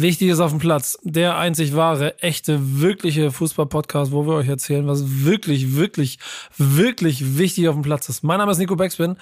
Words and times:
Wichtig 0.00 0.28
ist 0.30 0.40
auf 0.40 0.50
dem 0.50 0.60
Platz. 0.60 0.98
Der 1.02 1.36
einzig 1.36 1.76
wahre, 1.76 2.18
echte, 2.22 2.80
wirkliche 2.80 3.30
Fußball-Podcast, 3.30 4.12
wo 4.12 4.26
wir 4.26 4.34
euch 4.34 4.48
erzählen, 4.48 4.86
was 4.86 5.02
wirklich, 5.24 5.76
wirklich, 5.76 6.18
wirklich 6.56 7.36
wichtig 7.36 7.68
auf 7.68 7.74
dem 7.74 7.82
Platz 7.82 8.08
ist. 8.08 8.22
Mein 8.22 8.38
Name 8.38 8.52
ist 8.52 8.58
Nico 8.58 8.76
Beckspin. 8.76 9.16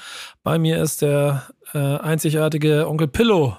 Bei 0.45 0.59
mir 0.59 0.80
ist 0.80 1.02
der 1.02 1.48
äh, 1.74 1.78
einzigartige 1.78 2.87
Onkel 2.87 3.09
Pillow. 3.09 3.56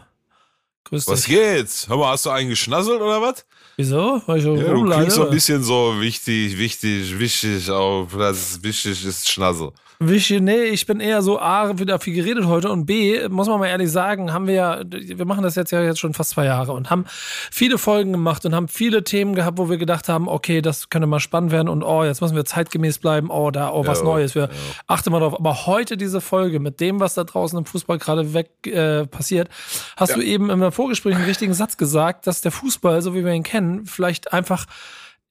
Grüß 0.86 1.06
dich. 1.06 1.14
Was 1.14 1.26
geht's? 1.26 1.90
Hör 1.90 1.98
mal, 1.98 2.12
hast 2.12 2.26
du 2.26 2.30
einen 2.30 2.50
geschnasselt 2.50 3.02
oder 3.02 3.22
was? 3.22 3.46
Wieso? 3.76 4.22
Weil 4.26 4.38
ich 4.38 4.44
so 4.44 4.56
ja, 4.56 4.74
du 4.74 4.86
klingst 4.86 5.16
so 5.18 5.26
ein 5.26 5.32
bisschen 5.32 5.62
so 5.62 6.00
wichtig, 6.00 6.58
wichtig, 6.58 7.20
wichtig 7.20 7.70
auf, 7.70 8.16
das 8.18 8.64
wichtig 8.64 9.06
ist 9.06 9.30
Schnassel. 9.30 9.72
Wischi, 10.02 10.40
nee, 10.40 10.64
ich 10.64 10.86
bin 10.86 11.02
eher 11.02 11.22
so 11.22 11.42
A, 11.42 11.78
wieder 11.78 12.00
viel 12.00 12.14
geredet 12.14 12.46
heute 12.46 12.70
und 12.70 12.86
B, 12.86 13.28
muss 13.28 13.50
man 13.50 13.60
mal 13.60 13.68
ehrlich 13.68 13.92
sagen, 13.92 14.32
haben 14.32 14.48
wir 14.48 14.54
ja, 14.54 14.82
wir 14.88 15.26
machen 15.26 15.44
das 15.44 15.56
jetzt 15.56 15.72
ja 15.72 15.82
jetzt 15.82 16.00
schon 16.00 16.14
fast 16.14 16.30
zwei 16.30 16.46
Jahre 16.46 16.72
und 16.72 16.90
haben 16.90 17.04
viele 17.10 17.78
Folgen 17.78 18.14
gemacht 18.14 18.46
und 18.46 18.56
haben 18.56 18.70
viele 18.70 19.04
Themen 19.04 19.36
gehabt, 19.36 19.58
wo 19.58 19.70
wir 19.70 19.78
gedacht 19.78 20.08
haben, 20.08 20.30
okay, 20.30 20.62
das 20.62 20.90
könnte 20.90 21.06
mal 21.06 21.20
spannend 21.20 21.52
werden 21.52 21.68
und 21.68 21.84
oh, 21.84 22.06
jetzt 22.06 22.22
müssen 22.22 22.38
wir 22.38 22.46
zeitgemäß 22.46 23.00
bleiben, 23.00 23.30
oh, 23.30 23.52
da, 23.52 23.74
oh, 23.74 23.86
was 23.86 24.00
ja, 24.00 24.06
Neues, 24.06 24.36
wir 24.36 24.44
ja. 24.44 24.50
achten 24.88 25.12
mal 25.12 25.20
drauf. 25.20 25.34
Aber 25.34 25.66
heute 25.66 25.98
diese 25.98 26.22
Folge 26.22 26.62
mit 26.62 26.80
dem, 26.80 27.02
was 27.02 27.16
da 27.16 27.26
draußen 27.26 27.60
im 27.60 27.66
Fußball 27.66 27.98
gerade 27.98 28.34
weg 28.34 28.52
äh, 28.68 29.06
passiert, 29.06 29.50
hast 29.98 30.12
ja. 30.12 30.16
du 30.16 30.22
eben 30.22 30.50
im 30.50 30.72
Vorgespräch 30.72 31.16
einen 31.16 31.26
richtigen 31.26 31.54
Satz 31.54 31.76
gesagt, 31.76 32.26
dass 32.26 32.40
der 32.40 32.54
Fußball, 32.54 33.02
so 33.02 33.16
wie 33.16 33.26
wir 33.26 33.34
ihn 33.34 33.44
kennen, 33.44 33.86
vielleicht 33.86 34.32
einfach 34.32 34.66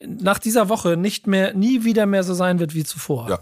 nach 0.06 0.38
dieser 0.38 0.68
Woche 0.68 0.98
nicht 0.98 1.26
mehr, 1.26 1.54
nie 1.54 1.84
wieder 1.84 2.04
mehr 2.04 2.22
so 2.22 2.34
sein 2.34 2.58
wird 2.58 2.74
wie 2.74 2.84
zuvor. 2.84 3.30
Ja. 3.30 3.38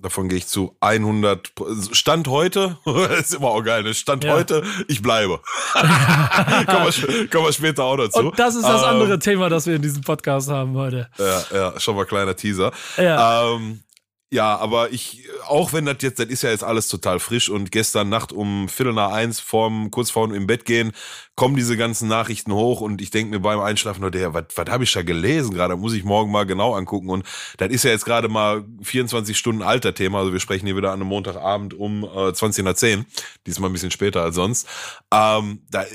Davon 0.00 0.28
gehe 0.28 0.38
ich 0.38 0.46
zu 0.46 0.76
100. 0.78 1.52
Stand 1.90 2.28
heute, 2.28 2.78
ist 3.18 3.34
immer 3.34 3.48
auch 3.48 3.64
geil, 3.64 3.82
ne? 3.82 3.94
Stand 3.94 4.22
ja. 4.22 4.32
heute, 4.32 4.62
ich 4.86 5.02
bleibe. 5.02 5.40
kommen, 5.72 6.86
wir, 6.86 7.28
kommen 7.28 7.46
wir 7.46 7.52
später 7.52 7.82
auch 7.82 7.96
dazu. 7.96 8.20
Und 8.20 8.38
das 8.38 8.54
ist 8.54 8.62
das 8.62 8.82
ähm, 8.82 8.88
andere 8.88 9.18
Thema, 9.18 9.48
das 9.48 9.66
wir 9.66 9.74
in 9.74 9.82
diesem 9.82 10.02
Podcast 10.02 10.50
haben 10.50 10.76
heute. 10.76 11.08
Ja, 11.18 11.42
ja, 11.52 11.80
schon 11.80 11.96
mal 11.96 12.04
kleiner 12.04 12.36
Teaser. 12.36 12.70
Ja. 12.96 13.54
Ähm, 13.54 13.80
ja, 14.30 14.56
aber 14.58 14.92
ich, 14.92 15.26
auch 15.46 15.72
wenn 15.72 15.86
das 15.86 15.96
jetzt, 16.00 16.18
das 16.18 16.26
ist 16.26 16.42
ja 16.42 16.50
jetzt 16.50 16.62
alles 16.62 16.88
total 16.88 17.18
frisch 17.18 17.48
und 17.48 17.72
gestern 17.72 18.10
Nacht 18.10 18.30
um 18.30 18.68
Viertel 18.68 18.92
nach 18.92 19.10
eins 19.10 19.40
vorm, 19.40 19.90
kurz 19.90 20.10
vorm 20.10 20.34
im 20.34 20.46
Bett 20.46 20.66
gehen, 20.66 20.92
kommen 21.34 21.56
diese 21.56 21.78
ganzen 21.78 22.08
Nachrichten 22.08 22.52
hoch 22.52 22.82
und 22.82 23.00
ich 23.00 23.10
denke 23.10 23.30
mir 23.30 23.40
beim 23.40 23.60
Einschlafen 23.60 24.02
nur, 24.02 24.10
der, 24.10 24.34
was, 24.34 24.44
was 24.54 24.68
habe 24.68 24.84
ich 24.84 24.92
da 24.92 25.02
gelesen 25.02 25.54
gerade? 25.54 25.76
Muss 25.76 25.94
ich 25.94 26.04
morgen 26.04 26.30
mal 26.30 26.44
genau 26.44 26.74
angucken 26.74 27.08
und 27.08 27.24
das 27.56 27.70
ist 27.70 27.84
ja 27.84 27.90
jetzt 27.90 28.04
gerade 28.04 28.28
mal 28.28 28.66
24 28.82 29.38
Stunden 29.38 29.62
alter 29.62 29.94
Thema, 29.94 30.18
also 30.18 30.34
wir 30.34 30.40
sprechen 30.40 30.66
hier 30.66 30.76
wieder 30.76 30.90
an 30.90 31.00
einem 31.00 31.08
Montagabend 31.08 31.72
um 31.72 32.04
äh, 32.04 32.34
20 32.34 32.66
nach 32.66 32.74
10, 32.74 33.06
diesmal 33.46 33.70
ein 33.70 33.72
bisschen 33.72 33.90
später 33.90 34.22
als 34.22 34.34
sonst. 34.34 34.68
Ähm, 35.10 35.62
da 35.70 35.86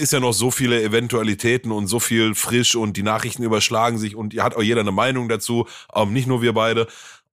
ist 0.00 0.12
ja 0.12 0.20
noch 0.20 0.32
so 0.32 0.52
viele 0.52 0.80
Eventualitäten 0.80 1.72
und 1.72 1.88
so 1.88 1.98
viel 1.98 2.36
frisch 2.36 2.76
und 2.76 2.96
die 2.96 3.02
Nachrichten 3.02 3.42
überschlagen 3.42 3.98
sich 3.98 4.14
und 4.14 4.34
hat 4.34 4.54
auch 4.54 4.62
jeder 4.62 4.82
eine 4.82 4.92
Meinung 4.92 5.28
dazu, 5.28 5.66
ähm, 5.92 6.12
nicht 6.12 6.28
nur 6.28 6.40
wir 6.40 6.52
beide. 6.52 6.86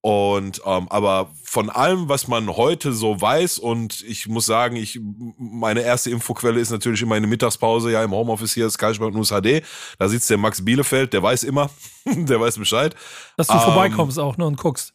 Und 0.07 0.61
ähm, 0.63 0.87
aber 0.89 1.31
von 1.43 1.69
allem, 1.69 2.07
was 2.07 2.29
man 2.29 2.47
heute 2.55 2.93
so 2.93 3.19
weiß, 3.19 3.57
und 3.59 4.01
ich 4.03 4.29
muss 4.29 4.45
sagen, 4.45 4.77
ich 4.77 5.01
meine 5.37 5.81
erste 5.81 6.11
Infoquelle 6.11 6.61
ist 6.61 6.69
natürlich 6.69 7.01
immer 7.01 7.15
eine 7.15 7.27
Mittagspause, 7.27 7.91
ja, 7.91 8.01
im 8.01 8.11
Homeoffice 8.11 8.53
hier 8.53 8.69
Sky 8.69 8.93
Sport 8.93 9.15
News 9.15 9.31
HD. 9.31 9.65
Da 9.99 10.07
sitzt 10.07 10.29
der 10.29 10.37
Max 10.37 10.63
Bielefeld, 10.63 11.11
der 11.11 11.21
weiß 11.21 11.43
immer, 11.43 11.69
der 12.05 12.39
weiß 12.39 12.57
Bescheid. 12.57 12.95
Dass 13.35 13.47
du 13.47 13.55
ähm, 13.55 13.59
vorbeikommst 13.59 14.17
auch, 14.17 14.37
ne, 14.37 14.45
und 14.45 14.55
guckst. 14.55 14.93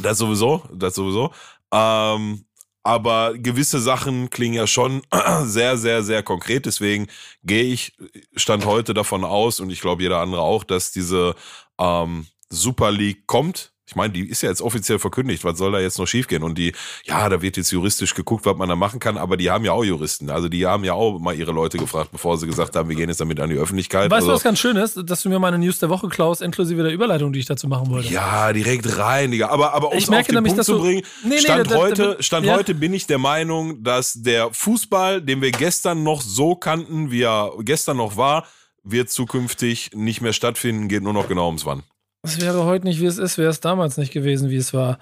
Das 0.00 0.16
sowieso, 0.16 0.62
das 0.72 0.94
sowieso. 0.94 1.30
Ähm, 1.70 2.46
aber 2.82 3.34
gewisse 3.36 3.78
Sachen 3.78 4.30
klingen 4.30 4.54
ja 4.54 4.66
schon 4.66 5.02
sehr, 5.42 5.76
sehr, 5.76 6.02
sehr 6.02 6.22
konkret. 6.22 6.64
Deswegen 6.64 7.08
gehe 7.42 7.64
ich 7.64 7.92
Stand 8.36 8.64
heute 8.64 8.94
davon 8.94 9.22
aus, 9.22 9.60
und 9.60 9.68
ich 9.68 9.82
glaube 9.82 10.02
jeder 10.02 10.20
andere 10.20 10.40
auch, 10.40 10.64
dass 10.64 10.92
diese 10.92 11.34
ähm, 11.78 12.26
Super 12.48 12.90
League 12.90 13.26
kommt 13.26 13.73
ich 13.86 13.96
meine, 13.96 14.12
die 14.14 14.26
ist 14.26 14.42
ja 14.42 14.48
jetzt 14.48 14.62
offiziell 14.62 14.98
verkündigt. 14.98 15.44
Was 15.44 15.58
soll 15.58 15.72
da 15.72 15.78
jetzt 15.78 15.98
noch 15.98 16.06
schiefgehen? 16.06 16.42
Und 16.42 16.56
die, 16.56 16.72
ja, 17.04 17.28
da 17.28 17.42
wird 17.42 17.58
jetzt 17.58 17.70
juristisch 17.70 18.14
geguckt, 18.14 18.46
was 18.46 18.56
man 18.56 18.68
da 18.68 18.76
machen 18.76 18.98
kann, 18.98 19.18
aber 19.18 19.36
die 19.36 19.50
haben 19.50 19.64
ja 19.64 19.72
auch 19.72 19.84
Juristen. 19.84 20.30
Also 20.30 20.48
die 20.48 20.66
haben 20.66 20.84
ja 20.84 20.94
auch 20.94 21.18
mal 21.18 21.34
ihre 21.34 21.52
Leute 21.52 21.76
gefragt, 21.76 22.10
bevor 22.10 22.38
sie 22.38 22.46
gesagt 22.46 22.76
haben, 22.76 22.88
wir 22.88 22.96
gehen 22.96 23.10
jetzt 23.10 23.20
damit 23.20 23.40
an 23.40 23.50
die 23.50 23.56
Öffentlichkeit. 23.56 24.10
Weißt 24.10 24.14
also, 24.14 24.28
du, 24.28 24.34
was 24.34 24.42
ganz 24.42 24.58
schön 24.58 24.76
ist? 24.76 24.98
Dass 25.04 25.22
du 25.22 25.28
mir 25.28 25.38
meine 25.38 25.58
News 25.58 25.78
der 25.80 25.90
Woche 25.90 26.08
klaust, 26.08 26.40
inklusive 26.40 26.82
der 26.82 26.92
Überleitung, 26.92 27.32
die 27.34 27.40
ich 27.40 27.46
dazu 27.46 27.68
machen 27.68 27.90
wollte. 27.90 28.08
Ja, 28.08 28.52
direkt 28.54 28.96
rein, 28.96 29.30
Digga. 29.30 29.48
Aber, 29.48 29.74
aber 29.74 29.92
um 29.92 29.98
es 29.98 30.08
auf 30.08 30.26
den 30.26 30.34
nämlich, 30.34 30.54
Punkt 30.54 30.64
zu 30.64 30.78
bringen, 30.78 31.02
nee, 31.22 31.34
nee, 31.34 31.38
Stand, 31.40 31.68
nee, 31.68 31.76
heute, 31.76 32.16
Stand 32.20 32.46
ja. 32.46 32.56
heute 32.56 32.74
bin 32.74 32.94
ich 32.94 33.06
der 33.06 33.18
Meinung, 33.18 33.82
dass 33.82 34.14
der 34.14 34.48
Fußball, 34.52 35.20
den 35.20 35.42
wir 35.42 35.50
gestern 35.50 36.02
noch 36.02 36.22
so 36.22 36.54
kannten, 36.54 37.10
wie 37.10 37.22
er 37.22 37.52
gestern 37.60 37.98
noch 37.98 38.16
war, 38.16 38.46
wird 38.82 39.10
zukünftig 39.10 39.90
nicht 39.94 40.22
mehr 40.22 40.32
stattfinden, 40.32 40.88
geht 40.88 41.02
nur 41.02 41.12
noch 41.12 41.28
genau 41.28 41.46
ums 41.46 41.66
Wann. 41.66 41.82
Es 42.24 42.40
wäre 42.40 42.64
heute 42.64 42.86
nicht, 42.86 43.00
wie 43.00 43.06
es 43.06 43.18
ist, 43.18 43.38
wäre 43.38 43.50
es 43.50 43.60
damals 43.60 43.98
nicht 43.98 44.12
gewesen, 44.12 44.50
wie 44.50 44.56
es 44.56 44.72
war. 44.72 44.98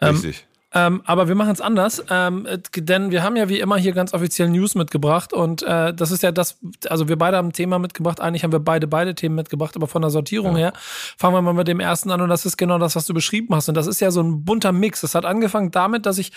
Ähm, 0.00 0.14
Richtig. 0.14 0.46
Ähm, 0.74 1.00
aber 1.06 1.26
wir 1.26 1.34
machen 1.34 1.52
es 1.52 1.62
anders, 1.62 2.04
ähm, 2.10 2.46
denn 2.76 3.10
wir 3.10 3.22
haben 3.22 3.34
ja 3.36 3.48
wie 3.48 3.60
immer 3.60 3.78
hier 3.78 3.92
ganz 3.92 4.12
offiziell 4.12 4.50
News 4.50 4.74
mitgebracht 4.74 5.32
und 5.32 5.62
äh, 5.62 5.94
das 5.94 6.10
ist 6.10 6.22
ja 6.22 6.32
das, 6.32 6.58
also 6.90 7.08
wir 7.08 7.16
beide 7.16 7.38
haben 7.38 7.48
ein 7.48 7.52
Thema 7.54 7.78
mitgebracht, 7.78 8.20
eigentlich 8.20 8.44
haben 8.44 8.52
wir 8.52 8.58
beide 8.58 8.86
beide 8.86 9.14
Themen 9.14 9.36
mitgebracht, 9.36 9.74
aber 9.74 9.86
von 9.86 10.02
der 10.02 10.10
Sortierung 10.10 10.52
ja. 10.52 10.58
her 10.58 10.72
fangen 11.16 11.34
wir 11.34 11.40
mal 11.40 11.54
mit 11.54 11.66
dem 11.66 11.80
ersten 11.80 12.10
an 12.10 12.20
und 12.20 12.28
das 12.28 12.44
ist 12.44 12.58
genau 12.58 12.78
das, 12.78 12.94
was 12.94 13.06
du 13.06 13.14
beschrieben 13.14 13.54
hast 13.54 13.70
und 13.70 13.74
das 13.74 13.86
ist 13.86 14.00
ja 14.00 14.10
so 14.10 14.20
ein 14.22 14.44
bunter 14.44 14.72
Mix. 14.72 15.02
Es 15.02 15.14
hat 15.14 15.24
angefangen 15.24 15.70
damit, 15.70 16.04
dass 16.04 16.18
ich 16.18 16.32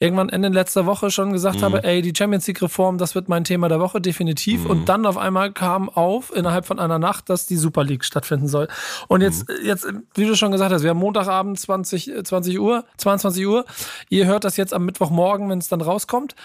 irgendwann 0.00 0.28
Ende 0.28 0.48
letzter 0.48 0.86
Woche 0.86 1.10
schon 1.10 1.32
gesagt 1.32 1.58
mhm. 1.58 1.62
habe, 1.62 1.84
ey, 1.84 2.02
die 2.02 2.12
Champions 2.16 2.46
League 2.46 2.62
Reform, 2.62 2.98
das 2.98 3.16
wird 3.16 3.28
mein 3.28 3.42
Thema 3.42 3.68
der 3.68 3.80
Woche 3.80 4.00
definitiv. 4.00 4.64
Mhm. 4.64 4.70
Und 4.70 4.88
dann 4.88 5.06
auf 5.06 5.16
einmal 5.16 5.52
kam 5.52 5.88
auf 5.88 6.34
innerhalb 6.34 6.66
von 6.66 6.78
einer 6.78 7.00
Nacht, 7.00 7.28
dass 7.28 7.46
die 7.46 7.56
Super 7.56 7.82
League 7.82 8.04
stattfinden 8.04 8.46
soll. 8.46 8.68
Und 9.08 9.22
jetzt, 9.22 9.48
mhm. 9.48 9.54
jetzt, 9.64 9.86
wie 10.14 10.26
du 10.26 10.36
schon 10.36 10.52
gesagt 10.52 10.72
hast, 10.72 10.84
wir 10.84 10.90
haben 10.90 10.98
Montagabend 10.98 11.58
20, 11.58 12.12
20 12.24 12.60
Uhr, 12.60 12.84
22 12.96 13.46
Uhr. 13.46 13.64
Ihr 14.08 14.26
hört 14.26 14.44
das 14.44 14.56
jetzt 14.56 14.72
am 14.72 14.84
Mittwochmorgen, 14.84 15.50
wenn 15.50 15.58
es 15.58 15.68
dann 15.68 15.80
rauskommt. 15.80 16.36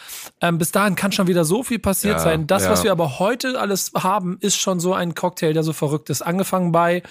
Ähm, 0.42 0.58
bis 0.58 0.72
dahin 0.72 0.96
kann 0.96 1.12
schon 1.12 1.28
wieder 1.28 1.46
so 1.46 1.62
viel 1.62 1.80
passiert 1.80 2.16
ja, 2.16 2.24
sein. 2.24 2.48
Das, 2.48 2.64
ja. 2.64 2.72
was 2.72 2.84
wir 2.84 2.92
aber 2.92 3.20
heute 3.20 3.60
alles 3.60 3.92
haben, 3.96 4.38
ist 4.40 4.58
schon 4.58 4.80
so 4.80 4.96
ein 4.96 5.14
Cocktail, 5.14 5.54
der 5.54 5.64
so 5.64 5.74
verrückt 5.74 6.10
ist. 6.10 6.24
Angefangen 6.24 6.72
bei 6.72 7.04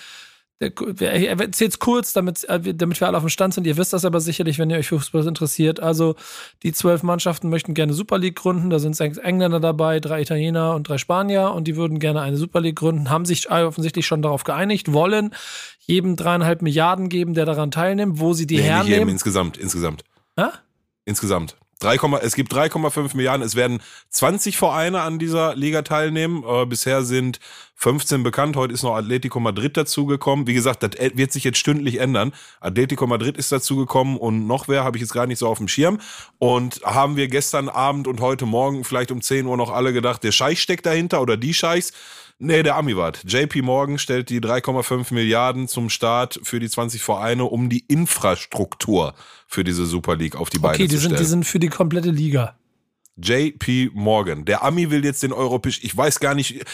er 0.62 1.40
erzählt 1.40 1.72
es 1.72 1.78
kurz, 1.78 2.12
damit, 2.12 2.44
äh, 2.44 2.74
damit 2.74 3.00
wir 3.00 3.08
alle 3.08 3.16
auf 3.16 3.24
dem 3.24 3.28
Stand 3.28 3.54
sind. 3.54 3.66
Ihr 3.66 3.76
wisst 3.76 3.92
das 3.92 4.04
aber 4.04 4.20
sicherlich, 4.20 4.58
wenn 4.58 4.70
ihr 4.70 4.78
euch 4.78 4.88
für 4.88 4.98
Fußball 4.98 5.26
interessiert. 5.26 5.80
Also, 5.80 6.14
die 6.62 6.72
zwölf 6.72 7.02
Mannschaften 7.02 7.48
möchten 7.50 7.74
gerne 7.74 7.92
Super 7.92 8.18
League 8.18 8.36
gründen. 8.36 8.70
Da 8.70 8.78
sind 8.78 8.96
sechs 8.96 9.18
Engländer 9.18 9.60
dabei, 9.60 10.00
drei 10.00 10.22
Italiener 10.22 10.74
und 10.74 10.88
drei 10.88 10.98
Spanier. 10.98 11.52
Und 11.52 11.68
die 11.68 11.76
würden 11.76 11.98
gerne 11.98 12.20
eine 12.20 12.36
Super 12.36 12.60
League 12.60 12.76
gründen, 12.76 13.10
haben 13.10 13.24
sich 13.24 13.50
offensichtlich 13.50 14.06
schon 14.06 14.22
darauf 14.22 14.44
geeinigt, 14.44 14.92
wollen 14.92 15.34
jedem 15.80 16.16
dreieinhalb 16.16 16.62
Milliarden 16.62 17.08
geben, 17.08 17.34
der 17.34 17.44
daran 17.44 17.70
teilnimmt, 17.70 18.20
wo 18.20 18.32
sie 18.34 18.46
die 18.46 18.56
nee, 18.56 18.62
hernehmen. 18.62 18.90
Jedem, 18.90 19.08
insgesamt, 19.08 19.56
insgesamt. 19.58 20.04
Ja? 20.38 20.52
Insgesamt. 21.04 21.56
3, 21.82 21.96
es 22.22 22.34
gibt 22.34 22.52
3,5 22.52 23.16
Milliarden. 23.16 23.44
Es 23.44 23.56
werden 23.56 23.80
20 24.10 24.56
Vereine 24.56 25.00
an 25.00 25.18
dieser 25.18 25.54
Liga 25.56 25.82
teilnehmen. 25.82 26.44
Äh, 26.46 26.66
bisher 26.66 27.02
sind 27.02 27.40
15 27.76 28.22
bekannt. 28.22 28.54
Heute 28.54 28.72
ist 28.72 28.84
noch 28.84 28.94
Atletico 28.94 29.40
Madrid 29.40 29.76
dazugekommen. 29.76 30.46
Wie 30.46 30.54
gesagt, 30.54 30.84
das 30.84 30.92
wird 31.14 31.32
sich 31.32 31.42
jetzt 31.42 31.58
stündlich 31.58 31.98
ändern. 31.98 32.32
Atletico 32.60 33.06
Madrid 33.08 33.36
ist 33.36 33.50
dazugekommen 33.50 34.16
und 34.16 34.46
noch 34.46 34.68
wer 34.68 34.84
habe 34.84 34.96
ich 34.96 35.00
jetzt 35.00 35.12
gar 35.12 35.26
nicht 35.26 35.38
so 35.38 35.48
auf 35.48 35.58
dem 35.58 35.66
Schirm. 35.66 35.98
Und 36.38 36.80
haben 36.84 37.16
wir 37.16 37.26
gestern 37.26 37.68
Abend 37.68 38.06
und 38.06 38.20
heute 38.20 38.46
Morgen 38.46 38.84
vielleicht 38.84 39.10
um 39.10 39.20
10 39.20 39.46
Uhr 39.46 39.56
noch 39.56 39.70
alle 39.70 39.92
gedacht, 39.92 40.22
der 40.22 40.30
Scheich 40.32 40.62
steckt 40.62 40.86
dahinter 40.86 41.20
oder 41.20 41.36
die 41.36 41.54
Scheichs. 41.54 41.92
Nee, 42.44 42.64
der 42.64 42.74
Amiwart. 42.74 43.22
JP 43.24 43.62
Morgan 43.62 43.98
stellt 43.98 44.28
die 44.28 44.40
3,5 44.40 45.14
Milliarden 45.14 45.68
zum 45.68 45.88
Start 45.88 46.40
für 46.42 46.58
die 46.58 46.68
20 46.68 47.00
Vereine, 47.00 47.44
um 47.44 47.68
die 47.68 47.84
Infrastruktur 47.86 49.14
für 49.46 49.62
diese 49.62 49.86
Super 49.86 50.16
League 50.16 50.34
auf 50.34 50.50
die 50.50 50.58
Beine 50.58 50.74
okay, 50.74 50.88
die 50.88 50.96
zu 50.96 51.02
stellen. 51.02 51.12
Okay, 51.12 51.22
die 51.22 51.28
sind 51.28 51.46
für 51.46 51.60
die 51.60 51.68
komplette 51.68 52.10
Liga. 52.10 52.56
JP 53.16 53.90
Morgan. 53.94 54.44
Der 54.44 54.64
Ami 54.64 54.90
will 54.90 55.04
jetzt 55.04 55.22
den 55.22 55.32
europäisch, 55.32 55.84
ich 55.84 55.96
weiß 55.96 56.18
gar 56.18 56.34
nicht, 56.34 56.64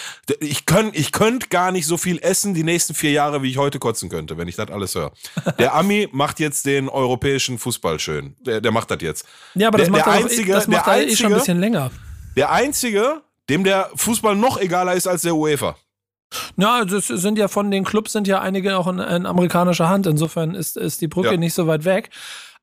ich 0.40 0.64
könnte 0.64 0.96
ich 0.96 1.12
könnt 1.12 1.50
gar 1.50 1.70
nicht 1.70 1.86
so 1.86 1.98
viel 1.98 2.18
essen 2.22 2.54
die 2.54 2.62
nächsten 2.64 2.94
vier 2.94 3.10
Jahre, 3.10 3.42
wie 3.42 3.50
ich 3.50 3.58
heute 3.58 3.78
kotzen 3.78 4.08
könnte, 4.08 4.38
wenn 4.38 4.48
ich 4.48 4.56
das 4.56 4.70
alles 4.70 4.94
höre. 4.94 5.12
Der 5.58 5.74
Ami 5.74 6.08
macht 6.12 6.40
jetzt 6.40 6.64
den 6.64 6.88
europäischen 6.88 7.58
Fußball 7.58 7.98
schön. 7.98 8.36
Der, 8.40 8.62
der 8.62 8.72
macht 8.72 8.90
das 8.90 9.02
jetzt. 9.02 9.26
Ja, 9.54 9.68
aber 9.68 9.76
das 9.76 9.88
der, 9.88 9.92
macht, 9.92 10.06
der 10.06 10.12
auch, 10.14 10.16
einzige, 10.16 10.52
das 10.52 10.66
macht 10.66 10.86
der 10.86 10.92
einzige, 10.94 11.12
eh 11.12 11.16
schon 11.16 11.32
ein 11.32 11.38
bisschen 11.38 11.60
länger. 11.60 11.90
Der 12.36 12.52
einzige, 12.52 13.20
dem 13.48 13.64
der 13.64 13.90
Fußball 13.94 14.36
noch 14.36 14.60
egaler 14.60 14.94
ist 14.94 15.06
als 15.06 15.22
der 15.22 15.34
UEFA. 15.34 15.76
Ja, 16.56 16.84
das 16.84 17.06
sind 17.06 17.38
ja 17.38 17.48
von 17.48 17.70
den 17.70 17.84
Clubs 17.84 18.12
sind 18.12 18.28
ja 18.28 18.40
einige 18.40 18.76
auch 18.76 18.86
in, 18.86 18.98
in 18.98 19.26
amerikanischer 19.26 19.88
Hand. 19.88 20.06
Insofern 20.06 20.54
ist, 20.54 20.76
ist 20.76 21.00
die 21.00 21.08
Brücke 21.08 21.32
ja. 21.32 21.36
nicht 21.36 21.54
so 21.54 21.66
weit 21.66 21.84
weg. 21.84 22.10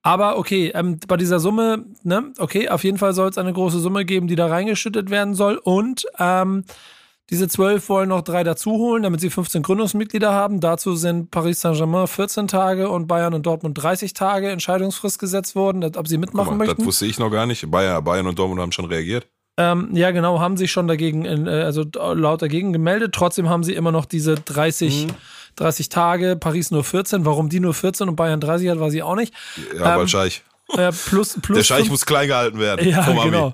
Aber 0.04 0.38
okay, 0.38 0.72
ähm, 0.76 1.00
bei 1.08 1.18
dieser 1.18 1.40
Summe, 1.40 1.86
ne, 2.04 2.32
okay, 2.38 2.70
auf 2.70 2.84
jeden 2.84 3.00
Fall 3.00 3.14
soll 3.14 3.30
es 3.30 3.40
eine 3.40 3.54
große 3.54 3.80
Summe 3.80 4.06
geben, 4.06 4.28
die 4.28 4.36
da 4.36 4.46
reingeschüttet 4.46 5.10
werden 5.10 5.34
soll. 5.34 5.58
Und 5.58 6.06
ähm, 6.20 6.64
diese 7.32 7.48
zwölf 7.48 7.90
wollen 7.90 8.10
noch 8.10 8.22
drei 8.22 8.44
dazuholen, 8.44 9.02
damit 9.02 9.20
sie 9.20 9.32
15 9.32 9.64
Gründungsmitglieder 9.64 10.32
haben. 10.32 10.60
Dazu 10.60 10.96
sind 10.96 11.32
Paris 11.32 11.62
Saint-Germain 11.62 12.06
14 12.06 12.48
Tage 12.48 12.90
und 12.90 13.08
Bayern 13.08 13.34
und 13.34 13.48
Dortmund 13.48 13.82
30 13.82 14.14
Tage 14.14 14.52
Entscheidungsfrist 14.52 15.18
gesetzt 15.18 15.56
worden, 15.56 15.84
ob 15.84 16.08
sie 16.08 16.20
mitmachen 16.20 16.58
mal, 16.58 16.68
möchten. 16.68 16.78
Das 16.78 16.86
wusste 16.86 17.08
ich 17.08 17.18
noch 17.18 17.32
gar 17.32 17.48
nicht. 17.48 17.72
Bayern, 17.72 18.04
Bayern 18.04 18.28
und 18.28 18.38
Dortmund 18.38 18.62
haben 18.62 18.72
schon 18.72 18.86
reagiert. 18.86 19.28
Ähm, 19.58 19.90
ja, 19.94 20.12
genau, 20.12 20.40
haben 20.42 20.58
sich 20.58 20.72
schon 20.72 20.88
dagegen, 20.88 21.26
äh, 21.48 21.50
also 21.50 21.86
laut 21.94 22.42
dagegen 22.42 22.74
gemeldet. 22.74 23.14
Trotzdem 23.14 23.50
haben 23.50 23.64
sie 23.64 23.74
immer 23.74 23.92
noch 23.92 24.06
diese 24.06 24.36
30, 24.36 25.08
mhm. 25.08 25.12
30 25.56 25.90
Tage, 25.90 26.36
Paris 26.36 26.72
nur 26.72 26.84
14. 26.84 27.26
Warum 27.26 27.50
die 27.50 27.62
nur 27.62 27.74
14 27.74 28.10
und 28.10 28.16
Bayern 28.16 28.42
30 28.42 28.70
hat, 28.70 28.80
weiß 28.80 28.94
ich 28.94 29.04
auch 29.04 29.16
nicht. 29.16 29.34
Ja, 29.78 29.94
ähm, 29.94 30.00
weil 30.00 30.08
Scheich. 30.08 30.44
Äh, 30.70 30.92
plus, 30.92 31.38
plus 31.42 31.58
Der 31.58 31.64
Scheich 31.64 31.80
fünf, 31.82 31.92
muss 31.92 32.06
klein 32.08 32.28
gehalten 32.28 32.58
werden. 32.58 32.88
Ja, 32.90 33.06
genau. 33.24 33.54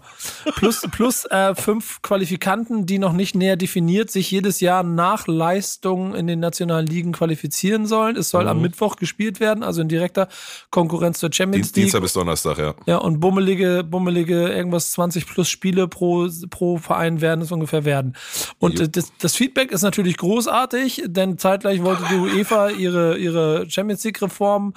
Plus, 0.56 0.84
plus 0.92 1.26
äh, 1.26 1.54
fünf 1.56 2.02
Qualifikanten, 2.02 2.86
die 2.86 3.00
noch 3.00 3.12
nicht 3.12 3.36
näher 3.36 3.58
definiert 3.58 4.10
sich 4.10 4.32
jedes 4.32 4.62
Jahr 4.62 4.84
nach 4.84 5.28
Leistung 5.28 6.16
in 6.16 6.26
den 6.28 6.40
nationalen 6.40 6.88
Ligen 6.88 7.12
qualifizieren 7.12 7.86
sollen. 7.86 8.16
Es 8.16 8.30
soll 8.30 8.44
mhm. 8.44 8.50
am 8.50 8.62
Mittwoch 8.62 8.96
gespielt 8.96 9.42
werden, 9.42 9.62
also 9.62 9.82
in 9.82 9.90
direkter 9.90 10.30
Konkurrenz 10.70 11.20
zur 11.20 11.34
Champions 11.34 11.68
League. 11.68 11.76
Dienstag 11.76 12.02
bis 12.02 12.14
Donnerstag, 12.14 12.58
ja. 12.58 12.76
Ja, 12.86 12.98
und 12.98 13.20
bummelige, 13.20 13.84
bummelige 13.84 14.48
irgendwas 14.48 14.92
20 14.92 15.28
plus 15.28 15.50
Spiele 15.50 15.90
pro, 15.90 16.30
pro 16.50 16.78
Verein 16.78 17.20
werden 17.20 17.42
es 17.42 17.52
ungefähr 17.52 17.84
werden. 17.84 18.16
Und 18.58 18.80
äh, 18.80 18.88
das, 18.88 19.12
das 19.20 19.36
Feedback 19.36 19.72
ist 19.72 19.82
natürlich 19.82 20.16
großartig, 20.16 21.04
denn 21.08 21.38
zeitgleich 21.38 21.84
wollte 21.84 22.04
die 22.10 22.16
UEFA 22.16 22.70
ihre, 22.70 23.18
ihre 23.18 23.70
Champions 23.70 24.04
League 24.06 24.22
Reform 24.22 24.74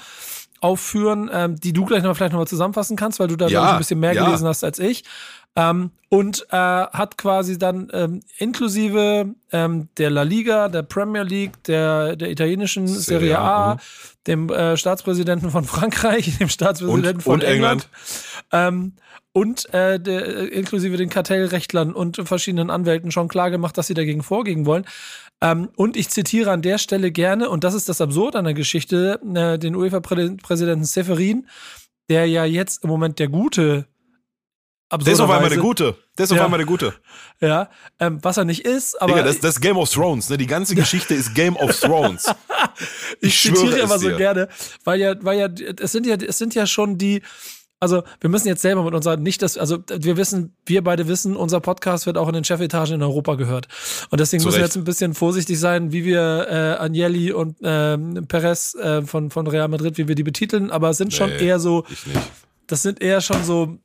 aufführen, 0.64 1.30
ähm, 1.30 1.56
die 1.56 1.74
du 1.74 1.84
gleich 1.84 2.02
noch 2.02 2.16
vielleicht 2.16 2.32
nochmal 2.32 2.48
zusammenfassen 2.48 2.96
kannst, 2.96 3.20
weil 3.20 3.28
du 3.28 3.36
da 3.36 3.48
ja, 3.48 3.72
ein 3.72 3.78
bisschen 3.78 4.00
mehr 4.00 4.14
ja. 4.14 4.24
gelesen 4.24 4.48
hast 4.48 4.64
als 4.64 4.78
ich. 4.78 5.04
Ähm, 5.56 5.90
und 6.08 6.46
äh, 6.50 6.56
hat 6.56 7.18
quasi 7.18 7.58
dann 7.58 7.88
ähm, 7.92 8.20
inklusive 8.38 9.34
ähm, 9.52 9.88
der 9.98 10.10
La 10.10 10.22
Liga, 10.22 10.68
der 10.68 10.82
Premier 10.82 11.22
League, 11.22 11.62
der, 11.64 12.16
der 12.16 12.30
italienischen 12.30 12.88
Serie, 12.88 13.28
Serie 13.28 13.38
A, 13.38 13.74
mhm. 13.74 13.78
dem 14.26 14.50
äh, 14.50 14.76
Staatspräsidenten 14.76 15.50
von 15.50 15.64
Frankreich, 15.64 16.38
dem 16.40 16.48
Staatspräsidenten 16.48 17.16
und, 17.16 17.22
von 17.22 17.34
und 17.34 17.44
England, 17.44 17.88
England. 18.52 18.74
Ähm, 18.74 18.92
und 19.36 19.72
äh, 19.74 19.98
der, 20.00 20.26
äh, 20.26 20.44
inklusive 20.46 20.96
den 20.96 21.10
Kartellrechtlern 21.10 21.92
und 21.92 22.22
verschiedenen 22.24 22.70
Anwälten 22.70 23.10
schon 23.10 23.28
klar 23.28 23.50
gemacht, 23.50 23.76
dass 23.76 23.88
sie 23.88 23.94
dagegen 23.94 24.22
vorgehen 24.22 24.64
wollen. 24.64 24.86
Ähm, 25.44 25.68
und 25.76 25.96
ich 25.96 26.08
zitiere 26.08 26.50
an 26.50 26.62
der 26.62 26.78
Stelle 26.78 27.12
gerne, 27.12 27.50
und 27.50 27.64
das 27.64 27.74
ist 27.74 27.88
das 27.88 28.00
Absurd 28.00 28.34
an 28.34 28.46
der 28.46 28.54
Geschichte, 28.54 29.20
äh, 29.34 29.58
den 29.58 29.76
UEFA-Präsidenten 29.76 30.84
Severin, 30.84 31.46
der 32.08 32.26
ja 32.26 32.46
jetzt 32.46 32.82
im 32.82 32.88
Moment 32.88 33.18
der 33.18 33.28
gute 33.28 33.86
der 34.92 35.12
ist 35.14 35.20
auf 35.20 35.30
einmal 35.30 35.50
der 35.50 35.58
Gute. 35.58 35.96
Der 36.16 36.24
ist 36.24 36.32
auf 36.32 36.40
einmal 36.40 36.58
der 36.58 36.66
Gute. 36.66 36.94
Ja, 37.40 37.68
ähm, 37.98 38.20
was 38.22 38.36
er 38.36 38.44
nicht 38.44 38.64
ist, 38.64 39.00
aber. 39.02 39.12
Digga, 39.12 39.24
das, 39.24 39.40
das 39.40 39.56
ist 39.56 39.60
Game 39.60 39.76
of 39.76 39.90
Thrones, 39.90 40.30
ne? 40.30 40.38
Die 40.38 40.46
ganze 40.46 40.74
Geschichte 40.76 41.14
ist 41.14 41.34
Game 41.34 41.56
of 41.56 41.78
Thrones. 41.78 42.26
ich, 43.20 43.44
ich 43.44 43.54
zitiere 43.54 43.82
aber 43.82 43.98
so 43.98 44.16
gerne, 44.16 44.48
weil 44.84 45.00
ja, 45.00 45.14
weil 45.22 45.38
ja, 45.38 45.48
es 45.80 45.92
sind 45.92 46.06
ja, 46.06 46.14
es 46.14 46.38
sind 46.38 46.54
ja 46.54 46.64
schon 46.66 46.96
die, 46.96 47.22
also 47.84 48.02
wir 48.20 48.30
müssen 48.30 48.48
jetzt 48.48 48.62
selber 48.62 48.82
mit 48.82 48.94
unserer, 48.94 49.18
nicht 49.18 49.42
das, 49.42 49.58
also 49.58 49.78
wir 49.86 50.16
wissen, 50.16 50.56
wir 50.64 50.82
beide 50.82 51.06
wissen, 51.06 51.36
unser 51.36 51.60
Podcast 51.60 52.06
wird 52.06 52.16
auch 52.16 52.28
in 52.28 52.34
den 52.34 52.44
Chefetagen 52.44 52.94
in 52.94 53.02
Europa 53.02 53.34
gehört. 53.34 53.68
Und 54.08 54.20
deswegen 54.20 54.40
Zu 54.40 54.48
müssen 54.48 54.58
wir 54.58 54.64
jetzt 54.64 54.76
ein 54.76 54.84
bisschen 54.84 55.12
vorsichtig 55.12 55.60
sein, 55.60 55.92
wie 55.92 56.06
wir 56.06 56.46
äh, 56.48 56.82
Agnelli 56.82 57.32
und 57.32 57.60
äh, 57.62 57.98
Perez 58.22 58.74
äh, 58.74 59.02
von, 59.02 59.30
von 59.30 59.46
Real 59.46 59.68
Madrid, 59.68 59.98
wie 59.98 60.08
wir 60.08 60.14
die 60.14 60.22
betiteln, 60.22 60.70
aber 60.70 60.88
es 60.88 60.96
sind 60.96 61.12
nee, 61.12 61.16
schon 61.18 61.30
eher 61.30 61.58
so, 61.58 61.84
das 62.66 62.80
sind 62.80 63.02
eher 63.02 63.20
schon 63.20 63.44
so 63.44 63.78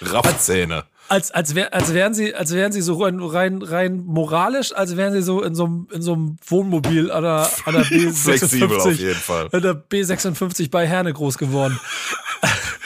Raffzähne 0.00 0.84
als, 1.08 1.30
als, 1.30 1.54
wär, 1.54 1.72
als 1.74 1.94
wären 1.94 2.14
sie, 2.14 2.34
als 2.34 2.52
wären 2.52 2.72
sie 2.72 2.80
so 2.80 3.02
rein, 3.02 3.20
rein, 3.20 3.62
rein 3.62 4.04
moralisch, 4.04 4.72
als 4.74 4.96
wären 4.96 5.12
sie 5.12 5.22
so 5.22 5.42
in 5.42 5.54
so 5.54 5.64
einem, 5.64 5.88
in 5.92 6.02
so 6.02 6.12
einem 6.12 6.36
Wohnmobil 6.46 7.10
an 7.10 7.22
der, 7.22 7.50
an 7.64 7.74
der 7.74 7.84
B56, 7.86 8.76
auf 8.76 8.98
jeden 8.98 9.14
Fall. 9.14 9.48
An 9.52 9.62
der 9.62 9.74
B56 9.74 10.70
bei 10.70 10.86
Herne 10.86 11.12
groß 11.12 11.38
geworden. 11.38 11.78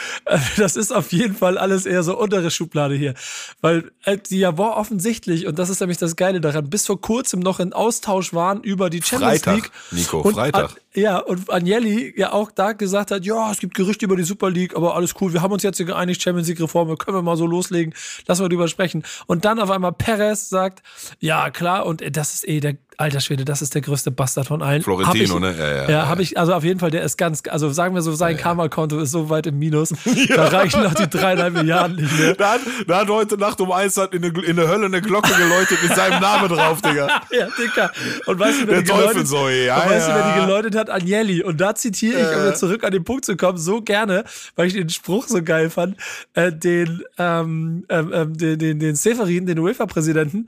das 0.57 0.77
ist 0.77 0.93
auf 0.93 1.13
jeden 1.13 1.35
Fall 1.35 1.59
alles 1.59 1.87
eher 1.87 2.03
so 2.03 2.19
untere 2.19 2.51
Schublade 2.51 2.95
hier. 2.95 3.15
Weil 3.61 3.91
äh, 4.05 4.19
die 4.19 4.39
ja 4.39 4.59
war 4.59 4.77
offensichtlich, 4.77 5.47
und 5.47 5.59
das 5.59 5.71
ist 5.71 5.81
nämlich 5.81 5.99
das 5.99 6.17
Geile 6.17 6.41
daran, 6.41 6.69
bis 6.71 6.87
vor 6.87 7.01
kurzem 7.01 7.41
noch 7.41 7.61
in 7.61 7.73
Austausch 7.73 8.33
waren 8.33 8.63
über 8.63 8.91
die 8.91 9.03
Champions 9.03 9.43
Freitag, 9.43 9.55
League. 9.55 9.71
Nico, 9.91 10.23
Freitag. 10.23 10.77
Ja, 10.95 11.19
und 11.19 11.51
Agnelli 11.51 12.13
ja 12.17 12.33
auch 12.33 12.51
da 12.51 12.73
gesagt 12.73 13.11
hat, 13.11 13.25
ja, 13.25 13.51
es 13.51 13.59
gibt 13.59 13.75
Gerüchte 13.75 14.05
über 14.05 14.17
die 14.17 14.25
Super 14.25 14.51
League, 14.51 14.77
aber 14.77 14.95
alles 14.95 15.15
cool, 15.21 15.33
wir 15.33 15.41
haben 15.41 15.53
uns 15.53 15.63
jetzt 15.63 15.79
hier 15.79 15.87
geeinigt, 15.87 16.21
Champions 16.21 16.49
League 16.49 16.61
Reform, 16.61 16.97
können 16.99 17.17
wir 17.17 17.23
mal 17.23 17.37
so 17.37 17.47
loslegen, 17.47 17.95
lassen 18.27 18.45
wir 18.45 18.49
drüber 18.51 18.69
sprechen. 18.69 19.03
Und 19.27 19.47
dann 19.47 19.59
auf 19.59 19.71
einmal 19.71 19.93
Perez 19.93 20.51
sagt, 20.51 20.83
ja, 21.19 21.51
klar, 21.51 21.87
und 21.87 22.03
das 22.15 22.35
ist 22.35 22.49
eh 22.49 22.61
der 22.61 22.77
Alter 23.03 23.21
Schwede, 23.21 23.45
das 23.45 23.63
ist 23.63 23.75
der 23.75 23.83
größte 23.83 24.13
Bastard 24.13 24.47
von 24.47 24.63
allen. 24.63 24.81
Florentino, 24.81 25.35
ich, 25.35 25.41
ne? 25.41 25.55
Ja, 25.59 25.75
ja, 25.75 25.91
ja, 25.91 26.07
habe 26.07 26.23
ich, 26.23 26.39
also 26.39 26.55
auf 26.55 26.63
jeden 26.63 26.79
Fall, 26.79 26.93
der 26.93 27.03
ist 27.03 27.17
ganz, 27.19 27.43
also 27.49 27.69
sagen 27.73 27.97
wir 27.97 28.03
so, 28.03 28.13
sein 28.13 28.37
ja, 28.37 28.43
Karma-Konto 28.43 29.01
ist 29.01 29.11
so 29.11 29.29
weit 29.29 29.49
im 29.49 29.59
Minus, 29.59 29.93
da 30.29 30.47
reichen 30.47 30.85
noch 30.85 30.95
die 30.95 31.11
dreieinhalb 31.11 31.53
Milliarden 31.53 31.97
nicht 31.97 32.17
mehr. 32.17 32.35
Da 32.37 32.53
hat, 32.53 32.61
da 32.87 33.01
hat 33.01 33.09
heute 33.09 33.37
Nacht 33.39 33.61
um 33.61 33.73
eins 33.73 33.97
hat 33.97 34.15
in, 34.15 34.23
der, 34.23 34.33
in 34.45 34.55
der 34.55 34.69
Hölle 34.69 34.87
eine 34.87 35.03
Glocke 35.03 35.33
geläutet 35.35 35.83
mit 35.83 35.97
seinem 35.97 36.21
Namen 36.21 36.49
drauf, 36.49 36.81
Digga. 36.81 37.09
ja, 37.33 37.49
Digga. 37.59 37.91
Und 38.27 38.39
weißt 38.39 38.63
du, 38.63 38.67
wer 38.69 38.75
der 38.75 38.83
die 38.83 38.89
Teufel 38.89 39.09
geläutet, 39.09 39.27
so, 39.27 39.49
ja, 39.49 39.83
und 39.83 39.91
weißt 39.91 40.09
du, 40.09 40.15
wer 40.15 40.35
die 40.35 40.41
geläutet 40.41 40.77
hat? 40.77 40.89
Agnelli. 40.89 41.43
Und 41.43 41.61
da 41.61 41.75
zitiere 41.75 42.21
ich, 42.21 42.39
um 42.39 42.47
jetzt 42.47 42.61
zurück 42.61 42.85
an 42.85 42.93
den 42.93 43.03
Punkt 43.03 43.25
zu 43.25 43.37
kommen, 43.37 43.59
so 43.59 43.83
gerne, 43.83 44.23
weil 44.55 44.69
ich 44.69 44.75
den 44.75 44.91
Spruch 44.91 45.27
so 45.27 45.43
geil 45.43 45.71
fand, 45.71 45.97
äh, 46.35 46.53
den, 46.53 47.03
ähm, 47.19 47.85
ähm, 47.89 48.13
ähm 48.15 48.37
den, 48.37 48.61
den, 48.61 48.79
den 48.79 48.95
Seferin, 48.95 49.47
den 49.47 49.59
UEFA-Präsidenten, 49.59 50.47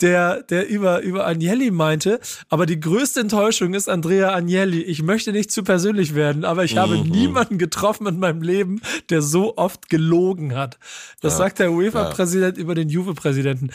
der, 0.00 0.42
der 0.42 0.68
über, 0.68 1.00
über 1.00 1.26
Agnelli 1.26 1.70
meinte. 1.70 2.20
Aber 2.48 2.66
die 2.66 2.80
größte 2.80 3.20
Enttäuschung 3.20 3.74
ist 3.74 3.88
Andrea 3.88 4.34
Agnelli. 4.34 4.82
Ich 4.82 5.02
möchte 5.02 5.32
nicht 5.32 5.50
zu 5.50 5.62
persönlich 5.62 6.14
werden, 6.14 6.44
aber 6.44 6.64
ich 6.64 6.74
mhm. 6.74 6.78
habe 6.78 6.98
niemanden 6.98 7.58
getroffen 7.58 8.06
in 8.06 8.18
meinem 8.18 8.42
Leben, 8.42 8.80
der 9.10 9.22
so 9.22 9.56
oft 9.56 9.88
gelogen 9.88 10.54
hat. 10.54 10.78
Das 11.20 11.34
ja, 11.34 11.38
sagt 11.38 11.58
der 11.58 11.72
UEFA-Präsident 11.72 12.56
ja. 12.56 12.62
über 12.62 12.74
den 12.74 12.88
Juve-Präsidenten. 12.88 13.70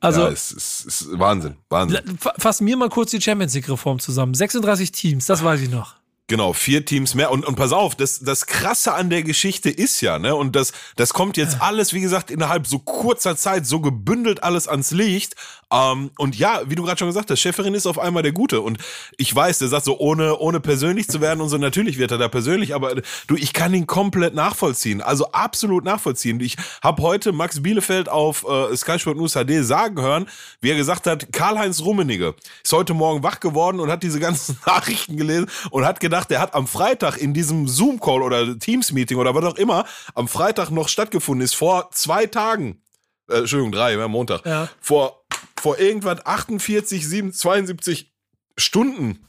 Also, 0.00 0.22
ja, 0.22 0.28
es 0.28 0.52
ist, 0.52 0.86
es 0.86 1.00
ist 1.02 1.18
Wahnsinn, 1.18 1.56
Wahnsinn. 1.68 2.18
Fass 2.18 2.60
mir 2.60 2.76
mal 2.76 2.88
kurz 2.88 3.10
die 3.10 3.20
Champions 3.20 3.54
League-Reform 3.54 3.98
zusammen. 3.98 4.34
36 4.34 4.92
Teams, 4.92 5.26
das 5.26 5.42
weiß 5.42 5.60
ich 5.60 5.70
noch. 5.70 5.98
Genau, 6.30 6.52
vier 6.52 6.84
Teams 6.84 7.14
mehr. 7.14 7.30
Und, 7.30 7.46
und 7.46 7.56
pass 7.56 7.72
auf, 7.72 7.94
das, 7.94 8.20
das 8.20 8.44
Krasse 8.44 8.92
an 8.92 9.08
der 9.08 9.22
Geschichte 9.22 9.70
ist 9.70 10.02
ja, 10.02 10.18
ne, 10.18 10.34
und 10.34 10.54
das, 10.54 10.72
das 10.96 11.14
kommt 11.14 11.38
jetzt 11.38 11.62
alles, 11.62 11.94
wie 11.94 12.02
gesagt, 12.02 12.30
innerhalb 12.30 12.66
so 12.66 12.78
kurzer 12.80 13.34
Zeit, 13.34 13.66
so 13.66 13.80
gebündelt 13.80 14.42
alles 14.42 14.68
ans 14.68 14.90
Licht. 14.90 15.36
Ähm, 15.72 16.10
und 16.18 16.38
ja, 16.38 16.62
wie 16.66 16.74
du 16.74 16.82
gerade 16.82 16.98
schon 16.98 17.08
gesagt 17.08 17.30
hast, 17.30 17.40
Schäferin 17.40 17.74
ist 17.74 17.86
auf 17.86 17.98
einmal 17.98 18.22
der 18.22 18.32
Gute. 18.32 18.60
Und 18.60 18.78
ich 19.16 19.34
weiß, 19.34 19.58
der 19.58 19.68
sagt 19.68 19.84
so, 19.84 19.98
ohne, 19.98 20.38
ohne 20.38 20.60
persönlich 20.60 21.08
zu 21.08 21.20
werden 21.20 21.40
und 21.40 21.48
so, 21.48 21.58
natürlich 21.58 21.98
wird 21.98 22.10
er 22.10 22.18
da 22.18 22.28
persönlich, 22.28 22.74
aber 22.74 23.02
du, 23.26 23.36
ich 23.36 23.52
kann 23.52 23.74
ihn 23.74 23.86
komplett 23.86 24.34
nachvollziehen. 24.34 25.02
Also 25.02 25.30
absolut 25.32 25.84
nachvollziehen. 25.84 26.40
Ich 26.40 26.56
habe 26.82 27.02
heute 27.02 27.32
Max 27.32 27.62
Bielefeld 27.62 28.08
auf 28.08 28.46
äh, 28.48 28.74
Sky 28.76 28.98
Sport 28.98 29.18
News 29.18 29.34
HD 29.34 29.64
sagen 29.64 30.00
hören, 30.00 30.28
wie 30.60 30.70
er 30.70 30.76
gesagt 30.76 31.06
hat, 31.06 31.32
Karl-Heinz 31.32 31.82
Rummenigge 31.82 32.34
ist 32.62 32.72
heute 32.72 32.94
Morgen 32.94 33.22
wach 33.22 33.40
geworden 33.40 33.80
und 33.80 33.90
hat 33.90 34.02
diese 34.02 34.20
ganzen 34.20 34.58
Nachrichten 34.66 35.16
gelesen 35.16 35.50
und 35.70 35.84
hat 35.84 36.00
gedacht, 36.00 36.30
der 36.30 36.40
hat 36.40 36.54
am 36.54 36.66
Freitag 36.66 37.18
in 37.18 37.34
diesem 37.34 37.68
Zoom-Call 37.68 38.22
oder 38.22 38.58
Teams-Meeting 38.58 39.18
oder 39.18 39.34
was 39.34 39.44
auch 39.44 39.56
immer 39.56 39.84
am 40.14 40.28
Freitag 40.28 40.70
noch 40.70 40.88
stattgefunden 40.88 41.44
ist, 41.44 41.54
vor 41.54 41.90
zwei 41.92 42.26
Tagen, 42.26 42.82
äh, 43.28 43.38
Entschuldigung, 43.38 43.72
drei, 43.72 43.94
ja, 43.94 44.08
Montag, 44.08 44.44
ja. 44.46 44.68
vor, 44.80 45.24
vor 45.58 45.78
irgendwann 45.78 46.20
48, 46.24 47.06
7, 47.06 47.32
72 47.32 48.12
Stunden 48.56 49.27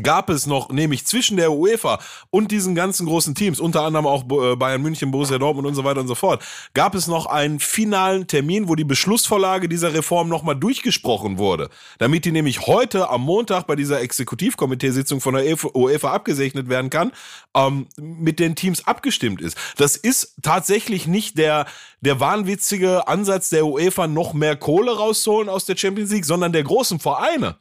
gab 0.00 0.30
es 0.30 0.46
noch, 0.46 0.70
nämlich 0.70 1.06
zwischen 1.06 1.36
der 1.36 1.52
UEFA 1.52 1.98
und 2.30 2.50
diesen 2.50 2.74
ganzen 2.74 3.06
großen 3.06 3.34
Teams, 3.34 3.60
unter 3.60 3.82
anderem 3.82 4.06
auch 4.06 4.24
äh, 4.24 4.56
Bayern 4.56 4.80
München, 4.80 5.10
Borussia 5.10 5.38
Dortmund 5.38 5.66
und 5.66 5.74
so 5.74 5.84
weiter 5.84 6.00
und 6.00 6.08
so 6.08 6.14
fort, 6.14 6.42
gab 6.72 6.94
es 6.94 7.06
noch 7.06 7.26
einen 7.26 7.60
finalen 7.60 8.26
Termin, 8.26 8.68
wo 8.68 8.74
die 8.74 8.84
Beschlussvorlage 8.84 9.68
dieser 9.68 9.92
Reform 9.92 10.28
nochmal 10.28 10.56
durchgesprochen 10.56 11.38
wurde, 11.38 11.68
damit 11.98 12.24
die 12.24 12.32
nämlich 12.32 12.66
heute 12.66 13.10
am 13.10 13.22
Montag 13.22 13.66
bei 13.66 13.76
dieser 13.76 14.00
Exekutivkomiteesitzung 14.00 15.20
von 15.20 15.34
der 15.34 15.44
UEFA 15.74 16.12
abgesegnet 16.12 16.68
werden 16.68 16.88
kann, 16.88 17.12
ähm, 17.54 17.86
mit 17.98 18.38
den 18.38 18.54
Teams 18.56 18.86
abgestimmt 18.86 19.42
ist. 19.42 19.56
Das 19.76 19.96
ist 19.96 20.36
tatsächlich 20.42 21.06
nicht 21.06 21.36
der, 21.36 21.66
der 22.00 22.18
wahnwitzige 22.18 23.08
Ansatz 23.08 23.50
der 23.50 23.66
UEFA, 23.66 24.06
noch 24.06 24.32
mehr 24.32 24.56
Kohle 24.56 24.96
rauszuholen 24.96 25.48
aus 25.48 25.66
der 25.66 25.76
Champions 25.76 26.10
League, 26.10 26.24
sondern 26.24 26.52
der 26.52 26.62
großen 26.62 26.98
Vereine. 26.98 27.56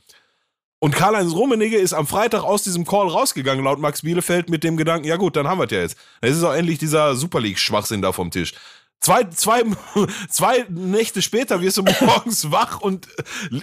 Und 0.84 0.96
Karl-Heinz 0.96 1.34
Rummenigge 1.34 1.78
ist 1.78 1.94
am 1.94 2.08
Freitag 2.08 2.42
aus 2.42 2.64
diesem 2.64 2.86
Call 2.86 3.08
rausgegangen, 3.08 3.64
laut 3.64 3.78
Max 3.78 4.02
Bielefeld, 4.02 4.50
mit 4.50 4.64
dem 4.64 4.78
Gedanken, 4.78 5.06
ja 5.06 5.16
gut, 5.16 5.36
dann 5.36 5.48
haben 5.48 5.60
wir 5.60 5.66
es 5.66 5.72
ja 5.72 5.80
jetzt. 5.82 5.96
Es 6.22 6.36
ist 6.36 6.44
auch 6.44 6.54
endlich 6.54 6.80
dieser 6.80 7.16
Super 7.16 7.40
League-Schwachsinn 7.40 8.02
da 8.02 8.12
vom 8.12 8.32
Tisch. 8.32 8.54
Zwei, 9.00 9.26
zwei, 9.26 9.62
zwei 10.30 10.66
Nächte 10.70 11.22
später 11.22 11.62
wirst 11.62 11.78
du 11.78 11.84
morgens 12.02 12.50
wach 12.50 12.82
und 12.82 13.08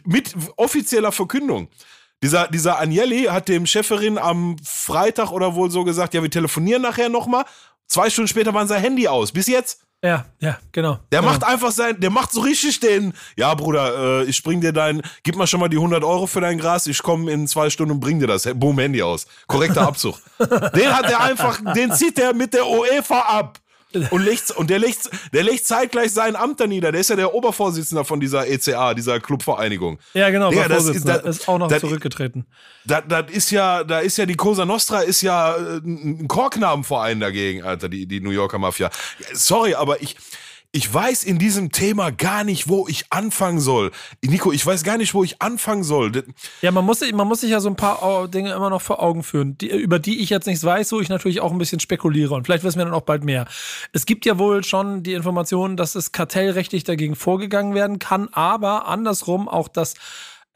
mit 0.04 0.32
offizieller 0.56 1.10
Verkündung. 1.10 1.68
Dieser, 2.22 2.46
dieser 2.46 2.80
Agnelli 2.80 3.24
hat 3.24 3.48
dem 3.48 3.66
Cheferin 3.66 4.16
am 4.16 4.56
Freitag 4.62 5.32
oder 5.32 5.56
wohl 5.56 5.72
so 5.72 5.82
gesagt, 5.82 6.14
ja, 6.14 6.22
wir 6.22 6.30
telefonieren 6.30 6.82
nachher 6.82 7.08
nochmal. 7.08 7.44
Zwei 7.88 8.10
Stunden 8.10 8.28
später 8.28 8.54
waren 8.54 8.68
sein 8.68 8.80
Handy 8.80 9.08
aus. 9.08 9.32
Bis 9.32 9.48
jetzt. 9.48 9.87
Ja, 10.02 10.26
ja, 10.38 10.58
genau. 10.70 11.00
Der 11.10 11.20
genau. 11.20 11.32
macht 11.32 11.42
einfach 11.42 11.72
sein, 11.72 11.98
der 11.98 12.10
macht 12.10 12.30
so 12.30 12.40
richtig 12.40 12.78
den, 12.78 13.12
ja 13.36 13.52
Bruder, 13.54 14.20
äh, 14.20 14.24
ich 14.26 14.40
bring 14.44 14.60
dir 14.60 14.72
dein, 14.72 15.02
gib 15.24 15.34
mal 15.34 15.48
schon 15.48 15.58
mal 15.58 15.68
die 15.68 15.76
100 15.76 16.04
Euro 16.04 16.28
für 16.28 16.40
dein 16.40 16.58
Gras, 16.58 16.86
ich 16.86 17.02
komme 17.02 17.32
in 17.32 17.48
zwei 17.48 17.68
Stunden 17.68 17.92
und 17.92 18.00
bring 18.00 18.20
dir 18.20 18.28
das. 18.28 18.48
Boom, 18.54 18.78
Handy 18.78 19.02
aus. 19.02 19.26
Korrekter 19.48 19.82
Abzug. 19.82 20.20
den 20.38 20.96
hat 20.96 21.10
er 21.10 21.20
einfach, 21.20 21.60
den 21.74 21.92
zieht 21.92 22.16
er 22.18 22.32
mit 22.32 22.54
der 22.54 22.68
UEFA 22.68 23.18
ab. 23.18 23.58
Und, 24.10 24.22
legt, 24.22 24.50
und 24.50 24.68
der, 24.68 24.78
legt, 24.78 25.08
der 25.32 25.42
legt 25.44 25.66
zeitgleich 25.66 26.12
sein 26.12 26.36
Amt 26.36 26.60
da 26.60 26.66
nieder. 26.66 26.92
Der 26.92 27.00
ist 27.00 27.08
ja 27.08 27.16
der 27.16 27.32
Obervorsitzende 27.32 28.04
von 28.04 28.20
dieser 28.20 28.46
ECA, 28.46 28.92
dieser 28.92 29.18
Clubvereinigung. 29.18 29.98
Ja, 30.12 30.28
genau, 30.28 30.50
Digga, 30.50 30.68
das, 30.68 30.86
das 30.86 30.96
ist, 30.96 31.08
ist- 31.08 31.24
ist 31.40 31.48
auch 31.48 31.58
noch 31.58 31.68
das- 31.68 31.80
zurückgetreten. 31.80 32.44
Da, 32.84 33.00
das 33.00 33.30
ist 33.30 33.50
ja, 33.50 33.84
da 33.84 34.00
ist 34.00 34.16
ja 34.18 34.26
die 34.26 34.34
Cosa 34.36 34.64
Nostra 34.64 35.00
ist 35.00 35.22
ja 35.22 35.56
äh, 35.56 35.76
ein 35.84 36.28
Korknabenverein 36.28 37.20
dagegen, 37.20 37.62
Alter, 37.62 37.88
die, 37.88 38.06
die 38.06 38.20
New 38.20 38.30
Yorker 38.30 38.58
Mafia. 38.58 38.90
Sorry, 39.32 39.74
aber 39.74 40.02
ich, 40.02 40.16
ich 40.70 40.92
weiß 40.92 41.24
in 41.24 41.38
diesem 41.38 41.72
Thema 41.72 42.10
gar 42.12 42.44
nicht, 42.44 42.68
wo 42.68 42.86
ich 42.88 43.06
anfangen 43.10 43.58
soll. 43.58 43.90
Nico, 44.22 44.52
ich 44.52 44.64
weiß 44.66 44.84
gar 44.84 44.98
nicht, 44.98 45.14
wo 45.14 45.24
ich 45.24 45.40
anfangen 45.40 45.82
soll. 45.82 46.12
Ja, 46.60 46.70
man 46.72 46.84
muss, 46.84 46.98
sich- 46.98 47.14
man 47.14 47.26
muss 47.26 47.40
sich 47.40 47.50
ja 47.50 47.60
so 47.60 47.70
ein 47.70 47.76
paar 47.76 48.02
Au- 48.02 48.26
Dinge 48.26 48.52
immer 48.52 48.68
noch 48.68 48.82
vor 48.82 49.02
Augen 49.02 49.22
führen, 49.22 49.56
die, 49.56 49.68
über 49.70 49.98
die 49.98 50.20
ich 50.22 50.28
jetzt 50.28 50.46
nichts 50.46 50.62
weiß, 50.64 50.92
wo 50.92 51.00
ich 51.00 51.08
natürlich 51.08 51.40
auch 51.40 51.52
ein 51.52 51.58
bisschen 51.58 51.80
spekuliere. 51.80 52.34
Und 52.34 52.44
vielleicht 52.44 52.64
wissen 52.64 52.78
wir 52.78 52.84
dann 52.84 52.92
auch 52.94 53.00
bald 53.02 53.24
mehr. 53.24 53.46
Es 53.94 54.04
gibt 54.04 54.26
ja 54.26 54.38
wohl 54.38 54.62
schon 54.62 55.02
die 55.02 55.14
Information, 55.14 55.76
dass 55.78 55.94
es 55.94 56.12
kartellrechtlich 56.12 56.84
dagegen 56.84 57.16
vorgegangen 57.16 57.74
werden 57.74 57.98
kann, 57.98 58.28
aber 58.32 58.86
andersrum 58.88 59.48
auch, 59.48 59.68
dass 59.68 59.94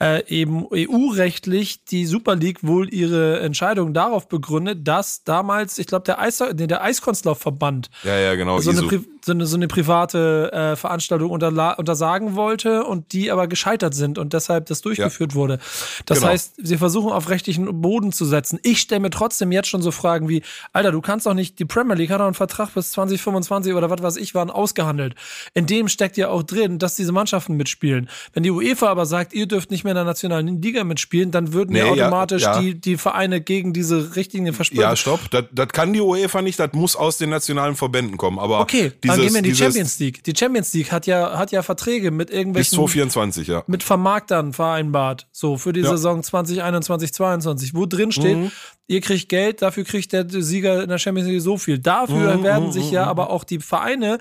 äh, 0.03 0.27
eben 0.27 0.67
EU-rechtlich 0.73 1.85
die 1.85 2.07
Super 2.07 2.35
League 2.35 2.59
wohl 2.63 2.93
ihre 2.93 3.41
Entscheidung 3.41 3.95
darauf 3.95 4.29
begründet, 4.29 4.81
dass 4.89 5.23
damals, 5.25 5.79
ich 5.79 5.87
glaube, 5.87 6.05
der, 6.05 6.19
Eis, 6.19 6.43
nee, 6.57 6.67
der 6.67 6.83
Eiskunstlaufverband 6.83 7.89
Ja, 8.03 8.19
ja, 8.19 8.35
genau. 8.35 8.59
so 8.59 8.71
eine. 8.71 8.83
Pri 8.83 9.01
so 9.25 9.33
eine, 9.33 9.47
so 9.47 9.57
eine 9.57 9.69
private 9.69 10.51
äh, 10.53 10.77
Veranstaltung 10.77 11.31
unterla 11.31 11.73
untersagen 11.73 12.35
wollte 12.35 12.85
und 12.85 13.13
die 13.13 13.31
aber 13.31 13.47
gescheitert 13.47 13.95
sind 13.95 14.19
und 14.19 14.33
deshalb 14.33 14.67
das 14.67 14.81
durchgeführt 14.83 15.35
wurde. 15.35 15.59
Das 16.07 16.19
Genau. 16.19 16.31
heißt, 16.33 16.55
sie 16.59 16.77
versuchen 16.77 17.13
auf 17.13 17.29
rechtlichen 17.29 17.81
Boden 17.81 18.13
zu 18.13 18.25
setzen. 18.25 18.59
Ich 18.63 18.81
stelle 18.81 19.01
mir 19.01 19.11
trotzdem 19.11 19.53
jetzt 19.53 19.69
schon 19.69 19.83
so 19.83 19.91
Fragen 19.91 20.29
wie, 20.29 20.43
Alter, 20.73 20.93
du 20.93 21.01
kannst 21.01 21.27
doch 21.27 21.35
nicht, 21.35 21.59
die 21.59 21.65
Premier 21.65 21.95
League 21.95 22.11
hat 22.11 22.21
doch 22.21 22.25
einen 22.27 22.35
Vertrag 22.35 22.75
bis 22.75 22.93
2025 22.93 23.75
oder 23.75 23.91
was 23.91 24.03
weiß 24.03 24.17
ich, 24.17 24.35
waren 24.35 24.51
ausgehandelt. 24.51 25.15
In 25.55 25.67
dem 25.67 25.89
steckt 25.89 26.17
ja 26.17 26.29
auch 26.29 26.43
drin, 26.43 26.79
dass 26.79 26.97
diese 26.97 27.13
Mannschaften 27.13 27.57
mitspielen. 27.57 28.09
Wenn 28.33 28.43
die 28.43 28.51
UEFA 28.51 28.89
aber 28.89 29.07
sagt, 29.07 29.33
ihr 29.33 29.47
dürft 29.47 29.71
nicht 29.71 29.85
mehr 29.85 29.93
in 29.93 29.97
der 29.97 30.05
nationalen 30.05 30.61
Liga 30.61 30.85
mitspielen, 30.85 31.31
dann 31.31 31.53
würden 31.53 31.75
ja 31.77 31.85
Nee, 31.85 31.97
ja, 31.99 32.05
automatisch 32.07 32.43
ja. 32.43 32.59
Die, 32.61 32.75
die 32.81 32.97
Vereine 32.97 33.41
gegen 33.41 33.73
diese 33.73 34.17
Richtlinien 34.17 34.55
verspüren. 34.55 34.83
Ja, 34.83 34.97
stopp. 34.97 35.31
Das, 35.31 35.45
das 35.53 35.69
kann 35.69 35.93
die 35.93 36.01
UEFA 36.01 36.43
nicht, 36.43 36.59
das 36.59 36.73
muss 36.73 36.97
aus 36.97 37.19
den 37.19 37.31
nationalen 37.31 37.77
Verbänden 37.77 38.17
kommen. 38.17 38.39
Aber 38.39 38.61
Okay, 38.61 38.93
dieses, 39.17 39.33
dann 39.33 39.43
gehen 39.43 39.45
wir 39.45 39.51
in 39.51 39.57
die 39.57 39.63
Champions 39.65 39.99
League. 39.99 40.25
Die 40.25 40.35
Champions 40.37 40.73
League 40.73 40.93
hat 40.93 41.07
ja, 41.07 41.39
hat 41.39 41.53
ja 41.53 41.63
Verträge 41.63 42.11
mit 42.11 42.29
Bis 42.29 42.37
irgendwelchen 42.39 42.77
2024, 42.77 43.49
ja. 43.49 43.63
mit 43.67 43.83
Vermarktern 43.83 44.53
vereinbart, 44.53 45.27
so 45.33 45.57
für 45.59 45.73
die 45.73 45.81
Ja. 45.81 45.91
Saison 45.91 46.23
2021, 46.23 47.13
22, 47.13 47.75
wo 47.75 47.87
drin 47.87 48.13
steht, 48.13 48.37
Mhm. 48.37 48.51
ihr 48.87 49.01
kriegt 49.01 49.29
Geld, 49.29 49.63
dafür 49.63 49.85
kriegt 49.85 50.13
der 50.13 50.27
Sieger 50.29 50.83
in 50.83 50.89
der 50.89 50.99
Champions 50.99 51.29
League 51.29 51.41
so 51.41 51.59
viel. 51.59 51.79
Dafür 51.79 52.37
Mhm, 52.37 52.43
werden 52.43 52.67
mhm, 52.69 52.73
sich 52.73 52.87
mhm, 52.87 52.93
ja 52.93 53.03
mhm. 53.05 53.09
aber 53.11 53.31
auch 53.31 53.45
die 53.45 53.59
Vereine 53.61 54.19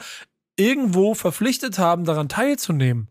irgendwo 0.57 1.13
verpflichtet 1.15 1.79
haben, 1.79 2.05
daran 2.05 2.29
teilzunehmen. 2.29 3.07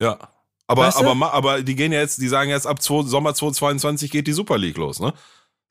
Ja. 0.00 0.18
Aber, 0.66 0.82
Weißt 0.86 1.00
du? 1.00 1.06
aber, 1.06 1.32
aber 1.34 1.62
die 1.62 1.74
gehen 1.76 1.92
ja 1.92 2.00
jetzt, 2.00 2.20
die 2.22 2.28
sagen 2.28 2.48
jetzt 2.50 2.66
ab 2.66 2.80
2, 2.80 3.02
Sommer 3.06 3.34
2022 3.34 4.10
geht 4.10 4.26
die 4.26 4.32
Super 4.32 4.56
League 4.56 4.78
los, 4.78 4.98
ne? 4.98 5.12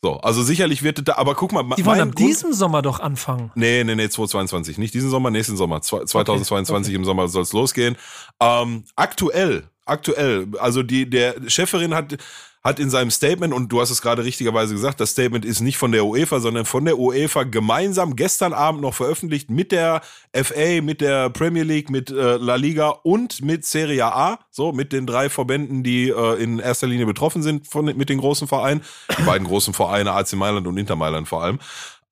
So, 0.03 0.17
also 0.17 0.43
sicherlich 0.43 0.83
wird 0.83 0.99
es 0.99 1.05
da, 1.05 1.13
aber 1.15 1.33
guck 1.33 1.53
mal, 1.53 1.63
Die 1.77 1.85
wollen 1.85 2.11
Grund- 2.11 2.19
diesem 2.19 2.51
Sommer 2.51 2.81
doch 2.81 2.99
anfangen. 2.99 3.51
Nee, 3.55 3.85
nee, 3.85 3.95
nee, 3.95 4.09
2022. 4.09 4.77
Nicht 4.77 4.93
diesen 4.93 5.09
Sommer, 5.09 5.31
nächsten 5.31 5.55
Sommer. 5.55 5.81
Zwei- 5.81 6.03
2022 6.03 6.93
im 6.93 7.05
Sommer 7.05 7.29
soll 7.29 7.43
es 7.43 7.53
losgehen. 7.53 7.95
Ähm, 8.41 8.83
aktuell, 8.97 9.63
aktuell, 9.85 10.47
also 10.59 10.83
die, 10.83 11.09
der 11.09 11.35
Cheferin 11.47 11.93
hat, 11.93 12.17
hat 12.63 12.79
in 12.79 12.89
seinem 12.89 13.11
Statement, 13.11 13.53
und 13.53 13.71
du 13.71 13.81
hast 13.81 13.89
es 13.89 14.01
gerade 14.01 14.23
richtigerweise 14.23 14.73
gesagt, 14.73 15.01
das 15.01 15.11
Statement 15.11 15.43
ist 15.43 15.59
nicht 15.59 15.77
von 15.77 15.91
der 15.91 16.05
UEFA, 16.05 16.39
sondern 16.39 16.65
von 16.65 16.85
der 16.85 16.97
UEFA 16.97 17.43
gemeinsam 17.43 18.15
gestern 18.15 18.53
Abend 18.53 18.81
noch 18.81 18.93
veröffentlicht 18.93 19.49
mit 19.49 19.73
der 19.73 20.01
FA, 20.33 20.81
mit 20.81 21.01
der 21.01 21.29
Premier 21.29 21.63
League, 21.63 21.89
mit 21.89 22.09
äh, 22.09 22.37
La 22.37 22.55
Liga 22.55 22.87
und 22.87 23.41
mit 23.41 23.65
Serie 23.65 24.05
A, 24.05 24.39
so 24.49 24.71
mit 24.71 24.93
den 24.93 25.05
drei 25.05 25.29
Verbänden, 25.29 25.83
die 25.83 26.07
äh, 26.07 26.41
in 26.41 26.59
erster 26.59 26.87
Linie 26.87 27.05
betroffen 27.05 27.43
sind 27.43 27.67
von, 27.67 27.85
mit 27.85 28.07
den 28.07 28.19
großen 28.19 28.47
Vereinen, 28.47 28.81
die 29.17 29.23
beiden 29.23 29.45
großen 29.45 29.73
Vereine, 29.73 30.13
AC 30.13 30.31
Mailand 30.33 30.65
und 30.65 30.77
Inter 30.77 30.95
Mailand 30.95 31.27
vor 31.27 31.43
allem. 31.43 31.59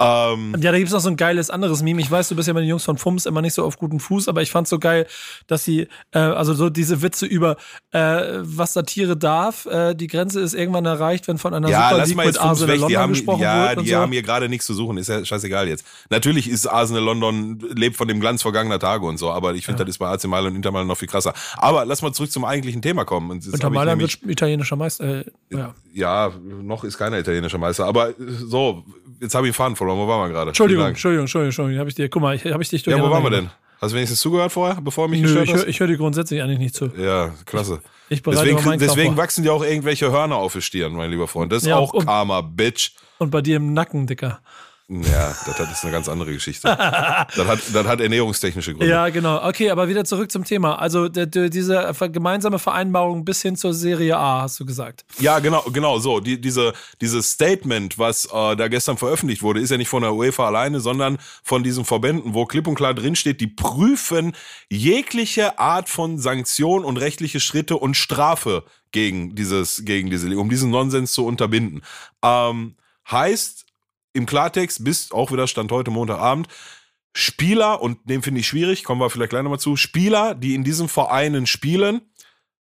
Ähm, 0.01 0.55
Ja, 0.59 0.71
da 0.71 0.77
gibt's 0.77 0.93
noch 0.93 0.99
so 0.99 1.09
ein 1.09 1.17
geiles 1.17 1.49
anderes 1.49 1.81
Meme. 1.83 2.01
Ich 2.01 2.09
weiß, 2.09 2.29
du 2.29 2.35
bist 2.35 2.47
ja 2.47 2.53
mit 2.53 2.61
den 2.63 2.69
Jungs 2.69 2.83
von 2.83 2.97
FUMS 2.97 3.25
immer 3.25 3.41
nicht 3.41 3.53
so 3.53 3.63
auf 3.65 3.77
guten 3.77 3.99
Fuß, 3.99 4.27
aber 4.27 4.41
ich 4.41 4.51
fand's 4.51 4.69
so 4.69 4.79
geil, 4.79 5.07
dass 5.47 5.63
sie, 5.63 5.87
äh, 6.11 6.19
also 6.19 6.53
so 6.53 6.69
diese 6.69 7.01
Witze 7.01 7.25
über, 7.25 7.57
äh, 7.91 7.99
was 8.41 8.73
Satire 8.73 9.15
darf. 9.17 9.65
Äh, 9.65 9.93
die 9.95 10.07
Grenze 10.07 10.39
ist 10.39 10.53
irgendwann 10.53 10.85
erreicht, 10.85 11.27
wenn 11.27 11.37
von 11.37 11.53
einer 11.53 11.69
Ja, 11.69 11.89
Super 11.91 12.05
League 12.05 12.17
mit 12.17 12.39
Arsenal 12.41 12.77
London 12.77 12.97
haben, 12.99 13.13
gesprochen 13.13 13.41
ja, 13.41 13.69
wird 13.69 13.77
und 13.79 13.83
die 13.85 13.91
so. 13.91 13.97
haben 13.97 14.11
hier 14.11 14.23
gerade 14.23 14.49
nichts 14.49 14.65
zu 14.65 14.73
suchen. 14.73 14.97
Ist 14.97 15.09
ja 15.09 15.23
scheißegal 15.23 15.67
jetzt. 15.67 15.85
Natürlich 16.09 16.49
ist 16.49 16.67
Arsenal 16.67 17.03
London, 17.03 17.59
lebt 17.75 17.95
von 17.97 18.07
dem 18.07 18.19
Glanz 18.19 18.41
vergangener 18.41 18.79
Tage 18.79 19.05
und 19.05 19.17
so, 19.17 19.31
aber 19.31 19.53
ich 19.55 19.65
finde, 19.65 19.85
das 19.85 19.95
ist 19.95 19.97
bei 19.99 20.07
AC 20.07 20.25
Mailand 20.25 20.51
und 20.51 20.55
Inter 20.57 20.71
Mailand 20.71 20.87
noch 20.89 20.97
viel 20.97 21.07
krasser. 21.07 21.33
Aber 21.57 21.85
lass 21.85 22.01
mal 22.01 22.11
zurück 22.13 22.31
zum 22.31 22.45
eigentlichen 22.45 22.81
Thema 22.81 23.05
kommen. 23.05 23.29
Und 23.31 23.45
ich 23.45 23.61
Mailand 23.63 23.97
nämlich- 23.99 24.21
wird 24.21 24.31
italienischer 24.31 24.75
Meister. 24.75 25.19
Äh, 25.21 25.25
ja. 25.49 25.73
ja, 25.93 26.31
noch 26.61 26.83
ist 26.83 26.97
keiner 26.97 27.19
italienischer 27.19 27.57
Meister. 27.57 27.85
Aber 27.85 28.13
so, 28.17 28.83
jetzt 29.21 29.35
habe 29.35 29.47
ich 29.47 29.51
den 29.53 29.57
Faden 29.57 29.75
verloren. 29.75 29.97
Wo 29.99 30.07
waren 30.07 30.27
wir 30.29 30.33
gerade? 30.33 30.49
Entschuldigung. 30.49 30.87
Entschuldigung, 30.87 31.23
Entschuldigung, 31.23 31.47
Entschuldigung. 31.49 31.79
Hab 31.79 31.87
ich 31.87 31.95
dir, 31.95 32.09
guck 32.09 32.21
mal, 32.21 32.35
ich, 32.35 32.45
hab 32.45 32.59
ich 32.61 32.69
dich 32.69 32.85
Ja, 32.85 33.01
wo 33.01 33.09
waren 33.09 33.23
wir 33.23 33.29
denn? 33.29 33.49
Hast 33.79 33.91
du 33.91 33.95
wenigstens 33.95 34.19
zugehört 34.19 34.51
vorher, 34.51 34.79
bevor 34.79 35.07
mich 35.07 35.21
Nö, 35.21 35.27
gestört 35.27 35.45
ich 35.47 35.53
hast? 35.53 35.61
höre 35.61 35.67
ich 35.69 35.79
hör 35.79 35.87
dir 35.87 35.97
grundsätzlich 35.97 36.41
eigentlich 36.43 36.59
nicht 36.59 36.75
zu. 36.75 36.91
ja, 36.97 37.31
klasse. 37.45 37.81
Ich 38.09 38.21
bereite 38.21 38.53
Deswegen, 38.53 38.77
deswegen 38.79 39.13
vor. 39.15 39.23
wachsen 39.23 39.43
dir 39.43 39.53
auch 39.53 39.63
irgendwelche 39.63 40.11
Hörner 40.11 40.35
auf 40.35 40.53
die 40.53 40.61
Stirn, 40.61 40.93
mein 40.93 41.09
lieber 41.09 41.27
Freund. 41.27 41.51
Das 41.51 41.63
ist 41.63 41.69
Ja, 41.69 41.77
auch 41.77 41.93
und- 41.93 42.05
Karma, 42.05 42.41
Bitch. 42.41 42.91
Und 43.17 43.31
bei 43.31 43.41
dir 43.41 43.55
im 43.57 43.73
Nacken, 43.73 44.05
Dicker. 44.05 44.39
Ja, 44.93 45.29
das 45.45 45.57
hat- 45.57 45.71
ist 45.71 45.83
eine 45.83 45.93
ganz 45.93 46.09
andere 46.09 46.33
Geschichte. 46.33 46.67
das, 46.67 47.47
hat, 47.47 47.59
das 47.73 47.87
hat 47.87 48.01
ernährungstechnische 48.01 48.73
Gründe. 48.73 48.89
Ja, 48.89 49.07
genau. 49.07 49.41
Okay, 49.47 49.69
aber 49.69 49.87
wieder 49.87 50.03
zurück 50.03 50.29
zum 50.29 50.43
Thema. 50.43 50.79
Also 50.79 51.07
der, 51.07 51.27
der, 51.27 51.49
diese 51.49 51.93
gemeinsame 52.11 52.59
Vereinbarung 52.59 53.23
bis 53.23 53.41
hin 53.41 53.55
zur 53.55 53.73
Serie 53.73 54.17
A, 54.17 54.41
hast 54.41 54.59
du 54.59 54.65
gesagt. 54.65 55.05
Ja, 55.19 55.39
genau, 55.39 55.61
genau 55.71 55.97
so. 55.99 56.19
Die, 56.19 56.41
diese, 56.41 56.73
dieses 56.99 57.31
Statement, 57.31 57.97
was 57.99 58.25
äh, 58.25 58.55
da 58.57 58.67
gestern 58.67 58.97
veröffentlicht 58.97 59.43
wurde, 59.43 59.61
ist 59.61 59.69
ja 59.69 59.77
nicht 59.77 59.87
von 59.87 60.01
der 60.01 60.13
UEFA 60.13 60.47
alleine, 60.47 60.81
sondern 60.81 61.19
von 61.41 61.63
diesen 61.63 61.85
Verbänden, 61.85 62.33
wo 62.33 62.45
klipp 62.45 62.67
und 62.67 62.75
klar 62.75 62.93
drinsteht, 62.93 63.39
die 63.39 63.47
prüfen 63.47 64.33
jegliche 64.69 65.57
Art 65.57 65.87
von 65.87 66.17
Sanktion 66.19 66.83
und 66.83 66.97
rechtliche 66.97 67.39
Schritte 67.39 67.77
und 67.77 67.95
Strafe 67.95 68.65
gegen 68.91 69.35
dieses, 69.35 69.85
gegen 69.85 70.09
diese, 70.09 70.37
um 70.37 70.49
diesen 70.49 70.69
Nonsens 70.69 71.13
zu 71.13 71.25
unterbinden. 71.25 71.81
Ähm, 72.21 72.75
heißt 73.09 73.65
im 74.13 74.25
Klartext, 74.25 74.83
bis 74.83 75.11
auch 75.11 75.31
wieder 75.31 75.47
Stand 75.47 75.71
heute 75.71 75.91
Montagabend, 75.91 76.47
Spieler, 77.13 77.81
und 77.81 77.97
den 78.09 78.21
finde 78.21 78.39
ich 78.39 78.47
schwierig, 78.47 78.83
kommen 78.83 79.01
wir 79.01 79.09
vielleicht 79.09 79.31
gleich 79.31 79.43
nochmal 79.43 79.59
zu, 79.59 79.75
Spieler, 79.75 80.33
die 80.33 80.55
in 80.55 80.63
diesen 80.63 80.87
Vereinen 80.87 81.45
spielen, 81.45 82.01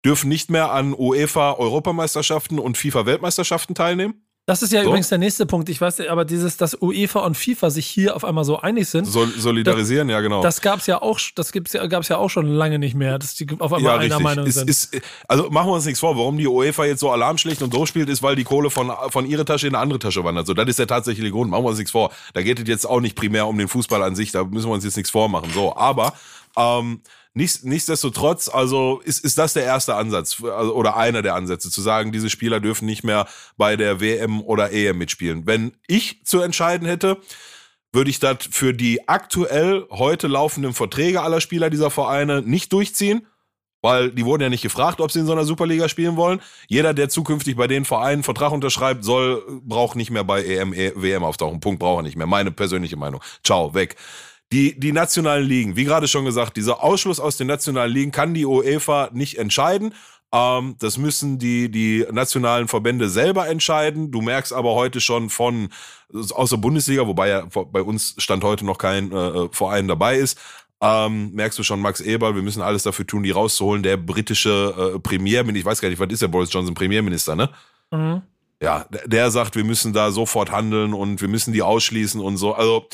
dürfen 0.04 0.28
nicht 0.28 0.50
mehr 0.50 0.70
an 0.72 0.94
UEFA 0.94 1.52
Europameisterschaften 1.54 2.58
und 2.58 2.78
FIFA 2.78 3.06
Weltmeisterschaften 3.06 3.74
teilnehmen. 3.74 4.27
Das 4.48 4.62
ist 4.62 4.72
ja 4.72 4.80
So. 4.80 4.88
übrigens 4.88 5.10
der 5.10 5.18
nächste 5.18 5.44
Punkt. 5.44 5.68
Ich 5.68 5.78
weiß, 5.78 6.00
aber 6.08 6.24
dieses, 6.24 6.56
dass 6.56 6.80
UEFA 6.80 7.20
und 7.20 7.36
FIFA 7.36 7.68
sich 7.68 7.86
hier 7.86 8.16
auf 8.16 8.24
einmal 8.24 8.44
so 8.44 8.58
einig 8.58 8.88
sind, 8.88 9.04
Sol 9.04 9.28
solidarisieren, 9.36 10.08
ja 10.08 10.22
genau. 10.22 10.40
das 10.40 10.62
gab's 10.62 10.86
ja 10.86 11.02
auch, 11.02 11.20
das 11.34 11.52
gibt's 11.52 11.74
ja, 11.74 11.86
gab's 11.86 12.08
ja 12.08 12.16
auch 12.16 12.30
schon 12.30 12.46
lange 12.46 12.78
nicht 12.78 12.94
mehr, 12.94 13.18
dass 13.18 13.34
die 13.34 13.46
auf 13.58 13.74
einmal 13.74 13.82
ja, 13.82 13.98
einer 13.98 14.04
richtig. 14.04 14.20
Meinung 14.20 14.46
Ist, 14.46 14.54
sind. 14.54 14.70
ist, 14.70 14.98
also 15.28 15.50
machen 15.50 15.68
wir 15.68 15.74
uns 15.74 15.84
nichts 15.84 16.00
vor, 16.00 16.16
warum 16.16 16.38
die 16.38 16.46
UEFA 16.46 16.86
jetzt 16.86 17.00
so 17.00 17.10
Alarm 17.10 17.36
schlägt 17.36 17.60
und 17.60 17.74
so 17.74 17.84
spielt, 17.84 18.08
ist, 18.08 18.22
weil 18.22 18.36
die 18.36 18.44
Kohle 18.44 18.70
von, 18.70 18.90
von 19.10 19.26
ihrer 19.26 19.44
Tasche 19.44 19.66
in 19.66 19.74
eine 19.74 19.82
andere 19.82 19.98
Tasche 19.98 20.24
wandert. 20.24 20.46
So, 20.46 20.54
das 20.54 20.66
ist 20.66 20.78
der 20.78 20.86
tatsächliche 20.86 21.30
Grund. 21.30 21.50
Machen 21.50 21.64
wir 21.64 21.68
uns 21.68 21.78
nichts 21.78 21.92
vor. 21.92 22.10
Da 22.32 22.40
geht 22.40 22.58
es 22.58 22.66
jetzt 22.66 22.86
auch 22.86 23.00
nicht 23.00 23.16
primär 23.16 23.46
um 23.48 23.58
den 23.58 23.68
Fußball 23.68 24.02
an 24.02 24.16
sich, 24.16 24.32
da 24.32 24.44
müssen 24.44 24.70
wir 24.70 24.72
uns 24.72 24.84
jetzt 24.84 24.96
nichts 24.96 25.10
vormachen. 25.10 25.50
So, 25.52 25.76
aber 25.76 26.14
ähm, 26.56 27.02
nichts, 27.38 27.62
nichtsdestotrotz, 27.62 28.48
also 28.48 29.00
ist, 29.04 29.24
ist 29.24 29.38
das 29.38 29.52
der 29.52 29.62
erste 29.62 29.94
Ansatz 29.94 30.42
also, 30.42 30.74
oder 30.74 30.96
einer 30.96 31.22
der 31.22 31.36
Ansätze, 31.36 31.70
zu 31.70 31.80
sagen, 31.80 32.12
diese 32.12 32.28
Spieler 32.28 32.60
dürfen 32.60 32.84
nicht 32.84 33.04
mehr 33.04 33.26
bei 33.56 33.76
der 33.76 34.00
WM 34.00 34.42
oder 34.42 34.72
EM 34.72 34.98
mitspielen. 34.98 35.46
Wenn 35.46 35.72
ich 35.86 36.24
zu 36.26 36.40
entscheiden 36.40 36.86
hätte, 36.86 37.18
würde 37.92 38.10
ich 38.10 38.18
das 38.18 38.38
für 38.50 38.74
die 38.74 39.08
aktuell 39.08 39.86
heute 39.90 40.26
laufenden 40.26 40.74
Verträge 40.74 41.22
aller 41.22 41.40
Spieler 41.40 41.70
dieser 41.70 41.90
Vereine 41.90 42.42
nicht 42.42 42.72
durchziehen, 42.72 43.26
weil 43.82 44.10
die 44.10 44.24
wurden 44.24 44.42
ja 44.42 44.48
nicht 44.48 44.62
gefragt, 44.62 45.00
ob 45.00 45.12
sie 45.12 45.20
in 45.20 45.26
so 45.26 45.32
einer 45.32 45.44
Superliga 45.44 45.88
spielen 45.88 46.16
wollen. 46.16 46.40
Jeder, 46.66 46.92
der 46.92 47.08
zukünftig 47.08 47.56
bei 47.56 47.68
den 47.68 47.84
Vereinen 47.84 48.14
einen 48.14 48.22
Vertrag 48.24 48.50
unterschreibt, 48.50 49.04
soll, 49.04 49.42
braucht 49.62 49.96
nicht 49.96 50.10
mehr 50.10 50.24
bei 50.24 50.44
EM, 50.44 50.74
E- 50.74 50.92
WM 50.96 51.22
auftauchen. 51.22 51.60
Punkt, 51.60 51.78
braucht 51.78 52.00
er 52.00 52.02
nicht 52.02 52.16
mehr. 52.16 52.26
Meine 52.26 52.50
persönliche 52.50 52.96
Meinung. 52.96 53.22
Ciao, 53.44 53.74
weg. 53.74 53.94
Die, 54.52 54.78
die 54.78 54.92
nationalen 54.92 55.46
Ligen, 55.46 55.76
wie 55.76 55.84
gerade 55.84 56.08
schon 56.08 56.24
gesagt, 56.24 56.56
dieser 56.56 56.82
Ausschluss 56.82 57.20
aus 57.20 57.36
den 57.36 57.46
nationalen 57.46 57.92
Ligen 57.92 58.12
kann 58.12 58.32
die 58.32 58.46
UEFA 58.46 59.10
nicht 59.12 59.38
entscheiden. 59.38 59.94
Ähm, 60.32 60.76
das 60.78 60.96
müssen 60.96 61.38
die, 61.38 61.70
die 61.70 62.06
nationalen 62.10 62.68
Verbände 62.68 63.08
selber 63.10 63.48
entscheiden. 63.48 64.10
Du 64.10 64.22
merkst 64.22 64.52
aber 64.52 64.74
heute 64.74 65.00
schon 65.00 65.28
von, 65.30 65.68
aus 66.30 66.50
der 66.50 66.56
Bundesliga, 66.56 67.06
wobei 67.06 67.28
ja 67.28 67.46
bei 67.72 67.82
uns 67.82 68.14
stand 68.18 68.42
heute 68.44 68.64
noch 68.64 68.78
kein 68.78 69.12
äh, 69.12 69.48
Verein 69.52 69.86
dabei 69.88 70.16
ist, 70.16 70.38
ähm, 70.80 71.32
merkst 71.32 71.58
du 71.58 71.62
schon, 71.62 71.80
Max 71.80 72.00
Eber, 72.00 72.34
wir 72.34 72.42
müssen 72.42 72.62
alles 72.62 72.84
dafür 72.84 73.06
tun, 73.06 73.24
die 73.24 73.32
rauszuholen. 73.32 73.82
Der 73.82 73.96
britische 73.96 74.94
äh, 74.94 74.98
Premierminister, 74.98 75.58
ich 75.58 75.66
weiß 75.66 75.80
gar 75.80 75.88
nicht, 75.88 75.98
was 75.98 76.10
ist 76.10 76.22
der 76.22 76.28
Boris 76.28 76.52
Johnson, 76.52 76.74
Premierminister, 76.74 77.34
ne? 77.34 77.50
Mhm. 77.90 78.22
Ja, 78.60 78.86
der 79.06 79.30
sagt, 79.30 79.56
wir 79.56 79.64
müssen 79.64 79.92
da 79.92 80.10
sofort 80.10 80.50
handeln 80.50 80.92
und 80.92 81.20
wir 81.20 81.28
müssen 81.28 81.52
die 81.52 81.62
ausschließen 81.62 82.20
und 82.20 82.36
so. 82.36 82.54
Also, 82.54 82.88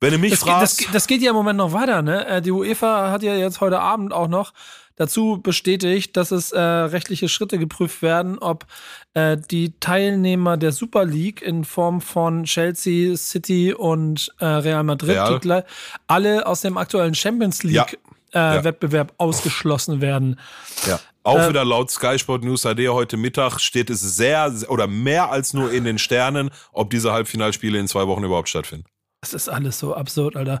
wenn 0.00 0.12
du 0.12 0.18
mich 0.18 0.30
das 0.30 0.40
fragst. 0.40 0.78
Geht, 0.78 0.88
das, 0.88 0.94
das, 0.94 1.06
geht 1.06 1.22
ja 1.22 1.30
im 1.30 1.36
Moment 1.36 1.58
noch 1.58 1.72
weiter, 1.72 2.02
ne? 2.02 2.26
Äh, 2.26 2.42
die 2.42 2.50
UEFA 2.50 3.10
hat 3.10 3.22
ja 3.22 3.34
jetzt 3.34 3.60
heute 3.60 3.80
Abend 3.80 4.12
auch 4.12 4.28
noch 4.28 4.52
dazu 4.96 5.40
bestätigt, 5.42 6.16
dass 6.16 6.30
es 6.30 6.52
äh, 6.52 6.60
rechtliche 6.60 7.28
Schritte 7.28 7.58
geprüft 7.58 8.02
werden, 8.02 8.38
ob 8.38 8.66
äh, 9.14 9.36
die 9.36 9.78
Teilnehmer 9.78 10.56
der 10.56 10.72
Super 10.72 11.04
League 11.04 11.42
in 11.42 11.64
Form 11.64 12.00
von 12.00 12.44
Chelsea, 12.44 13.16
City 13.16 13.74
und 13.74 14.32
äh, 14.38 14.46
Real 14.46 14.82
Madrid 14.82 15.16
Real. 15.16 15.64
alle 16.06 16.46
aus 16.46 16.62
dem 16.62 16.78
aktuellen 16.78 17.14
Champions 17.14 17.62
League 17.62 17.98
ja. 18.32 18.52
Äh, 18.52 18.56
ja. 18.56 18.64
Wettbewerb 18.64 19.14
ausgeschlossen 19.18 20.00
werden. 20.00 20.40
Ja. 20.86 20.98
Auch 21.22 21.38
äh, 21.38 21.48
wieder 21.48 21.64
laut 21.64 21.90
Sky 21.90 22.18
Sport 22.18 22.44
News 22.44 22.62
HD 22.62 22.88
heute 22.88 23.16
Mittag 23.16 23.60
steht 23.60 23.90
es 23.90 24.00
sehr 24.00 24.52
oder 24.68 24.86
mehr 24.86 25.30
als 25.30 25.52
nur 25.52 25.72
in 25.72 25.84
den 25.84 25.98
Sternen, 25.98 26.50
ob 26.72 26.90
diese 26.90 27.12
Halbfinalspiele 27.12 27.78
in 27.78 27.88
zwei 27.88 28.06
Wochen 28.06 28.24
überhaupt 28.24 28.48
stattfinden. 28.48 28.86
Das 29.32 29.42
ist 29.42 29.48
alles 29.48 29.78
so 29.78 29.94
absurd, 29.94 30.36
Alter. 30.36 30.60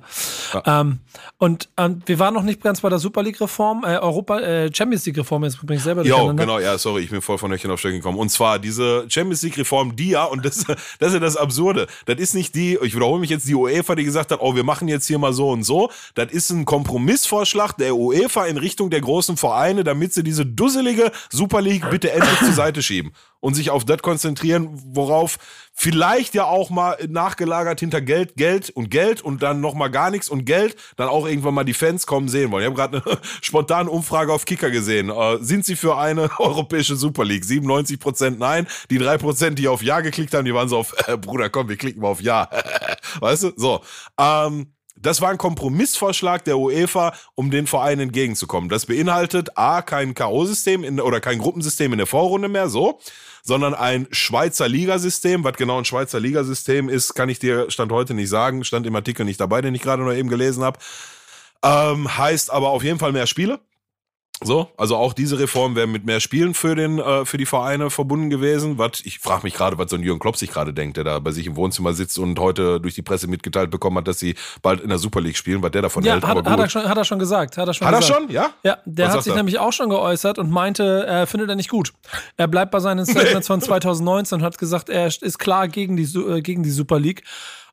Ja. 0.52 0.80
Ähm, 0.80 1.00
und 1.38 1.68
ähm, 1.76 2.02
wir 2.06 2.18
waren 2.18 2.34
noch 2.34 2.42
nicht 2.42 2.62
ganz 2.62 2.80
bei 2.80 2.88
der 2.88 2.98
Super 2.98 3.22
League-Reform, 3.22 3.84
äh, 3.84 3.98
Europa, 3.98 4.40
äh, 4.40 4.70
Champions 4.72 5.06
League-Reform, 5.06 5.44
jetzt 5.44 5.64
bin 5.64 5.76
ich 5.76 5.82
selber 5.82 6.04
Ja, 6.04 6.32
genau, 6.32 6.58
ja, 6.58 6.78
sorry, 6.78 7.02
ich 7.02 7.10
bin 7.10 7.22
voll 7.22 7.38
von 7.38 7.50
Nöchchen 7.50 7.70
auf 7.70 7.78
Stöckchen 7.78 8.00
gekommen. 8.00 8.18
Und 8.18 8.30
zwar 8.30 8.58
diese 8.58 9.06
Champions 9.08 9.42
League-Reform, 9.42 9.96
die 9.96 10.10
ja, 10.10 10.24
und 10.24 10.44
das, 10.44 10.64
das 10.98 11.08
ist 11.08 11.14
ja 11.14 11.20
das 11.20 11.36
Absurde, 11.36 11.86
das 12.06 12.18
ist 12.18 12.34
nicht 12.34 12.54
die, 12.54 12.78
ich 12.82 12.94
wiederhole 12.94 13.20
mich 13.20 13.30
jetzt, 13.30 13.48
die 13.48 13.54
UEFA, 13.54 13.94
die 13.94 14.04
gesagt 14.04 14.30
hat, 14.32 14.40
oh, 14.40 14.54
wir 14.54 14.64
machen 14.64 14.88
jetzt 14.88 15.06
hier 15.06 15.18
mal 15.18 15.32
so 15.32 15.50
und 15.50 15.62
so. 15.62 15.90
Das 16.14 16.32
ist 16.32 16.50
ein 16.50 16.64
Kompromissvorschlag 16.64 17.76
der 17.76 17.96
UEFA 17.96 18.46
in 18.46 18.56
Richtung 18.56 18.90
der 18.90 19.00
großen 19.00 19.36
Vereine, 19.36 19.84
damit 19.84 20.12
sie 20.12 20.22
diese 20.22 20.44
dusselige 20.46 21.10
Super 21.30 21.60
League 21.60 21.88
bitte 21.90 22.12
endlich 22.12 22.38
zur 22.38 22.52
Seite 22.52 22.82
schieben 22.82 23.12
und 23.46 23.54
sich 23.54 23.70
auf 23.70 23.84
das 23.84 24.02
konzentrieren, 24.02 24.70
worauf 24.86 25.38
vielleicht 25.72 26.34
ja 26.34 26.46
auch 26.46 26.68
mal 26.68 26.98
nachgelagert 27.08 27.78
hinter 27.78 28.00
Geld, 28.00 28.34
Geld 28.34 28.70
und 28.70 28.90
Geld 28.90 29.20
und 29.20 29.40
dann 29.40 29.60
noch 29.60 29.74
mal 29.74 29.86
gar 29.86 30.10
nichts 30.10 30.28
und 30.28 30.46
Geld, 30.46 30.74
dann 30.96 31.08
auch 31.08 31.28
irgendwann 31.28 31.54
mal 31.54 31.62
die 31.62 31.72
Fans 31.72 32.08
kommen 32.08 32.26
sehen 32.26 32.50
wollen. 32.50 32.64
Ich 32.64 32.66
habe 32.66 32.74
gerade 32.74 33.04
eine 33.06 33.18
spontane 33.42 33.88
Umfrage 33.88 34.32
auf 34.32 34.46
Kicker 34.46 34.72
gesehen. 34.72 35.10
Äh, 35.10 35.38
sind 35.38 35.64
sie 35.64 35.76
für 35.76 35.96
eine 35.96 36.28
europäische 36.40 36.96
Super 36.96 37.24
League? 37.24 37.44
97 37.44 38.00
Prozent 38.00 38.40
nein. 38.40 38.66
Die 38.90 38.98
drei 38.98 39.16
Prozent, 39.16 39.60
die 39.60 39.68
auf 39.68 39.80
Ja 39.80 40.00
geklickt 40.00 40.34
haben, 40.34 40.44
die 40.44 40.52
waren 40.52 40.68
so 40.68 40.78
auf, 40.78 40.92
äh, 41.06 41.16
Bruder, 41.16 41.48
komm, 41.48 41.68
wir 41.68 41.76
klicken 41.76 42.02
mal 42.02 42.08
auf 42.08 42.20
Ja. 42.20 42.50
weißt 43.20 43.44
du? 43.44 43.52
So. 43.54 43.80
Ähm, 44.18 44.72
das 44.98 45.20
war 45.20 45.30
ein 45.30 45.38
Kompromissvorschlag 45.38 46.44
der 46.44 46.58
UEFA, 46.58 47.12
um 47.34 47.50
den 47.50 47.66
Vereinen 47.66 48.00
entgegenzukommen. 48.00 48.68
Das 48.68 48.86
beinhaltet 48.86 49.56
A, 49.56 49.82
kein 49.82 50.14
K.O.-System 50.14 51.00
oder 51.00 51.20
kein 51.20 51.38
Gruppensystem 51.38 51.92
in 51.92 51.98
der 51.98 52.06
Vorrunde 52.06 52.48
mehr, 52.48 52.68
so, 52.68 52.98
sondern 53.46 53.74
ein 53.74 54.08
Schweizer 54.10 54.68
Ligasystem. 54.68 55.44
Was 55.44 55.54
genau 55.54 55.78
ein 55.78 55.84
Schweizer 55.84 56.18
Ligasystem 56.18 56.88
ist, 56.88 57.14
kann 57.14 57.28
ich 57.28 57.38
dir 57.38 57.70
Stand 57.70 57.92
heute 57.92 58.12
nicht 58.12 58.28
sagen. 58.28 58.64
Stand 58.64 58.86
im 58.86 58.96
Artikel 58.96 59.24
nicht 59.24 59.40
dabei, 59.40 59.62
den 59.62 59.74
ich 59.74 59.82
gerade 59.82 60.02
noch 60.02 60.12
eben 60.12 60.28
gelesen 60.28 60.64
habe. 60.64 60.78
Ähm, 61.62 62.18
heißt 62.18 62.50
aber 62.50 62.70
auf 62.70 62.82
jeden 62.82 62.98
Fall 62.98 63.12
mehr 63.12 63.26
Spiele. 63.26 63.60
So, 64.44 64.68
also 64.76 64.96
auch 64.96 65.14
diese 65.14 65.38
Reform 65.38 65.76
wäre 65.76 65.86
mit 65.86 66.04
mehr 66.04 66.20
Spielen 66.20 66.52
für 66.52 66.74
den 66.74 66.98
äh, 66.98 67.24
für 67.24 67.38
die 67.38 67.46
Vereine 67.46 67.88
verbunden 67.88 68.28
gewesen. 68.28 68.76
Was 68.76 69.00
ich 69.04 69.18
frage 69.18 69.44
mich 69.44 69.54
gerade, 69.54 69.78
was 69.78 69.88
so 69.88 69.96
ein 69.96 70.02
Jürgen 70.02 70.20
Klopp 70.20 70.36
sich 70.36 70.50
gerade 70.50 70.74
denkt, 70.74 70.98
der 70.98 71.04
da 71.04 71.18
bei 71.20 71.30
sich 71.30 71.46
im 71.46 71.56
Wohnzimmer 71.56 71.94
sitzt 71.94 72.18
und 72.18 72.38
heute 72.38 72.78
durch 72.78 72.94
die 72.94 73.00
Presse 73.00 73.28
mitgeteilt 73.28 73.70
bekommen 73.70 73.96
hat, 73.96 74.08
dass 74.08 74.18
sie 74.18 74.34
bald 74.60 74.82
in 74.82 74.90
der 74.90 74.98
Super 74.98 75.22
League 75.22 75.38
spielen, 75.38 75.62
was 75.62 75.70
der 75.70 75.80
davon 75.82 76.04
ja, 76.04 76.12
hält. 76.12 76.26
Hat, 76.26 76.46
hat, 76.46 76.60
er 76.60 76.68
schon, 76.68 76.86
hat 76.86 76.98
er 76.98 77.04
schon 77.06 77.18
gesagt. 77.18 77.56
Hat 77.56 77.66
er 77.66 77.72
schon? 77.72 77.86
Hat 77.86 77.98
gesagt. 77.98 78.12
er 78.12 78.22
schon? 78.22 78.30
Ja. 78.30 78.50
Ja, 78.62 78.78
der 78.84 79.08
was 79.08 79.14
hat 79.14 79.24
sich 79.24 79.32
er? 79.32 79.36
nämlich 79.38 79.58
auch 79.58 79.72
schon 79.72 79.88
geäußert 79.88 80.38
und 80.38 80.50
meinte, 80.50 81.06
er 81.06 81.26
findet 81.26 81.48
er 81.48 81.56
nicht 81.56 81.70
gut. 81.70 81.94
Er 82.36 82.46
bleibt 82.46 82.72
bei 82.72 82.80
seinen 82.80 83.06
Statements 83.06 83.46
von 83.46 83.60
2019 83.62 84.40
und 84.40 84.44
hat 84.44 84.58
gesagt, 84.58 84.90
er 84.90 85.06
ist 85.06 85.38
klar 85.38 85.66
gegen 85.66 85.96
die 85.96 86.04
äh, 86.04 86.42
gegen 86.42 86.62
die 86.62 86.70
Super 86.70 87.00
League 87.00 87.22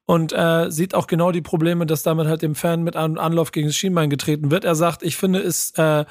und 0.06 0.34
äh, 0.34 0.70
sieht 0.70 0.96
auch 0.96 1.08
genau 1.08 1.32
die 1.32 1.42
Probleme, 1.42 1.86
dass 1.86 2.04
damit 2.04 2.28
halt 2.28 2.42
dem 2.42 2.56
Fan 2.56 2.84
mit 2.84 2.96
einem 2.96 3.18
Anlauf 3.18 3.52
gegen 3.52 3.68
das 3.68 3.76
Schienbein 3.76 4.10
getreten 4.10 4.52
wird. 4.52 4.66
Er 4.66 4.76
sagt, 4.76 5.04
ich 5.04 5.16
finde 5.16 5.40
es 5.40 5.72
äh, 5.78 6.06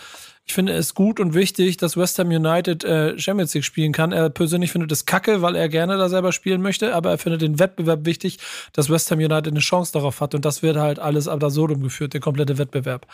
ich 0.44 0.54
finde 0.54 0.72
es 0.72 0.94
gut 0.94 1.20
und 1.20 1.34
wichtig, 1.34 1.76
dass 1.76 1.96
West 1.96 2.18
Ham 2.18 2.28
United 2.28 2.84
äh, 2.84 3.18
Champions 3.18 3.54
League 3.54 3.64
spielen 3.64 3.92
kann. 3.92 4.12
Er 4.12 4.28
persönlich 4.28 4.72
findet 4.72 4.90
es 4.90 5.06
kacke, 5.06 5.40
weil 5.40 5.54
er 5.54 5.68
gerne 5.68 5.96
da 5.96 6.08
selber 6.08 6.32
spielen 6.32 6.62
möchte, 6.62 6.94
aber 6.94 7.10
er 7.10 7.18
findet 7.18 7.42
den 7.42 7.58
Wettbewerb 7.58 8.04
wichtig, 8.04 8.38
dass 8.72 8.90
West 8.90 9.10
Ham 9.10 9.18
United 9.18 9.48
eine 9.48 9.60
Chance 9.60 9.92
darauf 9.92 10.20
hat. 10.20 10.34
Und 10.34 10.44
das 10.44 10.62
wird 10.62 10.76
halt 10.76 10.98
alles 10.98 11.28
ab 11.28 11.42
absurdum 11.42 11.82
geführt, 11.82 12.14
der 12.14 12.20
komplette 12.20 12.58
Wettbewerb. 12.58 13.06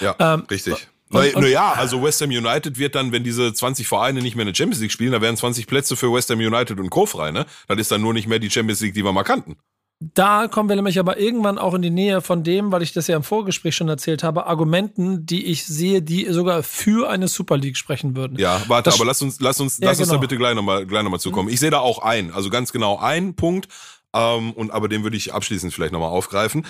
Ja, 0.00 0.14
ähm, 0.18 0.44
richtig. 0.50 0.88
Naja, 1.10 1.72
also 1.72 2.02
West 2.02 2.20
Ham 2.20 2.30
United 2.30 2.78
wird 2.78 2.94
dann, 2.94 3.12
wenn 3.12 3.24
diese 3.24 3.52
20 3.52 3.88
Vereine 3.88 4.20
nicht 4.20 4.36
mehr 4.36 4.42
in 4.42 4.52
der 4.52 4.54
Champions 4.54 4.80
League 4.80 4.92
spielen, 4.92 5.12
da 5.12 5.22
werden 5.22 5.36
20 5.36 5.66
Plätze 5.66 5.96
für 5.96 6.12
West 6.12 6.30
Ham 6.30 6.38
United 6.38 6.78
und 6.78 6.90
Co. 6.90 7.06
frei, 7.06 7.30
ne? 7.30 7.46
Das 7.66 7.78
ist 7.78 7.90
dann 7.90 8.02
nur 8.02 8.12
nicht 8.12 8.28
mehr 8.28 8.38
die 8.38 8.50
Champions 8.50 8.80
League, 8.80 8.94
die 8.94 9.04
wir 9.04 9.12
mal 9.12 9.24
kannten. 9.24 9.56
Da 10.00 10.46
kommen 10.46 10.68
wir 10.68 10.76
nämlich 10.76 11.00
aber 11.00 11.18
irgendwann 11.18 11.58
auch 11.58 11.74
in 11.74 11.82
die 11.82 11.90
Nähe 11.90 12.20
von 12.20 12.44
dem, 12.44 12.70
weil 12.70 12.82
ich 12.82 12.92
das 12.92 13.08
ja 13.08 13.16
im 13.16 13.24
Vorgespräch 13.24 13.74
schon 13.74 13.88
erzählt 13.88 14.22
habe, 14.22 14.46
Argumenten, 14.46 15.26
die 15.26 15.46
ich 15.46 15.66
sehe, 15.66 16.02
die 16.02 16.26
sogar 16.30 16.62
für 16.62 17.10
eine 17.10 17.26
Super 17.26 17.56
League 17.56 17.76
sprechen 17.76 18.14
würden. 18.14 18.38
Ja, 18.38 18.62
warte, 18.68 18.90
das 18.90 18.94
aber 18.94 19.06
lass 19.06 19.20
uns, 19.22 19.40
lass 19.40 19.60
uns, 19.60 19.78
ja, 19.78 19.88
lass 19.88 19.98
genau. 19.98 20.04
uns 20.04 20.08
da 20.08 20.14
genau. 20.14 20.20
bitte 20.20 20.36
gleich 20.36 20.54
nochmal, 20.54 20.86
gleich 20.86 21.02
noch 21.02 21.10
mal 21.10 21.18
zukommen. 21.18 21.48
Ich 21.48 21.58
sehe 21.58 21.70
da 21.70 21.80
auch 21.80 21.98
ein, 21.98 22.32
also 22.32 22.48
ganz 22.48 22.70
genau 22.70 22.98
ein 22.98 23.34
Punkt, 23.34 23.66
ähm, 24.14 24.52
und 24.52 24.70
aber 24.70 24.88
den 24.88 25.02
würde 25.02 25.16
ich 25.16 25.34
abschließend 25.34 25.74
vielleicht 25.74 25.92
nochmal 25.92 26.10
aufgreifen. 26.10 26.64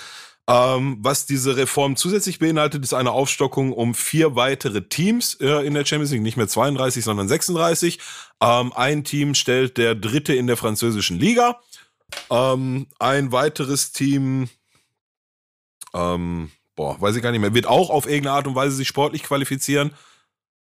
Ähm, 0.48 0.96
was 1.00 1.26
diese 1.26 1.58
Reform 1.58 1.96
zusätzlich 1.96 2.38
beinhaltet, 2.38 2.82
ist 2.82 2.94
eine 2.94 3.10
Aufstockung 3.10 3.74
um 3.74 3.94
vier 3.94 4.34
weitere 4.34 4.80
Teams 4.88 5.34
äh, 5.34 5.66
in 5.66 5.74
der 5.74 5.84
Champions 5.84 6.10
League, 6.10 6.22
nicht 6.22 6.38
mehr 6.38 6.48
32, 6.48 7.04
sondern 7.04 7.28
36. 7.28 7.98
Ähm, 8.40 8.72
ein 8.74 9.04
Team 9.04 9.34
stellt 9.34 9.76
der 9.76 9.94
dritte 9.94 10.34
in 10.34 10.46
der 10.46 10.56
französischen 10.56 11.20
Liga. 11.20 11.60
Ähm, 12.30 12.86
ein 12.98 13.32
weiteres 13.32 13.92
Team, 13.92 14.48
ähm, 15.94 16.50
boah, 16.74 17.00
weiß 17.00 17.16
ich 17.16 17.22
gar 17.22 17.32
nicht 17.32 17.40
mehr, 17.40 17.54
wird 17.54 17.66
auch 17.66 17.90
auf 17.90 18.06
irgendeine 18.06 18.36
Art 18.36 18.46
und 18.46 18.54
Weise 18.54 18.76
sich 18.76 18.88
sportlich 18.88 19.22
qualifizieren. 19.22 19.92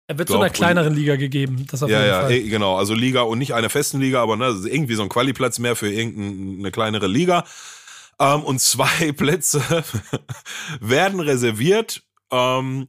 Er 0.10 0.18
wird 0.18 0.30
zu 0.30 0.38
einer 0.38 0.50
kleineren 0.50 0.96
Liga 0.96 1.18
gegeben. 1.18 1.68
Das 1.70 1.84
auf 1.84 1.90
ja, 1.90 2.00
jeden 2.00 2.10
ja, 2.10 2.22
Fall. 2.22 2.32
Eh, 2.32 2.48
genau. 2.48 2.78
Also 2.78 2.94
Liga 2.94 3.22
und 3.22 3.40
nicht 3.40 3.54
einer 3.54 3.70
festen 3.70 4.00
Liga, 4.00 4.22
aber 4.22 4.38
ne, 4.38 4.58
irgendwie 4.64 4.96
so 4.96 5.04
ein 5.04 5.10
Qualiplatz 5.10 5.60
mehr 5.60 5.76
für 5.76 5.92
irgendeine 5.92 6.72
kleinere 6.72 7.08
Liga. 7.08 7.44
Ähm, 8.18 8.44
und 8.44 8.62
zwei 8.62 9.12
Plätze 9.12 9.62
werden 10.80 11.20
reserviert 11.20 12.04
ähm, 12.32 12.88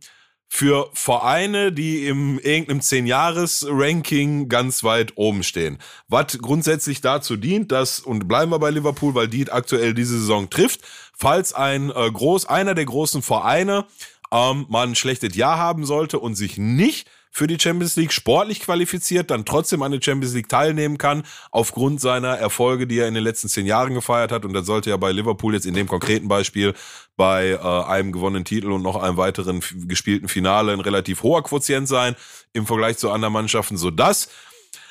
für 0.48 0.90
Vereine, 0.94 1.72
die 1.72 2.06
im 2.06 2.38
irgendeinem 2.38 2.80
10-Jahres-Ranking 2.80 4.48
ganz 4.48 4.82
weit 4.82 5.12
oben 5.16 5.42
stehen. 5.42 5.78
Was 6.08 6.38
grundsätzlich 6.38 7.00
dazu 7.00 7.36
dient, 7.36 7.70
dass, 7.70 8.00
und 8.00 8.26
bleiben 8.28 8.50
wir 8.50 8.58
bei 8.58 8.70
Liverpool, 8.70 9.14
weil 9.14 9.28
die 9.28 9.50
aktuell 9.50 9.92
diese 9.92 10.18
Saison 10.18 10.48
trifft, 10.48 10.80
falls 11.14 11.52
ein 11.52 11.90
äh, 11.90 12.10
groß, 12.10 12.46
einer 12.46 12.74
der 12.74 12.86
großen 12.86 13.22
Vereine 13.22 13.84
ähm, 14.32 14.66
mal 14.68 14.86
ein 14.86 14.94
schlechtes 14.94 15.36
Jahr 15.36 15.58
haben 15.58 15.84
sollte 15.84 16.18
und 16.18 16.34
sich 16.34 16.56
nicht 16.56 17.08
für 17.30 17.46
die 17.46 17.58
Champions 17.60 17.96
League 17.96 18.12
sportlich 18.12 18.60
qualifiziert, 18.60 19.30
dann 19.30 19.44
trotzdem 19.44 19.82
an 19.82 19.92
der 19.92 20.00
Champions 20.02 20.34
League 20.34 20.48
teilnehmen 20.48 20.98
kann, 20.98 21.22
aufgrund 21.50 22.00
seiner 22.00 22.36
Erfolge, 22.36 22.86
die 22.86 22.98
er 22.98 23.06
in 23.06 23.14
den 23.14 23.22
letzten 23.22 23.48
zehn 23.48 23.66
Jahren 23.66 23.94
gefeiert 23.94 24.32
hat. 24.32 24.44
Und 24.44 24.54
das 24.54 24.66
sollte 24.66 24.90
ja 24.90 24.96
bei 24.96 25.12
Liverpool 25.12 25.54
jetzt 25.54 25.66
in 25.66 25.74
dem 25.74 25.86
konkreten 25.86 26.26
Beispiel 26.26 26.74
bei 27.18 27.50
äh, 27.50 27.58
einem 27.58 28.12
gewonnenen 28.12 28.44
Titel 28.44 28.70
und 28.70 28.80
noch 28.82 28.96
einem 28.96 29.16
weiteren 29.16 29.60
gespielten 29.88 30.28
Finale 30.28 30.72
ein 30.72 30.80
relativ 30.80 31.24
hoher 31.24 31.42
Quotient 31.42 31.88
sein 31.88 32.14
im 32.52 32.64
Vergleich 32.64 32.96
zu 32.96 33.10
anderen 33.10 33.34
Mannschaften, 33.34 33.76
sodass 33.76 34.30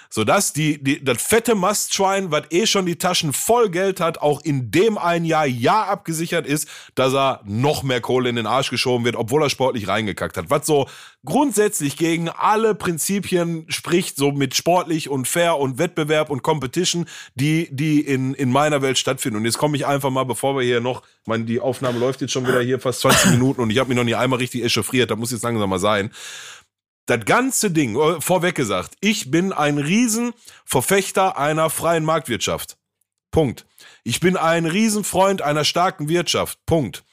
sodass 0.10 0.54
die, 0.54 0.84
die, 0.84 1.04
das 1.04 1.22
fette 1.22 1.56
Mastschwein, 1.56 2.32
was 2.32 2.43
eh 2.52 2.65
schon 2.65 2.86
die 2.86 2.98
Taschen 2.98 3.34
voll 3.34 3.70
Geld 3.70 4.00
hat, 4.00 4.20
auch 4.20 4.41
in 4.41 4.72
dem 4.72 4.98
ein 4.98 5.26
Jahr 5.26 5.46
ja 5.46 5.84
abgesichert 5.84 6.46
ist, 6.46 6.67
dass 6.96 7.13
er 7.13 7.41
noch 7.46 7.84
mehr 7.84 8.02
Kohle 8.02 8.30
in 8.30 8.36
den 8.36 8.48
Arsch 8.48 8.70
geschoben 8.70 9.06
wird, 9.06 9.15
obwohl 9.15 9.43
er 9.43 9.50
sportlich 9.50 9.88
reingekackt 9.88 10.38
hat. 10.38 10.50
Was 10.50 10.65
so 10.65 10.88
grundsätzlich 11.26 11.98
gegen 11.98 12.30
alle 12.30 12.74
Prinzipien 12.74 13.65
spricht, 13.70 14.17
so 14.17 14.32
mit 14.32 14.56
sportlich 14.56 15.10
und 15.10 15.28
fair 15.28 15.58
und 15.58 15.78
Wettbewerb 15.78 16.30
und 16.30 16.41
Competition, 16.41 17.06
die, 17.36 17.67
die 17.72 18.02
in, 18.02 18.34
in 18.34 18.52
meiner 18.52 18.82
Welt 18.82 18.98
stattfinden. 18.98 19.38
Und 19.38 19.46
jetzt 19.46 19.58
komme 19.58 19.76
ich 19.76 19.86
einfach 19.86 20.10
mal, 20.10 20.24
bevor 20.24 20.56
wir 20.56 20.63
hier 20.63 20.80
noch, 20.80 21.02
ich 21.04 21.28
meine, 21.28 21.43
die 21.43 21.60
Aufnahme 21.60 22.00
läuft 22.00 22.22
jetzt 22.22 22.32
schon 22.32 22.48
wieder 22.48 22.62
hier 22.62 22.80
fast 22.80 23.02
20 23.02 23.32
Minuten 23.32 23.62
und 23.62 23.70
ich 23.70 23.78
habe 23.80 23.89
mich 23.89 23.98
noch 23.98 24.06
nie 24.06 24.15
einmal 24.15 24.39
richtig 24.39 24.63
echauffiert, 24.63 25.12
da 25.12 25.15
muss 25.15 25.32
jetzt 25.32 25.43
langsam 25.43 25.70
mal 25.70 25.80
sein 25.80 26.12
das 27.08 27.26
ganze 27.26 27.72
Ding, 27.72 27.96
äh, 27.96 28.22
vorweg 28.22 28.56
gesagt, 28.56 28.96
ich 29.00 29.32
bin 29.32 29.52
ein 29.52 29.80
Riesenverfechter 29.80 31.38
einer 31.38 31.70
freien 31.70 32.06
Marktwirtschaft. 32.06 32.78
Punkt. 33.32 33.65
Ich 34.04 34.20
bin 34.20 34.38
ein 34.38 34.65
Riesenfreund 34.65 35.41
einer 35.41 35.65
starken 35.65 36.08
Wirtschaft. 36.10 36.60
Punkt. 36.65 37.04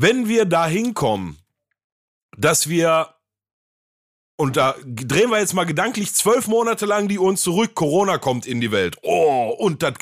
wenn 0.00 0.28
wir 0.28 0.44
da 0.44 0.66
hinkommen, 0.66 1.38
dass 2.36 2.68
wir 2.68 3.14
und 4.40 4.56
da 4.56 4.76
drehen 4.86 5.30
wir 5.30 5.40
jetzt 5.40 5.52
mal 5.52 5.64
gedanklich 5.64 6.14
zwölf 6.14 6.46
Monate 6.46 6.86
lang 6.86 7.08
die 7.08 7.18
Uhren 7.18 7.36
zurück. 7.36 7.74
Corona 7.74 8.18
kommt 8.18 8.46
in 8.46 8.60
die 8.60 8.70
Welt. 8.70 8.96
Oh, 9.02 9.52
und 9.58 9.82
das 9.82 9.94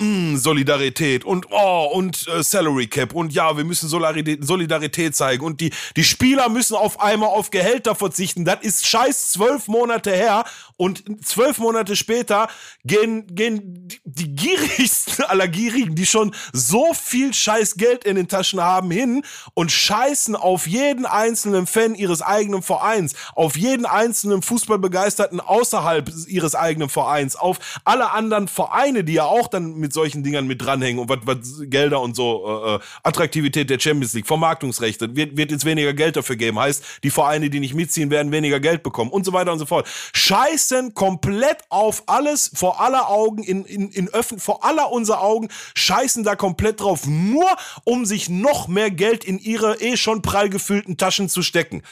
mm, 0.00 0.36
Solidarität 0.36 1.24
und 1.24 1.46
oh, 1.50 1.90
und 1.92 2.28
äh, 2.28 2.44
Salary 2.44 2.86
Cap. 2.86 3.12
Und 3.12 3.32
ja, 3.32 3.56
wir 3.56 3.64
müssen 3.64 3.88
Solidarität, 3.88 4.46
Solidarität 4.46 5.16
zeigen. 5.16 5.44
Und 5.44 5.60
die, 5.60 5.72
die 5.96 6.04
Spieler 6.04 6.48
müssen 6.48 6.76
auf 6.76 7.00
einmal 7.00 7.30
auf 7.30 7.50
Gehälter 7.50 7.96
verzichten. 7.96 8.44
Das 8.44 8.60
ist 8.60 8.86
scheiß 8.86 9.32
zwölf 9.32 9.66
Monate 9.66 10.12
her. 10.12 10.44
Und 10.80 11.04
zwölf 11.22 11.58
Monate 11.58 11.94
später 11.94 12.48
gehen, 12.86 13.26
gehen 13.34 13.86
die 14.04 14.34
gierigsten 14.34 15.24
aller 15.28 15.46
Gierigen, 15.46 15.94
die 15.94 16.06
schon 16.06 16.34
so 16.54 16.94
viel 16.94 17.34
scheiß 17.34 17.74
Geld 17.74 18.04
in 18.04 18.16
den 18.16 18.28
Taschen 18.28 18.62
haben, 18.62 18.90
hin 18.90 19.22
und 19.52 19.70
scheißen 19.70 20.36
auf 20.36 20.66
jeden 20.66 21.04
einzelnen 21.04 21.66
Fan 21.66 21.94
ihres 21.94 22.22
eigenen 22.22 22.62
Vereins, 22.62 23.14
auf 23.34 23.58
jeden 23.58 23.84
einzelnen 23.84 24.40
Fußballbegeisterten 24.40 25.40
außerhalb 25.40 26.10
ihres 26.26 26.54
eigenen 26.54 26.88
Vereins, 26.88 27.36
auf 27.36 27.58
alle 27.84 28.12
anderen 28.12 28.48
Vereine, 28.48 29.04
die 29.04 29.12
ja 29.12 29.24
auch 29.24 29.48
dann 29.48 29.74
mit 29.74 29.92
solchen 29.92 30.22
Dingern 30.22 30.46
mit 30.46 30.62
dranhängen 30.62 30.98
und 30.98 31.10
was, 31.10 31.18
was 31.24 31.60
Gelder 31.64 32.00
und 32.00 32.16
so, 32.16 32.46
äh, 32.46 32.76
äh, 32.76 32.78
Attraktivität 33.02 33.68
der 33.68 33.78
Champions 33.78 34.14
League, 34.14 34.26
Vermarktungsrechte, 34.26 35.14
wird, 35.14 35.36
wird 35.36 35.50
jetzt 35.50 35.66
weniger 35.66 35.92
Geld 35.92 36.16
dafür 36.16 36.36
geben, 36.36 36.58
heißt, 36.58 36.82
die 37.02 37.10
Vereine, 37.10 37.50
die 37.50 37.60
nicht 37.60 37.74
mitziehen, 37.74 38.10
werden 38.10 38.32
weniger 38.32 38.60
Geld 38.60 38.82
bekommen 38.82 39.10
und 39.10 39.26
so 39.26 39.34
weiter 39.34 39.52
und 39.52 39.58
so 39.58 39.66
fort. 39.66 39.86
Scheiß 40.14 40.69
scheißen 40.70 40.94
komplett 40.94 41.58
auf 41.68 42.04
alles 42.06 42.50
vor 42.54 42.80
aller 42.80 43.08
Augen, 43.08 43.42
in, 43.42 43.64
in, 43.64 43.90
in 43.90 44.08
Öffn 44.08 44.38
vor 44.38 44.64
aller 44.64 44.90
unserer 44.92 45.22
Augen, 45.22 45.48
scheißen 45.74 46.24
da 46.24 46.36
komplett 46.36 46.80
drauf, 46.80 47.06
nur 47.06 47.48
um 47.84 48.06
sich 48.06 48.28
noch 48.28 48.68
mehr 48.68 48.90
Geld 48.90 49.24
in 49.24 49.38
ihre 49.38 49.80
eh 49.80 49.96
schon 49.96 50.22
prall 50.22 50.48
gefüllten 50.48 50.96
Taschen 50.96 51.28
zu 51.28 51.42
stecken. 51.42 51.82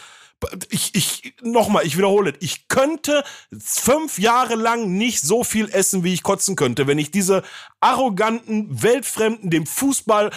Ich, 0.70 0.94
ich, 0.94 1.34
nochmal, 1.42 1.84
ich 1.84 1.96
wiederhole, 1.96 2.34
ich 2.38 2.68
könnte 2.68 3.24
fünf 3.60 4.20
Jahre 4.20 4.54
lang 4.54 4.96
nicht 4.96 5.20
so 5.20 5.42
viel 5.42 5.68
essen, 5.70 6.04
wie 6.04 6.14
ich 6.14 6.22
kotzen 6.22 6.54
könnte, 6.54 6.86
wenn 6.86 6.98
ich 6.98 7.10
diese 7.10 7.42
arroganten, 7.80 8.82
weltfremden, 8.82 9.50
dem 9.50 9.66
Fußball 9.66 10.30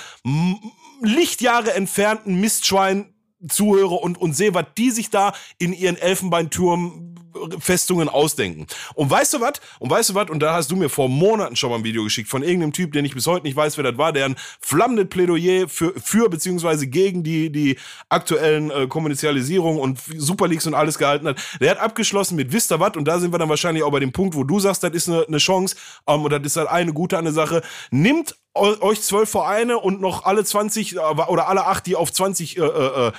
Lichtjahre 1.01 1.73
entfernten 1.73 2.39
Mistschwein 2.39 3.13
zuhöre 3.47 3.95
und, 3.95 4.19
und 4.19 4.35
sehe, 4.35 4.53
was 4.53 4.65
die 4.77 4.91
sich 4.91 5.09
da 5.09 5.33
in 5.57 5.73
ihren 5.73 5.97
Elfenbeinturm 5.97 7.11
Festungen 7.59 8.09
ausdenken. 8.09 8.67
Und 8.95 9.09
weißt 9.09 9.33
du 9.33 9.41
was? 9.41 9.53
Und 9.79 9.89
weißt 9.89 10.09
du 10.09 10.15
was? 10.15 10.29
Und 10.29 10.39
da 10.39 10.53
hast 10.53 10.71
du 10.71 10.75
mir 10.75 10.89
vor 10.89 11.09
Monaten 11.09 11.55
schon 11.55 11.69
mal 11.69 11.77
ein 11.77 11.83
Video 11.83 12.03
geschickt 12.03 12.29
von 12.29 12.43
irgendeinem 12.43 12.73
Typ, 12.73 12.91
den 12.91 13.05
ich 13.05 13.13
bis 13.13 13.27
heute 13.27 13.45
nicht 13.45 13.55
weiß, 13.55 13.77
wer 13.77 13.83
das 13.83 13.97
war, 13.97 14.13
der 14.13 14.25
ein 14.25 14.35
flammendes 14.59 15.09
Plädoyer 15.09 15.67
für, 15.67 15.93
für 15.99 16.29
beziehungsweise 16.29 16.87
gegen 16.87 17.23
die, 17.23 17.51
die 17.51 17.77
aktuellen 18.09 18.71
äh, 18.71 18.87
Kommerzialisierung 18.87 19.79
und 19.79 19.99
Super 20.17 20.47
Leagues 20.47 20.67
und 20.67 20.73
alles 20.73 20.97
gehalten 20.97 21.27
hat. 21.27 21.41
Der 21.59 21.71
hat 21.71 21.79
abgeschlossen 21.79 22.35
mit 22.35 22.53
ihr 22.53 22.79
was? 22.79 22.95
Und 22.95 23.05
da 23.05 23.19
sind 23.19 23.33
wir 23.33 23.37
dann 23.37 23.49
wahrscheinlich 23.49 23.83
auch 23.83 23.91
bei 23.91 23.99
dem 23.99 24.11
Punkt, 24.11 24.35
wo 24.35 24.43
du 24.43 24.59
sagst, 24.59 24.83
das 24.83 24.91
ist 24.91 25.09
eine, 25.09 25.25
eine 25.27 25.37
Chance 25.37 25.75
ähm, 26.07 26.23
und 26.23 26.31
das 26.31 26.41
ist 26.43 26.57
halt 26.57 26.69
eine 26.69 26.93
gute 26.93 27.17
eine 27.17 27.31
Sache. 27.31 27.61
Nimmt 27.91 28.35
euch 28.53 29.01
zwölf 29.01 29.29
Vereine 29.29 29.77
und 29.77 30.01
noch 30.01 30.25
alle 30.25 30.43
20 30.43 30.95
äh, 30.95 30.99
oder 30.99 31.47
alle 31.47 31.65
acht, 31.65 31.85
die 31.85 31.95
auf 31.95 32.11
20 32.11 32.57
äh, 32.57 32.61
äh, 32.61 33.11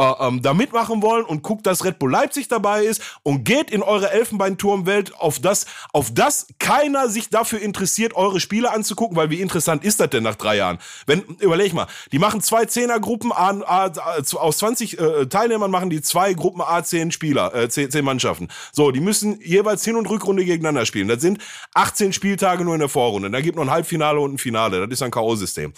äh, 0.00 0.26
ähm, 0.26 0.40
da 0.40 0.54
mitmachen 0.54 1.02
wollen 1.02 1.26
und 1.26 1.42
guckt, 1.42 1.66
dass 1.66 1.84
Red 1.84 1.98
Bull 1.98 2.10
Leipzig 2.10 2.48
dabei 2.48 2.84
ist 2.84 3.02
und 3.22 3.44
geht 3.44 3.70
in 3.70 3.82
eure 3.82 4.10
Elfenbeinturmwelt, 4.10 5.14
auf 5.20 5.38
das, 5.40 5.66
auf 5.92 6.12
das 6.14 6.46
keiner 6.58 7.10
sich 7.10 7.28
dafür 7.28 7.60
interessiert, 7.60 8.14
eure 8.16 8.40
Spiele 8.40 8.72
anzugucken, 8.72 9.16
weil 9.16 9.28
wie 9.28 9.42
interessant 9.42 9.84
ist 9.84 10.00
das 10.00 10.08
denn 10.08 10.22
nach 10.22 10.36
drei 10.36 10.56
Jahren? 10.56 10.78
Wenn, 11.06 11.20
überleg 11.40 11.74
mal, 11.74 11.86
die 12.12 12.18
machen 12.18 12.40
zwei 12.40 12.64
Zehnergruppen, 12.64 13.30
A, 13.30 13.50
A, 13.66 13.92
aus 14.36 14.58
20 14.58 14.98
äh, 14.98 15.26
Teilnehmern 15.26 15.70
machen 15.70 15.90
die 15.90 16.00
zwei 16.00 16.32
Gruppen 16.32 16.62
A 16.62 16.82
10 16.82 17.12
Spieler, 17.12 17.54
äh, 17.54 17.68
10, 17.68 17.90
10 17.90 18.02
Mannschaften. 18.02 18.48
So, 18.72 18.92
die 18.92 19.00
müssen 19.00 19.38
jeweils 19.42 19.84
Hin- 19.84 19.96
und 19.96 20.08
Rückrunde 20.08 20.46
gegeneinander 20.46 20.86
spielen. 20.86 21.08
Das 21.08 21.20
sind 21.20 21.42
18 21.74 22.14
Spieltage 22.14 22.64
nur 22.64 22.74
in 22.74 22.80
der 22.80 22.88
Vorrunde. 22.88 23.30
Da 23.30 23.42
gibt 23.42 23.56
noch 23.56 23.64
ein 23.64 23.70
Halbfinale 23.70 24.18
und 24.18 24.34
ein 24.34 24.38
Finale. 24.38 24.80
Das 24.80 24.90
ist 24.90 25.02
ein 25.02 25.10
K.O.-System. 25.10 25.74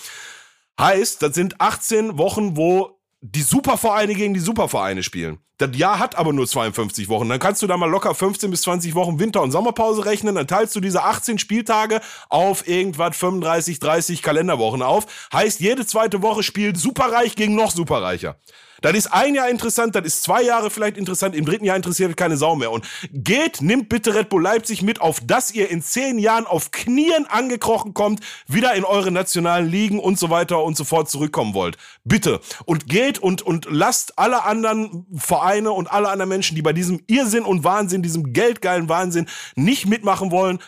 Heißt, 0.79 1.23
das 1.23 1.35
sind 1.35 1.61
18 1.61 2.19
Wochen, 2.19 2.57
wo 2.57 3.02
die 3.23 3.43
Supervereine 3.43 4.15
gegen 4.15 4.35
die 4.35 4.41
Supervereine 4.41 5.03
spielen. 5.03 5.39
Das 5.63 5.77
Jahr 5.77 6.01
hat 6.01 6.17
aber 6.17 6.33
nur 6.33 6.49
52 6.49 7.09
Wochen. 7.09 7.29
Dann 7.29 7.39
kannst 7.39 7.63
du 7.63 7.69
da 7.69 7.77
mal 7.77 7.89
locker 7.89 8.17
15 8.17 8.51
bis 8.51 8.63
20 8.63 8.97
Wochen 8.97 9.21
Winter- 9.21 9.43
und 9.43 9.53
Sommerpause 9.53 10.05
rechnen. 10.05 10.35
Dann 10.35 10.49
teilst 10.49 10.75
du 10.75 10.81
diese 10.81 11.05
18 11.05 11.39
Spieltage 11.39 12.01
auf 12.29 12.67
irgendwas 12.67 13.17
35, 13.17 13.79
30 13.79 14.23
Kalenderwochen 14.23 14.83
auf. 14.83 15.07
Heißt, 15.33 15.61
jede 15.61 15.87
zweite 15.87 16.21
Woche 16.21 16.43
spielt 16.43 16.79
Superreich 16.79 17.37
gegen 17.37 17.55
noch 17.55 17.71
Superreicher. 17.71 18.37
Das 18.83 18.95
ist 18.95 19.13
ein 19.13 19.37
Jahr 19.37 19.49
interessant, 19.49 19.95
das 19.95 20.05
ist 20.05 20.25
zwei 20.25 20.43
Jahre 20.43 20.69
vielleicht 20.69 20.99
interessant, 20.99 21.37
im 21.37 21.45
dritten 21.45 21.65
Jahr 21.65 21.77
interessiert 21.77 22.17
keine 22.17 22.37
Sau 22.37 22.57
mehr. 22.57 22.73
Und 22.73 22.85
geht, 23.13 23.63
nimmt 23.63 23.89
bitte 23.89 24.15
Red 24.15 24.29
Bull 24.29 24.43
Leipzig 24.43 24.83
mit, 24.83 25.01
auf 25.01 25.21
dass 25.21 25.53
ihr 25.53 25.71
in 25.71 25.83
zehn 25.83 26.19
Jahren 26.19 26.47
auf 26.47 26.73
Knien 26.73 27.27
angekrochen 27.27 27.95
kommt, 27.95 28.21
wieder 28.49 28.75
in 28.75 28.85
eure 28.85 29.13
nationalen 29.13 29.69
Ligen 29.69 30.01
und 30.01 30.19
so 30.19 30.31
weiter 30.31 30.65
und 30.65 30.77
so 30.77 30.83
fort 30.83 31.09
zurückkommen 31.09 31.55
wollt. 31.55 31.79
Bitte. 32.05 32.41
Und 32.65 32.89
geht 32.89 33.21
und, 33.21 33.41
und 33.43 33.69
lasst 33.71 34.19
alle 34.19 34.45
anderen 34.45 35.07
Vereine 35.17 35.52
und 35.61 35.91
alle 35.91 36.09
anderen 36.09 36.29
Menschen, 36.29 36.55
die 36.55 36.63
bei 36.63 36.73
diesem 36.73 37.01
Irrsinn 37.07 37.45
und 37.45 37.65
Wahnsinn, 37.65 38.03
diesem 38.03 38.33
geldgeilen 38.33 38.89
Wahnsinn 38.89 39.27
nicht 39.55 39.87
mitmachen 39.87 40.31
wollen, 40.31 40.59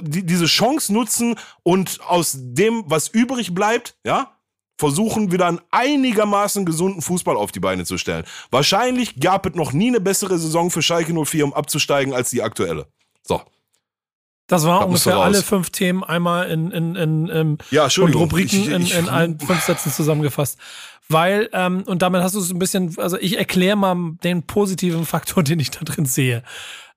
die, 0.00 0.24
diese 0.24 0.46
Chance 0.46 0.92
nutzen 0.92 1.36
und 1.62 2.00
aus 2.06 2.36
dem, 2.38 2.84
was 2.86 3.08
übrig 3.08 3.54
bleibt, 3.54 3.96
ja, 4.04 4.32
versuchen, 4.78 5.32
wieder 5.32 5.46
einen 5.46 5.60
einigermaßen 5.70 6.64
gesunden 6.64 7.02
Fußball 7.02 7.36
auf 7.36 7.50
die 7.50 7.60
Beine 7.60 7.84
zu 7.84 7.98
stellen. 7.98 8.24
Wahrscheinlich 8.50 9.18
gab 9.18 9.46
es 9.46 9.54
noch 9.54 9.72
nie 9.72 9.88
eine 9.88 10.00
bessere 10.00 10.38
Saison 10.38 10.70
für 10.70 10.82
Schalke 10.82 11.12
04, 11.12 11.44
um 11.44 11.54
abzusteigen, 11.54 12.14
als 12.14 12.30
die 12.30 12.42
aktuelle. 12.42 12.86
So. 13.22 13.42
Das 14.48 14.64
war 14.64 14.80
da 14.80 14.86
ungefähr 14.86 15.16
alle 15.16 15.42
fünf 15.42 15.70
Themen 15.70 16.02
einmal 16.02 16.50
in, 16.50 16.70
in, 16.70 16.96
in, 16.96 17.28
in 17.28 17.58
ja, 17.70 17.84
und 17.84 18.14
Rubriken 18.14 18.60
ich, 18.60 18.68
ich, 18.68 18.94
in, 18.94 19.04
in 19.04 19.08
allen 19.08 19.38
fünf 19.38 19.62
Sätzen 19.62 19.92
zusammengefasst. 19.92 20.58
Weil, 21.08 21.48
ähm, 21.52 21.82
und 21.82 22.02
damit 22.02 22.22
hast 22.22 22.34
du 22.34 22.40
es 22.40 22.50
ein 22.50 22.58
bisschen, 22.58 22.98
also 22.98 23.18
ich 23.18 23.38
erkläre 23.38 23.76
mal 23.76 24.16
den 24.24 24.42
positiven 24.42 25.06
Faktor, 25.06 25.42
den 25.44 25.60
ich 25.60 25.70
da 25.70 25.80
drin 25.84 26.06
sehe. 26.06 26.42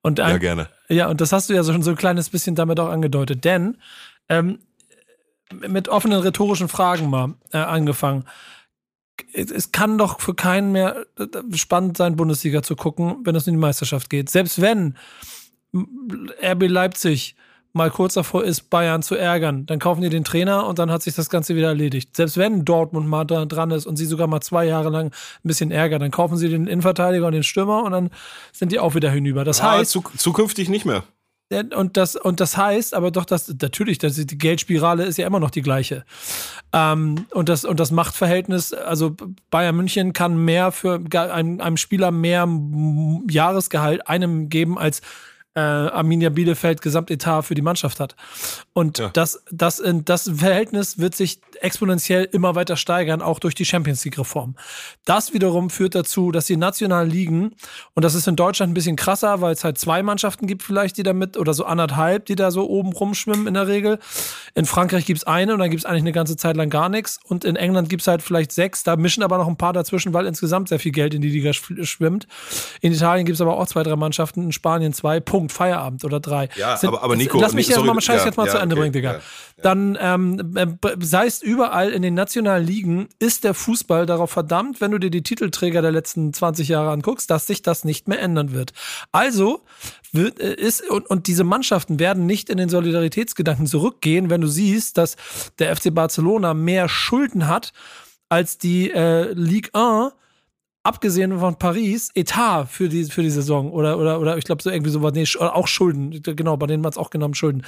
Und 0.02 0.20
ein, 0.20 0.32
ja, 0.32 0.38
gerne. 0.38 0.70
Ja, 0.88 1.08
und 1.08 1.22
das 1.22 1.32
hast 1.34 1.50
du 1.50 1.54
ja 1.54 1.64
schon 1.64 1.84
so 1.84 1.92
ein 1.92 1.98
kleines 1.98 2.30
bisschen 2.30 2.56
damit 2.56 2.80
auch 2.80 2.90
angedeutet. 2.90 3.44
Denn 3.44 3.78
ähm, 4.30 4.60
mit 5.68 5.90
offenen 5.90 6.22
rhetorischen 6.22 6.70
Fragen 6.70 7.10
mal 7.10 7.36
äh, 7.52 7.58
angefangen. 7.58 8.26
Es 9.34 9.72
kann 9.72 9.98
doch 9.98 10.20
für 10.20 10.34
keinen 10.34 10.72
mehr 10.72 11.06
äh, 11.20 11.28
spannend 11.58 11.98
sein, 11.98 12.16
Bundesliga 12.16 12.64
zu 12.64 12.76
gucken, 12.76 13.18
wenn 13.24 13.36
es 13.36 13.46
in 13.46 13.56
die 13.56 13.60
Meisterschaft 13.60 14.10
geht. 14.10 14.30
Selbst 14.30 14.62
wenn 14.62 14.96
RB 15.74 16.68
Leipzig 16.68 17.36
mal 17.74 17.90
kurz 17.90 18.16
davor 18.16 18.44
ist, 18.44 18.70
Bayern 18.70 19.02
zu 19.02 19.16
ärgern, 19.16 19.66
dann 19.66 19.80
kaufen 19.80 20.02
die 20.02 20.10
den 20.10 20.24
Trainer 20.24 20.68
und 20.68 20.80
dann 20.80 20.92
hat 20.92 21.02
sich 21.02 21.16
das 21.16 21.30
Ganze 21.30 21.56
wieder 21.56 21.70
erledigt. 21.70 22.16
Selbst 22.16 22.38
wenn 22.38 22.66
Dortmund 22.66 23.08
mal 23.08 23.26
da 23.26 23.46
dran 23.46 23.72
ist 23.72 23.86
und 23.86 23.96
sie 23.96 24.06
sogar 24.06 24.28
mal 24.28 24.42
zwei 24.42 24.66
Jahre 24.66 24.90
lang 24.90 25.08
ein 25.08 25.48
bisschen 25.48 25.72
ärgern, 25.72 26.02
dann 26.02 26.12
kaufen 26.12 26.38
sie 26.38 26.50
den 26.50 26.68
Innenverteidiger 26.68 27.26
und 27.26 27.34
den 27.34 27.44
Stürmer 27.44 27.84
und 27.84 27.92
dann 27.92 28.10
sind 28.52 28.72
die 28.72 28.80
auch 28.80 28.96
wieder 28.96 29.10
hinüber. 29.10 29.44
Das 29.44 29.60
ja, 29.60 29.72
heißt. 29.72 29.98
Zukünftig 30.18 30.70
nicht 30.70 30.86
mehr. 30.86 31.04
Und 31.76 31.98
das, 31.98 32.16
und 32.16 32.40
das 32.40 32.56
heißt 32.56 32.94
aber 32.94 33.12
doch, 33.12 33.26
dass 33.26 33.54
natürlich, 33.62 33.98
dass 33.98 34.16
die 34.16 34.38
Geldspirale 34.38 35.04
ist 35.04 35.18
ja 35.18 35.28
immer 35.28 35.42
noch 35.42 35.52
die 35.52 35.62
gleiche. 35.62 36.06
Ähm, 36.72 37.26
und, 37.32 37.50
das, 37.50 37.66
und 37.66 37.78
das 37.78 37.92
Machtverhältnis, 37.92 38.72
also 38.72 39.18
Bayern 39.50 39.76
München 39.76 40.14
kann 40.14 40.38
mehr 40.38 40.72
für 40.72 41.02
einem, 41.12 41.60
einem 41.60 41.76
Spieler 41.76 42.12
mehr 42.12 42.48
Jahresgehalt 43.30 44.08
einem 44.08 44.48
geben, 44.48 44.78
als 44.78 45.02
äh, 45.54 45.60
Arminia 45.60 46.30
Bielefeld 46.30 46.82
Gesamtetat 46.82 47.46
für 47.46 47.56
die 47.56 47.62
Mannschaft 47.62 48.00
hat. 48.00 48.16
Und 48.74 49.00
ja. 49.00 49.10
das, 49.10 49.44
das, 49.52 49.82
das 50.06 50.32
Verhältnis 50.34 50.98
wird 50.98 51.16
sich 51.16 51.42
exponentiell 51.60 52.28
immer 52.32 52.56
weiter 52.56 52.78
steigern, 52.78 53.22
auch 53.22 53.40
durch 53.40 53.54
die 53.54 53.66
Champions 53.66 54.04
League-Reform. 54.06 54.56
Das 55.06 55.34
wiederum 55.34 55.70
führt 55.70 55.96
dazu, 55.96 56.32
dass 56.32 56.46
die 56.46 56.58
nationalen 56.58 57.10
Ligen, 57.10 57.56
und 57.94 58.04
das 58.04 58.16
ist 58.16 58.28
in 58.28 58.36
Deutschland 58.36 58.72
ein 58.72 58.74
bisschen 58.74 58.96
krasser, 58.96 59.42
weil 59.42 59.54
es 59.54 59.64
halt 59.64 59.78
zwei 59.78 60.04
Mannschaften 60.04 60.48
gibt 60.48 60.64
vielleicht, 60.64 60.98
die 60.98 61.04
da 61.04 61.14
mit, 61.14 61.38
oder 61.38 61.54
so 61.54 61.66
anderthalb, 61.66 62.26
die 62.26 62.36
da 62.36 62.52
so 62.52 62.70
oben 62.70 62.94
rumschwimmen 62.94 63.48
in 63.48 63.54
der 63.54 63.68
Regel. 63.68 64.00
In 64.56 64.66
Frankreich 64.66 65.06
gibt's 65.06 65.26
eine 65.26 65.54
und 65.54 65.60
dann 65.60 65.70
gibt's 65.70 65.86
eigentlich 65.86 66.04
eine 66.04 66.12
ganze 66.14 66.38
Zeit 66.38 66.56
lang 66.56 66.70
gar 66.70 66.90
nichts. 66.90 67.20
Und 67.28 67.46
in 67.46 67.56
England 67.56 67.90
gibt's 67.90 68.08
halt 68.08 68.22
vielleicht 68.22 68.52
sechs, 68.52 68.84
da 68.84 68.96
mischen 68.96 69.24
aber 69.24 69.38
noch 69.38 69.48
ein 69.48 69.58
paar 69.58 69.74
dazwischen, 69.74 70.14
weil 70.14 70.26
insgesamt 70.26 70.70
sehr 70.70 70.80
viel 70.80 70.92
Geld 70.92 71.14
in 71.14 71.22
die 71.22 71.30
Liga 71.30 71.54
schwimmt. 71.54 72.28
In 72.80 72.94
Italien 72.94 73.26
gibt's 73.26 73.42
aber 73.42 73.58
auch 73.58 73.68
zwei, 73.68 73.84
drei 73.84 73.96
Mannschaften, 73.96 74.44
in 74.44 74.52
Spanien 74.52 74.94
zwei, 74.94 75.20
Punkt, 75.20 75.41
Feierabend 75.50 76.04
oder 76.04 76.20
drei. 76.20 76.50
Ja, 76.56 76.78
Sind, 76.78 76.90
aber, 76.90 77.04
aber 77.04 77.16
Nico, 77.16 77.40
lass 77.40 77.54
mich 77.54 77.68
sorry, 77.68 77.88
jetzt 77.88 77.94
mal 77.94 78.02
Scheiß 78.02 78.22
ja, 78.22 78.26
jetzt 78.26 78.38
mal 78.38 78.46
ja, 78.46 78.52
zu 78.52 78.58
Ende 78.58 78.76
okay, 78.76 78.82
bringen, 78.82 78.94
Digga. 78.94 79.14
Ja, 79.14 79.20
Dann 79.62 79.98
ähm, 80.00 80.56
äh, 80.56 80.68
sei 81.00 81.26
es 81.26 81.42
überall 81.42 81.90
in 81.90 82.02
den 82.02 82.14
nationalen 82.14 82.66
Ligen, 82.66 83.10
ist 83.20 83.44
der 83.44 83.54
Fußball 83.54 84.06
darauf 84.06 84.32
verdammt, 84.32 84.82
wenn 84.82 84.92
du 84.92 85.00
dir 85.00 85.12
die 85.12 85.24
Titelträger 85.24 85.82
der 85.82 85.92
letzten 85.92 86.34
20 86.34 86.68
Jahre 86.68 86.92
anguckst, 86.92 87.30
dass 87.30 87.48
sich 87.48 87.62
das 87.62 87.86
nicht 87.86 88.08
mehr 88.08 88.20
ändern 88.20 88.54
wird. 88.54 88.74
Also 89.12 89.62
wird, 90.12 90.40
äh, 90.40 90.54
ist, 90.54 90.90
und, 90.90 91.10
und 91.10 91.28
diese 91.28 91.44
Mannschaften 91.44 92.00
werden 92.00 92.26
nicht 92.26 92.50
in 92.50 92.58
den 92.58 92.70
Solidaritätsgedanken 92.70 93.68
zurückgehen, 93.68 94.30
wenn 94.30 94.42
du 94.42 94.48
siehst, 94.48 94.98
dass 94.98 95.16
der 95.60 95.76
FC 95.76 95.94
Barcelona 95.94 96.54
mehr 96.54 96.90
Schulden 96.90 97.48
hat 97.48 97.72
als 98.30 98.58
die 98.58 98.92
äh, 98.92 99.34
Ligue 99.34 99.72
1 99.74 100.14
abgesehen 100.84 101.40
von 101.40 101.58
Paris, 101.58 102.10
Etat 102.16 102.66
für 102.66 102.90
die, 102.90 103.06
für 103.06 103.22
die 103.22 103.30
Saison 103.30 103.72
oder, 103.72 103.98
oder, 104.00 104.20
oder 104.20 104.38
ich 104.38 104.46
glaube 104.46 104.64
so 104.64 104.70
irgendwie 104.70 104.92
sowas, 104.92 105.14
nee, 105.14 105.26
auch 105.40 105.68
Schulden, 105.68 106.22
genau, 106.24 106.58
bei 106.58 106.68
denen 106.68 106.82
man 106.82 106.92
es 106.92 106.98
auch 106.98 107.10
genommen, 107.10 107.36
Schulden. 107.36 107.64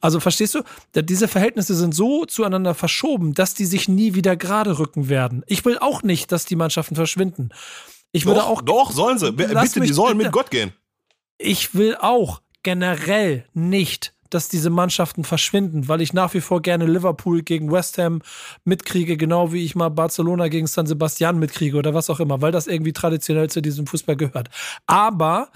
Also 0.00 0.20
verstehst 0.20 0.54
du, 0.54 0.62
diese 0.94 1.28
Verhältnisse 1.28 1.74
sind 1.74 1.94
so 1.94 2.24
zueinander 2.24 2.74
verschoben, 2.74 3.34
dass 3.34 3.54
die 3.54 3.66
sich 3.66 3.88
nie 3.88 4.14
wieder 4.14 4.36
gerade 4.36 4.78
rücken 4.78 5.08
werden. 5.08 5.44
Ich 5.46 5.64
will 5.64 5.78
auch 5.78 6.02
nicht, 6.02 6.32
dass 6.32 6.46
die 6.46 6.56
Mannschaften 6.56 6.94
verschwinden. 6.94 7.50
Ich 8.12 8.26
würde 8.26 8.40
doch, 8.40 8.48
auch. 8.48 8.62
Doch, 8.62 8.92
sollen 8.92 9.18
sie. 9.18 9.32
Bitte, 9.32 9.54
die 9.80 9.92
sollen 9.92 10.16
bitte. 10.16 10.28
mit 10.28 10.32
Gott 10.32 10.50
gehen. 10.50 10.72
Ich 11.36 11.74
will 11.74 11.96
auch 11.96 12.40
generell 12.62 13.44
nicht 13.52 14.13
dass 14.34 14.48
diese 14.48 14.70
Mannschaften 14.70 15.24
verschwinden, 15.24 15.88
weil 15.88 16.00
ich 16.00 16.12
nach 16.12 16.34
wie 16.34 16.40
vor 16.40 16.60
gerne 16.60 16.86
Liverpool 16.86 17.42
gegen 17.42 17.70
West 17.70 17.98
Ham 17.98 18.20
mitkriege, 18.64 19.16
genau 19.16 19.52
wie 19.52 19.64
ich 19.64 19.74
mal 19.74 19.90
Barcelona 19.90 20.48
gegen 20.48 20.66
San 20.66 20.86
Sebastian 20.86 21.38
mitkriege 21.38 21.76
oder 21.76 21.94
was 21.94 22.10
auch 22.10 22.20
immer, 22.20 22.42
weil 22.42 22.52
das 22.52 22.66
irgendwie 22.66 22.92
traditionell 22.92 23.48
zu 23.48 23.62
diesem 23.62 23.86
Fußball 23.86 24.16
gehört. 24.16 24.50
Aber, 24.86 25.50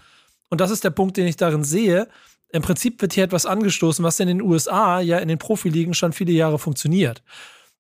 und 0.49 0.61
das 0.61 0.71
ist 0.71 0.85
der 0.85 0.91
Punkt, 0.91 1.17
den 1.17 1.27
ich 1.27 1.37
darin 1.37 1.65
sehe, 1.65 2.09
im 2.51 2.63
Prinzip 2.63 3.03
wird 3.03 3.13
hier 3.13 3.25
etwas 3.25 3.45
angestoßen, 3.45 4.05
was 4.05 4.21
in 4.21 4.29
den 4.29 4.41
USA 4.41 5.01
ja 5.01 5.19
in 5.19 5.29
den 5.29 5.39
Profiligen 5.39 5.93
schon 5.93 6.13
viele 6.13 6.33
Jahre 6.33 6.59
funktioniert. 6.59 7.23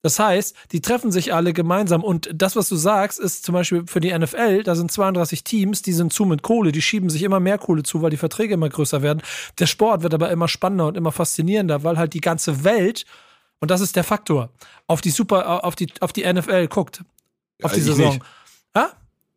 Das 0.03 0.19
heißt, 0.19 0.55
die 0.73 0.81
treffen 0.81 1.11
sich 1.11 1.35
alle 1.35 1.53
gemeinsam. 1.53 2.05
Und 2.05 2.31
das, 2.33 2.55
was 2.55 2.69
du 2.69 2.77
sagst, 2.77 3.19
ist 3.19 3.45
zum 3.45 3.55
Beispiel 3.55 3.85
für 3.87 4.01
die 4.01 4.17
NFL, 4.17 4.63
da 4.63 4.75
sind 4.77 4.93
32 4.93 5.43
Teams, 5.43 5.83
die 5.83 5.93
sind 5.93 6.13
zu 6.13 6.25
mit 6.25 6.43
Kohle, 6.43 6.71
die 6.71 6.83
schieben 6.83 7.11
sich 7.11 7.23
immer 7.25 7.41
mehr 7.41 7.59
Kohle 7.59 7.83
zu, 7.83 8.01
weil 8.01 8.11
die 8.11 8.17
Verträge 8.17 8.55
immer 8.55 8.69
größer 8.69 9.03
werden. 9.03 9.23
Der 9.59 9.67
Sport 9.67 10.03
wird 10.03 10.15
aber 10.15 10.31
immer 10.31 10.47
spannender 10.47 10.87
und 10.87 10.97
immer 10.97 11.11
faszinierender, 11.11 11.83
weil 11.83 11.99
halt 11.99 12.15
die 12.15 12.21
ganze 12.21 12.63
Welt, 12.63 13.07
und 13.59 13.71
das 13.71 13.81
ist 13.81 13.97
der 13.97 14.05
Faktor, 14.05 14.51
auf 14.87 15.01
die 15.01 15.11
Super, 15.11 15.65
auf 15.65 15.75
die, 15.75 15.89
auf 16.01 16.13
die 16.13 16.33
NFL 16.33 16.69
guckt. 16.69 17.03
Auf 17.63 17.73
die 17.73 17.81
Saison. 17.81 18.11
Nicht. 18.11 18.23
Ah? 18.75 18.91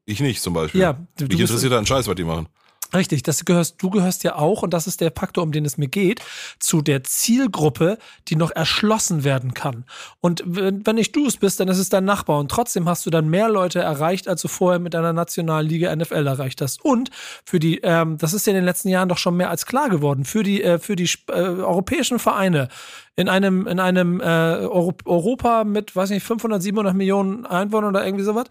Ich 0.06 0.20
nicht 0.20 0.42
zum 0.42 0.54
Beispiel. 0.54 0.82
Ja, 0.82 0.94
du, 1.18 1.26
Mich 1.26 1.40
interessiert 1.40 1.72
da 1.72 1.80
ein 1.80 1.88
Scheiß, 1.88 2.08
was 2.08 2.16
die 2.16 2.24
machen. 2.24 2.48
Richtig, 2.94 3.24
das 3.24 3.46
gehörst, 3.46 3.82
du 3.82 3.90
gehörst 3.90 4.24
ja 4.24 4.36
auch, 4.36 4.64
und 4.64 4.74
das 4.74 4.88
ist 4.88 5.02
der 5.02 5.12
Faktor, 5.12 5.44
um 5.44 5.52
den 5.52 5.66
es 5.66 5.78
mir 5.78 5.88
geht, 5.88 6.22
zu 6.60 6.82
der 6.82 7.04
Zielgruppe, 7.04 7.98
die 8.28 8.36
noch 8.36 8.52
erschlossen 8.52 9.24
werden 9.24 9.54
kann. 9.54 9.86
Und 10.20 10.44
wenn, 10.46 10.84
nicht 10.96 11.16
du 11.16 11.26
es 11.26 11.38
bist, 11.38 11.60
dann 11.60 11.70
ist 11.70 11.78
es 11.78 11.90
dein 11.90 12.04
Nachbar. 12.04 12.40
Und 12.40 12.52
trotzdem 12.52 12.90
hast 12.90 13.06
du 13.06 13.10
dann 13.10 13.30
mehr 13.30 13.50
Leute 13.50 13.80
erreicht, 13.80 14.28
als 14.28 14.42
du 14.42 14.48
vorher 14.48 14.80
mit 14.80 14.94
deiner 14.94 15.14
nationalen 15.14 15.68
Liga 15.68 15.96
NFL 15.96 16.28
erreicht 16.28 16.62
hast. 16.62 16.84
Und 16.84 17.12
für 17.46 17.60
die, 17.60 17.80
ähm, 17.84 18.18
das 18.18 18.34
ist 18.34 18.46
ja 18.46 18.52
in 18.52 18.58
den 18.58 18.66
letzten 18.66 18.90
Jahren 18.90 19.10
doch 19.10 19.18
schon 19.18 19.38
mehr 19.38 19.50
als 19.50 19.66
klar 19.66 19.90
geworden, 19.90 20.26
für 20.26 20.44
die, 20.44 20.62
äh, 20.62 20.78
für 20.78 20.96
die 20.96 21.10
äh, 21.30 21.32
europäischen 21.32 22.20
Vereine 22.20 22.68
in 23.16 23.30
einem, 23.30 23.68
in 23.68 23.80
einem 23.80 24.22
äh, 24.22 24.24
Europa 24.26 25.64
mit, 25.64 25.96
weiß 25.96 26.10
nicht, 26.10 26.24
500, 26.24 26.62
700 26.62 26.96
Millionen 26.96 27.46
Einwohnern 27.46 27.92
oder 27.92 28.06
irgendwie 28.06 28.24
sowas, 28.24 28.48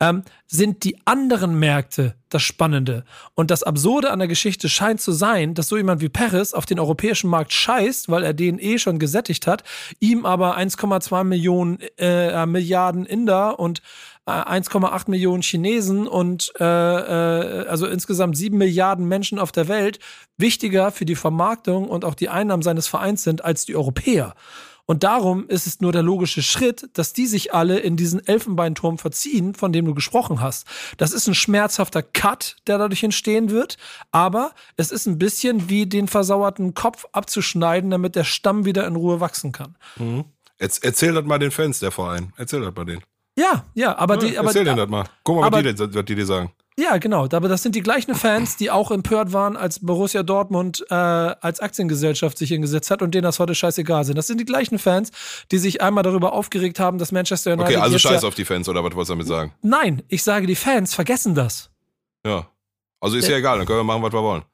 ähm, 0.00 0.22
sind 0.46 0.84
die 0.84 0.96
anderen 1.04 1.58
Märkte 1.58 2.14
das 2.28 2.42
Spannende. 2.42 3.04
Und 3.34 3.50
das 3.50 3.62
Absurde 3.62 4.10
an 4.10 4.18
der 4.18 4.28
Geschichte 4.28 4.68
scheint 4.68 5.00
zu 5.00 5.12
sein, 5.12 5.54
dass 5.54 5.68
so 5.68 5.76
jemand 5.76 6.00
wie 6.00 6.08
Paris 6.08 6.54
auf 6.54 6.66
den 6.66 6.78
europäischen 6.78 7.30
Markt 7.30 7.52
scheißt, 7.52 8.08
weil 8.08 8.22
er 8.22 8.34
den 8.34 8.58
eh 8.58 8.78
schon 8.78 8.98
gesättigt 8.98 9.46
hat, 9.46 9.64
ihm 9.98 10.26
aber 10.26 10.56
1,2 10.58 11.24
Millionen 11.24 11.78
äh, 11.96 12.46
Milliarden 12.46 13.06
Inder 13.06 13.58
und 13.58 13.82
1,8 14.26 15.06
äh, 15.06 15.10
Millionen 15.10 15.42
Chinesen 15.42 16.06
und 16.06 16.52
äh, 16.60 16.64
äh, 16.64 17.66
also 17.66 17.86
insgesamt 17.86 18.36
7 18.36 18.56
Milliarden 18.56 19.08
Menschen 19.08 19.38
auf 19.38 19.52
der 19.52 19.68
Welt 19.68 19.98
wichtiger 20.36 20.92
für 20.92 21.06
die 21.06 21.16
Vermarktung 21.16 21.88
und 21.88 22.04
auch 22.04 22.14
die 22.14 22.28
Einnahmen 22.28 22.62
seines 22.62 22.86
Vereins 22.86 23.22
sind 23.22 23.44
als 23.44 23.64
die 23.64 23.74
Europäer. 23.74 24.34
Und 24.90 25.04
darum 25.04 25.46
ist 25.48 25.66
es 25.66 25.82
nur 25.82 25.92
der 25.92 26.02
logische 26.02 26.42
Schritt, 26.42 26.88
dass 26.94 27.12
die 27.12 27.26
sich 27.26 27.52
alle 27.52 27.78
in 27.78 27.98
diesen 27.98 28.26
Elfenbeinturm 28.26 28.96
verziehen, 28.96 29.54
von 29.54 29.70
dem 29.70 29.84
du 29.84 29.92
gesprochen 29.92 30.40
hast. 30.40 30.66
Das 30.96 31.12
ist 31.12 31.28
ein 31.28 31.34
schmerzhafter 31.34 32.02
Cut, 32.02 32.56
der 32.66 32.78
dadurch 32.78 33.04
entstehen 33.04 33.50
wird, 33.50 33.76
aber 34.12 34.52
es 34.78 34.90
ist 34.90 35.04
ein 35.04 35.18
bisschen 35.18 35.68
wie 35.68 35.84
den 35.84 36.08
versauerten 36.08 36.72
Kopf 36.72 37.04
abzuschneiden, 37.12 37.90
damit 37.90 38.16
der 38.16 38.24
Stamm 38.24 38.64
wieder 38.64 38.86
in 38.86 38.96
Ruhe 38.96 39.20
wachsen 39.20 39.52
kann. 39.52 39.76
Mhm. 39.96 40.24
Erzähl 40.56 41.12
das 41.12 41.24
mal 41.26 41.38
den 41.38 41.50
Fans, 41.50 41.80
der 41.80 41.90
Verein. 41.90 42.32
Erzähl 42.38 42.62
das 42.62 42.74
mal 42.74 42.86
denen. 42.86 43.02
Ja, 43.36 43.66
ja, 43.74 43.96
aber 43.98 44.14
ja, 44.14 44.20
die. 44.20 44.38
Aber, 44.38 44.48
erzähl 44.48 44.64
denen 44.64 44.78
das 44.78 44.88
mal. 44.88 45.04
Guck 45.22 45.36
mal, 45.36 45.46
aber, 45.46 45.62
was, 45.62 45.74
die, 45.74 45.94
was 45.94 46.04
die 46.06 46.14
dir 46.14 46.26
sagen. 46.26 46.50
Ja, 46.78 46.98
genau. 46.98 47.24
Aber 47.24 47.48
das 47.48 47.64
sind 47.64 47.74
die 47.74 47.80
gleichen 47.80 48.14
Fans, 48.14 48.56
die 48.56 48.70
auch 48.70 48.92
empört 48.92 49.32
waren, 49.32 49.56
als 49.56 49.84
Borussia 49.84 50.22
Dortmund 50.22 50.86
äh, 50.90 50.94
als 50.94 51.58
Aktiengesellschaft 51.58 52.38
sich 52.38 52.50
hingesetzt 52.50 52.92
hat 52.92 53.02
und 53.02 53.16
denen 53.16 53.24
das 53.24 53.40
heute 53.40 53.56
scheißegal 53.56 54.04
sind. 54.04 54.16
Das 54.16 54.28
sind 54.28 54.38
die 54.38 54.44
gleichen 54.44 54.78
Fans, 54.78 55.10
die 55.50 55.58
sich 55.58 55.82
einmal 55.82 56.04
darüber 56.04 56.32
aufgeregt 56.34 56.78
haben, 56.78 56.98
dass 56.98 57.10
Manchester 57.10 57.54
United. 57.54 57.74
Okay, 57.74 57.82
also 57.82 57.98
scheiß 57.98 58.22
ja 58.22 58.28
auf 58.28 58.36
die 58.36 58.44
Fans 58.44 58.68
oder 58.68 58.84
was 58.84 58.94
wolltest 58.94 59.10
du 59.10 59.14
damit 59.14 59.26
sagen? 59.26 59.52
Nein, 59.60 60.04
ich 60.06 60.22
sage, 60.22 60.46
die 60.46 60.54
Fans 60.54 60.94
vergessen 60.94 61.34
das. 61.34 61.68
Ja. 62.24 62.46
Also 63.00 63.16
ist 63.16 63.24
ja, 63.24 63.32
ja 63.32 63.38
egal, 63.38 63.58
dann 63.58 63.66
können 63.66 63.80
wir 63.80 63.84
machen, 63.84 64.02
was 64.02 64.12
wir 64.12 64.22
wollen. 64.22 64.44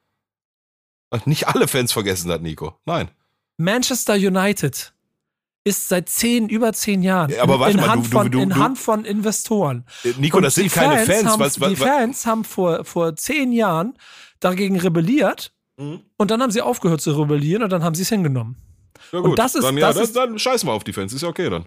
Nicht 1.27 1.47
alle 1.47 1.69
Fans 1.69 1.93
vergessen 1.93 2.29
das, 2.29 2.41
Nico. 2.41 2.75
Nein. 2.87 3.11
Manchester 3.59 4.15
United 4.15 4.95
ist 5.65 5.89
seit 5.89 6.11
zehn, 6.11 6.49
über 6.49 6.75
zehn 6.75 7.03
Jahren 7.03 7.31
ja, 7.31 7.43
aber 7.43 7.69
in, 7.71 7.77
mal, 7.77 7.89
Hand 7.89 8.07
du, 8.07 8.11
von, 8.11 8.31
du, 8.31 8.41
in 8.41 8.55
Hand 8.57 8.79
von 8.79 9.05
Investoren. 9.07 9.85
Äh, 10.05 10.13
Nico, 10.19 10.37
Und 10.37 10.43
das 10.43 10.57
sind 10.57 10.71
keine 10.71 10.99
Fans. 10.99 11.07
Fans 11.07 11.27
haben, 11.33 11.41
was, 11.41 11.61
was, 11.61 11.69
die 11.71 11.77
Fans 11.77 12.27
haben 12.27 12.45
vor, 12.45 12.85
vor 12.85 13.17
zehn 13.17 13.51
Jahren 13.51 13.99
dagegen 14.41 14.79
rebelliert 14.79 15.53
mhm. 15.79 16.03
und 16.19 16.31
dann 16.31 16.43
haben 16.43 16.51
sie 16.51 16.61
aufgehört 16.61 17.01
zu 17.01 17.13
rebellieren 17.19 17.63
und 17.63 17.71
dann 17.71 17.83
haben 17.83 17.95
sie 17.95 18.03
es 18.03 18.11
hingenommen. 18.11 18.57
Ja 19.11 19.21
gut, 19.21 19.31
und 19.31 19.39
das 19.39 19.55
ist, 19.55 19.65
dann, 19.65 19.77
ja, 19.79 19.93
das 19.93 20.13
dann, 20.13 20.31
dann 20.31 20.39
scheiß 20.39 20.65
mal 20.65 20.73
auf 20.73 20.85
die 20.85 20.93
Fans, 20.93 21.13
ist 21.13 21.23
ja 21.23 21.29
okay 21.29 21.49
dann. 21.49 21.65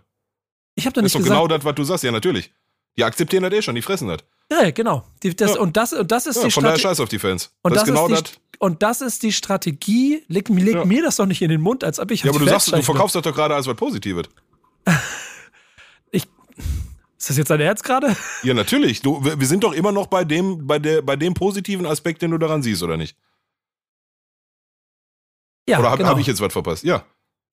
Ich 0.76 0.86
habe 0.86 0.94
da 0.94 1.02
nicht 1.02 1.08
ist 1.08 1.16
doch 1.16 1.20
gesagt, 1.24 1.40
genau 1.42 1.48
das, 1.48 1.66
was 1.66 1.76
du 1.76 1.84
sagst, 1.84 2.04
ja 2.04 2.12
natürlich. 2.12 2.54
Die 2.98 3.04
akzeptieren 3.04 3.44
das 3.44 3.54
eh 3.54 3.62
schon, 3.64 3.76
die 3.76 3.82
fressen 3.82 4.08
das. 4.08 4.20
Ja, 4.52 4.72
genau. 4.72 5.04
Die, 5.24 5.36
das, 5.36 5.56
ja. 5.56 5.60
und, 5.60 5.76
das, 5.76 5.94
und 5.94 6.12
das 6.12 6.26
ist 6.26 6.38
ja, 6.38 6.44
die 6.44 6.52
Von 6.52 6.64
daher 6.64 6.80
scheiß 6.80 7.00
auf 7.00 7.10
die 7.10 7.20
Fans. 7.20 7.52
Und 7.64 7.76
das, 7.76 7.84
das 7.84 7.90
ist 7.90 7.96
genau 7.96 8.08
das. 8.08 8.24
Und 8.60 8.82
das 8.82 9.02
ist 9.02 9.24
die 9.24 9.32
Strategie. 9.32 10.24
Leg, 10.28 10.50
leg 10.50 10.76
ja. 10.76 10.86
mir 10.86 11.04
das 11.04 11.18
doch 11.18 11.26
nicht 11.26 11.42
in 11.42 11.50
den 11.50 11.62
Mund, 11.62 11.84
als 11.84 12.00
ob 12.00 12.12
ich. 12.12 12.24
Ja, 12.24 12.32
aber 12.32 12.40
du 12.40 12.46
sagst, 12.46 12.72
du 12.72 12.82
verkaufst 12.82 13.16
das 13.16 13.24
doch 13.24 13.36
gerade 13.36 13.56
als 13.56 13.68
was 13.68 13.76
Positives. 13.76 14.28
ich. 16.12 16.24
Ist 17.20 17.30
das 17.30 17.38
jetzt 17.38 17.50
dein 17.50 17.60
Ernst 17.60 17.84
gerade? 17.84 18.16
Ja, 18.44 18.54
natürlich. 18.54 19.02
Du, 19.02 19.24
wir 19.24 19.48
sind 19.48 19.64
doch 19.64 19.74
immer 19.74 19.92
noch 19.92 20.08
bei 20.08 20.24
dem, 20.24 20.66
bei, 20.66 20.80
der, 20.80 21.02
bei 21.02 21.16
dem 21.16 21.34
positiven 21.34 21.86
Aspekt, 21.86 22.22
den 22.22 22.32
du 22.32 22.38
daran 22.38 22.64
siehst, 22.64 22.82
oder 22.84 22.96
nicht? 22.96 23.18
Ja. 25.68 25.80
Oder 25.80 25.90
habe 25.90 25.98
genau. 25.98 26.12
hab 26.12 26.20
ich 26.20 26.28
jetzt 26.28 26.40
was 26.40 26.54
verpasst? 26.54 26.84
Ja. 26.84 27.04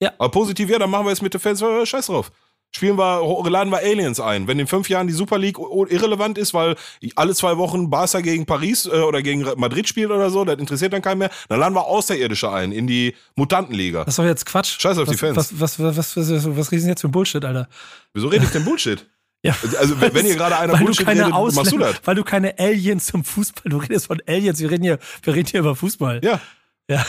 Ja. 0.00 0.12
Aber 0.18 0.30
positiv, 0.30 0.70
ja, 0.70 0.78
dann 0.78 0.90
machen 0.90 1.06
wir 1.06 1.12
es 1.12 1.22
mit 1.22 1.34
den 1.34 1.40
Fans, 1.40 1.60
äh, 1.60 1.84
scheiß 1.84 2.06
drauf 2.06 2.30
spielen 2.74 2.98
wir, 2.98 3.22
laden 3.50 3.70
wir 3.70 3.78
Aliens 3.78 4.20
ein. 4.20 4.48
Wenn 4.48 4.58
in 4.58 4.66
fünf 4.66 4.88
Jahren 4.88 5.06
die 5.06 5.12
Super 5.12 5.38
League 5.38 5.58
irrelevant 5.58 6.38
ist, 6.38 6.54
weil 6.54 6.76
alle 7.14 7.34
zwei 7.34 7.56
Wochen 7.56 7.90
Barca 7.90 8.20
gegen 8.20 8.46
Paris 8.46 8.86
äh, 8.86 8.90
oder 8.90 9.22
gegen 9.22 9.46
Madrid 9.56 9.88
spielt 9.88 10.10
oder 10.10 10.30
so, 10.30 10.44
das 10.44 10.58
interessiert 10.58 10.92
dann 10.92 11.02
keinen 11.02 11.18
mehr, 11.18 11.30
dann 11.48 11.60
laden 11.60 11.74
wir 11.74 11.86
Außerirdische 11.86 12.50
ein 12.50 12.72
in 12.72 12.86
die 12.86 13.14
Mutantenliga. 13.36 14.04
Das 14.04 14.14
ist 14.14 14.18
doch 14.18 14.24
jetzt 14.24 14.46
Quatsch. 14.46 14.80
Scheiß 14.80 14.98
auf 14.98 15.06
was, 15.06 15.12
die 15.12 15.18
Fans. 15.18 15.36
Was, 15.36 15.60
was, 15.60 15.78
was, 15.78 16.16
was, 16.16 16.30
was, 16.30 16.56
was 16.56 16.72
reden 16.72 16.88
jetzt 16.88 17.00
für 17.00 17.08
Bullshit, 17.08 17.44
Alter? 17.44 17.68
Wieso 18.12 18.28
rede 18.28 18.44
ich 18.44 18.50
denn 18.50 18.64
Bullshit? 18.64 19.06
Ja, 19.46 19.54
also 19.78 20.00
wenn, 20.00 20.14
wenn 20.14 20.24
hier 20.24 20.36
gerade 20.36 20.56
einer 20.56 20.78
Bullshit 20.78 21.06
redet, 21.06 21.30
Ausländer, 21.30 21.60
machst 21.60 21.72
du 21.72 21.76
das. 21.76 22.00
Weil 22.04 22.14
du 22.14 22.24
keine 22.24 22.58
Aliens 22.58 23.04
zum 23.04 23.24
Fußball, 23.24 23.70
du 23.70 23.76
redest 23.76 24.06
von 24.06 24.22
Aliens, 24.26 24.58
wir 24.58 24.70
reden 24.70 24.84
hier, 24.84 24.98
wir 25.22 25.34
reden 25.34 25.50
hier 25.50 25.60
über 25.60 25.76
Fußball. 25.76 26.22
Ja. 26.24 26.40
Ja. 26.88 27.04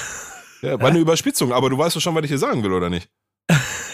Ja, 0.62 0.78
war 0.82 0.90
eine 0.90 1.00
Überspitzung, 1.00 1.54
aber 1.54 1.70
du 1.70 1.78
weißt 1.78 1.96
doch 1.96 2.02
schon, 2.02 2.14
was 2.14 2.24
ich 2.24 2.30
hier 2.32 2.38
sagen 2.38 2.62
will, 2.62 2.74
oder 2.74 2.90
nicht? 2.90 3.08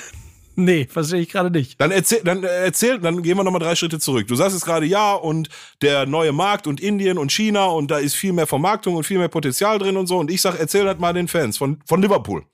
Nee, 0.63 0.85
verstehe 0.85 1.21
ich 1.21 1.29
gerade 1.29 1.49
nicht. 1.49 1.81
Dann 1.81 1.89
erzähl, 1.89 2.21
dann 2.23 2.43
erzähl, 2.43 2.99
dann 2.99 3.23
gehen 3.23 3.35
wir 3.35 3.43
nochmal 3.43 3.61
drei 3.61 3.75
Schritte 3.75 3.99
zurück. 3.99 4.27
Du 4.27 4.35
sagst 4.35 4.55
es 4.55 4.63
gerade 4.63 4.85
ja 4.85 5.13
und 5.13 5.49
der 5.81 6.05
neue 6.05 6.31
Markt 6.31 6.67
und 6.67 6.79
Indien 6.79 7.17
und 7.17 7.31
China 7.31 7.65
und 7.65 7.89
da 7.89 7.97
ist 7.97 8.13
viel 8.13 8.31
mehr 8.31 8.45
Vermarktung 8.45 8.95
und 8.95 9.03
viel 9.03 9.17
mehr 9.17 9.27
Potenzial 9.27 9.79
drin 9.79 9.97
und 9.97 10.05
so. 10.05 10.19
Und 10.19 10.29
ich 10.29 10.41
sag, 10.41 10.59
erzähl 10.59 10.85
das 10.85 10.99
mal 10.99 11.13
den 11.13 11.27
Fans 11.27 11.57
von, 11.57 11.81
von 11.87 12.01
Liverpool. 12.01 12.45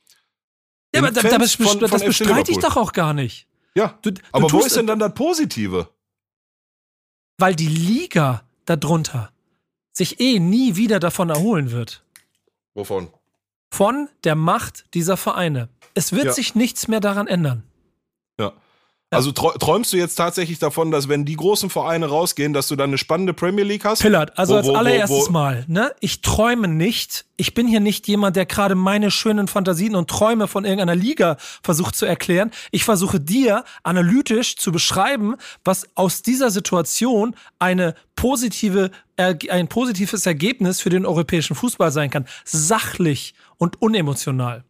Ja, 0.95 1.01
aber 1.01 1.13
Fans 1.13 1.57
das, 1.57 1.69
von, 1.69 1.79
das 1.79 2.03
bestreite 2.03 2.51
ich 2.51 2.59
doch 2.59 2.77
auch 2.77 2.93
gar 2.93 3.13
nicht. 3.13 3.47
Ja. 3.75 3.97
Du, 4.01 4.11
du 4.11 4.21
aber 4.31 4.51
wo 4.51 4.59
ist 4.59 4.77
denn 4.77 4.87
dann 4.87 4.99
das 4.99 5.13
Positive? 5.13 5.89
Weil 7.37 7.55
die 7.55 7.67
Liga 7.67 8.43
darunter 8.65 9.31
sich 9.91 10.19
eh 10.21 10.39
nie 10.39 10.75
wieder 10.77 10.99
davon 10.99 11.29
erholen 11.29 11.71
wird. 11.71 12.03
Wovon? 12.73 13.09
Von 13.69 14.07
der 14.23 14.35
Macht 14.35 14.85
dieser 14.93 15.17
Vereine. 15.17 15.69
Es 15.93 16.13
wird 16.13 16.25
ja. 16.25 16.33
sich 16.33 16.55
nichts 16.55 16.87
mehr 16.87 16.99
daran 16.99 17.27
ändern. 17.27 17.63
Also 19.09 19.31
träumst 19.31 19.93
du 19.93 19.97
jetzt 19.97 20.15
tatsächlich 20.15 20.59
davon, 20.59 20.91
dass 20.91 21.07
wenn 21.07 21.23
die 21.23 21.37
großen 21.37 21.69
Vereine 21.69 22.07
rausgehen, 22.07 22.51
dass 22.51 22.67
du 22.67 22.75
dann 22.75 22.89
eine 22.89 22.97
spannende 22.97 23.33
Premier 23.33 23.63
League 23.63 23.85
hast? 23.85 24.01
Pillard, 24.01 24.37
also 24.37 24.53
wo, 24.53 24.57
als 24.57 24.67
wo, 24.67 24.73
allererstes 24.73 25.27
wo, 25.27 25.31
Mal, 25.31 25.63
ne? 25.69 25.93
Ich 26.01 26.21
träume 26.21 26.67
nicht. 26.67 27.25
Ich 27.37 27.53
bin 27.53 27.67
hier 27.67 27.79
nicht 27.79 28.05
jemand, 28.09 28.35
der 28.35 28.45
gerade 28.45 28.75
meine 28.75 29.09
schönen 29.09 29.47
Fantasien 29.47 29.95
und 29.95 30.09
Träume 30.09 30.49
von 30.49 30.65
irgendeiner 30.65 30.95
Liga 30.95 31.37
versucht 31.63 31.95
zu 31.95 32.05
erklären. 32.05 32.51
Ich 32.71 32.83
versuche 32.83 33.21
dir 33.21 33.63
analytisch 33.83 34.57
zu 34.57 34.73
beschreiben, 34.73 35.35
was 35.63 35.87
aus 35.95 36.21
dieser 36.21 36.51
Situation 36.51 37.33
eine 37.59 37.95
positive, 38.17 38.91
ein 39.15 39.69
positives 39.69 40.25
Ergebnis 40.25 40.81
für 40.81 40.89
den 40.89 41.05
europäischen 41.05 41.55
Fußball 41.55 41.91
sein 41.93 42.09
kann. 42.09 42.25
Sachlich 42.43 43.35
und 43.57 43.81
unemotional. 43.81 44.65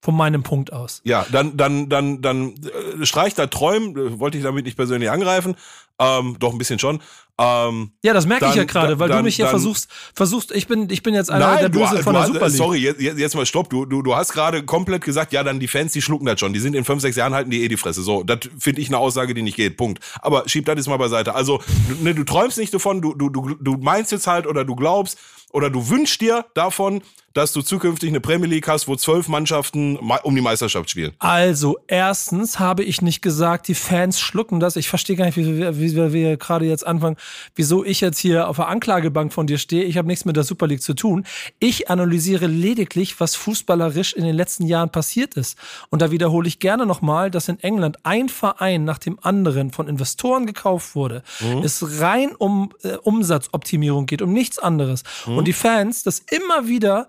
Von 0.00 0.16
meinem 0.16 0.44
Punkt 0.44 0.72
aus. 0.72 1.00
Ja, 1.04 1.26
dann, 1.32 1.56
dann, 1.56 1.88
dann, 1.88 2.22
dann 2.22 2.54
äh, 3.00 3.04
streich 3.04 3.34
da 3.34 3.48
Träumen, 3.48 3.96
äh, 3.96 4.20
wollte 4.20 4.38
ich 4.38 4.44
damit 4.44 4.64
nicht 4.64 4.76
persönlich 4.76 5.10
angreifen, 5.10 5.56
ähm, 5.98 6.36
doch 6.38 6.52
ein 6.52 6.58
bisschen 6.58 6.78
schon. 6.78 7.00
Ähm, 7.40 7.92
ja, 8.02 8.12
das 8.12 8.26
merke 8.26 8.46
ich 8.46 8.54
ja 8.54 8.64
gerade, 8.64 8.98
weil 8.98 9.08
dann, 9.08 9.18
du 9.18 9.24
mich 9.24 9.36
hier 9.36 9.44
dann, 9.44 9.50
versuchst, 9.50 9.88
versuchst, 10.14 10.52
ich 10.52 10.66
bin, 10.66 10.88
ich 10.90 11.02
bin 11.02 11.14
jetzt 11.14 11.30
einer 11.30 11.46
Nein, 11.46 11.58
der 11.60 11.68
Böse 11.68 11.96
du, 11.96 12.02
von 12.02 12.14
du 12.14 12.20
der 12.20 12.20
hast, 12.20 12.26
Super 12.28 12.46
League. 12.46 12.56
Sorry, 12.56 12.78
jetzt, 12.78 13.00
jetzt 13.00 13.34
mal 13.36 13.46
stopp. 13.46 13.70
Du, 13.70 13.86
du, 13.86 14.02
du 14.02 14.14
hast 14.14 14.32
gerade 14.32 14.64
komplett 14.64 15.04
gesagt, 15.04 15.32
ja, 15.32 15.44
dann 15.44 15.60
die 15.60 15.68
Fans, 15.68 15.92
die 15.92 16.02
schlucken 16.02 16.26
das 16.26 16.38
schon. 16.40 16.52
Die 16.52 16.60
sind 16.60 16.74
in 16.74 16.84
fünf, 16.84 17.02
sechs 17.02 17.16
Jahren 17.16 17.34
halten 17.34 17.50
die 17.50 17.62
eh 17.62 17.68
die 17.68 17.76
Fresse. 17.76 18.02
So, 18.02 18.22
das 18.22 18.40
finde 18.58 18.80
ich 18.80 18.88
eine 18.88 18.98
Aussage, 18.98 19.34
die 19.34 19.42
nicht 19.42 19.56
geht. 19.56 19.76
Punkt. 19.76 20.04
Aber 20.20 20.48
schieb 20.48 20.66
das 20.66 20.76
jetzt 20.76 20.88
mal 20.88 20.96
beiseite. 20.96 21.34
Also, 21.34 21.60
du, 21.88 22.04
ne, 22.04 22.14
du 22.14 22.24
träumst 22.24 22.58
nicht 22.58 22.74
davon, 22.74 23.00
du, 23.00 23.14
du, 23.14 23.28
du, 23.30 23.54
du 23.54 23.76
meinst 23.76 24.10
jetzt 24.12 24.26
halt 24.26 24.46
oder 24.46 24.64
du 24.64 24.74
glaubst 24.74 25.18
oder 25.52 25.70
du 25.70 25.88
wünschst 25.88 26.20
dir 26.20 26.44
davon, 26.54 27.02
dass 27.34 27.52
du 27.52 27.62
zukünftig 27.62 28.08
eine 28.08 28.20
Premier 28.20 28.48
League 28.48 28.68
hast, 28.68 28.88
wo 28.88 28.96
zwölf 28.96 29.28
Mannschaften 29.28 29.96
um 29.96 30.34
die 30.34 30.40
Meisterschaft 30.40 30.90
spielen. 30.90 31.12
Also, 31.18 31.78
erstens 31.86 32.58
habe 32.58 32.82
ich 32.82 33.02
nicht 33.02 33.22
gesagt, 33.22 33.68
die 33.68 33.74
Fans 33.74 34.18
schlucken 34.18 34.60
das. 34.60 34.76
Ich 34.76 34.88
verstehe 34.88 35.16
gar 35.16 35.26
nicht, 35.26 35.36
wie, 35.36 35.58
wie, 35.58 35.96
wie 35.96 36.12
wir 36.12 36.36
gerade 36.36 36.64
jetzt 36.64 36.86
anfangen, 36.86 37.16
wieso 37.54 37.84
ich 37.84 38.00
jetzt 38.00 38.18
hier 38.18 38.48
auf 38.48 38.56
der 38.56 38.68
Anklagebank 38.68 39.32
von 39.32 39.46
dir 39.46 39.58
stehe. 39.58 39.84
Ich 39.84 39.96
habe 39.98 40.08
nichts 40.08 40.24
mit 40.24 40.36
der 40.36 40.44
Super 40.44 40.66
League 40.66 40.82
zu 40.82 40.94
tun. 40.94 41.24
Ich 41.58 41.90
analysiere 41.90 42.46
lediglich, 42.46 43.20
was 43.20 43.36
fußballerisch 43.36 44.14
in 44.14 44.24
den 44.24 44.34
letzten 44.34 44.66
Jahren 44.66 44.90
passiert 44.90 45.34
ist. 45.34 45.58
Und 45.90 46.02
da 46.02 46.10
wiederhole 46.10 46.48
ich 46.48 46.58
gerne 46.58 46.86
nochmal, 46.86 47.30
dass 47.30 47.48
in 47.48 47.60
England 47.60 47.98
ein 48.04 48.28
Verein 48.28 48.84
nach 48.84 48.98
dem 48.98 49.18
anderen 49.22 49.70
von 49.70 49.86
Investoren 49.86 50.46
gekauft 50.46 50.94
wurde. 50.94 51.22
Mhm. 51.40 51.62
Es 51.62 52.00
rein 52.00 52.34
um 52.36 52.72
äh, 52.82 52.96
Umsatzoptimierung 52.96 54.06
geht, 54.06 54.22
um 54.22 54.32
nichts 54.32 54.58
anderes. 54.58 55.02
Mhm. 55.26 55.38
Und 55.38 55.44
die 55.46 55.52
Fans 55.52 56.02
das 56.02 56.20
immer 56.30 56.68
wieder 56.68 57.08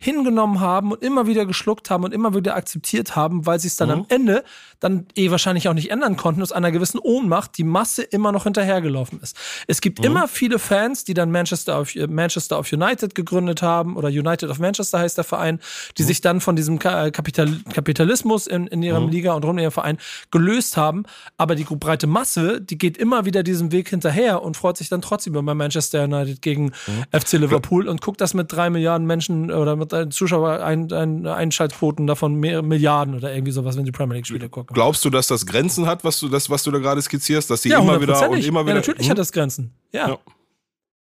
hingenommen 0.00 0.60
haben 0.60 0.92
und 0.92 1.02
immer 1.02 1.26
wieder 1.26 1.44
geschluckt 1.44 1.90
haben 1.90 2.04
und 2.04 2.14
immer 2.14 2.32
wieder 2.32 2.54
akzeptiert 2.54 3.16
haben, 3.16 3.46
weil 3.46 3.58
sie 3.58 3.66
es 3.66 3.74
dann 3.74 3.88
mhm. 3.88 3.94
am 3.94 4.06
Ende 4.08 4.44
dann 4.78 5.06
eh 5.16 5.32
wahrscheinlich 5.32 5.68
auch 5.68 5.74
nicht 5.74 5.90
ändern 5.90 6.16
konnten, 6.16 6.40
aus 6.40 6.52
einer 6.52 6.70
gewissen 6.70 7.00
Ohnmacht 7.00 7.58
die 7.58 7.64
Masse 7.64 8.02
immer 8.02 8.30
noch 8.30 8.44
hinterhergelaufen 8.44 9.20
ist. 9.20 9.36
Es 9.66 9.80
gibt 9.80 9.98
mhm. 9.98 10.04
immer 10.04 10.28
viele 10.28 10.60
Fans, 10.60 11.02
die 11.02 11.14
dann 11.14 11.32
Manchester 11.32 11.80
of, 11.80 11.92
Manchester 12.08 12.60
of 12.60 12.72
United 12.72 13.16
gegründet 13.16 13.60
haben 13.60 13.96
oder 13.96 14.08
United 14.08 14.48
of 14.50 14.60
Manchester 14.60 15.00
heißt 15.00 15.16
der 15.16 15.24
Verein, 15.24 15.58
die 15.96 16.02
mhm. 16.02 16.06
sich 16.06 16.20
dann 16.20 16.40
von 16.40 16.54
diesem 16.54 16.78
Kapital 16.78 17.48
Kapitalismus 17.72 18.46
in, 18.46 18.68
in 18.68 18.84
ihrem 18.84 19.06
mhm. 19.06 19.10
Liga 19.10 19.32
und 19.32 19.44
rund 19.44 19.58
um 19.58 19.58
ihrem 19.58 19.72
Verein 19.72 19.98
gelöst 20.30 20.76
haben. 20.76 21.04
Aber 21.38 21.56
die 21.56 21.64
breite 21.64 22.06
Masse, 22.06 22.60
die 22.60 22.78
geht 22.78 22.96
immer 22.96 23.24
wieder 23.24 23.42
diesem 23.42 23.72
Weg 23.72 23.88
hinterher 23.88 24.42
und 24.42 24.56
freut 24.56 24.76
sich 24.76 24.88
dann 24.88 25.02
trotzdem 25.02 25.34
über 25.34 25.54
Manchester 25.54 26.04
United 26.04 26.40
gegen 26.40 26.66
mhm. 26.86 27.20
FC 27.20 27.32
Liverpool 27.32 27.88
und 27.88 28.00
guckt 28.00 28.20
das 28.20 28.32
mit 28.32 28.52
drei 28.52 28.70
Milliarden 28.70 29.04
Menschen 29.04 29.50
oder 29.50 29.74
mit 29.74 29.87
Zuschauer 30.10 30.62
ein, 30.64 30.92
ein, 30.92 31.26
Einschaltquoten 31.26 32.06
davon 32.06 32.34
mehr 32.34 32.62
Milliarden 32.62 33.14
oder 33.14 33.32
irgendwie 33.32 33.52
sowas, 33.52 33.76
wenn 33.76 33.84
sie 33.84 33.92
Premier 33.92 34.16
League 34.16 34.26
Spiele 34.26 34.48
gucken. 34.48 34.74
Glaubst 34.74 35.04
du, 35.04 35.10
dass 35.10 35.26
das 35.26 35.46
Grenzen 35.46 35.86
hat, 35.86 36.04
was 36.04 36.20
du 36.20 36.28
das 36.28 36.50
was 36.50 36.62
du 36.62 36.70
da 36.70 36.78
gerade 36.78 37.02
skizzierst, 37.02 37.50
dass 37.50 37.62
sie 37.62 37.70
ja, 37.70 37.80
immer 37.80 38.00
wieder 38.00 38.30
und 38.30 38.44
immer 38.44 38.64
wieder 38.64 38.74
Ja, 38.74 38.80
natürlich 38.80 39.06
hm? 39.06 39.10
hat 39.10 39.18
das 39.18 39.32
Grenzen. 39.32 39.72
Ja. 39.92 40.08
ja. 40.08 40.18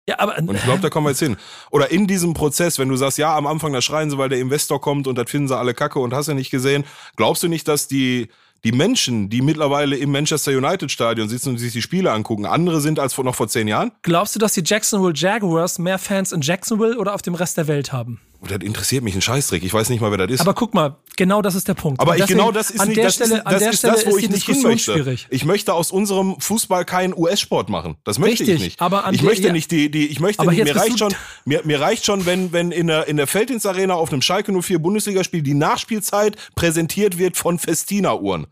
Ja, 0.09 0.18
aber, 0.18 0.38
und 0.38 0.52
ich 0.52 0.64
glaube, 0.64 0.80
da 0.80 0.90
kommen 0.90 1.06
wir 1.06 1.11
jetzt 1.11 1.20
hin. 1.20 1.37
Oder 1.70 1.92
in 1.92 2.09
diesem 2.09 2.35
Prozess, 2.35 2.80
wenn 2.80 2.88
du 2.88 2.96
sagst, 2.96 3.18
ja, 3.18 3.37
am 3.37 3.46
Anfang, 3.46 3.72
da 3.72 3.80
schreien 3.80 4.11
sie, 4.11 4.18
weil 4.18 4.28
der 4.28 4.40
Investor 4.40 4.80
kommt 4.80 5.06
und 5.06 5.16
das 5.16 5.30
finden 5.30 5.46
sie 5.46 5.56
alle 5.56 5.72
kacke 5.72 6.00
und 6.00 6.12
hast 6.12 6.26
du 6.26 6.35
nicht 6.35 6.50
gesehen, 6.50 6.85
glaubst 7.14 7.44
du 7.44 7.48
nicht, 7.48 7.68
dass 7.68 7.87
die, 7.87 8.28
die 8.64 8.72
Menschen, 8.72 9.30
die 9.30 9.40
mittlerweile 9.40 9.96
im 9.96 10.11
Manchester 10.11 10.50
United 10.50 10.90
Stadion 10.90 11.28
sitzen 11.28 11.50
und 11.50 11.59
sich 11.59 11.72
die 11.72 11.83
Spiele 11.83 12.11
angucken, 12.11 12.44
andere 12.44 12.80
sind 12.80 12.98
als 12.98 13.14
vor, 13.14 13.24
noch 13.24 13.37
vor 13.37 13.46
zehn 13.46 13.68
Jahren? 13.68 13.92
Glaubst 14.02 14.35
du, 14.35 14.40
dass 14.40 14.52
die 14.54 14.62
Jacksonville 14.64 15.14
Jaguars 15.14 15.78
mehr 15.78 15.98
Fans 15.98 16.33
in 16.33 16.40
Jacksonville 16.40 16.98
oder 16.98 17.14
auf 17.14 17.22
dem 17.22 17.35
Rest 17.35 17.56
der 17.56 17.68
Welt 17.68 17.92
haben? 17.92 18.20
Das 18.42 18.59
interessiert 18.62 19.05
mich 19.05 19.14
ein 19.14 19.20
Scheißdreck. 19.20 19.62
Ich 19.62 19.74
weiß 19.74 19.90
nicht 19.90 20.00
mal, 20.00 20.11
wer 20.11 20.18
das 20.18 20.31
ist. 20.31 20.40
Aber 20.40 20.55
guck 20.55 20.72
mal, 20.72 20.96
genau 21.16 21.42
das 21.42 21.55
ist 21.55 21.68
der 21.68 21.74
Punkt. 21.74 22.00
Aber 22.00 22.16
ich, 22.16 22.26
genau 22.26 22.50
das 22.53 22.70
ist 22.70 22.87
nicht 22.87 22.98
das, 22.98 23.16
Stelle, 23.16 23.37
ist, 23.37 23.44
das, 23.44 23.62
ist 23.62 23.85
das, 23.85 24.07
wo 24.07 24.16
ich 24.16 24.31
nicht 24.31 24.46
hin 24.46 24.62
möchte. 24.62 24.94
Schwierig. 24.94 25.26
Ich 25.29 25.44
möchte 25.44 25.74
aus 25.74 25.92
unserem 25.92 26.40
Fußball 26.40 26.87
keinen 26.87 27.14
US-Sport 27.14 27.68
machen. 27.68 27.96
Das 28.05 28.18
möchte 28.18 28.40
Richtig, 28.40 28.57
ich 28.57 28.62
nicht. 28.62 28.81
Aber 28.81 29.11
ich 29.12 29.22
möchte 29.22 29.48
ja, 29.48 29.53
nicht 29.53 29.70
die, 29.70 29.90
die, 29.90 30.07
ich 30.07 30.20
möchte 30.20 30.46
nicht, 30.46 30.64
mir 30.64 30.74
reicht 30.74 30.98
schon, 30.98 31.14
mir, 31.44 31.61
mir 31.64 31.81
reicht 31.81 32.07
schon, 32.07 32.24
wenn, 32.24 32.53
wenn 32.53 32.72
in 32.72 32.87
der, 32.87 33.09
in 33.09 33.18
der 33.18 33.26
Feldins 33.26 33.66
Arena 33.66 33.94
auf 33.94 34.11
einem 34.11 34.22
Schalke 34.22 34.59
04 34.59 34.79
Bundesligaspiel 34.79 35.42
die 35.42 35.55
Nachspielzeit 35.55 36.37
präsentiert 36.55 37.18
wird 37.18 37.37
von 37.37 37.59
Festina-Uhren. 37.59 38.46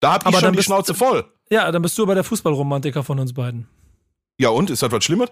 Da 0.00 0.14
hab 0.14 0.22
ich 0.22 0.28
aber 0.28 0.40
schon 0.40 0.56
die 0.56 0.62
Schnauze 0.62 0.94
voll. 0.94 1.24
Ja, 1.50 1.70
dann 1.70 1.82
bist 1.82 1.98
du 1.98 2.04
aber 2.04 2.14
der 2.14 2.24
Fußballromantiker 2.24 3.04
von 3.04 3.20
uns 3.20 3.34
beiden. 3.34 3.68
Ja, 4.38 4.48
und? 4.48 4.70
Ist 4.70 4.82
das 4.82 4.90
was 4.90 5.04
Schlimmes? 5.04 5.28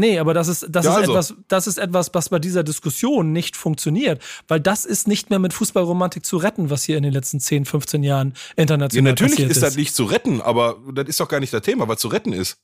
Nee, 0.00 0.18
aber 0.18 0.32
das 0.32 0.48
ist, 0.48 0.66
das, 0.70 0.86
ja, 0.86 0.92
ist 0.92 0.96
also. 0.96 1.12
etwas, 1.12 1.34
das 1.48 1.66
ist 1.66 1.78
etwas, 1.78 2.10
was 2.14 2.30
bei 2.30 2.38
dieser 2.38 2.64
Diskussion 2.64 3.32
nicht 3.32 3.54
funktioniert. 3.54 4.22
Weil 4.48 4.58
das 4.58 4.86
ist 4.86 5.06
nicht 5.06 5.28
mehr 5.28 5.38
mit 5.38 5.52
Fußballromantik 5.52 6.24
zu 6.24 6.38
retten, 6.38 6.70
was 6.70 6.84
hier 6.84 6.96
in 6.96 7.02
den 7.02 7.12
letzten 7.12 7.38
10, 7.38 7.66
15 7.66 8.02
Jahren 8.02 8.32
international 8.56 8.96
ja, 8.96 9.12
natürlich 9.12 9.32
passiert 9.32 9.50
ist. 9.50 9.56
Natürlich 9.56 9.62
ist 9.62 9.62
das 9.62 9.76
nicht 9.76 9.94
zu 9.94 10.04
retten, 10.04 10.40
aber 10.40 10.78
das 10.94 11.06
ist 11.06 11.20
doch 11.20 11.28
gar 11.28 11.40
nicht 11.40 11.52
das 11.52 11.60
Thema, 11.60 11.86
was 11.86 12.00
zu 12.00 12.08
retten 12.08 12.32
ist. 12.32 12.56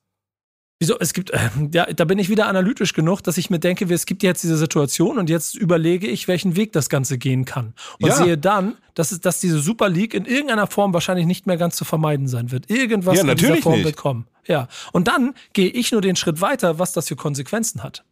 Wieso? 0.79 0.99
Es 0.99 1.15
gibt, 1.15 1.31
äh, 1.31 1.39
ja, 1.73 1.87
da 1.87 2.05
bin 2.05 2.19
ich 2.19 2.29
wieder 2.29 2.49
analytisch 2.49 2.93
genug, 2.93 3.23
dass 3.23 3.39
ich 3.39 3.49
mir 3.49 3.59
denke, 3.59 3.93
es 3.93 4.05
gibt 4.05 4.23
jetzt 4.23 4.43
diese 4.43 4.59
Situation 4.59 5.19
und 5.19 5.31
jetzt 5.31 5.55
überlege 5.55 6.07
ich, 6.07 6.29
welchen 6.29 6.55
Weg 6.55 6.73
das 6.73 6.91
Ganze 6.91 7.17
gehen 7.17 7.47
kann. 7.47 7.73
Und 7.99 8.09
ja. 8.09 8.15
sehe 8.15 8.37
dann, 8.37 8.77
dass, 8.95 9.11
es, 9.11 9.21
dass 9.21 9.41
diese 9.41 9.59
Super 9.61 9.89
League 9.89 10.12
in 10.12 10.27
irgendeiner 10.27 10.67
Form 10.67 10.93
wahrscheinlich 10.93 11.25
nicht 11.27 11.47
mehr 11.47 11.57
ganz 11.57 11.77
zu 11.77 11.87
vermeiden 11.87 12.29
sein 12.29 12.51
wird. 12.51 12.69
Irgendwas 12.69 13.17
ja, 13.17 13.25
in 13.25 13.37
dieser 13.37 13.57
Form 13.57 13.77
nicht. 13.77 13.85
wird 13.87 13.97
kommen. 13.97 14.27
Ja. 14.47 14.69
Und 14.93 15.09
dann 15.09 15.35
gehe 15.55 15.71
ich 15.71 15.93
nur 15.93 16.03
den 16.03 16.15
Schritt 16.15 16.43
weiter, 16.43 16.79
was 16.79 16.93
das 16.93 17.09
für 17.09 17.17
Konsequenzen 17.17 17.83
hat. 17.83 18.05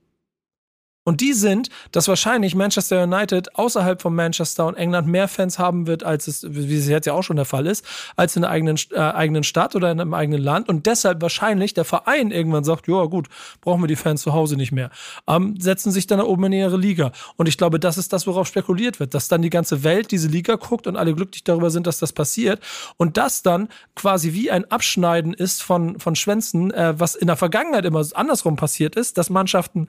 Und 1.04 1.20
die 1.20 1.34
sind, 1.34 1.68
dass 1.92 2.08
wahrscheinlich 2.08 2.54
Manchester 2.54 3.02
United 3.02 3.56
außerhalb 3.56 4.00
von 4.00 4.14
Manchester 4.14 4.66
und 4.66 4.74
England 4.74 5.06
mehr 5.06 5.28
Fans 5.28 5.58
haben 5.58 5.86
wird, 5.86 6.02
als 6.02 6.26
es, 6.26 6.46
wie 6.48 6.76
es 6.76 6.88
jetzt 6.88 7.06
ja 7.06 7.12
auch 7.12 7.22
schon 7.22 7.36
der 7.36 7.44
Fall 7.44 7.66
ist, 7.66 7.84
als 8.16 8.36
in 8.36 8.42
der 8.42 8.50
eigenen, 8.50 8.78
äh, 8.92 8.98
eigenen 8.98 9.44
Stadt 9.44 9.76
oder 9.76 9.90
in 9.90 10.00
einem 10.00 10.14
eigenen 10.14 10.40
Land. 10.40 10.68
Und 10.68 10.86
deshalb 10.86 11.20
wahrscheinlich 11.20 11.74
der 11.74 11.84
Verein 11.84 12.30
irgendwann 12.30 12.64
sagt, 12.64 12.88
ja 12.88 13.04
gut, 13.04 13.28
brauchen 13.60 13.82
wir 13.82 13.86
die 13.86 13.96
Fans 13.96 14.22
zu 14.22 14.32
Hause 14.32 14.56
nicht 14.56 14.72
mehr. 14.72 14.90
Ähm, 15.28 15.60
setzen 15.60 15.92
sich 15.92 16.06
dann 16.06 16.18
da 16.18 16.24
oben 16.24 16.44
in 16.44 16.52
ihre 16.54 16.78
Liga. 16.78 17.12
Und 17.36 17.48
ich 17.48 17.58
glaube, 17.58 17.78
das 17.78 17.98
ist 17.98 18.14
das, 18.14 18.26
worauf 18.26 18.48
spekuliert 18.48 18.98
wird, 18.98 19.12
dass 19.12 19.28
dann 19.28 19.42
die 19.42 19.50
ganze 19.50 19.84
Welt 19.84 20.10
diese 20.10 20.28
Liga 20.28 20.54
guckt 20.54 20.86
und 20.86 20.96
alle 20.96 21.14
glücklich 21.14 21.44
darüber 21.44 21.70
sind, 21.70 21.86
dass 21.86 21.98
das 21.98 22.14
passiert. 22.14 22.62
Und 22.96 23.18
das 23.18 23.42
dann 23.42 23.68
quasi 23.94 24.32
wie 24.32 24.50
ein 24.50 24.70
Abschneiden 24.70 25.34
ist 25.34 25.62
von, 25.62 26.00
von 26.00 26.16
Schwänzen, 26.16 26.70
äh, 26.72 26.98
was 26.98 27.14
in 27.14 27.26
der 27.26 27.36
Vergangenheit 27.36 27.84
immer 27.84 28.02
andersrum 28.14 28.56
passiert 28.56 28.96
ist, 28.96 29.18
dass 29.18 29.28
Mannschaften 29.28 29.88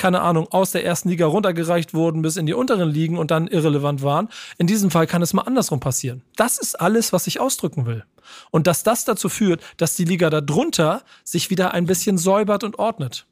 keine 0.00 0.22
Ahnung, 0.22 0.48
aus 0.50 0.72
der 0.72 0.84
ersten 0.84 1.08
Liga 1.08 1.26
runtergereicht 1.26 1.94
wurden 1.94 2.22
bis 2.22 2.36
in 2.36 2.46
die 2.46 2.54
unteren 2.54 2.90
Ligen 2.90 3.18
und 3.18 3.30
dann 3.30 3.46
irrelevant 3.46 4.02
waren. 4.02 4.28
In 4.58 4.66
diesem 4.66 4.90
Fall 4.90 5.06
kann 5.06 5.22
es 5.22 5.32
mal 5.32 5.42
andersrum 5.42 5.80
passieren. 5.80 6.22
Das 6.36 6.58
ist 6.58 6.80
alles, 6.80 7.12
was 7.12 7.26
ich 7.26 7.40
ausdrücken 7.40 7.86
will. 7.86 8.04
Und 8.50 8.66
dass 8.66 8.82
das 8.82 9.04
dazu 9.04 9.28
führt, 9.28 9.62
dass 9.76 9.94
die 9.94 10.04
Liga 10.04 10.30
darunter 10.30 11.02
sich 11.24 11.50
wieder 11.50 11.74
ein 11.74 11.86
bisschen 11.86 12.18
säubert 12.18 12.64
und 12.64 12.78
ordnet. 12.78 13.26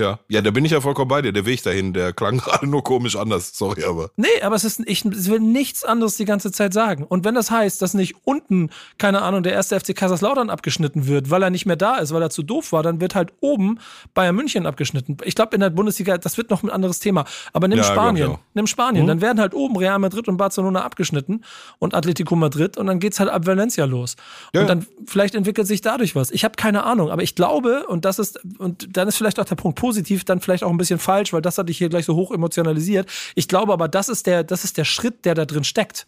Ja, 0.00 0.18
ja, 0.28 0.40
da 0.40 0.50
bin 0.50 0.64
ich 0.64 0.72
ja 0.72 0.80
vollkommen 0.80 1.08
bei 1.08 1.20
dir. 1.20 1.32
Der 1.32 1.44
Weg 1.44 1.62
dahin, 1.62 1.92
der 1.92 2.12
klang 2.12 2.38
gerade 2.38 2.66
nur 2.66 2.82
komisch 2.82 3.16
anders. 3.16 3.52
Sorry, 3.54 3.84
aber. 3.84 4.10
Nee, 4.16 4.28
aber 4.42 4.56
es 4.56 4.64
ist, 4.64 4.80
ich 4.86 5.04
will 5.04 5.40
nichts 5.40 5.84
anderes 5.84 6.16
die 6.16 6.24
ganze 6.24 6.50
Zeit 6.52 6.72
sagen. 6.72 7.04
Und 7.04 7.24
wenn 7.24 7.34
das 7.34 7.50
heißt, 7.50 7.82
dass 7.82 7.92
nicht 7.92 8.16
unten, 8.24 8.70
keine 8.98 9.22
Ahnung, 9.22 9.42
der 9.42 9.52
erste 9.52 9.78
FC 9.78 9.94
Kaiserslautern 9.94 10.48
abgeschnitten 10.48 11.06
wird, 11.06 11.30
weil 11.30 11.42
er 11.42 11.50
nicht 11.50 11.66
mehr 11.66 11.76
da 11.76 11.96
ist, 11.96 12.14
weil 12.14 12.22
er 12.22 12.30
zu 12.30 12.42
doof 12.42 12.72
war, 12.72 12.82
dann 12.82 13.00
wird 13.00 13.14
halt 13.14 13.32
oben 13.40 13.78
Bayern 14.14 14.34
München 14.34 14.66
abgeschnitten. 14.66 15.18
Ich 15.24 15.34
glaube, 15.34 15.54
in 15.54 15.60
der 15.60 15.70
Bundesliga, 15.70 16.16
das 16.16 16.38
wird 16.38 16.50
noch 16.50 16.62
ein 16.62 16.70
anderes 16.70 16.98
Thema. 16.98 17.26
Aber 17.52 17.68
nimm 17.68 17.78
ja, 17.78 17.84
Spanien. 17.84 18.38
Nimm 18.54 18.66
Spanien. 18.66 19.04
Mhm. 19.04 19.08
Dann 19.08 19.20
werden 19.20 19.40
halt 19.40 19.54
oben 19.54 19.76
Real 19.76 19.98
Madrid 19.98 20.28
und 20.28 20.38
Barcelona 20.38 20.82
abgeschnitten 20.82 21.44
und 21.78 21.94
Atletico 21.94 22.36
Madrid 22.36 22.78
und 22.78 22.86
dann 22.86 23.00
geht's 23.00 23.20
halt 23.20 23.28
ab 23.28 23.46
Valencia 23.46 23.84
los. 23.84 24.16
Ja. 24.54 24.62
Und 24.62 24.68
dann 24.68 24.86
vielleicht 25.06 25.34
entwickelt 25.34 25.66
sich 25.66 25.82
dadurch 25.82 26.16
was. 26.16 26.30
Ich 26.30 26.44
habe 26.44 26.54
keine 26.56 26.84
Ahnung, 26.84 27.10
aber 27.10 27.22
ich 27.22 27.34
glaube, 27.34 27.86
und 27.86 28.04
das 28.04 28.18
ist, 28.18 28.40
und 28.58 28.96
dann 28.96 29.08
ist 29.08 29.16
vielleicht 29.16 29.38
auch 29.38 29.44
der 29.44 29.56
Punkt 29.56 29.78
positiv, 29.78 29.89
positiv 29.90 30.24
dann 30.24 30.40
vielleicht 30.40 30.62
auch 30.62 30.70
ein 30.70 30.76
bisschen 30.76 31.00
falsch, 31.00 31.32
weil 31.32 31.42
das 31.42 31.58
hat 31.58 31.68
dich 31.68 31.78
hier 31.78 31.88
gleich 31.88 32.04
so 32.04 32.14
hoch 32.14 32.30
emotionalisiert. 32.30 33.10
Ich 33.34 33.48
glaube 33.48 33.72
aber, 33.72 33.88
das 33.88 34.08
ist 34.08 34.24
der, 34.28 34.44
das 34.44 34.62
ist 34.62 34.78
der 34.78 34.84
Schritt, 34.84 35.24
der 35.24 35.34
da 35.34 35.46
drin 35.46 35.64
steckt. 35.64 36.06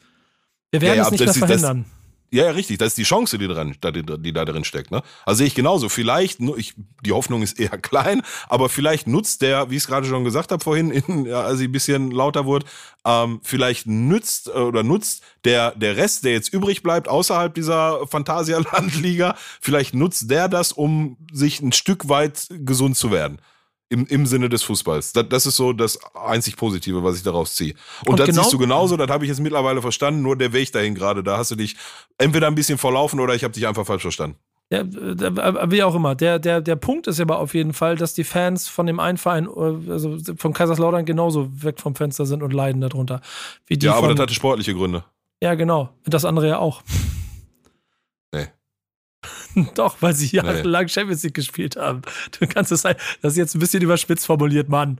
Wir 0.71 0.81
werden 0.81 0.99
ja, 0.99 1.03
ja, 1.03 1.07
es 1.07 1.11
nicht 1.11 1.25
mehr 1.25 1.35
verhindern. 1.35 1.85
Das, 2.31 2.39
ja, 2.39 2.45
ja, 2.45 2.53
richtig. 2.53 2.79
Das 2.79 2.89
ist 2.89 2.99
die 2.99 3.03
Chance, 3.03 3.39
die, 3.39 3.49
dran, 3.49 3.75
die, 3.83 4.03
die 4.23 4.33
da 4.33 4.45
drin 4.45 4.63
steckt. 4.63 4.93
Ne? 4.93 5.03
Also 5.27 5.39
sehe 5.39 5.49
ich 5.49 5.57
genauso. 5.57 5.89
Vielleicht, 5.89 6.39
ich, 6.57 6.75
die 7.05 7.11
Hoffnung 7.11 7.43
ist 7.43 7.59
eher 7.59 7.77
klein, 7.79 8.23
aber 8.49 8.69
vielleicht 8.69 9.09
nutzt 9.09 9.43
der, 9.43 9.69
wie 9.69 9.75
ich 9.75 9.83
es 9.83 9.89
gerade 9.89 10.07
schon 10.07 10.23
gesagt 10.23 10.53
habe 10.53 10.63
vorhin, 10.63 10.93
in, 10.93 11.27
ja, 11.27 11.43
als 11.43 11.59
ich 11.59 11.69
ein 11.69 11.73
bisschen 11.73 12.13
lauter 12.13 12.47
wurde, 12.47 12.67
ähm, 13.05 13.41
vielleicht 13.43 13.89
nützt 13.89 14.47
äh, 14.47 14.53
oder 14.53 14.85
nutzt 14.85 15.25
der, 15.45 15.73
der 15.73 15.97
Rest, 15.97 16.25
der 16.25 16.35
jetzt 16.35 16.55
übrig 16.55 16.85
bleibt, 16.85 17.09
außerhalb 17.09 17.53
dieser 17.53 18.07
Phantasialandliga, 18.07 19.35
vielleicht 19.61 19.93
nutzt 19.93 20.31
der 20.31 20.49
das, 20.49 20.71
um 20.71 21.17
sich 21.33 21.61
ein 21.61 21.73
Stück 21.73 22.09
weit 22.09 22.47
gesund 22.51 22.97
zu 22.97 23.11
werden 23.11 23.41
im, 23.93 24.07
im 24.07 24.27
Sinne 24.27 24.49
des 24.49 24.63
Fußballs. 24.63 25.13
Das, 25.13 25.29
das 25.29 25.47
ist 25.47 25.57
so 25.57 25.73
das 25.73 25.99
einzig 26.15 26.57
Positive, 26.57 27.05
was 27.05 27.17
ich 27.17 27.23
daraus 27.23 27.55
ziehe. 27.55 27.75
Und, 28.01 28.13
und 28.13 28.21
das 28.21 28.29
genau, 28.29 28.43
siehst 28.43 28.53
du 28.53 28.59
genauso, 28.59 28.97
das 28.97 29.09
habe 29.09 29.25
ich 29.25 29.29
jetzt 29.29 29.41
mittlerweile 29.41 29.83
verstanden, 29.83 30.23
nur 30.23 30.37
der 30.37 30.53
Weg 30.53 30.73
dahin 30.73 30.95
gerade, 30.95 31.23
da 31.23 31.37
hast 31.37 31.51
du 31.51 31.57
dich 31.57 31.77
entweder 32.19 32.47
ein 32.47 32.55
bisschen 32.55 32.79
verlaufen 32.79 33.21
oder 33.21 33.35
ich 33.35 33.45
habe 33.45 33.53
dich 33.53 33.67
einfach 33.67 33.87
falsch 33.87 34.03
verstanden. 34.03 34.37
Ja, 34.71 34.85
wie 34.87 35.83
auch 35.83 35.95
immer. 35.95 36.15
Der, 36.15 36.39
der, 36.39 36.63
der 36.63 36.77
Punkt 36.77 37.07
ist 37.07 37.21
aber 37.21 37.41
auf 37.41 37.53
jeden 37.53 37.75
Fall, 37.75 37.97
dass 37.97 38.15
die 38.15 38.25
Fans 38.25 38.69
von 38.69 38.87
dem 38.87 39.01
einen 39.01 39.19
Verein, 39.19 39.47
also 39.47 40.17
von 40.39 40.55
Kaiserslautern 40.55 41.05
genauso 41.05 41.51
weg 41.63 41.79
vom 41.79 41.95
Fenster 41.95 42.25
sind 42.25 42.43
und 42.43 42.55
leiden 42.55 42.81
darunter. 42.81 43.21
Wie 43.67 43.77
die 43.77 43.85
ja, 43.85 43.93
aber 43.93 44.07
von, 44.07 44.17
das 44.17 44.23
hatte 44.23 44.35
sportliche 44.35 44.73
Gründe. 44.73 45.05
Ja, 45.43 45.55
genau. 45.57 45.91
Und 46.07 46.15
das 46.15 46.25
andere 46.25 46.49
ja 46.49 46.59
auch. 46.59 46.83
Doch, 49.75 49.97
weil 50.01 50.15
sie 50.15 50.29
jahrelang 50.29 50.85
nee. 50.85 50.89
Champions 50.89 51.23
League 51.23 51.35
gespielt 51.35 51.77
haben. 51.77 52.03
Du 52.39 52.47
kannst 52.47 52.73
es 52.73 52.83
sein, 52.83 52.97
das 53.21 53.33
ist 53.33 53.39
jetzt 53.39 53.55
ein 53.55 53.61
bisschen 53.61 53.83
überspitzt 53.83 54.27
formuliert, 54.27 54.69
Mann. 54.69 54.99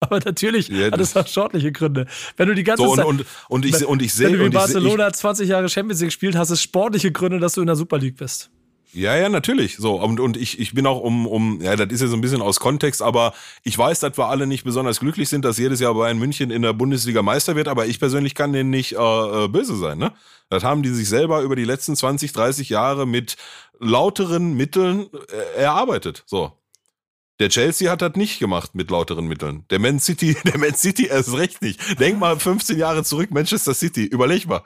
Aber 0.00 0.20
natürlich 0.20 0.68
ja, 0.68 0.90
hat 0.90 1.00
es 1.00 1.16
auch 1.16 1.26
sportliche 1.26 1.72
Gründe. 1.72 2.06
Wenn 2.36 2.48
du 2.48 2.54
die 2.54 2.64
ganze 2.64 2.84
so, 2.84 2.90
und, 2.90 2.96
Zeit. 2.96 3.06
Und, 3.06 3.26
und 3.48 3.64
ich, 3.64 3.86
und 3.86 4.02
ich 4.02 4.12
sehe. 4.12 4.26
Wenn 4.26 4.38
du 4.38 4.44
wie 4.46 4.50
Barcelona 4.50 5.08
ich, 5.08 5.14
20 5.14 5.48
Jahre 5.48 5.68
Champions 5.68 6.00
League 6.00 6.08
gespielt 6.08 6.36
hast, 6.36 6.50
es 6.50 6.60
sportliche 6.60 7.10
Gründe, 7.10 7.38
dass 7.38 7.54
du 7.54 7.62
in 7.62 7.66
der 7.66 7.76
Super 7.76 7.98
League 7.98 8.16
bist. 8.16 8.50
Ja, 8.94 9.16
ja, 9.16 9.28
natürlich. 9.28 9.76
So, 9.76 10.00
und, 10.00 10.20
und 10.20 10.36
ich, 10.36 10.60
ich 10.60 10.72
bin 10.72 10.86
auch 10.86 11.00
um, 11.00 11.26
um, 11.26 11.60
ja, 11.60 11.74
das 11.74 11.92
ist 11.92 12.00
ja 12.00 12.06
so 12.06 12.14
ein 12.14 12.20
bisschen 12.20 12.40
aus 12.40 12.60
Kontext, 12.60 13.02
aber 13.02 13.34
ich 13.64 13.76
weiß, 13.76 14.00
dass 14.00 14.16
wir 14.16 14.26
alle 14.26 14.46
nicht 14.46 14.62
besonders 14.62 15.00
glücklich 15.00 15.28
sind, 15.28 15.44
dass 15.44 15.58
jedes 15.58 15.80
Jahr 15.80 15.94
Bayern 15.94 16.18
München 16.18 16.50
in 16.50 16.62
der 16.62 16.72
Bundesliga 16.72 17.20
Meister 17.20 17.56
wird, 17.56 17.66
aber 17.66 17.86
ich 17.86 17.98
persönlich 17.98 18.36
kann 18.36 18.52
denen 18.52 18.70
nicht 18.70 18.92
äh, 18.92 18.96
äh 19.44 19.48
böse 19.48 19.76
sein, 19.76 19.98
ne? 19.98 20.12
Das 20.48 20.62
haben 20.62 20.82
die 20.82 20.90
sich 20.90 21.08
selber 21.08 21.40
über 21.40 21.56
die 21.56 21.64
letzten 21.64 21.96
20, 21.96 22.32
30 22.32 22.68
Jahre 22.68 23.06
mit 23.06 23.36
lauteren 23.80 24.54
Mitteln 24.54 25.08
äh, 25.56 25.62
erarbeitet. 25.62 26.22
So. 26.26 26.52
Der 27.40 27.48
Chelsea 27.48 27.90
hat 27.90 28.00
das 28.00 28.14
nicht 28.14 28.38
gemacht 28.38 28.76
mit 28.76 28.90
lauteren 28.90 29.26
Mitteln. 29.26 29.64
Der 29.70 29.80
Man 29.80 29.98
City, 29.98 30.36
der 30.44 30.58
Man 30.58 30.74
City 30.74 31.06
erst 31.06 31.32
recht 31.32 31.62
nicht. 31.62 31.98
Denk 31.98 32.20
mal 32.20 32.38
15 32.38 32.78
Jahre 32.78 33.02
zurück, 33.02 33.30
Manchester 33.32 33.74
City. 33.74 34.04
Überleg 34.04 34.46
mal. 34.46 34.62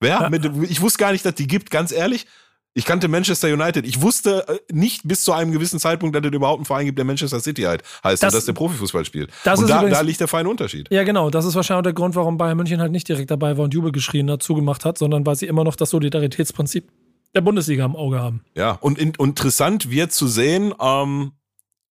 Wer? 0.00 0.20
Ja. 0.22 0.28
Mit, 0.30 0.44
ich 0.68 0.80
wusste 0.80 0.98
gar 0.98 1.12
nicht, 1.12 1.24
dass 1.24 1.34
die 1.34 1.46
gibt, 1.46 1.70
ganz 1.70 1.92
ehrlich. 1.92 2.26
Ich 2.74 2.84
kannte 2.84 3.08
Manchester 3.08 3.48
United. 3.52 3.86
Ich 3.86 4.02
wusste 4.02 4.46
äh, 4.46 4.58
nicht 4.72 5.02
bis 5.04 5.22
zu 5.22 5.32
einem 5.32 5.52
gewissen 5.52 5.80
Zeitpunkt, 5.80 6.14
dass 6.14 6.24
es 6.24 6.32
überhaupt 6.32 6.58
einen 6.58 6.64
Verein 6.64 6.86
gibt, 6.86 6.98
der 6.98 7.04
Manchester 7.04 7.40
City 7.40 7.62
halt 7.62 7.82
heißt 8.04 8.22
das, 8.22 8.32
und 8.32 8.38
dass 8.38 8.44
der 8.44 8.52
Profifußball 8.52 9.04
spielt. 9.04 9.30
Das 9.44 9.58
und 9.58 9.68
da, 9.68 9.78
übrigens, 9.78 9.98
da 9.98 10.04
liegt 10.04 10.20
der 10.20 10.28
feine 10.28 10.48
Unterschied. 10.48 10.88
Ja, 10.90 11.02
genau. 11.02 11.30
Das 11.30 11.44
ist 11.44 11.54
wahrscheinlich 11.54 11.80
auch 11.80 11.82
der 11.82 11.92
Grund, 11.92 12.14
warum 12.14 12.36
Bayern 12.36 12.56
München 12.56 12.80
halt 12.80 12.92
nicht 12.92 13.08
direkt 13.08 13.30
dabei 13.30 13.56
war 13.56 13.64
und 13.64 13.74
Jubel 13.74 13.90
geschrien 13.90 14.26
dazu 14.26 14.54
gemacht 14.54 14.84
hat, 14.84 14.98
sondern 14.98 15.26
weil 15.26 15.36
sie 15.36 15.46
immer 15.46 15.64
noch 15.64 15.76
das 15.76 15.90
Solidaritätsprinzip 15.90 16.90
der 17.34 17.40
Bundesliga 17.40 17.84
im 17.84 17.96
Auge 17.96 18.20
haben. 18.20 18.44
Ja, 18.54 18.72
und 18.72 18.98
in, 18.98 19.12
interessant 19.18 19.90
wird 19.90 20.12
zu 20.12 20.28
sehen, 20.28 20.74
ähm, 20.80 21.32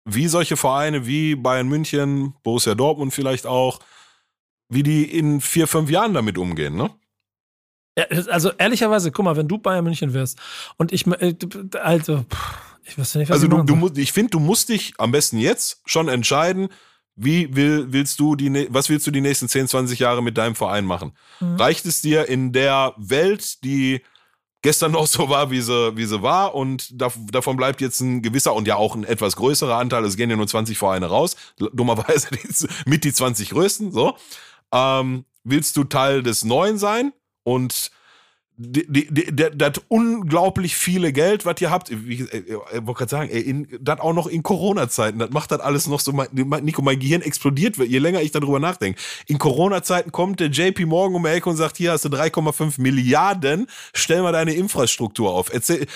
wie 0.04 0.28
solche 0.28 0.56
Vereine 0.56 1.06
wie 1.06 1.34
Bayern 1.34 1.68
München, 1.68 2.34
Borussia 2.42 2.74
Dortmund 2.74 3.12
vielleicht 3.12 3.46
auch, 3.46 3.80
wie 4.68 4.82
die 4.82 5.04
in 5.04 5.40
vier, 5.40 5.66
fünf 5.66 5.90
Jahren 5.90 6.14
damit 6.14 6.38
umgehen, 6.38 6.76
ne? 6.76 6.90
Also 8.30 8.50
ehrlicherweise, 8.52 9.10
guck 9.10 9.24
mal, 9.24 9.36
wenn 9.36 9.48
du 9.48 9.58
Bayern 9.58 9.84
München 9.84 10.12
wärst 10.12 10.38
und 10.76 10.92
ich, 10.92 11.06
äh, 11.06 11.34
also, 11.82 12.24
ich 12.84 12.98
weiß 12.98 13.14
nicht, 13.16 13.30
was 13.30 13.42
Also 13.42 13.46
ich 13.46 13.64
du, 13.64 13.88
du 13.88 14.00
ich 14.00 14.12
finde, 14.12 14.30
du 14.30 14.40
musst 14.40 14.68
dich 14.68 14.92
am 14.98 15.12
besten 15.12 15.38
jetzt 15.38 15.80
schon 15.86 16.08
entscheiden, 16.08 16.68
wie 17.16 17.56
will, 17.56 17.86
willst 17.90 18.20
du 18.20 18.36
die, 18.36 18.68
was 18.70 18.90
willst 18.90 19.06
du 19.06 19.10
die 19.10 19.22
nächsten 19.22 19.48
10, 19.48 19.68
20 19.68 19.98
Jahre 19.98 20.22
mit 20.22 20.36
deinem 20.36 20.54
Verein 20.54 20.84
machen? 20.84 21.12
Mhm. 21.40 21.56
Reicht 21.56 21.86
es 21.86 22.02
dir 22.02 22.28
in 22.28 22.52
der 22.52 22.94
Welt, 22.98 23.64
die 23.64 24.02
gestern 24.60 24.92
noch 24.92 25.06
so 25.06 25.30
war, 25.30 25.50
wie 25.50 25.62
sie, 25.62 25.96
wie 25.96 26.04
sie 26.04 26.22
war 26.22 26.54
und 26.54 26.92
davon 27.00 27.56
bleibt 27.56 27.80
jetzt 27.80 28.00
ein 28.00 28.20
gewisser 28.20 28.54
und 28.54 28.68
ja 28.68 28.76
auch 28.76 28.94
ein 28.94 29.04
etwas 29.04 29.36
größerer 29.36 29.76
Anteil, 29.76 30.04
es 30.04 30.18
gehen 30.18 30.28
ja 30.28 30.36
nur 30.36 30.46
20 30.46 30.76
Vereine 30.76 31.06
raus, 31.06 31.36
dummerweise 31.56 32.28
mit 32.86 33.04
die 33.04 33.12
20 33.12 33.50
größten, 33.50 33.90
so. 33.90 34.16
Ähm, 34.72 35.24
willst 35.44 35.76
du 35.78 35.84
Teil 35.84 36.22
des 36.22 36.44
Neuen 36.44 36.76
sein 36.76 37.12
und 37.46 37.92
das 38.58 39.82
unglaublich 39.88 40.76
viele 40.76 41.12
Geld, 41.12 41.44
was 41.44 41.60
ihr 41.60 41.70
habt, 41.70 41.90
ich, 41.90 41.98
ich, 42.08 42.32
ich 42.32 42.52
wollte 42.54 42.92
gerade 42.94 43.10
sagen, 43.10 43.68
das 43.80 44.00
auch 44.00 44.14
noch 44.14 44.26
in 44.26 44.42
Corona-Zeiten, 44.42 45.18
das 45.18 45.30
macht 45.30 45.50
das 45.50 45.60
alles 45.60 45.86
noch 45.86 46.00
so, 46.00 46.12
mein, 46.12 46.28
Nico, 46.32 46.80
mein 46.80 46.98
Gehirn 46.98 47.20
explodiert, 47.20 47.76
je 47.76 47.98
länger 47.98 48.22
ich 48.22 48.32
darüber 48.32 48.58
nachdenke. 48.58 48.98
In 49.26 49.38
Corona-Zeiten 49.38 50.10
kommt 50.10 50.40
der 50.40 50.48
JP 50.48 50.86
Morgan 50.86 51.16
um 51.16 51.24
die 51.24 51.28
Ecke 51.28 51.50
und 51.50 51.56
sagt, 51.56 51.76
hier 51.76 51.92
hast 51.92 52.06
du 52.06 52.08
3,5 52.08 52.80
Milliarden, 52.80 53.66
stell 53.92 54.22
mal 54.22 54.32
deine 54.32 54.54
Infrastruktur 54.54 55.34
auf. 55.34 55.52
Erzähl, 55.52 55.86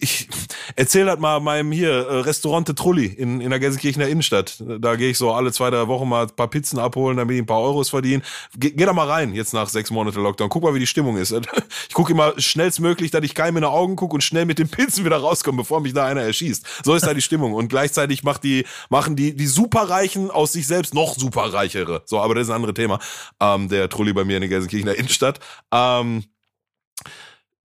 ich, 0.00 0.28
erzähl 0.76 1.04
das 1.04 1.18
mal 1.18 1.40
meinem 1.40 1.72
hier, 1.72 1.90
äh, 1.90 2.20
Restaurante 2.20 2.74
Trulli 2.74 3.06
in, 3.06 3.42
in 3.42 3.50
der 3.50 3.58
Gelsenkirchener 3.58 4.08
Innenstadt. 4.08 4.62
Da 4.80 4.96
gehe 4.96 5.10
ich 5.10 5.18
so 5.18 5.32
alle 5.32 5.52
zwei, 5.52 5.68
drei 5.68 5.86
Wochen 5.88 6.08
mal 6.08 6.22
ein 6.22 6.34
paar 6.34 6.48
Pizzen 6.48 6.78
abholen, 6.78 7.18
damit 7.18 7.34
ich 7.34 7.42
ein 7.42 7.46
paar 7.46 7.60
Euros 7.60 7.90
verdienen. 7.90 8.22
Geh, 8.56 8.70
geh 8.70 8.86
da 8.86 8.94
mal 8.94 9.08
rein, 9.08 9.34
jetzt 9.34 9.52
nach 9.52 9.68
sechs 9.68 9.90
Monate 9.90 10.20
Lockdown. 10.20 10.48
Guck 10.48 10.62
mal, 10.62 10.74
wie 10.74 10.80
die 10.80 10.86
Stimmung 10.86 11.18
ist. 11.18 11.34
Ich 11.88 11.94
gucke 11.98 12.12
immer 12.12 12.32
schnellstmöglich, 12.36 13.10
dass 13.10 13.24
ich 13.24 13.34
keinem 13.34 13.56
in 13.56 13.62
die 13.62 13.68
Augen 13.68 13.96
gucke 13.96 14.14
und 14.14 14.20
schnell 14.20 14.46
mit 14.46 14.60
den 14.60 14.68
Pilzen 14.68 15.04
wieder 15.04 15.16
rauskomme, 15.16 15.56
bevor 15.56 15.80
mich 15.80 15.94
da 15.94 16.06
einer 16.06 16.22
erschießt. 16.22 16.64
So 16.84 16.94
ist 16.94 17.04
da 17.04 17.12
die 17.12 17.20
Stimmung. 17.20 17.54
Und 17.54 17.70
gleichzeitig 17.70 18.22
macht 18.22 18.44
die, 18.44 18.66
machen 18.88 19.16
die, 19.16 19.34
die 19.34 19.48
Superreichen 19.48 20.30
aus 20.30 20.52
sich 20.52 20.68
selbst 20.68 20.94
noch 20.94 21.16
superreichere. 21.16 22.02
So, 22.06 22.20
aber 22.20 22.36
das 22.36 22.44
ist 22.44 22.50
ein 22.50 22.54
anderes 22.54 22.74
Thema. 22.74 23.00
Ähm, 23.40 23.68
der 23.68 23.88
Trulli 23.88 24.12
bei 24.12 24.22
mir 24.22 24.36
in 24.36 24.42
der 24.42 24.48
Gelsenkirchener 24.48 24.94
Innenstadt. 24.94 25.40
Ähm, 25.74 26.22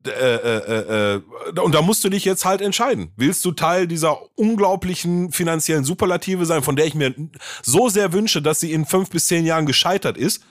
äh, 0.03 0.09
äh, 0.09 1.15
äh, 1.15 1.21
und 1.61 1.75
da 1.75 1.83
musst 1.83 2.03
du 2.03 2.09
dich 2.09 2.25
jetzt 2.25 2.43
halt 2.43 2.61
entscheiden. 2.61 3.11
Willst 3.15 3.45
du 3.45 3.51
Teil 3.51 3.85
dieser 3.85 4.17
unglaublichen 4.35 5.31
finanziellen 5.31 5.83
Superlative 5.83 6.47
sein, 6.47 6.63
von 6.63 6.75
der 6.75 6.87
ich 6.87 6.95
mir 6.95 7.13
so 7.61 7.87
sehr 7.87 8.13
wünsche, 8.13 8.41
dass 8.41 8.59
sie 8.59 8.73
in 8.73 8.87
fünf 8.87 9.11
bis 9.11 9.27
zehn 9.27 9.45
Jahren 9.45 9.67
gescheitert 9.67 10.17
ist 10.17 10.43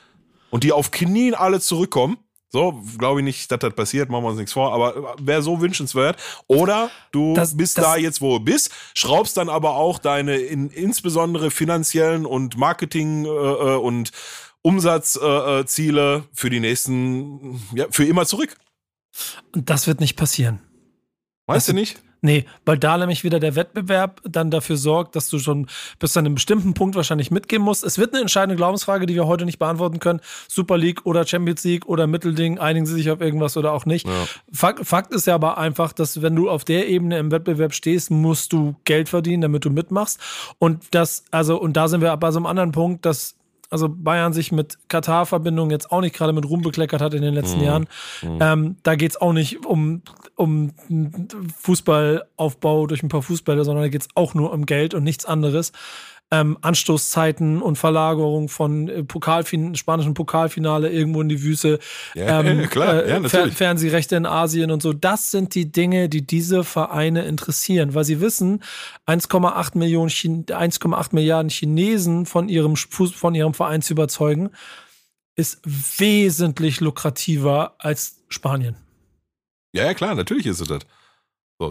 und 0.51 0.63
die 0.63 0.71
auf 0.71 0.93
Knien 0.93 1.35
alle 1.35 1.59
zurückkommen? 1.59 2.19
So, 2.53 2.83
glaube 2.99 3.21
ich 3.21 3.25
nicht, 3.25 3.51
dass 3.51 3.61
das 3.61 3.73
passiert, 3.73 4.11
machen 4.11 4.25
wir 4.25 4.29
uns 4.29 4.37
nichts 4.39 4.53
vor, 4.53 4.75
aber 4.75 5.17
wäre 5.19 5.41
so 5.41 5.63
wünschenswert. 5.63 6.19
Oder 6.49 6.91
du 7.11 7.33
das, 7.33 7.57
bist 7.57 7.79
das, 7.79 7.85
da 7.85 7.97
jetzt, 7.97 8.21
wo 8.21 8.39
du 8.39 8.45
bist, 8.45 8.71
schraubst 8.93 9.39
dann 9.39 9.49
aber 9.49 9.77
auch 9.77 9.99
deine 9.99 10.37
in, 10.37 10.69
insbesondere 10.69 11.51
finanziellen 11.51 12.27
und 12.27 12.59
Marketing 12.59 13.25
äh, 13.25 13.29
äh 13.29 13.77
und 13.77 14.13
Umsatzziele 14.61 16.17
äh, 16.17 16.23
für 16.35 16.51
die 16.51 16.61
nächsten, 16.61 17.59
ja, 17.75 17.87
für 17.91 18.05
immer 18.05 18.27
zurück. 18.27 18.55
Und 19.55 19.71
das 19.71 19.87
wird 19.87 20.01
nicht 20.01 20.17
passieren. 20.17 20.61
Weißt 21.47 21.69
das 21.69 21.75
du 21.75 21.81
nicht? 21.81 22.03
Nee, 22.25 22.45
weil 22.65 22.79
da 22.79 22.97
nämlich 22.97 23.25
wieder 23.25 23.41
der 23.41 23.57
Wettbewerb 23.57 24.21
dann 24.23 24.53
dafür 24.53 24.77
sorgt, 24.77 25.17
dass 25.17 25.29
du 25.29 25.41
schon 25.41 25.67
bis 25.99 26.13
zu 26.13 26.21
einem 26.21 26.35
bestimmten 26.35 26.73
Punkt 26.73 26.95
wahrscheinlich 26.95 27.33
mitgehen 27.33 27.63
musst. 27.63 27.83
Es 27.83 27.99
wird 27.99 28.15
eine 28.15 28.23
entscheidende 28.23 28.55
Glaubensfrage, 28.55 29.07
die 29.07 29.17
wir 29.17 29.27
heute 29.27 29.45
nicht 29.45 29.59
beantworten 29.59 29.99
können. 29.99 30.21
Super 30.47 30.79
League 30.79 31.05
oder 31.05 31.27
Champions 31.27 31.65
League 31.65 31.87
oder 31.87 32.07
Mittelding, 32.07 32.61
einigen 32.61 32.87
sie 32.87 32.95
sich 32.95 33.11
auf 33.11 33.21
irgendwas 33.21 33.57
oder 33.57 33.73
auch 33.73 33.87
nicht. 33.87 34.07
Ja. 34.07 34.13
Fakt, 34.53 34.87
Fakt 34.87 35.13
ist 35.13 35.27
ja 35.27 35.35
aber 35.35 35.59
einfach, 35.59 35.93
dass 35.93 36.23
wenn 36.23 36.37
du 36.37 36.49
auf 36.49 36.65
der 36.65 36.89
Ebene 36.89 37.19
im 37.19 37.33
Wettbewerb 37.33 37.75
stehst, 37.75 38.13
musst 38.13 38.53
du 38.53 38.77
Geld 38.85 39.09
verdienen, 39.09 39.43
damit 39.43 39.65
du 39.65 39.71
mitmachst. 39.71 40.21
Und 40.61 40.85
das, 40.93 41.25
also, 41.33 41.61
und 41.61 41.77
da 41.77 41.89
sind 41.89 42.03
wir 42.03 42.17
bei 42.17 42.31
so 42.31 42.39
einem 42.39 42.47
anderen 42.47 42.71
Punkt, 42.71 43.05
dass 43.05 43.35
also 43.73 43.89
Bayern 43.89 44.33
sich 44.33 44.53
mit 44.53 44.79
Katar-Verbindungen 44.89 45.71
jetzt 45.71 45.91
auch 45.91 46.01
nicht 46.01 46.15
gerade 46.15 46.33
mit 46.33 46.45
Ruhm 46.45 46.63
bekleckert 46.63 47.01
hat 47.01 47.15
in 47.15 47.23
den 47.23 47.35
letzten 47.35 47.59
mhm. 47.59 47.65
Jahren. 47.65 47.89
Mhm. 48.23 48.39
Ähm, 48.41 48.77
da 48.83 48.95
geht 48.95 49.13
es 49.13 49.21
auch 49.21 49.33
nicht 49.33 49.65
um, 49.67 50.03
um 50.37 50.73
Fußballaufbau 51.59 52.87
durch 52.87 53.03
ein 53.03 53.09
paar 53.09 53.23
Fußbälle, 53.23 53.65
sondern 53.65 53.85
da 53.85 53.89
geht 53.89 54.03
es 54.03 54.09
auch 54.15 54.35
nur 54.35 54.53
um 54.53 54.67
Geld 54.67 54.95
und 54.95 55.05
nichts 55.05 55.25
anderes 55.25 55.73
ähm, 56.31 56.57
Anstoßzeiten 56.63 57.61
und 57.61 57.77
Verlagerung 57.77 58.49
von 58.49 58.89
äh, 58.89 59.05
Pokalfin 59.05 59.75
spanischen 59.75 60.15
Pokalfinale 60.15 60.91
irgendwo 60.91 61.21
in 61.21 61.29
die 61.29 61.43
Wüste, 61.43 61.79
ja, 62.15 62.41
ähm, 62.41 62.67
klar, 62.71 63.07
ja, 63.07 63.19
äh, 63.19 63.29
Fer 63.29 63.53
Fernsehrechte 63.53 64.17
in 64.17 64.25
Asien 64.25 64.71
und 64.71 64.83
so. 64.83 64.95
Das 64.95 65.31
sind 65.31 65.55
die 65.55 65.71
Dinge, 65.71 66.09
die 66.09 66.27
diese 66.27 66.65
Vereine 66.65 67.25
interessieren, 67.25 67.95
weil 67.95 68.05
sie 68.05 68.21
wissen, 68.21 68.63
1,8 69.07 69.77
Millionen, 69.77 70.09
1,8 70.11 71.09
Milliarden 71.13 71.51
Chinesen 71.51 72.25
von 72.25 72.49
ihrem 72.49 72.77
von 72.77 73.35
ihrem 73.35 73.53
Verein 73.53 73.83
zu 73.83 73.93
überzeugen, 73.93 74.51
ist 75.37 75.61
wesentlich 75.65 76.81
lukrativer 76.81 77.75
als 77.79 78.23
Spanien. 78.29 78.77
Ja, 79.75 79.85
ja, 79.85 79.95
klar, 79.95 80.15
natürlich 80.15 80.47
ist 80.47 80.61
es 80.61 80.69
das. 80.69 80.83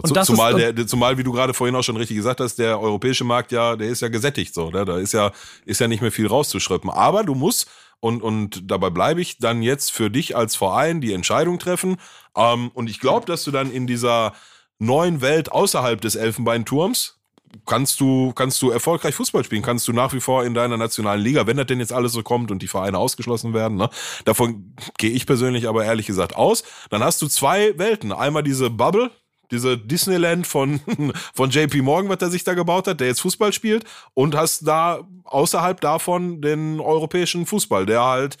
So, 0.00 0.14
zu, 0.14 0.22
zumal, 0.22 0.58
ist, 0.58 0.78
der, 0.78 0.86
zumal, 0.86 1.18
wie 1.18 1.24
du 1.24 1.32
gerade 1.32 1.54
vorhin 1.54 1.76
auch 1.76 1.82
schon 1.82 1.96
richtig 1.96 2.16
gesagt 2.16 2.40
hast, 2.40 2.56
der 2.56 2.80
europäische 2.80 3.24
Markt 3.24 3.52
ja, 3.52 3.76
der 3.76 3.88
ist 3.88 4.00
ja 4.00 4.08
gesättigt, 4.08 4.54
so, 4.54 4.70
ne? 4.70 4.84
da 4.84 4.98
ist 4.98 5.12
ja, 5.12 5.32
ist 5.64 5.80
ja 5.80 5.88
nicht 5.88 6.00
mehr 6.00 6.12
viel 6.12 6.26
rauszuschröppen. 6.26 6.90
Aber 6.90 7.24
du 7.24 7.34
musst, 7.34 7.68
und, 8.00 8.22
und 8.22 8.70
dabei 8.70 8.90
bleibe 8.90 9.20
ich, 9.20 9.38
dann 9.38 9.62
jetzt 9.62 9.92
für 9.92 10.10
dich 10.10 10.36
als 10.36 10.56
Verein 10.56 11.00
die 11.00 11.12
Entscheidung 11.12 11.58
treffen. 11.58 11.98
Ähm, 12.36 12.70
und 12.74 12.90
ich 12.90 12.98
glaube, 12.98 13.26
dass 13.26 13.44
du 13.44 13.50
dann 13.52 13.70
in 13.70 13.86
dieser 13.86 14.32
neuen 14.78 15.20
Welt 15.20 15.52
außerhalb 15.52 16.00
des 16.00 16.16
Elfenbeinturms, 16.16 17.20
kannst 17.66 18.00
du, 18.00 18.32
kannst 18.32 18.60
du 18.62 18.70
erfolgreich 18.70 19.14
Fußball 19.14 19.44
spielen, 19.44 19.62
kannst 19.62 19.86
du 19.86 19.92
nach 19.92 20.12
wie 20.12 20.20
vor 20.20 20.44
in 20.44 20.54
deiner 20.54 20.76
nationalen 20.76 21.20
Liga, 21.20 21.46
wenn 21.46 21.56
das 21.56 21.66
denn 21.66 21.80
jetzt 21.80 21.92
alles 21.92 22.12
so 22.12 22.22
kommt 22.22 22.50
und 22.50 22.62
die 22.62 22.68
Vereine 22.68 22.98
ausgeschlossen 22.98 23.54
werden, 23.54 23.76
ne? 23.76 23.90
davon 24.24 24.74
gehe 24.98 25.10
ich 25.10 25.26
persönlich 25.26 25.68
aber 25.68 25.84
ehrlich 25.84 26.06
gesagt 26.06 26.34
aus, 26.34 26.64
dann 26.90 27.04
hast 27.04 27.22
du 27.22 27.28
zwei 27.28 27.78
Welten. 27.78 28.12
Einmal 28.12 28.42
diese 28.42 28.70
Bubble, 28.70 29.10
diese 29.52 29.78
Disneyland 29.78 30.46
von, 30.46 30.80
von 31.34 31.50
JP 31.50 31.82
Morgan, 31.82 32.08
was 32.08 32.20
er 32.22 32.30
sich 32.30 32.42
da 32.42 32.54
gebaut 32.54 32.88
hat, 32.88 32.98
der 33.00 33.06
jetzt 33.08 33.20
Fußball 33.20 33.52
spielt, 33.52 33.84
und 34.14 34.34
hast 34.34 34.66
da 34.66 35.00
außerhalb 35.24 35.80
davon 35.80 36.40
den 36.40 36.80
europäischen 36.80 37.46
Fußball, 37.46 37.86
der 37.86 38.02
halt 38.04 38.38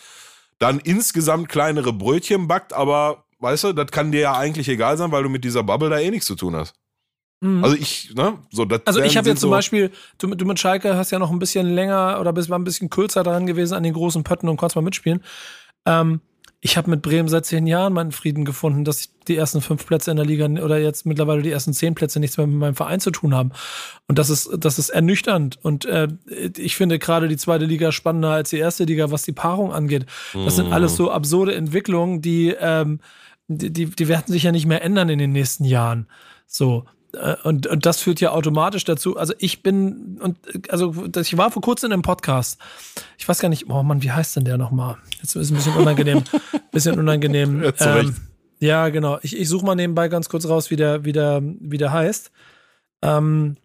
dann 0.58 0.80
insgesamt 0.80 1.48
kleinere 1.48 1.92
Brötchen 1.92 2.48
backt, 2.48 2.72
aber 2.72 3.24
weißt 3.40 3.64
du, 3.64 3.72
das 3.72 3.90
kann 3.90 4.12
dir 4.12 4.20
ja 4.20 4.36
eigentlich 4.36 4.68
egal 4.68 4.96
sein, 4.96 5.12
weil 5.12 5.22
du 5.22 5.28
mit 5.28 5.44
dieser 5.44 5.62
Bubble 5.62 5.90
da 5.90 5.98
eh 5.98 6.10
nichts 6.10 6.26
zu 6.26 6.34
tun 6.36 6.54
hast. 6.56 6.74
Mhm. 7.40 7.64
Also 7.64 7.76
ich, 7.76 8.14
ne, 8.14 8.38
so 8.52 8.64
das 8.64 8.82
Also 8.84 9.00
ich 9.00 9.16
habe 9.16 9.28
jetzt 9.28 9.40
zum 9.40 9.48
so- 9.50 9.56
Beispiel, 9.56 9.90
du, 10.18 10.28
du 10.34 10.44
mit 10.44 10.60
Schalke 10.60 10.96
hast 10.96 11.10
ja 11.10 11.18
noch 11.18 11.32
ein 11.32 11.40
bisschen 11.40 11.66
länger 11.74 12.18
oder 12.20 12.32
bist 12.32 12.48
mal 12.48 12.56
ein 12.56 12.62
bisschen 12.64 12.88
kürzer 12.88 13.24
dran 13.24 13.46
gewesen 13.46 13.74
an 13.74 13.82
den 13.82 13.94
großen 13.94 14.22
Pötten 14.22 14.48
und 14.48 14.56
konntest 14.56 14.76
mal 14.76 14.82
mitspielen. 14.82 15.24
Ähm, 15.84 16.20
ich 16.64 16.76
habe 16.76 16.88
mit 16.88 17.02
Bremen 17.02 17.28
seit 17.28 17.44
zehn 17.44 17.66
Jahren 17.66 17.92
meinen 17.92 18.12
Frieden 18.12 18.44
gefunden, 18.44 18.84
dass 18.84 19.00
ich 19.00 19.10
die 19.26 19.36
ersten 19.36 19.60
fünf 19.60 19.84
Plätze 19.84 20.12
in 20.12 20.16
der 20.16 20.24
Liga 20.24 20.46
oder 20.46 20.78
jetzt 20.78 21.04
mittlerweile 21.04 21.42
die 21.42 21.50
ersten 21.50 21.72
zehn 21.72 21.96
Plätze 21.96 22.20
nichts 22.20 22.36
mehr 22.36 22.46
mit 22.46 22.56
meinem 22.56 22.76
Verein 22.76 23.00
zu 23.00 23.10
tun 23.10 23.34
haben. 23.34 23.50
Und 24.06 24.16
das 24.16 24.30
ist, 24.30 24.48
das 24.56 24.78
ist 24.78 24.90
ernüchternd. 24.90 25.58
Und 25.60 25.86
äh, 25.86 26.06
ich 26.56 26.76
finde 26.76 27.00
gerade 27.00 27.26
die 27.26 27.36
zweite 27.36 27.64
Liga 27.64 27.90
spannender 27.90 28.30
als 28.30 28.50
die 28.50 28.58
erste 28.58 28.84
Liga, 28.84 29.10
was 29.10 29.24
die 29.24 29.32
Paarung 29.32 29.72
angeht. 29.72 30.06
Das 30.32 30.54
sind 30.54 30.72
alles 30.72 30.94
so 30.94 31.10
absurde 31.10 31.52
Entwicklungen, 31.56 32.22
die, 32.22 32.54
ähm, 32.56 33.00
die, 33.48 33.72
die, 33.72 33.86
die 33.86 34.06
werden 34.06 34.32
sich 34.32 34.44
ja 34.44 34.52
nicht 34.52 34.66
mehr 34.66 34.82
ändern 34.82 35.08
in 35.08 35.18
den 35.18 35.32
nächsten 35.32 35.64
Jahren. 35.64 36.06
So. 36.46 36.84
Äh, 37.14 37.36
Und, 37.44 37.66
und 37.66 37.84
das 37.86 38.00
führt 38.00 38.20
ja 38.20 38.30
automatisch 38.32 38.84
dazu. 38.84 39.16
Also 39.16 39.34
ich 39.38 39.62
bin, 39.62 40.18
und 40.22 40.38
also 40.70 40.94
ich 41.20 41.36
war 41.36 41.50
vor 41.50 41.62
kurzem 41.62 41.88
in 41.88 41.92
einem 41.94 42.02
Podcast. 42.02 42.58
Ich 43.18 43.28
weiß 43.28 43.38
gar 43.40 43.48
nicht, 43.48 43.68
oh 43.68 43.82
Mann, 43.82 44.02
wie 44.02 44.10
heißt 44.12 44.36
denn 44.36 44.44
der 44.44 44.58
nochmal? 44.58 44.96
Jetzt 45.20 45.34
ist 45.36 45.50
ein 45.50 45.56
bisschen 45.56 45.74
unangenehm. 45.76 46.22
bisschen 46.72 46.98
unangenehm. 46.98 47.62
Ähm, 47.64 47.72
Ja, 47.78 47.94
Recht. 47.94 48.12
ja, 48.60 48.88
genau. 48.88 49.18
Ich, 49.22 49.36
ich 49.38 49.48
suche 49.48 49.64
mal 49.66 49.74
nebenbei 49.74 50.08
ganz 50.08 50.28
kurz 50.28 50.46
raus, 50.48 50.70
wie 50.70 50.76
der, 50.76 51.04
wie 51.04 51.12
der, 51.12 51.40
wie 51.42 51.78
der 51.78 51.92
heißt. 51.92 52.30
Ähm, 53.02 53.56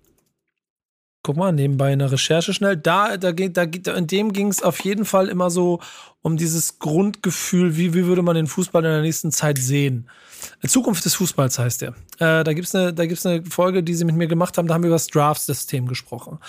guck 1.27 1.35
mal, 1.35 1.51
nebenbei 1.51 1.91
eine 1.91 2.09
Recherche 2.09 2.53
schnell. 2.53 2.77
Da, 2.77 3.17
da, 3.17 3.33
da, 3.33 3.65
da 3.65 3.95
in 3.95 4.07
dem 4.07 4.31
ging 4.31 4.47
es 4.47 4.63
auf 4.63 4.79
jeden 4.85 5.03
Fall 5.03 5.27
immer 5.27 5.49
so 5.49 5.81
um 6.21 6.37
dieses 6.37 6.79
Grundgefühl, 6.79 7.75
wie, 7.75 7.93
wie 7.93 8.05
würde 8.05 8.21
man 8.21 8.35
den 8.35 8.47
Fußball 8.47 8.81
in 8.85 8.91
der 8.91 9.01
nächsten 9.01 9.33
Zeit 9.33 9.57
sehen. 9.57 10.09
Zukunft 10.65 11.03
des 11.03 11.15
Fußballs 11.15 11.59
heißt 11.59 11.81
der. 11.81 11.89
Äh, 12.19 12.45
da 12.45 12.53
gibt's 12.53 12.73
eine, 12.73 12.93
da 12.93 13.05
gibt's 13.05 13.25
eine 13.25 13.43
Folge, 13.43 13.83
die 13.83 13.93
sie 13.93 14.05
mit 14.05 14.15
mir 14.15 14.27
gemacht 14.27 14.57
haben, 14.57 14.69
da 14.69 14.73
haben 14.73 14.83
wir 14.83 14.87
über 14.87 14.95
das 14.95 15.07
Draft-System 15.07 15.87
gesprochen. 15.87 16.39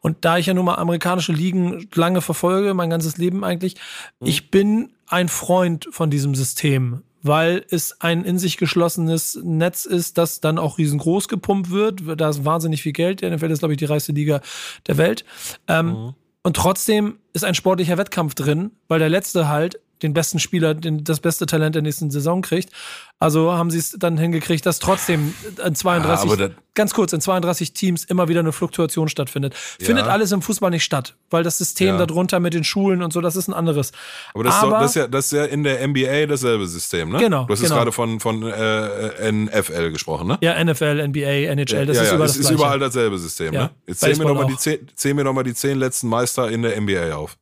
Und 0.00 0.18
da 0.24 0.38
ich 0.38 0.46
ja 0.46 0.54
nun 0.54 0.64
mal 0.64 0.76
amerikanische 0.76 1.32
Ligen 1.32 1.88
lange 1.92 2.20
verfolge, 2.20 2.72
mein 2.72 2.88
ganzes 2.88 3.16
Leben 3.16 3.42
eigentlich, 3.42 3.74
ich 4.20 4.52
bin 4.52 4.92
ein 5.08 5.28
Freund 5.28 5.88
von 5.90 6.08
diesem 6.08 6.36
System, 6.36 7.02
weil 7.22 7.64
es 7.70 8.00
ein 8.00 8.24
in 8.24 8.38
sich 8.38 8.56
geschlossenes 8.56 9.38
Netz 9.42 9.84
ist, 9.84 10.18
das 10.18 10.40
dann 10.40 10.58
auch 10.58 10.78
riesengroß 10.78 11.28
gepumpt 11.28 11.70
wird. 11.70 12.02
Da 12.16 12.28
ist 12.30 12.44
wahnsinnig 12.44 12.82
viel 12.82 12.92
Geld. 12.92 13.20
Der 13.20 13.34
NFL 13.34 13.50
ist, 13.50 13.58
glaube 13.60 13.74
ich, 13.74 13.78
die 13.78 13.84
reichste 13.84 14.12
Liga 14.12 14.40
der 14.86 14.96
Welt. 14.98 15.24
Ähm, 15.68 16.14
Und 16.42 16.56
trotzdem 16.56 17.18
ist 17.34 17.44
ein 17.44 17.54
sportlicher 17.54 17.98
Wettkampf 17.98 18.34
drin, 18.34 18.70
weil 18.88 18.98
der 18.98 19.10
Letzte 19.10 19.48
halt 19.48 19.78
den 20.02 20.12
besten 20.14 20.38
Spieler, 20.38 20.74
den, 20.74 21.04
das 21.04 21.20
beste 21.20 21.46
Talent 21.46 21.74
der 21.74 21.82
nächsten 21.82 22.10
Saison 22.10 22.42
kriegt. 22.42 22.70
Also 23.18 23.52
haben 23.52 23.70
sie 23.70 23.78
es 23.78 23.90
dann 23.98 24.16
hingekriegt, 24.16 24.64
dass 24.64 24.78
trotzdem 24.78 25.34
in 25.64 25.74
32, 25.74 26.26
Ja, 26.30 26.32
aber 26.46 26.54
ganz 26.74 26.94
kurz, 26.94 27.12
in 27.12 27.20
32 27.20 27.74
Teams 27.74 28.04
immer 28.04 28.28
wieder 28.28 28.40
eine 28.40 28.52
Fluktuation 28.52 29.08
stattfindet. 29.10 29.54
Findet 29.54 30.06
Ja. 30.06 30.12
alles 30.12 30.32
im 30.32 30.40
Fußball 30.40 30.70
nicht 30.70 30.84
statt, 30.84 31.16
weil 31.28 31.42
das 31.42 31.58
System 31.58 31.98
Ja. 31.98 32.06
darunter 32.06 32.40
mit 32.40 32.54
den 32.54 32.64
Schulen 32.64 33.02
und 33.02 33.12
so, 33.12 33.20
das 33.20 33.36
ist 33.36 33.48
ein 33.48 33.52
anderes. 33.54 33.92
Aber 34.32 34.44
das, 34.44 34.54
ist, 34.54 34.62
doch, 34.62 34.68
Aber- 34.68 34.80
das, 34.80 34.90
ist 34.92 34.94
ja, 34.96 35.06
das 35.06 35.24
ist 35.26 35.32
ja 35.32 35.44
in 35.44 35.64
der 35.64 35.82
NBA 35.86 36.26
dasselbe 36.26 36.66
System, 36.66 37.10
ne? 37.10 37.18
Genau, 37.18 37.44
Du 37.44 37.52
hast 37.52 37.60
genau. 37.62 37.74
gerade 37.74 37.92
von, 37.92 38.20
von 38.20 38.42
äh, 38.42 39.30
NFL 39.32 39.90
gesprochen, 39.90 40.28
ne? 40.28 40.38
Ja, 40.40 40.62
NFL, 40.64 41.00
NBA, 41.06 41.50
NHL, 41.52 41.86
das 41.86 41.98
ist 41.98 42.02
überall 42.12 42.18
das 42.18 42.30
ist 42.36 42.40
Gleiche. 42.40 42.54
überall 42.54 42.78
dasselbe 42.78 43.18
System, 43.18 43.52
ne? 43.52 43.70
Jetzt 43.86 44.00
zähl 44.00 44.10
mir, 44.10 44.24
Baseball 44.24 44.34
noch 44.34 44.40
mal 44.42 44.48
die 44.48 44.56
zehn, 44.56 44.88
zähl 44.94 45.14
mir 45.14 45.24
noch 45.24 45.32
mal 45.34 45.42
die 45.42 45.54
zehn 45.54 45.78
letzten 45.78 46.08
Meister 46.08 46.50
in 46.50 46.62
der 46.62 46.80
NBA 46.80 47.12
auf. 47.14 47.36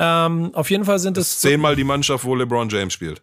Ähm, 0.00 0.54
auf 0.54 0.70
jeden 0.70 0.84
Fall 0.84 0.98
sind 0.98 1.16
Das 1.16 1.26
es 1.28 1.40
zehnmal 1.40 1.74
die 1.76 1.84
Mannschaft, 1.84 2.24
wo 2.24 2.34
LeBron 2.34 2.68
James 2.68 2.92
spielt. 2.92 3.22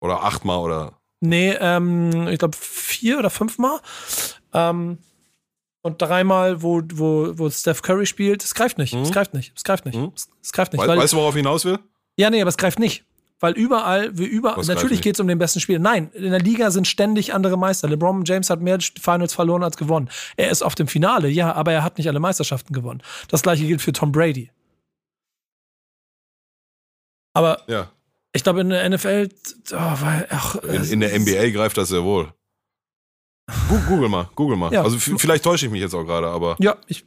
Oder 0.00 0.22
achtmal 0.22 0.58
oder. 0.58 1.00
Nee, 1.20 1.52
ähm, 1.60 2.28
ich 2.28 2.38
glaube 2.38 2.56
vier 2.58 3.18
oder 3.18 3.30
fünfmal. 3.30 3.80
Ähm, 4.54 4.98
und 5.82 6.00
dreimal, 6.02 6.62
wo, 6.62 6.82
wo, 6.92 7.32
wo 7.38 7.50
Steph 7.50 7.82
Curry 7.82 8.06
spielt. 8.06 8.42
Es 8.44 8.54
greift 8.54 8.78
nicht. 8.78 8.94
Es 8.94 9.08
Mhm. 9.08 9.12
greift 9.12 9.34
nicht. 9.34 9.52
Es 9.56 9.64
greift 9.64 9.86
nicht. 9.86 9.96
Mhm. 9.98 10.12
Es, 10.14 10.28
es 10.42 10.52
greift 10.52 10.72
nicht. 10.72 10.82
Wei- 10.82 10.88
weil, 10.88 10.98
weißt 10.98 11.12
du, 11.12 11.18
worauf 11.18 11.34
ich 11.34 11.38
hinaus 11.40 11.64
will? 11.64 11.78
ja, 12.16 12.28
nee, 12.30 12.40
aber 12.40 12.48
es 12.48 12.56
greift 12.56 12.78
nicht. 12.78 13.04
Weil 13.42 13.54
überall, 13.54 14.18
wie 14.18 14.26
überall, 14.26 14.58
Was 14.58 14.68
natürlich 14.68 15.00
geht 15.00 15.16
es 15.16 15.20
um 15.20 15.26
den 15.26 15.38
besten 15.38 15.60
Spieler. 15.60 15.78
Nein, 15.78 16.10
in 16.12 16.30
der 16.30 16.40
Liga 16.40 16.70
sind 16.70 16.86
ständig 16.86 17.32
andere 17.32 17.56
Meister. 17.56 17.88
LeBron 17.88 18.22
James 18.26 18.50
hat 18.50 18.60
mehr 18.60 18.78
Finals 19.00 19.32
verloren 19.32 19.62
als 19.62 19.78
gewonnen. 19.78 20.10
Er 20.36 20.50
ist 20.50 20.60
auf 20.62 20.74
dem 20.74 20.86
Finale, 20.88 21.28
ja, 21.30 21.54
aber 21.54 21.72
er 21.72 21.82
hat 21.82 21.96
nicht 21.96 22.06
alle 22.08 22.20
Meisterschaften 22.20 22.74
gewonnen. 22.74 23.02
Das 23.28 23.40
gleiche 23.40 23.66
gilt 23.66 23.80
für 23.80 23.94
Tom 23.94 24.12
Brady. 24.12 24.50
Aber 27.32 27.62
Ja. 27.68 27.90
ich 28.32 28.42
glaube, 28.42 28.60
in 28.60 28.70
der 28.70 28.88
NFL, 28.88 29.28
oh, 29.72 29.76
weil, 29.76 30.26
ach, 30.30 30.56
In, 30.56 30.84
in 30.84 31.00
der 31.00 31.18
NBA 31.18 31.50
greift 31.50 31.76
das 31.76 31.88
sehr 31.90 32.02
wohl. 32.04 32.32
Google 33.68 34.08
mal, 34.08 34.28
Google 34.36 34.56
mal. 34.56 34.72
Ja. 34.72 34.82
Also 34.82 34.98
vielleicht 34.98 35.42
täusche 35.44 35.66
ich 35.66 35.72
mich 35.72 35.80
jetzt 35.80 35.94
auch 35.94 36.04
gerade, 36.04 36.28
aber 36.28 36.56
Ja, 36.60 36.76
ich. 36.86 37.04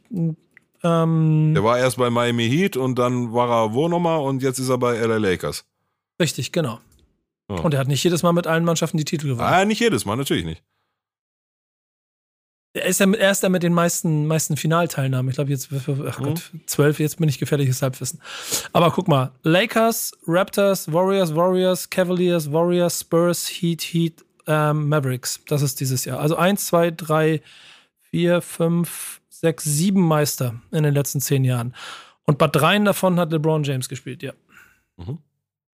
Ähm, 0.82 1.52
der 1.54 1.64
war 1.64 1.78
erst 1.78 1.96
bei 1.96 2.10
Miami 2.10 2.46
Heat 2.48 2.76
und 2.76 2.98
dann 2.98 3.32
war 3.32 3.48
er 3.50 3.72
wo 3.72 3.88
nochmal 3.88 4.20
und 4.20 4.42
jetzt 4.42 4.58
ist 4.58 4.68
er 4.68 4.76
bei 4.76 4.98
LA 4.98 5.16
Lakers. 5.16 5.64
Richtig, 6.20 6.52
genau. 6.52 6.78
Ja. 7.50 7.56
Und 7.60 7.72
er 7.72 7.80
hat 7.80 7.88
nicht 7.88 8.04
jedes 8.04 8.22
Mal 8.22 8.32
mit 8.32 8.46
allen 8.46 8.64
Mannschaften 8.64 8.98
die 8.98 9.04
Titel 9.06 9.28
gewonnen. 9.28 9.46
Ah, 9.48 9.64
nicht 9.64 9.80
jedes 9.80 10.04
Mal, 10.04 10.16
natürlich 10.16 10.44
nicht. 10.44 10.62
Er 12.76 12.86
ist 12.86 12.98
ja 12.98 13.06
mit, 13.06 13.20
er 13.20 13.30
ist 13.30 13.42
ja 13.42 13.48
mit 13.48 13.62
den 13.62 13.72
meisten, 13.72 14.26
meisten 14.26 14.56
Finalteilnahmen. 14.56 15.28
Ich 15.30 15.36
glaube, 15.36 15.50
jetzt, 15.50 15.68
ach 15.72 16.18
Mhm. 16.18 16.24
Gott, 16.24 16.50
zwölf, 16.66 16.98
jetzt 16.98 17.18
bin 17.18 17.28
ich 17.28 17.38
gefährliches 17.38 17.80
Halbwissen. 17.82 18.20
Aber 18.72 18.90
guck 18.90 19.06
mal: 19.06 19.30
Lakers, 19.44 20.10
Raptors, 20.26 20.92
Warriors, 20.92 21.34
Warriors, 21.34 21.88
Cavaliers, 21.88 22.52
Warriors, 22.52 23.00
Spurs, 23.00 23.46
Heat, 23.48 23.80
Heat, 23.82 24.24
ähm, 24.48 24.88
Mavericks. 24.88 25.40
Das 25.46 25.62
ist 25.62 25.78
dieses 25.78 26.04
Jahr. 26.04 26.18
Also 26.18 26.34
eins, 26.36 26.66
zwei, 26.66 26.90
drei, 26.90 27.42
vier, 28.10 28.42
fünf, 28.42 29.20
sechs, 29.30 29.64
sieben 29.64 30.02
Meister 30.02 30.60
in 30.72 30.82
den 30.82 30.94
letzten 30.94 31.20
zehn 31.20 31.44
Jahren. 31.44 31.74
Und 32.24 32.38
bei 32.38 32.48
dreien 32.48 32.84
davon 32.84 33.20
hat 33.20 33.30
LeBron 33.30 33.62
James 33.62 33.88
gespielt, 33.88 34.22
ja. 34.22 34.32
Mhm. 34.96 35.18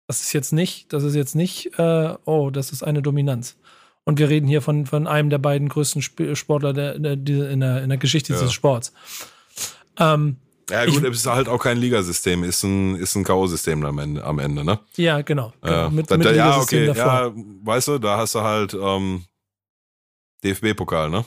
Das 0.06 0.20
ist 0.20 0.32
jetzt 0.32 0.52
nicht, 0.52 0.92
das 0.92 1.02
ist 1.02 1.14
jetzt 1.14 1.34
nicht, 1.34 1.76
äh, 1.78 2.14
oh, 2.24 2.50
das 2.50 2.70
ist 2.70 2.82
eine 2.84 3.02
Dominanz. 3.02 3.56
Und 4.04 4.18
wir 4.18 4.28
reden 4.28 4.46
hier 4.46 4.60
von, 4.62 4.84
von 4.86 5.06
einem 5.06 5.30
der 5.30 5.38
beiden 5.38 5.68
größten 5.68 6.00
Sp 6.04 6.34
Sportler 6.36 6.72
der, 6.72 6.98
der, 6.98 7.16
die- 7.16 7.32
in, 7.40 7.60
der, 7.60 7.82
in 7.82 7.88
der 7.88 7.98
Geschichte 7.98 8.32
Ja. 8.32 8.38
dieses 8.38 8.52
Sports. 8.52 8.92
Ähm, 9.98 10.36
Ja, 10.70 10.84
gut, 10.86 11.02
es 11.04 11.16
ist 11.18 11.26
halt 11.26 11.48
auch 11.48 11.58
kein 11.62 11.78
Ligasystem, 11.78 12.42
ist 12.44 12.62
ein, 12.64 12.96
ist 12.96 13.14
ein 13.16 13.24
K.O.-System 13.24 13.84
am 13.86 13.98
Ende, 13.98 14.24
am 14.24 14.38
Ende, 14.38 14.64
ne? 14.64 14.78
ja, 14.96 15.20
genau. 15.22 15.52
genau. 15.62 15.74
Ja, 15.74 15.88
mit, 15.90 16.10
da, 16.10 16.16
mit 16.16 16.26
ja, 16.34 16.58
okay, 16.58 16.86
davor. 16.86 17.04
ja, 17.04 17.32
weißt 17.62 17.88
du, 17.88 17.98
da 17.98 18.16
hast 18.18 18.34
du 18.34 18.40
halt 18.40 18.74
ähm, 18.74 19.24
DFB-Pokal, 20.42 21.10
ne? 21.10 21.24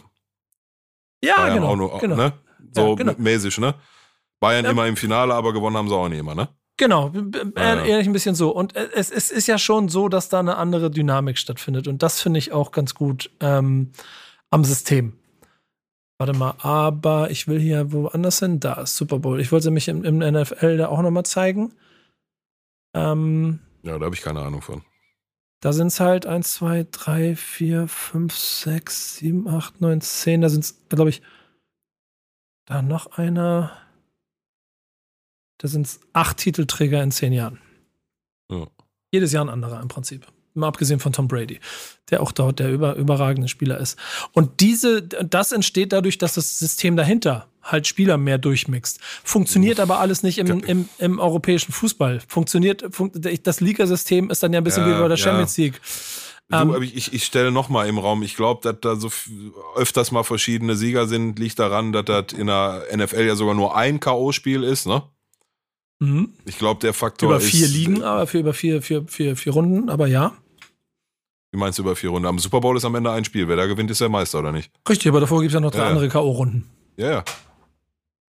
Ja, 1.24 1.36
Bayern 1.38 1.54
genau. 1.56 1.68
auch 1.70 1.76
nur, 1.76 2.00
genau. 2.00 2.16
ne? 2.16 2.34
So 2.74 2.90
Ja, 2.90 2.96
genau. 2.96 3.14
mäßig, 3.18 3.58
ne? 3.60 3.74
Bayern 4.40 4.66
Ja. 4.66 4.72
immer 4.72 4.86
im 4.88 4.96
Finale, 4.98 5.34
aber 5.34 5.52
gewonnen 5.54 5.78
haben 5.78 5.88
sie 5.90 5.96
auch 5.96 6.10
nicht 6.10 6.20
immer, 6.20 6.36
ne? 6.36 6.48
Genau, 6.78 7.12
Ja, 7.56 7.76
ja. 7.76 7.86
ehrlich 7.86 8.08
ein 8.08 8.14
bisschen 8.14 8.36
so. 8.36 8.52
Und 8.52 8.76
äh, 8.76 8.90
es, 8.94 9.10
es 9.12 9.32
ist 9.32 9.48
ja 9.48 9.58
schon 9.58 9.90
so, 9.90 10.10
dass 10.10 10.30
da 10.30 10.40
eine 10.40 10.58
andere 10.58 10.92
Dynamik 10.92 11.38
stattfindet. 11.38 11.88
Und 11.88 12.04
das 12.04 12.22
finde 12.22 12.38
ich 12.38 12.52
auch 12.52 12.72
ganz 12.72 12.94
gut 12.94 13.32
ähm, 13.40 13.92
am 14.52 14.64
System. 14.64 15.18
Warte 16.20 16.34
mal, 16.34 16.56
aber 16.60 17.30
ich 17.32 17.48
will 17.48 17.60
hier 17.60 17.92
woanders 17.92 18.40
hin. 18.40 18.60
Da 18.60 18.82
ist 18.82 18.96
Super 18.96 19.20
Bowl. 19.20 19.40
Ich 19.40 19.52
wollte 19.52 19.70
mich 19.72 19.88
im, 19.88 20.04
im 20.04 20.18
NFL 20.20 20.78
da 20.78 20.88
auch 20.90 21.02
nochmal 21.02 21.26
zeigen. 21.26 21.74
Ähm, 22.96 23.60
Ja, 23.84 23.98
da 24.00 24.06
habe 24.06 24.16
ich 24.16 24.22
keine 24.22 24.42
Ahnung 24.42 24.62
von. 24.62 24.84
da 25.62 25.74
sind 25.74 25.88
es 25.88 26.00
halt 26.00 26.26
1, 26.26 26.54
2, 26.56 26.88
3, 26.92 27.36
4, 27.36 27.88
5, 27.88 28.36
6, 28.36 29.16
7, 29.18 29.48
8, 29.48 29.82
9, 29.82 30.02
10. 30.02 30.42
Da 30.42 30.50
sind 30.50 30.64
es, 30.64 30.88
glaube 30.90 31.10
ich, 31.10 31.22
da 32.66 32.82
noch 32.82 33.18
einer. 33.18 33.72
Da 35.58 35.68
sind 35.68 35.88
es 35.88 36.00
acht 36.14 36.38
Titelträger 36.38 37.02
in 37.02 37.12
zehn 37.12 37.34
Jahren. 37.34 37.60
Ja. 38.52 38.68
Jedes 39.12 39.32
Jahr 39.32 39.46
ein 39.46 39.50
anderer 39.50 39.82
im 39.82 39.88
Prinzip. 39.88 40.28
Mal 40.54 40.68
abgesehen 40.68 41.00
von 41.00 41.14
Tom 41.14 41.28
Brady, 41.28 41.60
der 42.10 42.22
auch 42.22 42.32
dort 42.32 42.60
der 42.60 42.72
über, 42.72 42.96
überragende 42.96 43.48
Spieler 43.48 43.78
ist. 43.80 43.98
Und 44.34 44.60
diese, 44.60 45.04
das 45.04 45.52
entsteht 45.52 45.94
dadurch, 45.94 46.18
dass 46.18 46.34
das 46.34 46.58
System 46.58 46.98
dahinter 46.98 47.48
halt 47.62 47.86
Spieler 47.86 48.18
mehr 48.18 48.38
durchmixt. 48.38 49.00
Funktioniert 49.24 49.80
aber 49.80 50.00
alles 50.00 50.24
nicht 50.24 50.40
im, 50.40 50.64
im, 50.64 50.90
im 50.98 51.20
europäischen 51.20 51.72
Fußball. 51.74 52.22
Funktioniert, 52.28 52.84
fun 52.92 53.12
das 53.44 53.62
Ligasystem 53.62 54.32
ist 54.32 54.42
dann 54.42 54.54
ja 54.54 54.62
ein 54.62 54.64
bisschen 54.64 54.88
Ja, 54.88 54.98
wie 54.98 55.02
bei 55.02 55.08
der 55.08 55.18
ja. 55.18 55.24
Champions 55.24 55.58
League. 55.58 55.80
Du, 56.50 56.56
Ähm, 56.56 56.70
aber 56.72 56.82
ich, 56.82 56.96
ich, 56.96 57.14
ich 57.14 57.26
stelle 57.26 57.52
noch 57.52 57.68
mal 57.70 57.88
im 57.88 57.98
Raum, 57.98 58.24
ich 58.24 58.36
glaube, 58.36 58.62
dass 58.64 58.80
da 58.82 58.96
so 58.96 59.12
öfters 59.76 60.12
mal 60.12 60.24
verschiedene 60.24 60.76
Sieger 60.76 61.06
sind, 61.06 61.38
liegt 61.38 61.60
daran, 61.60 61.92
dass 61.92 62.06
das 62.06 62.34
in 62.34 62.48
der 62.48 62.86
NFL 62.96 63.26
ja 63.26 63.36
sogar 63.36 63.54
nur 63.54 63.76
ein 63.76 64.00
K.O.-Spiel 64.00 64.64
ist, 64.64 64.88
ne? 64.88 65.04
Mhm. 66.00 66.34
Ich 66.46 66.58
glaube, 66.58 66.80
der 66.82 66.94
Faktor 66.94 67.30
Über 67.30 67.38
ist. 67.38 67.50
vier 67.50 67.68
Ligen, 67.68 68.04
aber 68.04 68.28
für 68.28 68.40
über 68.40 68.54
vier, 68.54 68.82
vier, 68.82 69.06
vier, 69.08 69.36
vier 69.36 69.54
Runden, 69.54 69.90
aber 69.90 70.08
ja. 70.08 70.34
Wie 71.52 71.58
meinst 71.58 71.80
du 71.80 71.84
über 71.84 71.96
vier 71.96 72.10
Runden? 72.10 72.28
Am 72.28 72.40
Super 72.40 72.60
Bowl 72.62 72.78
ist 72.78 72.86
am 72.86 72.96
Ende 72.96 73.12
ein 73.12 73.26
Spiel. 73.26 73.48
Wer 73.48 73.56
da 73.56 73.66
gewinnt, 73.66 73.90
ist 73.90 74.02
der 74.02 74.10
Meister, 74.10 74.40
oder 74.40 74.52
nicht? 74.52 74.72
Richtig, 74.88 75.08
aber 75.10 75.22
davor 75.22 75.40
gibt 75.42 75.50
es 75.52 75.54
ja 75.54 75.60
noch 75.60 75.72
drei 75.72 75.80
Ja, 75.80 75.86
ja. 75.86 75.90
andere 75.92 76.10
K.O.-Runden. 76.10 76.64
Ja, 76.98 77.10
ja. 77.12 77.24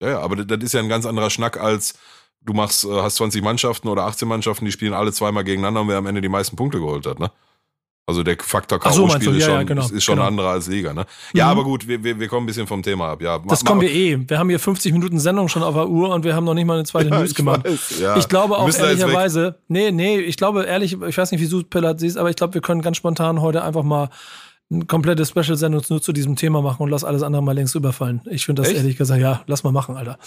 Ja, 0.02 0.10
ja, 0.10 0.20
aber 0.20 0.36
das, 0.38 0.48
das 0.48 0.64
ist 0.64 0.74
ja 0.74 0.82
ein 0.82 0.90
ganz 0.90 1.06
anderer 1.06 1.30
Schnack 1.30 1.58
als 1.60 1.94
du 2.42 2.54
machst, 2.54 2.84
äh, 2.84 2.90
hast 3.02 3.16
20 3.16 3.42
Mannschaften 3.42 3.88
oder 3.88 4.04
18 4.04 4.28
Mannschaften, 4.28 4.66
die 4.66 4.72
spielen 4.72 4.94
alle 4.94 5.14
zweimal 5.14 5.44
gegeneinander 5.44 5.82
und 5.82 5.88
wer 5.88 5.98
am 5.98 6.06
Ende 6.08 6.22
die 6.22 6.30
meisten 6.30 6.56
Punkte 6.56 6.80
geholt 6.80 7.06
hat, 7.06 7.20
ne? 7.20 7.32
Also 8.06 8.22
der 8.22 8.36
Faktor 8.38 8.80
K.O.-Spiel 8.80 9.24
so, 9.24 9.32
ist, 9.32 9.48
ja, 9.48 9.54
ja, 9.54 9.64
genau, 9.64 9.88
ist, 9.88 10.04
schon 10.04 10.16
genau. 10.16 10.28
anderer 10.28 10.50
als 10.50 10.68
Liga, 10.68 10.94
ne? 10.94 11.06
Ja, 11.34 11.46
mhm. 11.46 11.52
aber 11.52 11.64
gut, 11.64 11.88
wir, 11.88 12.04
wir, 12.04 12.20
wir 12.20 12.28
kommen 12.28 12.44
ein 12.44 12.48
bisschen 12.48 12.68
vom 12.68 12.84
Thema 12.84 13.12
ab. 13.12 13.22
Ja, 13.22 13.40
das 13.40 13.64
kommen 13.64 13.80
wir 13.80 13.90
eh. 13.90 14.20
Wir 14.28 14.40
haben 14.40 14.50
hier 14.50 14.60
50 14.60 14.92
Minuten 14.92 15.20
Sendung 15.20 15.48
schon 15.48 15.64
auf 15.64 15.74
der 15.74 15.88
Uhr 15.88 16.10
und 16.14 16.26
wir 16.26 16.36
haben 16.36 16.44
noch 16.44 16.54
nicht 16.54 16.66
mal 16.66 16.74
eine 16.74 16.84
zweite 16.84 17.10
ja, 17.12 17.20
News 17.20 17.34
gemacht. 17.34 17.64
Weiß, 17.64 18.00
ja. 18.02 18.18
Ich 18.18 18.28
glaube 18.28 18.58
auch 18.58 18.68
ehrlicherweise, 18.68 19.56
nee, 19.70 19.92
nee, 19.92 20.20
ich 20.20 20.36
glaube 20.36 20.64
ehrlich, 20.64 21.02
ich 21.02 21.18
weiß 21.18 21.32
nicht, 21.32 21.40
wie 21.40 21.48
du 21.48 21.64
Pillard 21.64 22.02
siehst, 22.02 22.18
aber 22.18 22.30
ich 22.30 22.36
glaube, 22.36 22.56
wir 22.56 22.62
können 22.62 22.82
ganz 22.82 22.98
spontan 22.98 23.42
heute 23.42 23.64
einfach 23.64 23.84
mal 23.84 24.10
eine 24.74 24.86
komplette 24.86 25.26
Special-Sendung 25.26 25.84
nur 25.90 26.02
zu 26.02 26.14
diesem 26.14 26.36
Thema 26.36 26.62
machen 26.62 26.84
und 26.84 26.90
lass 26.90 27.04
alles 27.04 27.24
andere 27.24 27.44
mal 27.44 27.54
längst 27.54 27.76
überfallen. 27.76 28.22
Ich 28.26 28.46
finde 28.46 28.62
das 28.62 28.70
Echt? 28.70 28.80
ehrlich 28.80 28.98
gesagt, 28.98 29.22
ja, 29.22 29.44
lass 29.48 29.64
mal 29.64 29.72
machen, 29.72 29.96
Alter. 29.96 30.18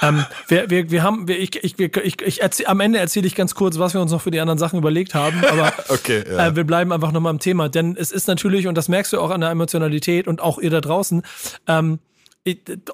Ähm, 0.00 0.24
wir, 0.48 0.70
wir, 0.70 0.90
wir 0.90 1.02
haben, 1.02 1.28
wir, 1.28 1.38
ich, 1.38 1.62
ich, 1.62 1.78
ich, 1.78 2.22
ich 2.22 2.42
erzähl, 2.42 2.66
am 2.66 2.80
Ende 2.80 2.98
erzähle 2.98 3.26
ich 3.26 3.34
ganz 3.34 3.54
kurz, 3.54 3.78
was 3.78 3.94
wir 3.94 4.00
uns 4.00 4.10
noch 4.10 4.20
für 4.20 4.30
die 4.30 4.40
anderen 4.40 4.58
Sachen 4.58 4.78
überlegt 4.78 5.14
haben, 5.14 5.42
aber 5.44 5.72
okay, 5.88 6.24
ja. 6.28 6.48
äh, 6.48 6.56
wir 6.56 6.64
bleiben 6.64 6.92
einfach 6.92 7.12
nochmal 7.12 7.32
im 7.32 7.38
Thema, 7.38 7.68
denn 7.68 7.96
es 7.96 8.10
ist 8.10 8.28
natürlich, 8.28 8.66
und 8.66 8.76
das 8.76 8.88
merkst 8.88 9.12
du 9.12 9.20
auch 9.20 9.30
an 9.30 9.40
der 9.40 9.50
Emotionalität 9.50 10.26
und 10.26 10.40
auch 10.40 10.58
ihr 10.58 10.70
da 10.70 10.80
draußen, 10.80 11.22
ähm, 11.66 11.98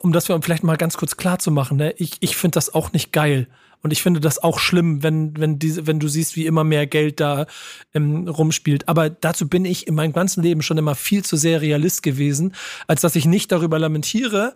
um 0.00 0.12
das 0.12 0.26
vielleicht 0.26 0.64
mal 0.64 0.76
ganz 0.76 0.96
kurz 0.96 1.16
klar 1.16 1.38
zu 1.38 1.50
machen, 1.50 1.78
ne? 1.78 1.94
ich, 1.96 2.18
ich 2.20 2.36
finde 2.36 2.56
das 2.56 2.74
auch 2.74 2.92
nicht 2.92 3.12
geil 3.12 3.46
und 3.82 3.92
ich 3.92 4.02
finde 4.02 4.20
das 4.20 4.42
auch 4.42 4.58
schlimm, 4.58 5.02
wenn, 5.02 5.36
wenn, 5.38 5.58
diese, 5.58 5.86
wenn 5.86 6.00
du 6.00 6.08
siehst, 6.08 6.36
wie 6.36 6.46
immer 6.46 6.64
mehr 6.64 6.86
Geld 6.86 7.20
da 7.20 7.46
ähm, 7.94 8.26
rumspielt. 8.26 8.88
Aber 8.88 9.08
dazu 9.10 9.48
bin 9.48 9.64
ich 9.64 9.86
in 9.86 9.94
meinem 9.94 10.12
ganzen 10.12 10.42
Leben 10.42 10.62
schon 10.62 10.78
immer 10.78 10.94
viel 10.94 11.24
zu 11.24 11.36
sehr 11.36 11.60
Realist 11.60 12.02
gewesen, 12.02 12.54
als 12.86 13.00
dass 13.02 13.16
ich 13.16 13.24
nicht 13.24 13.52
darüber 13.52 13.78
lamentiere, 13.78 14.54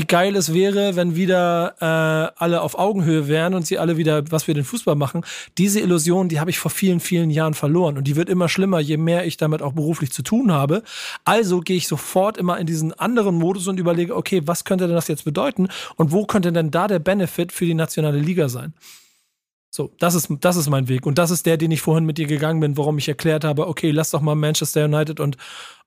wie 0.00 0.06
geil 0.06 0.34
es 0.34 0.54
wäre, 0.54 0.96
wenn 0.96 1.14
wieder 1.14 1.74
äh, 1.78 2.32
alle 2.42 2.62
auf 2.62 2.78
Augenhöhe 2.78 3.28
wären 3.28 3.52
und 3.52 3.66
sie 3.66 3.78
alle 3.78 3.98
wieder 3.98 4.30
was 4.30 4.44
für 4.44 4.54
den 4.54 4.64
Fußball 4.64 4.94
machen. 4.94 5.26
Diese 5.58 5.78
Illusion, 5.78 6.30
die 6.30 6.40
habe 6.40 6.48
ich 6.48 6.58
vor 6.58 6.70
vielen, 6.70 7.00
vielen 7.00 7.28
Jahren 7.28 7.52
verloren 7.52 7.98
und 7.98 8.04
die 8.04 8.16
wird 8.16 8.30
immer 8.30 8.48
schlimmer, 8.48 8.80
je 8.80 8.96
mehr 8.96 9.26
ich 9.26 9.36
damit 9.36 9.60
auch 9.60 9.74
beruflich 9.74 10.10
zu 10.10 10.22
tun 10.22 10.52
habe. 10.52 10.82
Also 11.26 11.60
gehe 11.60 11.76
ich 11.76 11.86
sofort 11.86 12.38
immer 12.38 12.58
in 12.58 12.66
diesen 12.66 12.94
anderen 12.94 13.34
Modus 13.34 13.68
und 13.68 13.78
überlege, 13.78 14.16
okay, 14.16 14.40
was 14.46 14.64
könnte 14.64 14.86
denn 14.86 14.96
das 14.96 15.08
jetzt 15.08 15.26
bedeuten 15.26 15.68
und 15.96 16.12
wo 16.12 16.24
könnte 16.24 16.50
denn 16.50 16.70
da 16.70 16.88
der 16.88 16.98
Benefit 16.98 17.52
für 17.52 17.66
die 17.66 17.74
nationale 17.74 18.20
Liga 18.20 18.48
sein? 18.48 18.72
So, 19.68 19.92
das 19.98 20.14
ist, 20.14 20.28
das 20.40 20.56
ist 20.56 20.70
mein 20.70 20.88
Weg. 20.88 21.04
Und 21.04 21.18
das 21.18 21.30
ist 21.30 21.44
der, 21.44 21.58
den 21.58 21.70
ich 21.70 21.82
vorhin 21.82 22.06
mit 22.06 22.16
dir 22.16 22.26
gegangen 22.26 22.60
bin, 22.60 22.78
warum 22.78 22.96
ich 22.96 23.06
erklärt 23.06 23.44
habe, 23.44 23.68
okay, 23.68 23.90
lass 23.90 24.10
doch 24.10 24.22
mal 24.22 24.34
Manchester 24.34 24.86
United 24.86 25.20
und, 25.20 25.36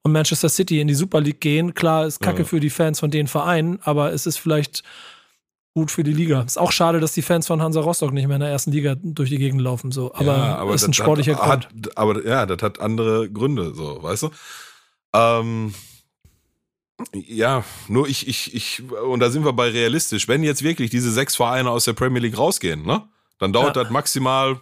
und 0.04 0.12
Manchester 0.12 0.50
City 0.50 0.82
in 0.82 0.88
die 0.88 0.94
Super 0.94 1.22
League 1.22 1.42
gehen. 1.42 1.74
Klar, 1.74 2.06
ist 2.06 2.20
kacke 2.20 2.40
ja. 2.40 2.46
für 2.46 2.60
die 2.60 2.70
Fans 2.70 3.00
von 3.00 3.10
den 3.10 3.28
Vereinen, 3.28 3.80
aber 3.84 4.14
es 4.14 4.26
ist 4.26 4.38
vielleicht 4.38 4.84
gut 5.74 5.90
für 5.90 6.04
die 6.04 6.14
Liga. 6.14 6.42
Ist 6.42 6.60
auch 6.60 6.72
schade, 6.72 7.00
dass 7.00 7.14
die 7.14 7.22
Fans 7.22 7.48
von 7.48 7.62
Hansa 7.62 7.80
Rostock 7.80 8.14
nicht 8.14 8.28
mehr 8.28 8.36
in 8.36 8.42
der 8.42 8.50
ersten 8.50 8.72
Liga 8.72 8.96
durch 9.02 9.30
die 9.30 9.38
Gegend 9.38 9.62
laufen, 9.62 9.92
so. 9.92 10.14
Aber, 10.14 10.38
ja, 10.38 10.56
aber 10.58 10.76
ist 10.76 10.86
ein 10.86 10.94
sportlicher 10.94 11.38
hat, 11.38 11.72
Grund. 11.72 11.88
Hat, 11.88 11.98
aber 11.98 12.26
ja, 12.26 12.46
das 12.46 12.62
hat 12.62 12.80
andere 12.80 13.32
Gründe, 13.32 13.74
so, 13.74 14.04
weißt 14.04 14.24
du? 14.24 14.30
Ähm, 15.14 15.74
ja, 17.14 17.64
nur 17.88 18.08
ich, 18.08 18.28
ich, 18.28 18.54
ich, 18.54 18.84
und 18.92 19.20
da 19.20 19.32
sind 19.32 19.46
wir 19.46 19.54
bei 19.54 19.70
realistisch. 19.70 20.28
Wenn 20.28 20.44
jetzt 20.44 20.64
wirklich 20.64 20.92
diese 20.92 21.12
sechs 21.12 21.36
Vereine 21.36 21.72
aus 21.72 21.86
der 21.86 21.94
Premier 21.94 22.22
League 22.22 22.38
rausgehen, 22.38 22.86
ne? 22.86 23.08
Dann 23.40 23.52
dauert 23.52 23.76
ja. 23.76 23.84
das 23.84 23.92
maximal 23.92 24.60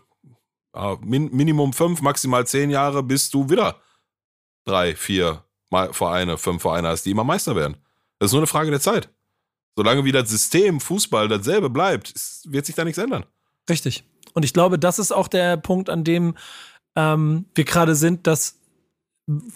äh, 0.73 0.95
min 1.03 1.29
Minimum 1.35 1.73
fünf, 1.73 2.01
maximal 2.01 2.47
zehn 2.47 2.69
Jahre, 2.69 3.03
bis 3.03 3.29
du 3.29 3.49
wieder 3.49 3.75
drei, 4.66 4.95
vier 4.95 5.43
Vereine, 5.70 6.38
fünf 6.38 6.62
Vereine 6.62 6.89
hast, 6.89 7.05
die 7.05 7.12
immer 7.12 7.24
Meister 7.24 7.55
werden. 7.55 7.78
Das 8.20 8.28
ist 8.28 8.34
nur 8.34 8.41
eine 8.41 8.47
Frage 8.47 8.72
der 8.72 8.82
Zeit. 8.82 9.09
Solange 9.76 10.03
wie 10.03 10.12
das 10.12 10.30
System 10.30 10.80
Fußball 10.80 11.28
dasselbe 11.28 11.70
bleibt, 11.70 12.14
wird 12.45 12.66
sich 12.66 12.76
da 12.76 12.84
nichts 12.84 12.97
ändern. 12.97 13.26
Richtig. 13.70 14.03
Und 14.34 14.43
ich 14.43 14.53
glaube, 14.53 14.78
das 14.78 14.99
ist 14.99 15.12
auch 15.12 15.28
der 15.28 15.57
Punkt, 15.57 15.89
an 15.89 16.03
dem 16.03 16.36
ähm, 16.95 17.45
wir 17.55 17.64
gerade 17.64 17.95
sind, 17.95 18.28
dass 18.28 18.59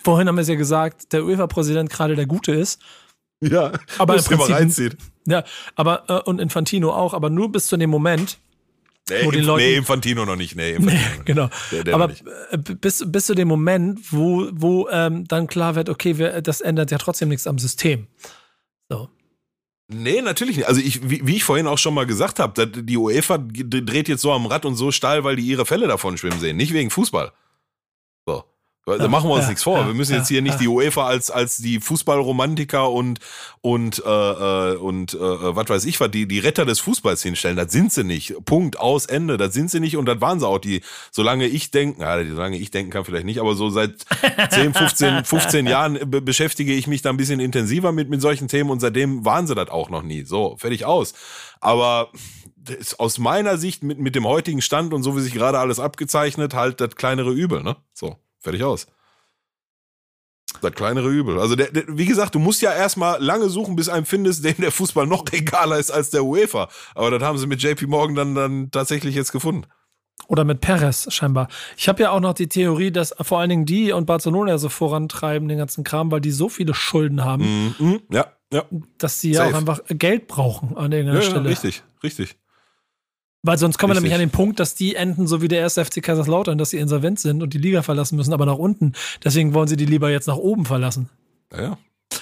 vorhin 0.03 0.27
haben 0.27 0.35
wir 0.35 0.41
es 0.41 0.47
ja 0.47 0.55
gesagt, 0.55 1.11
der 1.11 1.25
UEFA-Präsident 1.25 1.89
gerade 1.89 2.15
der 2.15 2.25
Gute 2.25 2.53
ist. 2.53 2.81
Ja, 3.41 3.73
aber 3.97 4.15
im 4.15 4.23
Prinzip, 4.23 4.49
reinzieht. 4.55 4.97
Ja, 5.27 5.43
aber 5.75 6.09
äh, 6.09 6.29
und 6.29 6.39
Infantino 6.39 6.93
auch, 6.93 7.13
aber 7.13 7.29
nur 7.29 7.51
bis 7.51 7.67
zu 7.67 7.77
dem 7.77 7.89
Moment, 7.89 8.39
Nee, 9.09 9.29
den 9.29 9.43
Leuten, 9.43 9.63
nee, 9.63 9.75
Infantino 9.75 10.25
noch 10.25 10.35
nicht. 10.35 10.55
Nee, 10.55 10.71
Infantino 10.71 11.03
nee 11.17 11.23
genau. 11.25 11.49
Der, 11.71 11.83
der 11.83 11.93
Aber 11.93 12.11
äh, 12.51 12.57
bis, 12.57 13.03
bis 13.05 13.25
zu 13.27 13.35
dem 13.35 13.47
Moment, 13.47 13.99
wo, 14.11 14.47
wo 14.51 14.89
ähm, 14.89 15.27
dann 15.27 15.47
klar 15.47 15.75
wird, 15.75 15.89
okay, 15.89 16.17
wir, 16.17 16.41
das 16.41 16.61
ändert 16.61 16.91
ja 16.91 16.97
trotzdem 16.97 17.29
nichts 17.29 17.45
am 17.45 17.59
System. 17.59 18.07
So. 18.89 19.09
Nee, 19.87 20.21
natürlich 20.21 20.57
nicht. 20.57 20.67
Also 20.67 20.81
ich, 20.81 21.07
wie, 21.07 21.25
wie 21.27 21.35
ich 21.35 21.43
vorhin 21.43 21.67
auch 21.67 21.77
schon 21.77 21.93
mal 21.93 22.07
gesagt 22.07 22.39
habe, 22.39 22.67
die 22.67 22.97
UEFA 22.97 23.37
dreht 23.37 24.07
jetzt 24.07 24.21
so 24.21 24.31
am 24.31 24.47
Rad 24.47 24.65
und 24.65 24.75
so 24.75 24.91
steil, 24.91 25.23
weil 25.23 25.35
die 25.35 25.45
ihre 25.45 25.67
Fälle 25.67 25.87
davon 25.87 26.17
schwimmen 26.17 26.39
sehen, 26.39 26.57
nicht 26.57 26.73
wegen 26.73 26.89
Fußball. 26.89 27.31
Da 28.85 29.07
machen 29.07 29.27
wir 29.27 29.33
uns 29.33 29.45
ja, 29.45 29.49
nichts 29.49 29.63
vor. 29.63 29.79
Ja, 29.79 29.87
wir 29.87 29.95
müssen 29.95 30.13
jetzt 30.13 30.27
hier 30.27 30.43
nicht 30.43 30.59
die 30.59 30.67
UEFA 30.67 31.07
als, 31.07 31.31
als 31.31 31.57
die 31.57 31.79
Fußballromantiker 31.79 32.91
und, 32.91 33.19
und, 33.61 34.03
äh, 34.05 34.09
äh 34.09 34.75
und 34.75 35.15
äh, 35.15 35.17
was 35.19 35.67
weiß 35.67 35.85
ich 35.85 35.99
was, 35.99 36.11
die, 36.11 36.27
die 36.27 36.37
Retter 36.37 36.65
des 36.65 36.79
Fußballs 36.81 37.23
hinstellen. 37.23 37.57
Das 37.57 37.71
sind 37.71 37.91
sie 37.91 38.03
nicht. 38.03 38.35
Punkt, 38.45 38.77
aus, 38.77 39.07
Ende. 39.07 39.37
Das 39.37 39.55
sind 39.55 39.71
sie 39.71 39.79
nicht 39.79 39.97
und 39.97 40.05
das 40.05 40.21
waren 40.21 40.39
sie 40.39 40.47
auch. 40.47 40.59
Die, 40.59 40.81
solange 41.09 41.47
ich 41.47 41.71
denke, 41.71 42.01
ja, 42.01 42.23
solange 42.23 42.57
ich 42.57 42.69
denken 42.69 42.91
kann, 42.91 43.05
vielleicht 43.05 43.25
nicht, 43.25 43.39
aber 43.39 43.55
so 43.55 43.71
seit 43.71 44.05
10, 44.51 44.75
15, 44.75 45.25
15 45.25 45.65
Jahren 45.65 45.99
beschäftige 46.07 46.73
ich 46.73 46.85
mich 46.85 47.01
da 47.01 47.09
ein 47.09 47.17
bisschen 47.17 47.39
intensiver 47.39 47.91
mit, 47.91 48.11
mit 48.11 48.21
solchen 48.21 48.47
Themen 48.47 48.69
und 48.69 48.81
seitdem 48.81 49.25
waren 49.25 49.47
sie 49.47 49.55
das 49.55 49.69
auch 49.69 49.89
noch 49.89 50.03
nie. 50.03 50.25
So, 50.25 50.57
fertig 50.59 50.85
aus. 50.85 51.15
Aber 51.59 52.11
aus 52.99 53.17
meiner 53.17 53.57
Sicht 53.57 53.83
mit, 53.83 53.97
mit 53.97 54.13
dem 54.13 54.27
heutigen 54.27 54.61
Stand 54.61 54.93
und 54.93 55.01
so 55.01 55.17
wie 55.17 55.21
sich 55.21 55.33
gerade 55.33 55.57
alles 55.57 55.79
abgezeichnet, 55.79 56.53
halt 56.53 56.81
das 56.81 56.95
kleinere 56.95 57.31
Übel, 57.31 57.63
ne? 57.63 57.77
So. 57.93 58.17
Fertig 58.45 58.63
aus. 58.63 58.85
Das 60.61 60.71
kleinere 60.73 61.09
Übel. 61.09 61.39
Also, 61.39 61.55
der, 61.55 61.71
der, 61.71 61.83
wie 61.87 62.05
gesagt, 62.05 62.35
du 62.35 62.39
musst 62.39 62.61
ja 62.61 62.71
erstmal 62.71 63.19
lange 63.21 63.49
suchen, 63.49 63.75
bis 63.75 63.89
einem 63.89 64.05
findest, 64.05 64.45
dem 64.45 64.55
der 64.59 64.71
Fußball 64.71 65.07
noch 65.07 65.25
egaler 65.31 65.79
ist 65.79 65.89
als 65.89 66.11
der 66.11 66.23
UEFA. 66.23 66.69
Aber 66.93 67.09
das 67.09 67.23
haben 67.23 67.39
sie 67.39 67.47
mit 67.47 67.61
JP 67.61 67.87
Morgan 67.87 68.15
dann, 68.15 68.35
dann 68.35 68.71
tatsächlich 68.71 69.15
jetzt 69.15 69.31
gefunden. 69.31 69.65
Oder 70.27 70.43
mit 70.43 70.61
Perez 70.61 71.11
scheinbar. 71.11 71.47
Ich 71.75 71.89
habe 71.89 72.03
ja 72.03 72.11
auch 72.11 72.19
noch 72.19 72.33
die 72.33 72.47
Theorie, 72.47 72.91
dass 72.91 73.15
vor 73.19 73.39
allen 73.39 73.49
Dingen 73.49 73.65
die 73.65 73.91
und 73.91 74.05
Barcelona 74.05 74.59
so 74.59 74.69
vorantreiben, 74.69 75.47
den 75.47 75.57
ganzen 75.57 75.83
Kram, 75.83 76.11
weil 76.11 76.21
die 76.21 76.31
so 76.31 76.47
viele 76.47 76.75
Schulden 76.75 77.25
haben. 77.25 77.75
Mhm, 77.79 78.01
ja, 78.11 78.27
ja. 78.53 78.63
Dass 78.99 79.19
sie 79.19 79.31
ja 79.31 79.45
auch 79.45 79.53
einfach 79.53 79.81
Geld 79.89 80.27
brauchen 80.27 80.77
an 80.77 80.91
irgendeiner 80.91 81.21
ja, 81.21 81.25
Stelle. 81.25 81.43
Ja, 81.43 81.49
richtig, 81.49 81.83
richtig. 82.03 82.37
Weil 83.45 83.59
sonst 83.59 83.77
kommen 83.77 83.91
wir 83.91 83.95
nämlich 83.95 84.13
an 84.13 84.19
den 84.19 84.31
Punkt, 84.31 84.59
dass 84.59 84.73
die 84.73 84.95
enden 84.95 85.27
so 85.27 85.39
wie 85.41 85.47
der 85.47 85.59
erste 85.59 85.85
FC 85.85 86.01
Kaiserslautern, 86.01 86.57
dass 86.57 86.71
sie 86.71 86.77
insolvent 86.77 87.19
sind 87.19 87.43
und 87.43 87.53
die 87.53 87.59
Liga 87.59 87.83
verlassen 87.83 88.15
müssen, 88.15 88.33
aber 88.33 88.47
nach 88.47 88.57
unten. 88.57 88.93
Deswegen 89.23 89.53
wollen 89.53 89.67
sie 89.67 89.77
die 89.77 89.85
lieber 89.85 90.09
jetzt 90.09 90.27
nach 90.27 90.37
oben 90.37 90.65
verlassen. 90.65 91.09
Ja. 91.55 91.77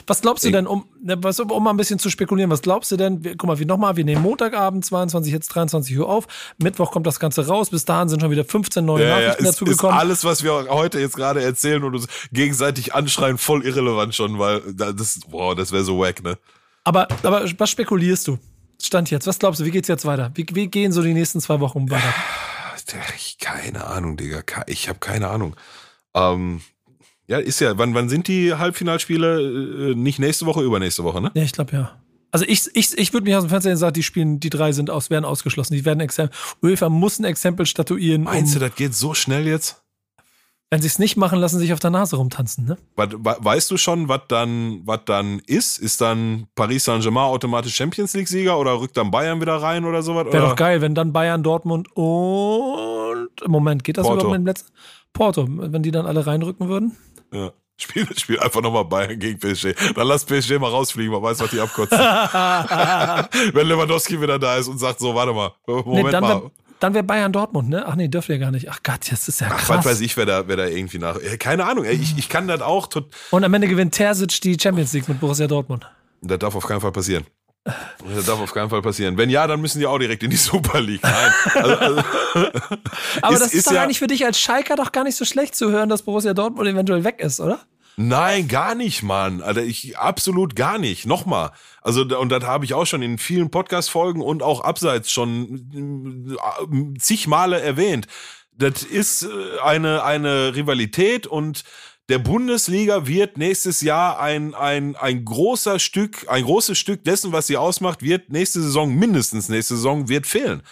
Was 0.05 0.21
glaubst 0.21 0.43
du 0.43 0.51
denn, 0.51 0.67
um, 0.67 0.85
ne, 1.01 1.21
was, 1.23 1.39
um 1.39 1.63
mal 1.63 1.69
ein 1.69 1.77
bisschen 1.77 1.97
zu 1.97 2.09
spekulieren, 2.09 2.49
was 2.49 2.61
glaubst 2.61 2.91
du 2.91 2.97
denn? 2.97 3.21
guck 3.23 3.45
mal, 3.45 3.57
wie 3.59 3.65
nochmal, 3.65 3.95
wir 3.95 4.03
nehmen 4.03 4.21
Montagabend 4.21 4.83
22, 4.83 5.31
jetzt 5.31 5.47
23 5.49 5.97
Uhr 5.97 6.09
auf. 6.09 6.27
Mittwoch 6.57 6.91
kommt 6.91 7.07
das 7.07 7.21
Ganze 7.21 7.47
raus. 7.47 7.69
Bis 7.69 7.85
dahin 7.85 8.09
sind 8.09 8.21
schon 8.21 8.31
wieder 8.31 8.43
15 8.43 8.83
neue 8.83 9.07
ja, 9.07 9.09
Nachrichten 9.19 9.45
ja, 9.45 9.51
dazu 9.51 9.63
gekommen. 9.63 9.93
Ist 9.93 9.99
alles, 9.99 10.23
was 10.25 10.43
wir 10.43 10.51
heute 10.69 10.99
jetzt 10.99 11.15
gerade 11.15 11.41
erzählen 11.41 11.83
und 11.83 11.95
uns 11.95 12.07
gegenseitig 12.33 12.95
anschreien, 12.95 13.37
voll 13.37 13.65
irrelevant 13.65 14.13
schon, 14.13 14.39
weil 14.39 14.61
das, 14.73 15.21
das 15.55 15.71
wäre 15.71 15.83
so 15.85 15.99
wack, 15.99 16.21
ne? 16.21 16.37
Aber, 16.83 17.07
aber 17.23 17.45
was 17.57 17.69
spekulierst 17.69 18.27
du? 18.27 18.39
Stand 18.81 19.11
jetzt. 19.11 19.27
Was 19.27 19.39
glaubst 19.39 19.59
du, 19.61 19.65
wie 19.65 19.71
geht's 19.71 19.87
jetzt 19.87 20.05
weiter? 20.05 20.31
Wie, 20.35 20.45
wie 20.53 20.67
gehen 20.67 20.91
so 20.91 21.01
die 21.01 21.13
nächsten 21.13 21.39
zwei 21.39 21.59
Wochen 21.59 21.89
weiter? 21.89 22.13
Ich, 23.15 23.37
keine 23.39 23.85
Ahnung, 23.85 24.17
Digga. 24.17 24.43
Ich 24.67 24.89
habe 24.89 24.99
keine 24.99 25.29
Ahnung. 25.29 25.55
Ähm, 26.13 26.61
ja, 27.27 27.37
ist 27.39 27.61
ja, 27.61 27.77
wann, 27.77 27.93
wann 27.93 28.09
sind 28.09 28.27
die 28.27 28.53
Halbfinalspiele? 28.53 29.91
Äh, 29.91 29.95
nicht 29.95 30.19
nächste 30.19 30.45
Woche, 30.45 30.61
übernächste 30.61 31.03
Woche, 31.03 31.21
ne? 31.21 31.31
Ja, 31.33 31.43
ich 31.43 31.53
glaube 31.53 31.73
ja. 31.73 32.03
Also 32.31 32.45
ich, 32.47 32.67
ich, 32.73 32.97
ich 32.97 33.13
würde 33.13 33.25
mich 33.25 33.35
aus 33.35 33.43
dem 33.43 33.49
Fenster 33.49 33.77
sagen, 33.77 33.93
die 33.93 34.01
spielen, 34.01 34.39
die 34.39 34.49
drei 34.49 34.71
sind 34.71 34.89
aus, 34.89 35.11
werden 35.11 35.23
ausgeschlossen. 35.23 35.75
Die 35.75 35.85
werden 35.85 35.99
Exempel. 35.99 36.35
UEFA 36.63 36.89
muss 36.89 37.19
ein 37.19 37.25
Exempel 37.25 37.67
statuieren. 37.67 38.23
Meinst 38.23 38.55
um, 38.55 38.59
du, 38.59 38.67
das 38.67 38.75
geht 38.75 38.95
so 38.95 39.13
schnell 39.13 39.47
jetzt? 39.47 39.82
Wenn 40.73 40.81
sie 40.81 40.87
es 40.87 40.97
nicht 40.97 41.17
machen, 41.17 41.37
lassen 41.37 41.59
sie 41.59 41.65
sich 41.65 41.73
auf 41.73 41.79
der 41.79 41.91
Nase 41.91 42.15
rumtanzen, 42.15 42.65
ne? 42.65 42.77
Weißt 42.95 43.69
du 43.69 43.77
schon, 43.77 44.09
was 44.09 44.21
dann, 44.27 44.81
was 44.85 45.01
dann 45.05 45.37
ist? 45.45 45.77
Ist 45.77 46.01
dann 46.01 46.47
Paris 46.55 46.85
Saint-Germain 46.85 47.25
automatisch 47.25 47.75
Champions 47.75 48.15
League-Sieger 48.15 48.57
oder 48.57 48.79
rückt 48.79 48.97
dann 48.97 49.11
Bayern 49.11 49.39
wieder 49.39 49.57
rein 49.57 49.85
oder 49.85 50.01
sowas? 50.01 50.25
Wäre 50.31 50.47
doch 50.47 50.55
geil, 50.55 50.81
wenn 50.81 50.95
dann 50.95 51.13
Bayern, 51.13 51.43
Dortmund 51.43 51.95
und 51.95 53.29
im 53.45 53.51
Moment 53.51 53.83
geht 53.83 53.97
das 53.97 54.07
Porto. 54.07 54.21
überhaupt 54.21 54.31
mit 54.31 54.41
dem 54.41 54.47
letzten 54.47 54.71
Porto, 55.13 55.45
wenn 55.47 55.83
die 55.83 55.91
dann 55.91 56.07
alle 56.07 56.25
reinrücken 56.25 56.67
würden? 56.67 56.97
Ja. 57.31 57.51
Spiel, 57.77 58.07
spiel 58.17 58.39
einfach 58.39 58.61
nochmal 58.61 58.85
Bayern 58.85 59.19
gegen 59.19 59.37
PSG. 59.37 59.75
Dann 59.93 60.07
lass 60.07 60.25
PSG 60.25 60.57
mal 60.57 60.71
rausfliegen, 60.71 61.11
man 61.11 61.21
weiß, 61.21 61.39
was 61.39 61.51
die 61.51 61.59
abkotzen. 61.59 61.99
wenn 63.53 63.67
Lewandowski 63.67 64.19
wieder 64.19 64.39
da 64.39 64.55
ist 64.55 64.69
und 64.69 64.79
sagt 64.79 64.99
so, 64.99 65.13
warte 65.13 65.33
mal, 65.33 65.51
Moment 65.67 66.13
nee, 66.13 66.19
mal. 66.19 66.51
Dann 66.83 66.93
wäre 66.93 67.05
Bayern 67.05 67.31
Dortmund, 67.31 67.69
ne? 67.69 67.85
Ach 67.87 67.95
nee, 67.95 68.09
dürfte 68.09 68.33
ja 68.33 68.39
gar 68.39 68.51
nicht. 68.51 68.69
Ach 68.69 68.81
Gott, 68.83 69.09
das 69.09 69.29
ist 69.29 69.39
ja 69.39 69.47
krass. 69.47 69.69
Ach, 69.69 69.77
was 69.77 69.85
weiß 69.85 70.01
ich, 70.01 70.17
wer 70.17 70.25
da, 70.25 70.49
wer 70.49 70.57
da 70.57 70.65
irgendwie 70.65 70.97
nach. 70.97 71.17
Keine 71.39 71.65
Ahnung, 71.65 71.85
ich, 71.85 72.17
ich 72.17 72.27
kann 72.27 72.49
das 72.49 72.59
auch. 72.59 72.89
Und 73.31 73.43
am 73.45 73.53
Ende 73.53 73.69
gewinnt 73.69 73.95
Terzic 73.95 74.41
die 74.41 74.57
Champions 74.59 74.91
League 74.91 75.07
mit 75.07 75.21
Borussia 75.21 75.47
Dortmund. 75.47 75.89
Das 76.21 76.39
darf 76.39 76.53
auf 76.55 76.65
keinen 76.65 76.81
Fall 76.81 76.91
passieren. 76.91 77.25
Das 77.63 78.25
darf 78.25 78.41
auf 78.41 78.53
keinen 78.53 78.69
Fall 78.69 78.81
passieren. 78.81 79.17
Wenn 79.17 79.29
ja, 79.29 79.47
dann 79.47 79.61
müssen 79.61 79.79
die 79.79 79.85
auch 79.85 79.97
direkt 79.97 80.23
in 80.23 80.29
die 80.29 80.35
Super 80.51 80.81
League. 80.81 81.03
Nein. 81.03 81.31
Also, 81.53 81.75
also 81.77 82.03
Aber 83.21 83.33
ist, 83.35 83.41
das 83.41 83.47
ist, 83.47 83.53
ist 83.53 83.67
doch 83.67 83.71
ja 83.71 83.83
eigentlich 83.83 83.99
für 83.99 84.07
dich 84.07 84.25
als 84.25 84.37
Schalker 84.37 84.75
doch 84.75 84.91
gar 84.91 85.05
nicht 85.05 85.15
so 85.15 85.23
schlecht 85.23 85.55
zu 85.55 85.71
hören, 85.71 85.87
dass 85.87 86.01
Borussia 86.01 86.33
Dortmund 86.33 86.67
eventuell 86.67 87.05
weg 87.05 87.21
ist, 87.21 87.39
oder? 87.39 87.61
Nein, 87.95 88.47
gar 88.47 88.73
nicht, 88.73 89.03
Mann. 89.03 89.41
Also 89.41 89.61
ich 89.61 89.97
absolut 89.97 90.55
gar 90.55 90.77
nicht. 90.79 91.05
Nochmal. 91.05 91.51
Also 91.81 92.01
und 92.01 92.29
das 92.29 92.43
habe 92.43 92.65
ich 92.65 92.73
auch 92.73 92.85
schon 92.85 93.01
in 93.01 93.17
vielen 93.17 93.51
Podcast 93.51 93.89
Folgen 93.89 94.21
und 94.21 94.41
auch 94.41 94.61
abseits 94.61 95.11
schon 95.11 96.35
äh, 96.95 96.99
zig 96.99 97.27
Male 97.27 97.61
erwähnt. 97.61 98.07
Das 98.51 98.83
ist 98.83 99.23
äh, 99.23 99.59
eine 99.63 100.03
eine 100.03 100.55
Rivalität 100.55 101.27
und 101.27 101.63
der 102.09 102.19
Bundesliga 102.19 103.07
wird 103.07 103.37
nächstes 103.37 103.79
Jahr 103.81 104.19
ein, 104.19 104.53
ein, 104.55 104.97
ein 104.97 105.23
großer 105.23 105.79
Stück, 105.79 106.25
ein 106.27 106.43
großes 106.43 106.77
Stück 106.77 107.03
dessen, 107.05 107.31
was 107.31 107.47
sie 107.47 107.55
ausmacht, 107.55 108.01
wird 108.01 108.29
nächste 108.29 108.61
Saison, 108.61 108.93
mindestens 108.93 109.47
nächste 109.47 109.75
Saison, 109.75 110.09
wird 110.09 110.27
fehlen. 110.27 110.63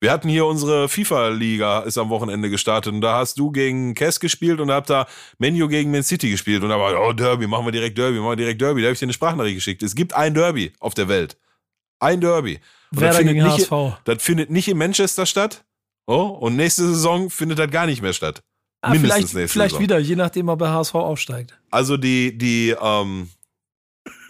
Wir 0.00 0.12
hatten 0.12 0.28
hier 0.28 0.46
unsere 0.46 0.88
FIFA-Liga, 0.88 1.80
ist 1.80 1.98
am 1.98 2.08
Wochenende 2.08 2.50
gestartet 2.50 2.92
und 2.92 3.00
da 3.00 3.16
hast 3.16 3.38
du 3.38 3.50
gegen 3.50 3.94
Kess 3.94 4.20
gespielt 4.20 4.60
und 4.60 4.68
da 4.68 4.74
habt 4.74 4.90
da 4.90 5.06
Menu 5.38 5.66
gegen 5.66 5.90
Man 5.90 6.04
City 6.04 6.30
gespielt 6.30 6.62
und 6.62 6.68
da 6.68 6.78
war, 6.78 6.94
oh 7.00 7.12
Derby, 7.12 7.48
machen 7.48 7.64
wir 7.64 7.72
direkt 7.72 7.98
Derby, 7.98 8.18
machen 8.18 8.30
wir 8.30 8.36
direkt 8.36 8.60
Derby. 8.60 8.80
Da 8.80 8.86
habe 8.86 8.92
ich 8.92 9.00
dir 9.00 9.06
eine 9.06 9.12
Sprachnachricht 9.12 9.56
geschickt. 9.56 9.82
Es 9.82 9.96
gibt 9.96 10.14
ein 10.14 10.34
Derby 10.34 10.72
auf 10.78 10.94
der 10.94 11.08
Welt. 11.08 11.36
Ein 11.98 12.20
Derby. 12.20 12.60
Und 12.92 13.00
Wer 13.00 13.08
das, 13.08 13.16
findet 13.18 13.36
nicht, 13.36 13.70
das 14.04 14.22
findet 14.22 14.50
nicht 14.50 14.68
in 14.68 14.78
Manchester 14.78 15.26
statt. 15.26 15.64
Oh, 16.06 16.26
und 16.40 16.54
nächste 16.54 16.86
Saison 16.86 17.28
findet 17.28 17.58
das 17.58 17.70
gar 17.70 17.86
nicht 17.86 18.00
mehr 18.00 18.12
statt. 18.12 18.42
Ah, 18.80 18.90
Mindestens 18.90 19.32
vielleicht, 19.32 19.52
vielleicht 19.52 19.70
Saison. 19.72 19.82
wieder, 19.82 19.98
je 19.98 20.14
nachdem, 20.14 20.48
ob 20.48 20.60
der 20.60 20.70
HSV 20.70 20.94
aufsteigt. 20.94 21.58
Also 21.70 21.96
die, 21.96 22.38
die, 22.38 22.74
ähm, 22.80 23.28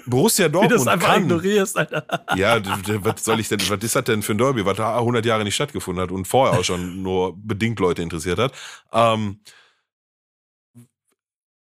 Borussia 0.09 0.49
Dortmund 0.49 0.73
Wie 0.73 0.79
du 0.79 0.85
das 0.85 0.93
einfach 0.93 1.09
kann. 1.09 1.23
ignorierst, 1.23 1.77
Alter. 1.77 2.05
Ja, 2.37 2.61
was 3.05 3.25
soll 3.25 3.41
ich 3.41 3.49
denn, 3.49 3.61
was 3.69 3.83
ist 3.83 3.97
das 3.97 4.05
denn 4.05 4.23
für 4.23 4.33
ein 4.33 4.39
Derby, 4.39 4.65
was 4.65 4.77
da 4.77 4.99
100 4.99 5.25
Jahre 5.25 5.45
nicht 5.45 5.55
stattgefunden 5.55 6.03
hat 6.03 6.11
und 6.11 6.27
vorher 6.27 6.59
auch 6.59 6.65
schon 6.65 7.03
nur 7.03 7.37
bedingt 7.37 7.79
Leute 7.81 8.03
interessiert 8.03 8.39
hat. 8.39 8.53
Ähm, 8.93 9.41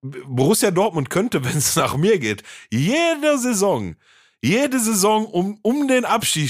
Borussia 0.01 0.71
Dortmund 0.71 1.09
könnte, 1.09 1.43
wenn 1.43 1.57
es 1.57 1.75
nach 1.75 1.97
mir 1.97 2.19
geht, 2.19 2.43
jede 2.71 3.37
Saison 3.37 3.95
jede 4.41 4.79
Saison 4.79 5.25
um, 5.25 5.59
um 5.63 5.87
den 5.87 6.05
Abstieg 6.05 6.49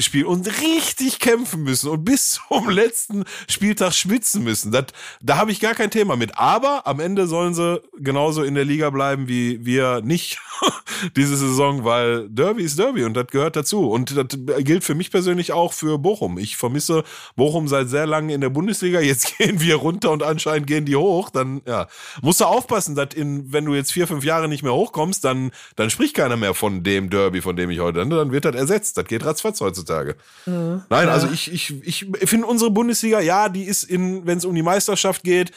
spielen 0.00 0.26
und 0.26 0.46
richtig 0.60 1.20
kämpfen 1.20 1.62
müssen 1.62 1.88
und 1.88 2.04
bis 2.04 2.40
zum 2.48 2.68
letzten 2.68 3.24
Spieltag 3.48 3.94
schwitzen 3.94 4.42
müssen. 4.42 4.72
Das, 4.72 4.86
da 5.20 5.36
habe 5.36 5.52
ich 5.52 5.60
gar 5.60 5.74
kein 5.74 5.90
Thema 5.90 6.16
mit. 6.16 6.36
Aber 6.36 6.86
am 6.86 6.98
Ende 6.98 7.26
sollen 7.26 7.54
sie 7.54 7.80
genauso 7.98 8.42
in 8.42 8.54
der 8.54 8.64
Liga 8.64 8.90
bleiben 8.90 9.28
wie 9.28 9.64
wir 9.64 10.00
nicht 10.00 10.38
diese 11.16 11.36
Saison, 11.36 11.84
weil 11.84 12.28
Derby 12.28 12.64
ist 12.64 12.78
Derby 12.78 13.04
und 13.04 13.14
das 13.14 13.28
gehört 13.28 13.54
dazu. 13.54 13.88
Und 13.88 14.16
das 14.16 14.26
gilt 14.64 14.82
für 14.82 14.96
mich 14.96 15.12
persönlich 15.12 15.52
auch 15.52 15.72
für 15.72 15.98
Bochum. 15.98 16.38
Ich 16.38 16.56
vermisse 16.56 17.04
Bochum 17.36 17.68
seit 17.68 17.88
sehr 17.88 18.06
lange 18.06 18.34
in 18.34 18.40
der 18.40 18.50
Bundesliga. 18.50 19.00
Jetzt 19.00 19.38
gehen 19.38 19.60
wir 19.60 19.76
runter 19.76 20.10
und 20.10 20.24
anscheinend 20.24 20.66
gehen 20.66 20.86
die 20.86 20.96
hoch. 20.96 21.30
Dann 21.30 21.62
ja, 21.66 21.86
musst 22.20 22.40
du 22.40 22.46
aufpassen, 22.46 22.96
dass 22.96 23.14
in, 23.14 23.52
wenn 23.52 23.64
du 23.64 23.74
jetzt 23.74 23.92
vier, 23.92 24.08
fünf 24.08 24.24
Jahre 24.24 24.48
nicht 24.48 24.64
mehr 24.64 24.74
hochkommst, 24.74 25.24
dann, 25.24 25.52
dann 25.76 25.90
spricht 25.90 26.14
keiner 26.14 26.36
mehr 26.36 26.54
von 26.54 26.82
dem 26.82 27.10
Derby 27.10 27.27
Derby, 27.28 27.42
von 27.42 27.56
dem 27.56 27.68
ich 27.70 27.80
heute, 27.80 27.98
dann 28.06 28.32
wird 28.32 28.44
das 28.46 28.54
ersetzt. 28.54 28.96
Das 28.96 29.04
geht 29.04 29.24
ratzfatz 29.24 29.60
heutzutage. 29.60 30.16
Mhm. 30.46 30.82
Nein, 30.88 31.08
also 31.08 31.28
ich, 31.28 31.52
ich, 31.52 31.74
ich 31.84 32.06
finde 32.24 32.46
unsere 32.46 32.70
Bundesliga, 32.70 33.20
ja, 33.20 33.48
die 33.50 33.64
ist 33.64 33.82
in, 33.82 34.26
wenn 34.26 34.38
es 34.38 34.46
um 34.46 34.54
die 34.54 34.62
Meisterschaft 34.62 35.22
geht, 35.24 35.52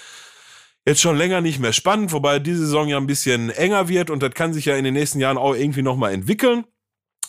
jetzt 0.85 0.99
schon 0.99 1.15
länger 1.15 1.39
nicht 1.39 1.59
mehr 1.59 1.73
spannend, 1.73 2.11
wobei 2.11 2.39
diese 2.39 2.65
Saison 2.65 2.87
ja 2.89 2.97
ein 2.97 3.07
bisschen 3.07 3.49
enger 3.51 3.87
wird 3.87 4.09
und 4.09 4.21
das 4.21 4.33
kann 4.33 4.53
sich 4.53 4.65
ja 4.65 4.75
in 4.75 4.83
den 4.83 4.95
nächsten 4.95 5.19
Jahren 5.19 5.37
auch 5.37 5.55
irgendwie 5.55 5.81
nochmal 5.81 6.13
entwickeln. 6.13 6.65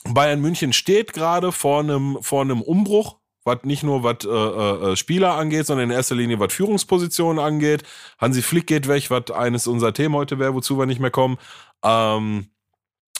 Bayern 0.05 0.41
München 0.41 0.73
steht 0.73 1.13
gerade 1.13 1.53
vor 1.53 1.81
einem, 1.81 2.19
vor 2.21 2.43
einem 2.43 2.63
Umbruch, 2.63 3.19
was 3.45 3.59
nicht 3.63 3.85
nur 3.85 4.03
was 4.03 4.25
äh, 4.25 4.29
äh, 4.93 4.97
Spieler 4.97 5.35
angeht, 5.35 5.67
sondern 5.67 5.91
in 5.91 5.97
erster 5.97 6.17
Linie 6.17 6.41
was 6.41 6.53
Führungspositionen 6.53 7.45
angeht. 7.45 7.85
Hansi 8.19 8.43
Flick 8.43 8.67
geht 8.67 8.89
weg, 8.89 9.11
was 9.11 9.31
eines 9.31 9.69
unserer 9.69 9.93
Themen 9.93 10.17
heute 10.17 10.41
wäre, 10.41 10.55
wozu 10.55 10.79
wir 10.79 10.87
nicht 10.87 11.01
mehr 11.01 11.11
kommen. 11.11 11.39
Ähm, 11.85 12.49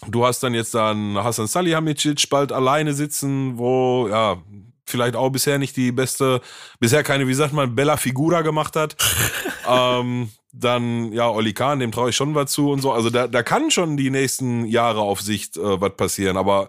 Du 0.09 0.27
hast 0.27 0.43
dann 0.43 0.55
jetzt 0.55 0.75
dann 0.75 1.17
Hasan 1.17 1.47
Salihamidzic 1.47 2.29
bald 2.29 2.53
alleine 2.53 2.93
sitzen, 2.93 3.57
wo 3.59 4.09
ja 4.09 4.43
vielleicht 4.85 5.17
auch 5.17 5.31
bisher 5.31 5.59
nicht 5.59 5.77
die 5.77 5.93
beste, 5.93 6.41
bisher 6.81 7.03
keine, 7.03 7.29
wie 7.29 7.35
sagt 7.35 7.53
man, 7.53 7.75
Bella 7.75 7.97
Figura 7.97 8.43
gemacht 8.43 8.77
hat. 8.77 8.97
ähm, 9.69 10.31
dann 10.53 11.13
ja 11.13 11.29
Oli 11.29 11.55
Kahn, 11.55 11.79
dem 11.79 11.93
traue 11.93 12.11
ich 12.11 12.17
schon 12.17 12.35
was 12.35 12.53
zu 12.53 12.71
und 12.71 12.83
so. 12.83 12.93
Also 12.93 13.11
da, 13.11 13.27
da 13.27 13.43
kann 13.43 13.71
schon 13.71 13.97
die 13.97 14.11
nächsten 14.11 14.67
Jahre 14.67 15.01
auf 15.01 15.21
Sicht 15.23 15.57
äh, 15.57 15.81
was 15.81 15.97
passieren. 15.97 16.37
Aber 16.37 16.69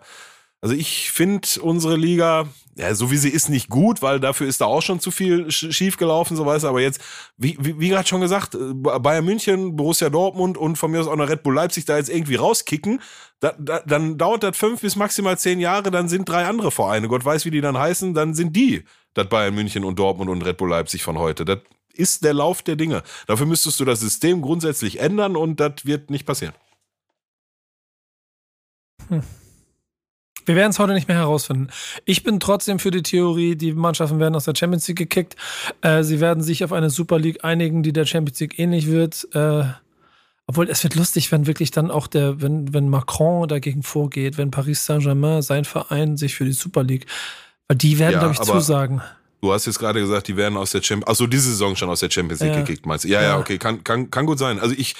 also 0.62 0.74
ich 0.74 1.12
finde 1.12 1.48
unsere 1.62 1.98
Liga, 1.98 2.48
ja, 2.76 2.96
so 2.96 3.12
wie 3.12 3.18
sie 3.18 3.30
ist, 3.30 3.50
nicht 3.50 3.70
gut, 3.70 4.02
weil 4.02 4.20
dafür 4.20 4.48
ist 4.48 4.62
da 4.62 4.66
auch 4.66 4.82
schon 4.82 5.00
zu 5.00 5.12
viel 5.12 5.52
schief 5.52 5.98
gelaufen, 5.98 6.36
so 6.36 6.46
weiß 6.46 6.66
Aber 6.66 6.82
jetzt, 6.82 7.00
wie, 7.38 7.56
wie, 7.60 7.80
wie 7.80 7.90
gerade 7.90 8.08
schon 8.08 8.22
gesagt, 8.22 8.56
äh, 8.56 8.74
Bayern 8.74 9.26
München, 9.26 9.76
Borussia 9.76 10.10
Dortmund 10.10 10.58
und 10.58 10.78
von 10.78 10.90
mir 10.90 11.00
aus 11.00 11.08
auch 11.08 11.16
noch 11.16 11.30
Red 11.30 11.44
Bull 11.44 11.54
Leipzig 11.54 11.86
da 11.86 11.98
jetzt 11.98 12.10
irgendwie 12.10 12.36
rauskicken, 12.36 13.00
da, 13.40 13.54
da, 13.60 13.82
dann 13.86 14.18
dauert 14.18 14.44
das 14.44 14.58
fünf 14.58 14.82
bis 14.82 14.96
maximal 14.96 15.38
zehn 15.38 15.60
Jahre, 15.60 15.92
dann 15.92 16.08
sind 16.08 16.28
drei 16.28 16.46
andere 16.46 16.72
Vereine, 16.72 17.08
Gott 17.08 17.24
weiß, 17.24 17.46
wie 17.46 17.52
die 17.52 17.62
dann 17.62 17.78
heißen, 17.78 18.14
dann 18.14 18.34
sind 18.34 18.56
die 18.56 18.84
das 19.14 19.30
Bayern 19.30 19.54
München 19.54 19.84
und 19.84 20.00
Dortmund 20.00 20.30
und 20.32 20.42
Red 20.44 20.58
Bull 20.58 20.70
Leipzig 20.70 21.04
von 21.04 21.20
heute. 21.20 21.46
Das 21.46 21.60
ist 21.94 22.24
der 22.24 22.34
Lauf 22.34 22.64
der 22.64 22.76
Dinge. 22.76 23.04
Dafür 23.28 23.46
müsstest 23.46 23.80
du 23.80 23.86
das 23.86 24.00
System 24.00 24.42
grundsätzlich 24.42 25.00
ändern 25.00 25.36
und 25.36 25.60
das 25.60 25.86
wird 25.86 26.10
nicht 26.10 26.26
passieren. 26.26 26.56
Hm. 29.10 29.22
Wir 30.46 30.56
werden 30.56 30.72
es 30.72 30.80
heute 30.80 30.94
nicht 30.94 31.08
mehr 31.08 31.18
herausfinden. 31.18 31.70
Ich 32.06 32.24
bin 32.24 32.40
trotzdem 32.40 32.80
für 32.80 32.92
die 32.92 33.04
Theorie, 33.04 33.56
die 33.56 33.74
Mannschaften 33.74 34.20
werden 34.20 34.36
aus 34.36 34.46
der 34.46 34.56
Champions 34.56 34.88
League 34.88 34.98
gekickt. 34.98 35.36
Äh, 35.82 36.04
sie 36.04 36.20
werden 36.20 36.44
sich 36.44 36.64
auf 36.64 36.74
eine 36.74 36.90
Super 36.90 37.20
League 37.20 37.44
einigen, 37.44 37.84
die 37.84 37.94
der 37.94 38.06
Champions 38.06 38.40
League 38.40 38.60
ähnlich 38.60 38.88
wird. 38.88 39.28
Äh, 39.34 39.64
obwohl 40.46 40.70
es 40.70 40.84
wird 40.84 40.96
lustig, 40.96 41.32
wenn 41.32 41.48
wirklich 41.48 41.72
dann 41.72 41.90
auch 41.90 42.08
der, 42.08 42.42
wenn, 42.42 42.74
wenn 42.74 42.90
Macron 42.90 43.48
dagegen 43.48 43.82
vorgeht, 43.82 44.38
wenn 44.38 44.52
Paris 44.52 44.86
Saint-Germain, 44.86 45.42
sein 45.42 45.64
Verein, 45.64 46.18
sich 46.18 46.36
für 46.36 46.44
die 46.44 46.52
Super 46.52 46.84
League, 46.84 47.06
weil 47.68 47.78
die 47.78 47.98
werden, 47.98 48.14
ja, 48.14 48.20
glaube 48.20 48.34
ich, 48.34 48.42
zusagen. 48.42 49.02
Du 49.42 49.52
hast 49.54 49.66
jetzt 49.66 49.80
gerade 49.80 50.00
gesagt, 50.00 50.28
die 50.28 50.38
werden 50.38 50.58
aus 50.58 50.72
der 50.72 50.82
Champions, 50.82 51.08
also 51.08 51.28
diese 51.28 51.50
Saison 51.50 51.76
schon 51.76 51.90
aus 51.90 52.02
der 52.02 52.10
Champions 52.10 52.42
League 52.42 52.54
ja. 52.54 52.62
gekickt, 52.62 52.86
meinst 52.86 53.06
du? 53.06 53.10
Ja, 53.10 53.22
ja, 53.22 53.30
ja, 53.30 53.38
okay, 53.38 53.58
kann, 53.58 53.84
kann, 53.84 54.12
kann 54.12 54.26
gut 54.26 54.40
sein. 54.40 54.60
Also 54.60 54.76
ich, 54.78 54.96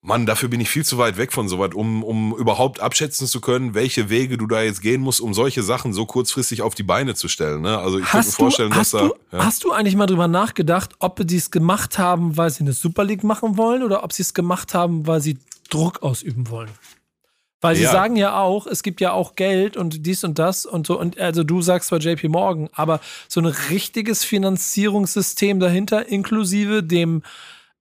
Mann, 0.00 0.26
dafür 0.26 0.48
bin 0.48 0.60
ich 0.60 0.70
viel 0.70 0.84
zu 0.84 0.96
weit 0.96 1.16
weg 1.16 1.32
von 1.32 1.48
sowas, 1.48 1.74
um, 1.74 2.04
um 2.04 2.34
überhaupt 2.36 2.80
abschätzen 2.80 3.26
zu 3.26 3.40
können, 3.40 3.74
welche 3.74 4.08
Wege 4.10 4.38
du 4.38 4.46
da 4.46 4.62
jetzt 4.62 4.80
gehen 4.80 5.00
musst, 5.00 5.20
um 5.20 5.34
solche 5.34 5.64
Sachen 5.64 5.92
so 5.92 6.06
kurzfristig 6.06 6.62
auf 6.62 6.76
die 6.76 6.84
Beine 6.84 7.16
zu 7.16 7.26
stellen. 7.26 7.62
Ne? 7.62 7.76
Also 7.78 7.98
ich 7.98 8.04
hast 8.04 8.12
könnte 8.12 8.28
mir 8.28 8.32
vorstellen, 8.32 8.70
du, 8.70 8.76
dass 8.76 8.90
da. 8.92 9.10
Ja. 9.32 9.44
Hast 9.44 9.64
du 9.64 9.72
eigentlich 9.72 9.96
mal 9.96 10.06
drüber 10.06 10.28
nachgedacht, 10.28 10.94
ob 11.00 11.20
sie 11.28 11.36
es 11.36 11.50
gemacht 11.50 11.98
haben, 11.98 12.36
weil 12.36 12.50
sie 12.50 12.60
eine 12.60 12.74
Super 12.74 13.04
League 13.04 13.24
machen 13.24 13.56
wollen 13.56 13.82
oder 13.82 14.04
ob 14.04 14.12
sie 14.12 14.22
es 14.22 14.34
gemacht 14.34 14.72
haben, 14.72 15.06
weil 15.08 15.20
sie 15.20 15.36
Druck 15.68 16.02
ausüben 16.02 16.48
wollen? 16.48 16.70
Weil 17.60 17.74
sie 17.74 17.82
ja. 17.82 17.90
sagen 17.90 18.14
ja 18.14 18.40
auch, 18.40 18.68
es 18.68 18.84
gibt 18.84 19.00
ja 19.00 19.10
auch 19.10 19.34
Geld 19.34 19.76
und 19.76 20.06
dies 20.06 20.22
und 20.22 20.38
das 20.38 20.64
und 20.64 20.86
so. 20.86 20.98
Und 20.98 21.18
also 21.18 21.42
du 21.42 21.60
sagst 21.60 21.88
zwar 21.88 21.98
JP 21.98 22.28
Morgan, 22.28 22.68
aber 22.72 23.00
so 23.26 23.40
ein 23.40 23.46
richtiges 23.46 24.22
Finanzierungssystem 24.22 25.58
dahinter, 25.58 26.06
inklusive 26.06 26.84
dem 26.84 27.22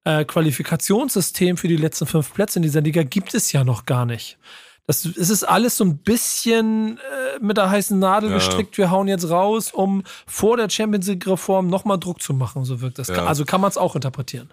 äh, 0.08 0.24
Qualifikationssystem 0.24 1.58
für 1.58 1.68
die 1.68 1.76
letzten 1.76 2.05
fünf 2.05 2.34
Plätze 2.34 2.60
in 2.60 2.64
dieser 2.64 2.80
Liga 2.80 3.03
gibt 3.03 3.34
es 3.34 3.51
ja 3.51 3.66
noch 3.66 3.86
gar 3.86 4.05
nicht. 4.05 4.38
Das, 4.86 5.03
es 5.03 5.30
ist 5.30 5.43
alles 5.43 5.76
so 5.76 5.84
ein 5.84 5.97
bisschen 5.97 6.97
äh, 6.97 7.39
mit 7.41 7.58
der 7.58 7.70
heißen 7.70 7.99
Nadel 7.99 8.30
ja. 8.30 8.38
gestrickt. 8.38 8.78
Wir 8.78 8.89
hauen 8.89 9.10
jetzt 9.10 9.30
raus, 9.30 9.74
um 9.74 10.03
vor 10.26 10.55
der 10.55 10.70
Champions 10.70 11.08
League-Reform 11.08 11.68
nochmal 11.68 11.99
Druck 11.99 12.22
zu 12.22 12.34
machen. 12.34 12.64
So 12.64 12.80
wirkt 12.80 12.99
das. 12.99 13.10
Ja. 13.10 13.26
Also 13.26 13.43
kann 13.43 13.60
man 13.60 13.70
es 13.70 13.78
auch 13.78 13.95
interpretieren. 13.95 14.49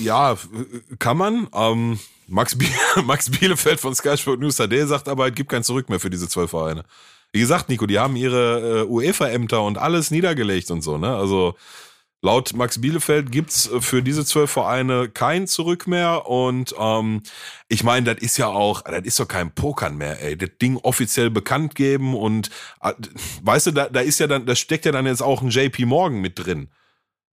Ja, 0.00 0.36
kann 0.98 1.18
man. 1.18 1.46
Ähm, 1.54 2.00
Max, 2.26 2.58
Biel 2.58 2.68
Max 3.04 3.30
Bielefeld 3.30 3.78
von 3.78 3.94
Sky 3.94 4.16
Sport 4.16 4.40
News 4.40 4.60
AD 4.60 4.86
sagt 4.86 5.08
aber, 5.08 5.28
es 5.28 5.34
gibt 5.34 5.50
kein 5.50 5.62
Zurück 5.62 5.88
mehr 5.88 6.00
für 6.00 6.10
diese 6.10 6.28
zwölf 6.28 6.50
Vereine. 6.50 6.84
Wie 7.30 7.38
gesagt, 7.38 7.68
Nico, 7.68 7.86
die 7.86 8.00
haben 8.00 8.16
ihre 8.16 8.80
äh, 8.80 8.86
UEFA-Ämter 8.86 9.62
und 9.62 9.78
alles 9.78 10.10
niedergelegt 10.10 10.72
und 10.72 10.82
so, 10.82 10.98
ne? 10.98 11.14
Also 11.14 11.54
Laut 12.24 12.56
Max 12.56 12.80
Bielefeld 12.80 13.30
gibt's 13.30 13.70
äh, 13.70 13.82
für 13.82 14.02
diese 14.02 14.24
zwölf 14.24 14.50
Vereine 14.50 15.10
kein 15.10 15.46
Zurück 15.46 15.86
mehr. 15.86 16.26
Und 16.26 16.74
ähm, 16.78 17.22
ich 17.68 17.84
meine, 17.84 18.14
das 18.14 18.24
ist 18.24 18.38
ja 18.38 18.46
auch, 18.46 18.80
das 18.80 19.02
ist 19.02 19.20
doch 19.20 19.28
kein 19.28 19.54
Pokern 19.54 19.98
mehr, 19.98 20.22
ey. 20.22 20.34
Das 20.34 20.48
Ding 20.60 20.78
offiziell 20.78 21.28
bekannt 21.28 21.74
geben 21.74 22.16
und 22.16 22.48
äh, 22.80 22.94
weißt 23.42 23.66
du, 23.66 23.70
da, 23.72 23.90
da 23.90 24.00
ist 24.00 24.20
ja 24.20 24.26
dann, 24.26 24.46
da 24.46 24.56
steckt 24.56 24.86
ja 24.86 24.92
dann 24.92 25.04
jetzt 25.04 25.22
auch 25.22 25.42
ein 25.42 25.50
JP 25.50 25.84
Morgan 25.84 26.22
mit 26.22 26.38
drin. 26.38 26.70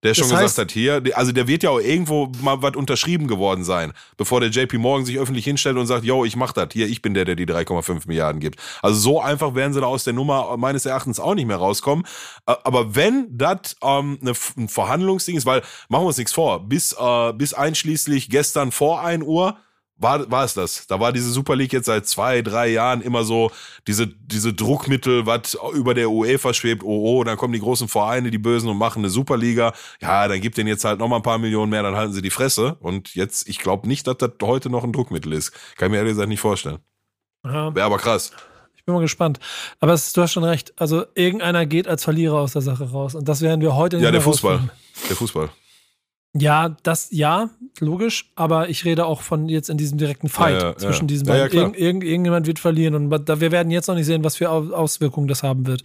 Der 0.03 0.14
schon 0.14 0.30
das 0.30 0.38
heißt, 0.38 0.57
gesagt 0.57 0.70
hat, 0.70 0.72
hier, 0.72 1.03
also 1.14 1.32
der 1.32 1.46
wird 1.46 1.62
ja 1.62 1.70
auch 1.70 1.78
irgendwo 1.78 2.32
mal 2.40 2.62
was 2.62 2.74
unterschrieben 2.74 3.26
geworden 3.26 3.64
sein, 3.64 3.92
bevor 4.16 4.40
der 4.40 4.48
JP 4.48 4.78
Morgan 4.78 5.05
sich 5.05 5.18
öffentlich 5.18 5.44
hinstellt 5.44 5.76
und 5.76 5.86
sagt, 5.86 6.05
yo, 6.05 6.24
ich 6.24 6.36
mach 6.36 6.53
das, 6.53 6.68
hier, 6.72 6.86
ich 6.86 7.03
bin 7.03 7.12
der, 7.12 7.26
der 7.26 7.36
die 7.36 7.46
3,5 7.46 8.07
Milliarden 8.07 8.40
gibt. 8.40 8.59
Also 8.80 8.98
so 8.98 9.20
einfach 9.20 9.55
werden 9.55 9.74
sie 9.74 9.80
da 9.80 9.86
aus 9.86 10.05
der 10.05 10.14
Nummer 10.14 10.57
meines 10.57 10.86
Erachtens 10.86 11.20
auch 11.20 11.34
nicht 11.34 11.46
mehr 11.46 11.59
rauskommen. 11.59 12.07
Aber 12.46 12.94
wenn 12.94 13.26
das 13.30 13.76
ähm, 13.82 14.18
ne, 14.22 14.32
ein 14.57 14.68
Verhandlungsding 14.68 15.36
ist, 15.36 15.44
weil, 15.44 15.61
machen 15.88 16.05
wir 16.05 16.09
uns 16.09 16.18
nichts 16.18 16.32
vor, 16.32 16.66
bis, 16.66 16.96
äh, 16.98 17.32
bis 17.34 17.53
einschließlich 17.53 18.30
gestern 18.30 18.72
vor 18.72 19.03
1 19.03 19.24
Uhr 19.24 19.59
war, 20.01 20.30
war 20.30 20.44
es 20.44 20.55
das. 20.55 20.86
Da 20.86 20.98
war 20.98 21.12
diese 21.12 21.30
Super 21.30 21.55
League 21.55 21.72
jetzt 21.72 21.86
seit 21.86 22.07
zwei, 22.07 22.42
drei 22.42 22.68
Jahren 22.68 23.03
immer 23.03 23.22
so 23.22 23.53
diese, 23.86 24.07
diese 24.07 24.53
Druckmittel, 24.53 25.26
was 25.26 25.57
über 25.74 25.94
der 25.94 26.11
UEFA 26.11 26.55
schwebt, 26.55 26.82
oh, 26.82 27.18
oh, 27.18 27.24
dann 27.24 27.36
kommen 27.36 27.53
die 27.53 27.61
großen 27.61 27.86
Vereine, 27.86 28.30
die 28.30 28.38
Bösen 28.38 28.68
und 28.68 28.78
machen 28.78 29.01
eine 29.01 29.11
Superliga. 29.11 29.74
Ja, 30.01 30.26
dann 30.26 30.40
gibt 30.40 30.57
denen 30.57 30.68
jetzt 30.68 30.84
halt 30.84 30.98
nochmal 30.98 31.18
ein 31.18 31.22
paar 31.22 31.38
Millionen 31.38 31.70
mehr, 31.70 31.82
dann 31.82 31.96
halten 31.96 32.14
sie 32.14 32.22
die 32.22 32.30
Fresse. 32.30 32.76
Und 32.80 33.14
jetzt, 33.14 33.48
ich 33.48 33.59
glaube 33.59 33.86
nicht, 33.86 34.07
dass 34.07 34.16
das 34.16 34.32
heute 34.42 34.70
noch 34.70 34.84
ein 34.84 34.92
Druckmittel 34.92 35.32
ist. 35.32 35.53
Kann 35.76 35.86
ich 35.86 35.90
mir 35.92 35.98
ehrlich 35.98 36.12
gesagt 36.12 36.28
nicht 36.28 36.40
vorstellen. 36.40 36.78
Ja. 37.44 37.74
Wäre 37.74 37.86
aber 37.86 37.98
krass. 37.98 38.32
Ich 38.76 38.84
bin 38.86 38.94
mal 38.94 39.01
gespannt. 39.03 39.38
Aber 39.78 39.92
es, 39.92 40.14
du 40.14 40.22
hast 40.22 40.32
schon 40.32 40.44
recht. 40.44 40.72
Also 40.80 41.05
irgendeiner 41.14 41.66
geht 41.66 41.86
als 41.86 42.05
Verlierer 42.05 42.38
aus 42.38 42.55
der 42.55 42.62
Sache 42.62 42.90
raus. 42.90 43.14
Und 43.14 43.28
das 43.28 43.42
werden 43.42 43.61
wir 43.61 43.76
heute 43.76 43.96
nicht 43.96 44.05
Ja, 44.05 44.11
der 44.11 44.22
Fußball. 44.22 44.70
Der 45.09 45.16
Fußball. 45.16 45.51
Ja, 46.33 46.76
das, 46.85 47.09
ja, 47.11 47.51
logisch, 47.81 48.31
aber 48.37 48.68
ich 48.68 48.85
rede 48.85 49.05
auch 49.05 49.20
von 49.20 49.49
jetzt 49.49 49.68
in 49.68 49.76
diesem 49.76 49.99
direkten 49.99 50.28
Fight 50.28 50.62
ja, 50.62 50.68
ja, 50.68 50.76
zwischen 50.76 51.05
ja. 51.05 51.09
diesen 51.09 51.26
beiden. 51.26 51.59
Irgend, 51.59 51.76
irgend, 51.76 52.05
irgendjemand 52.05 52.47
wird 52.47 52.61
verlieren 52.61 52.95
und 52.95 53.28
da, 53.28 53.41
wir 53.41 53.51
werden 53.51 53.72
jetzt 53.72 53.89
noch 53.89 53.97
nicht 53.97 54.07
sehen, 54.07 54.22
was 54.22 54.37
für 54.37 54.49
Auswirkungen 54.49 55.26
das 55.26 55.43
haben 55.43 55.66
wird. 55.66 55.83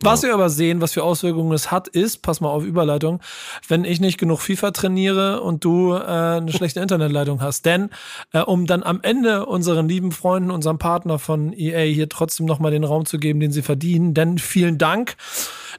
Was 0.00 0.22
wir 0.22 0.32
aber 0.32 0.50
sehen, 0.50 0.80
was 0.80 0.92
für 0.92 1.02
Auswirkungen 1.02 1.52
es 1.52 1.72
hat, 1.72 1.88
ist, 1.88 2.18
pass 2.18 2.40
mal 2.40 2.48
auf 2.48 2.62
Überleitung, 2.62 3.20
wenn 3.66 3.84
ich 3.84 4.00
nicht 4.00 4.18
genug 4.18 4.40
FIFA 4.40 4.70
trainiere 4.70 5.42
und 5.42 5.64
du 5.64 5.94
äh, 5.94 5.98
eine 5.98 6.52
schlechte 6.52 6.78
Internetleitung 6.78 7.40
hast. 7.42 7.66
Denn 7.66 7.90
äh, 8.32 8.38
um 8.38 8.66
dann 8.66 8.84
am 8.84 9.00
Ende 9.02 9.46
unseren 9.46 9.88
lieben 9.88 10.12
Freunden, 10.12 10.52
unserem 10.52 10.78
Partner 10.78 11.18
von 11.18 11.52
EA 11.52 11.80
hier 11.92 12.08
trotzdem 12.08 12.46
nochmal 12.46 12.70
den 12.70 12.84
Raum 12.84 13.04
zu 13.04 13.18
geben, 13.18 13.40
den 13.40 13.50
sie 13.50 13.62
verdienen. 13.62 14.14
Denn 14.14 14.38
vielen 14.38 14.78
Dank 14.78 15.16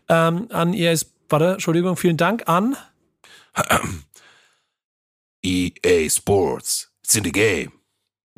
ähm, 0.10 0.48
an 0.52 0.74
EA's, 0.74 1.06
warte, 1.30 1.54
Entschuldigung, 1.54 1.96
vielen 1.96 2.18
Dank 2.18 2.50
an 2.50 2.76
EA 5.44 6.10
Sports. 6.10 6.88
It's 7.04 7.16
in 7.16 7.24
the 7.24 7.32
game. 7.32 7.79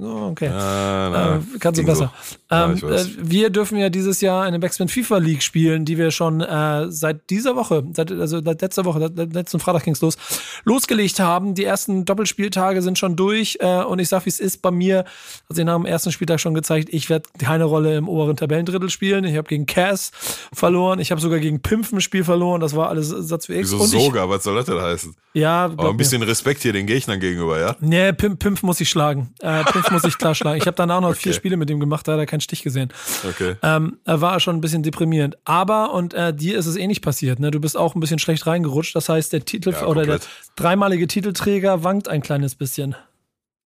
Okay. 0.01 0.47
Ah, 0.47 1.09
na, 1.11 1.35
äh, 1.35 1.39
kannst 1.59 1.79
du 1.79 1.85
besser. 1.85 2.11
Ähm, 2.49 2.75
ja, 2.77 2.89
äh, 2.89 3.05
wir 3.17 3.49
dürfen 3.51 3.77
ja 3.77 3.89
dieses 3.89 4.19
Jahr 4.19 4.43
eine 4.43 4.57
Backspin 4.57 4.87
FIFA 4.87 5.17
League 5.17 5.43
spielen, 5.43 5.85
die 5.85 5.97
wir 5.97 6.09
schon 6.09 6.41
äh, 6.41 6.87
seit 6.89 7.29
dieser 7.29 7.55
Woche, 7.55 7.83
seit, 7.93 8.11
also 8.11 8.41
seit 8.43 8.61
letzter 8.61 8.85
Woche, 8.85 9.11
seit 9.15 9.33
letzten 9.33 9.59
Freitag 9.59 9.83
ging's 9.83 10.01
los, 10.01 10.17
losgelegt 10.63 11.19
haben. 11.19 11.53
Die 11.53 11.65
ersten 11.65 12.05
Doppelspieltage 12.05 12.81
sind 12.81 12.97
schon 12.97 13.15
durch 13.15 13.57
äh, 13.59 13.83
und 13.83 13.99
ich 13.99 14.09
sag, 14.09 14.25
wie 14.25 14.29
es 14.29 14.39
ist 14.39 14.63
bei 14.63 14.71
mir, 14.71 15.05
also 15.47 15.61
ich 15.61 15.65
nach 15.65 15.75
dem 15.75 15.85
ersten 15.85 16.11
Spieltag 16.11 16.39
schon 16.39 16.55
gezeigt, 16.55 16.89
ich 16.91 17.09
werde 17.09 17.29
keine 17.37 17.65
Rolle 17.65 17.95
im 17.95 18.09
oberen 18.09 18.35
Tabellendrittel 18.35 18.89
spielen. 18.89 19.23
Ich 19.23 19.37
habe 19.37 19.47
gegen 19.47 19.67
Cass 19.67 20.11
verloren, 20.51 20.99
ich 20.99 21.11
habe 21.11 21.21
sogar 21.21 21.39
gegen 21.39 21.61
Pimp 21.61 21.91
ein 21.91 22.01
Spiel 22.01 22.23
verloren, 22.23 22.59
das 22.59 22.75
war 22.75 22.89
alles 22.89 23.09
Satz 23.09 23.45
für 23.45 23.53
X. 23.55 23.71
Wieso 23.71 23.85
sogar, 23.85 24.29
was 24.29 24.43
soll 24.43 24.55
das 24.55 24.65
denn 24.65 24.81
heißen? 24.81 25.15
Ja, 25.33 25.65
Aber 25.65 25.89
ein 25.89 25.97
bisschen 25.97 26.19
mir. 26.19 26.27
Respekt 26.27 26.61
hier 26.61 26.73
den 26.73 26.87
Gegnern 26.87 27.19
gegenüber, 27.19 27.59
ja? 27.59 27.75
Nee, 27.79 28.11
Pimp, 28.13 28.39
Pimp 28.39 28.63
muss 28.63 28.81
ich 28.81 28.89
schlagen. 28.89 29.33
Äh, 29.39 29.63
Pimp 29.63 29.90
muss 29.91 30.03
ich 30.03 30.17
klar 30.17 30.35
schlagen. 30.35 30.57
Ich 30.57 30.67
habe 30.67 30.75
danach 30.75 31.01
noch 31.01 31.09
okay. 31.09 31.19
vier 31.19 31.33
Spiele 31.33 31.57
mit 31.57 31.69
ihm 31.69 31.79
gemacht, 31.79 32.07
da 32.07 32.13
hat 32.13 32.19
er 32.19 32.25
keinen 32.25 32.41
Stich 32.41 32.63
gesehen. 32.63 32.91
Okay. 33.27 33.55
Ähm, 33.61 33.99
er 34.05 34.21
war 34.21 34.39
schon 34.39 34.55
ein 34.55 34.61
bisschen 34.61 34.83
deprimierend. 34.83 35.37
Aber, 35.45 35.93
und 35.93 36.13
äh, 36.13 36.33
dir 36.33 36.57
ist 36.57 36.65
es 36.65 36.75
eh 36.75 36.87
nicht 36.87 37.01
passiert, 37.01 37.39
ne? 37.39 37.51
Du 37.51 37.59
bist 37.59 37.77
auch 37.77 37.95
ein 37.95 37.99
bisschen 37.99 38.19
schlecht 38.19 38.47
reingerutscht. 38.47 38.95
Das 38.95 39.09
heißt, 39.09 39.33
der 39.33 39.45
Titel 39.45 39.71
ja, 39.71 39.85
oder 39.85 40.05
der 40.05 40.19
dreimalige 40.55 41.07
Titelträger 41.07 41.83
wankt 41.83 42.07
ein 42.07 42.21
kleines 42.21 42.55
bisschen. 42.55 42.95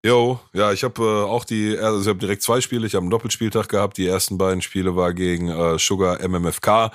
Jo, 0.05 0.39
ja, 0.53 0.71
ich 0.71 0.85
habe 0.85 1.03
äh, 1.03 1.25
auch 1.25 1.45
die, 1.45 1.79
also 1.79 2.03
ich 2.03 2.09
habe 2.09 2.19
direkt 2.19 2.43
zwei 2.43 2.61
Spiele, 2.61 2.87
ich 2.87 2.95
habe 2.95 3.05
einen 3.05 3.11
Doppelspieltag 3.11 3.71
gehabt. 3.71 3.97
Die 3.97 4.07
ersten 4.07 4.37
beiden 4.37 4.61
Spiele 4.61 4.97
war 4.97 5.15
gegen 5.15 5.49
äh, 5.49 5.79
Sugar 5.79 6.19
MMFK. 6.27 6.91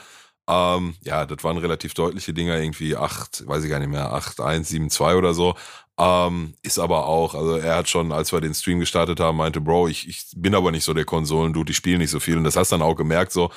Ähm, 0.47 0.95
ja, 1.03 1.25
das 1.25 1.43
waren 1.43 1.57
relativ 1.57 1.93
deutliche 1.93 2.33
Dinger, 2.33 2.59
irgendwie 2.59 2.95
8, 2.95 3.47
weiß 3.47 3.63
ich 3.63 3.69
gar 3.69 3.79
nicht 3.79 3.89
mehr, 3.89 4.11
8, 4.13 4.41
1, 4.41 4.67
7, 4.67 4.89
2 4.89 5.15
oder 5.15 5.33
so. 5.33 5.55
Ähm, 5.99 6.53
ist 6.63 6.79
aber 6.79 7.07
auch, 7.07 7.35
also 7.35 7.57
er 7.57 7.75
hat 7.75 7.89
schon, 7.89 8.13
als 8.13 8.31
wir 8.31 8.39
den 8.39 8.53
Stream 8.53 8.79
gestartet 8.79 9.19
haben, 9.19 9.37
meinte, 9.37 9.59
Bro, 9.59 9.89
ich, 9.89 10.07
ich 10.07 10.27
bin 10.35 10.55
aber 10.55 10.71
nicht 10.71 10.85
so 10.85 10.93
der 10.93 11.03
Konsolen-Dude, 11.03 11.71
ich 11.71 11.77
spiele 11.77 11.97
nicht 11.97 12.11
so 12.11 12.21
viel. 12.21 12.37
Und 12.37 12.45
das 12.45 12.55
hast 12.55 12.71
du 12.71 12.77
dann 12.77 12.87
auch 12.87 12.95
gemerkt 12.95 13.33
so. 13.33 13.51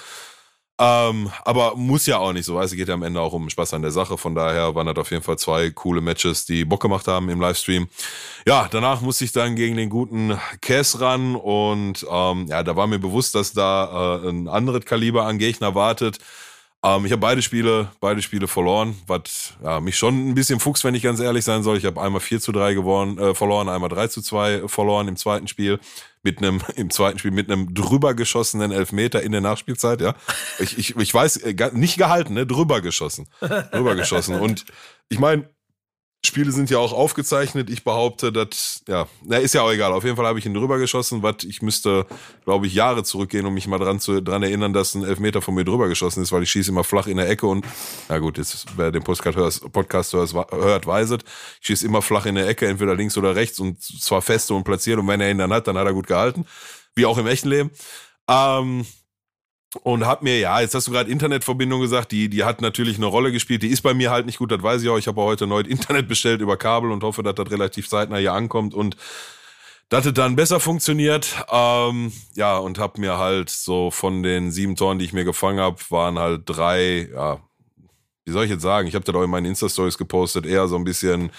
Ähm, 0.81 1.31
aber 1.45 1.77
muss 1.77 2.07
ja 2.07 2.19
auch 2.19 2.33
nicht 2.33 2.45
so, 2.45 2.57
weißt 2.57 2.73
du, 2.73 2.77
geht 2.77 2.89
ja 2.89 2.95
am 2.95 3.05
Ende 3.05 3.21
auch 3.21 3.33
um 3.33 3.49
Spaß 3.49 3.75
an 3.75 3.83
der 3.83 3.93
Sache. 3.93 4.19
Von 4.19 4.35
daher 4.35 4.75
waren 4.75 4.89
das 4.89 4.97
auf 4.97 5.13
jeden 5.13 5.23
Fall 5.23 5.39
zwei 5.39 5.71
coole 5.71 6.01
Matches, 6.01 6.45
die 6.45 6.65
Bock 6.65 6.83
gemacht 6.83 7.07
haben 7.07 7.29
im 7.29 7.41
Livestream. 7.41 7.89
Ja, 8.47 8.67
danach 8.69 9.01
musste 9.03 9.25
ich 9.25 9.31
dann 9.31 9.55
gegen 9.55 9.77
den 9.77 9.91
guten 9.91 10.37
Cass 10.61 11.01
ran 11.01 11.37
und 11.37 12.05
ähm, 12.11 12.47
ja, 12.49 12.65
da 12.65 12.75
war 12.75 12.89
mir 12.89 12.99
bewusst, 12.99 13.37
dass 13.37 13.53
da 13.53 14.23
äh, 14.25 14.29
ein 14.29 14.49
anderes 14.49 14.85
Kaliber 14.85 15.27
an 15.27 15.39
Gegner 15.39 15.77
wartet. 15.77 16.19
Ähm, 16.85 17.05
ich 17.07 17.13
habe 17.13 17.21
beide 17.21 17.43
Spiele, 17.43 17.91
beide 18.01 18.23
Spiele 18.23 18.49
verloren, 18.49 18.97
was 19.07 19.55
ja, 19.63 19.81
mich 19.81 19.97
schon 19.97 20.31
ein 20.31 20.35
bisschen 20.35 20.59
fuchst, 20.59 20.85
wenn 20.85 20.95
ich 20.95 21.03
ganz 21.03 21.21
ehrlich 21.21 21.45
sein 21.45 21.63
soll. 21.63 21.77
Ich 21.77 21.85
habe 21.85 22.01
einmal 22.01 22.21
4 22.21 22.41
zu 22.41 22.51
3 22.51 22.75
gewonnen, 22.75 23.19
äh, 23.19 23.35
verloren, 23.35 23.69
einmal 23.69 23.89
3 23.89 24.09
zu 24.09 24.21
2 24.21 24.69
verloren 24.69 25.09
im 25.09 25.17
zweiten 25.17 25.47
Spiel. 25.47 25.79
Mit 26.25 26.39
einem, 26.39 26.61
im 26.77 26.91
zweiten 26.91 27.19
Spiel 27.19 27.31
mit 27.31 27.51
einem 27.51 27.73
drüber 27.75 28.15
geschossenen 28.15 28.73
Elfmeter 28.73 29.23
in 29.23 29.33
der 29.33 29.41
Nachspielzeit, 29.41 30.01
ja. 30.01 30.15
Ich, 30.59 30.77
ich, 30.79 30.97
ich 30.97 31.15
weiß, 31.15 31.37
äh, 31.39 31.71
nicht 31.73 31.99
gehalten, 31.99 32.35
ne? 32.35 32.47
Drüber 32.47 32.81
geschossen. 32.81 33.29
Drüber 33.41 33.95
geschossen. 33.95 34.41
Und 34.41 34.65
ich 35.09 35.19
meine, 35.19 35.49
Spiele 36.25 36.53
sind 36.53 36.71
ja 36.71 36.79
auch 36.79 36.93
aufgezeichnet. 36.93 37.69
Ich 37.69 37.83
behaupte, 37.83 38.31
dass, 38.31 38.85
ja, 38.87 39.09
na, 39.25 39.39
ist 39.39 39.55
ja 39.55 39.63
auch 39.63 39.73
egal. 39.73 39.93
Auf 39.93 40.05
jeden 40.05 40.17
Fall 40.17 40.27
habe 40.27 40.39
ich 40.39 40.47
ihn 40.47 40.55
drüber 40.55 40.79
geschossen, 40.79 41.23
was 41.25 41.43
ich 41.43 41.63
müsste, 41.63 42.07
glaube 42.45 42.69
ich, 42.69 42.75
Jahre 42.75 43.03
zurückgehen, 43.03 43.45
um 43.45 43.55
mich 43.55 43.67
mal 43.67 43.79
dran 43.79 43.99
zu 43.99 44.21
dran 44.21 44.45
erinnern, 44.45 44.73
dass 44.73 44.95
ein 44.95 45.05
Elfmeter 45.05 45.43
von 45.43 45.55
mir 45.55 45.65
drüber 45.65 45.89
geschossen 45.89 46.23
ist, 46.23 46.31
weil 46.31 46.45
ich 46.45 46.51
schieße 46.51 46.71
immer 46.71 46.85
flach 46.85 47.09
in 47.09 47.17
der 47.17 47.29
Ecke 47.29 47.49
und, 47.49 47.67
na 48.09 48.19
gut, 48.19 48.39
jetzt, 48.39 48.67
wer 48.77 48.93
den 48.93 49.03
Podcast 49.03 49.37
hört, 49.37 49.73
Podcast 49.73 50.13
hört, 50.13 50.87
weiset, 50.87 51.25
ich 51.61 51.67
schieße 51.67 51.87
immer 51.87 52.03
flach 52.03 52.27
in 52.27 52.37
der 52.37 52.47
Ecke, 52.47 52.69
entweder 52.69 52.95
links 52.95 53.17
oder 53.19 53.35
rechts 53.35 53.59
und 53.59 53.83
zwar 53.83 54.23
feste 54.23 54.55
und 54.55 54.63
platziert 54.63 55.01
und 55.01 55.09
wenn 55.09 55.21
er 55.21 55.29
ihn 55.29 55.39
dann 55.39 55.53
hat, 55.53 55.67
dann 55.67 55.77
hat 55.77 55.87
er 55.87 55.93
gut 55.93 56.07
gehalten. 56.07 56.47
Wie 56.95 57.05
auch 57.05 57.19
im 57.19 57.27
echten 57.27 57.49
Leben. 57.49 57.71
Ähm, 58.29 58.87
und 59.83 60.07
hab 60.07 60.23
mir, 60.23 60.39
ja, 60.39 60.61
jetzt 60.61 60.75
hast 60.75 60.87
du 60.87 60.93
gerade 60.93 61.11
Internetverbindung 61.11 61.81
gesagt, 61.81 62.13
die, 62.13 62.29
die 62.29 62.45
hat 62.45 62.61
natürlich 62.61 62.99
eine 62.99 63.07
Rolle 63.07 63.33
gespielt. 63.33 63.63
Die 63.63 63.69
ist 63.69 63.83
bei 63.83 63.95
mir 63.95 64.11
halt 64.11 64.27
nicht 64.27 64.39
gut, 64.39 64.53
das 64.53 64.63
weiß 64.63 64.83
ich 64.83 64.89
auch. 64.89 64.99
Ich 64.99 65.09
habe 65.09 65.23
heute 65.23 65.47
neu 65.47 65.61
Internet 65.67 66.09
bestellt 66.09 66.41
über 66.41 66.57
Kabel 66.57 66.91
und 66.91 67.03
hoffe, 67.03 67.23
dass 67.23 67.35
das 67.35 67.51
relativ 67.51 67.89
zeitnah 67.89 68.19
hier 68.19 68.35
ankommt 68.35 68.75
und 68.75 68.97
dass 69.89 70.07
es 70.07 70.15
dann 70.15 70.37
besser 70.37 70.61
funktioniert. 70.61 71.35
Ähm, 71.51 72.13
ja, 72.35 72.59
und 72.59 72.79
hab 72.79 72.99
mir 72.99 73.19
halt 73.19 73.51
so 73.51 73.91
von 73.91 74.23
den 74.23 74.51
sieben 74.51 74.77
Toren, 74.77 74.99
die 74.99 75.05
ich 75.05 75.13
mir 75.13 75.25
gefangen 75.25 75.61
habe, 75.61 75.79
waren 75.91 76.19
halt 76.19 76.43
drei, 76.47 77.09
ja, 77.13 77.41
wie 78.25 78.33
soll 78.33 78.45
ich 78.45 78.51
jetzt 78.51 78.63
sagen? 78.63 78.89
Ich 78.89 78.95
habe 78.95 79.05
das 79.05 79.15
auch 79.15 79.23
in 79.23 79.31
meinen 79.31 79.47
Insta-Stories 79.47 79.99
gepostet, 79.99 80.47
eher 80.47 80.69
so 80.69 80.77
ein 80.77 80.85
bisschen, 80.85 81.31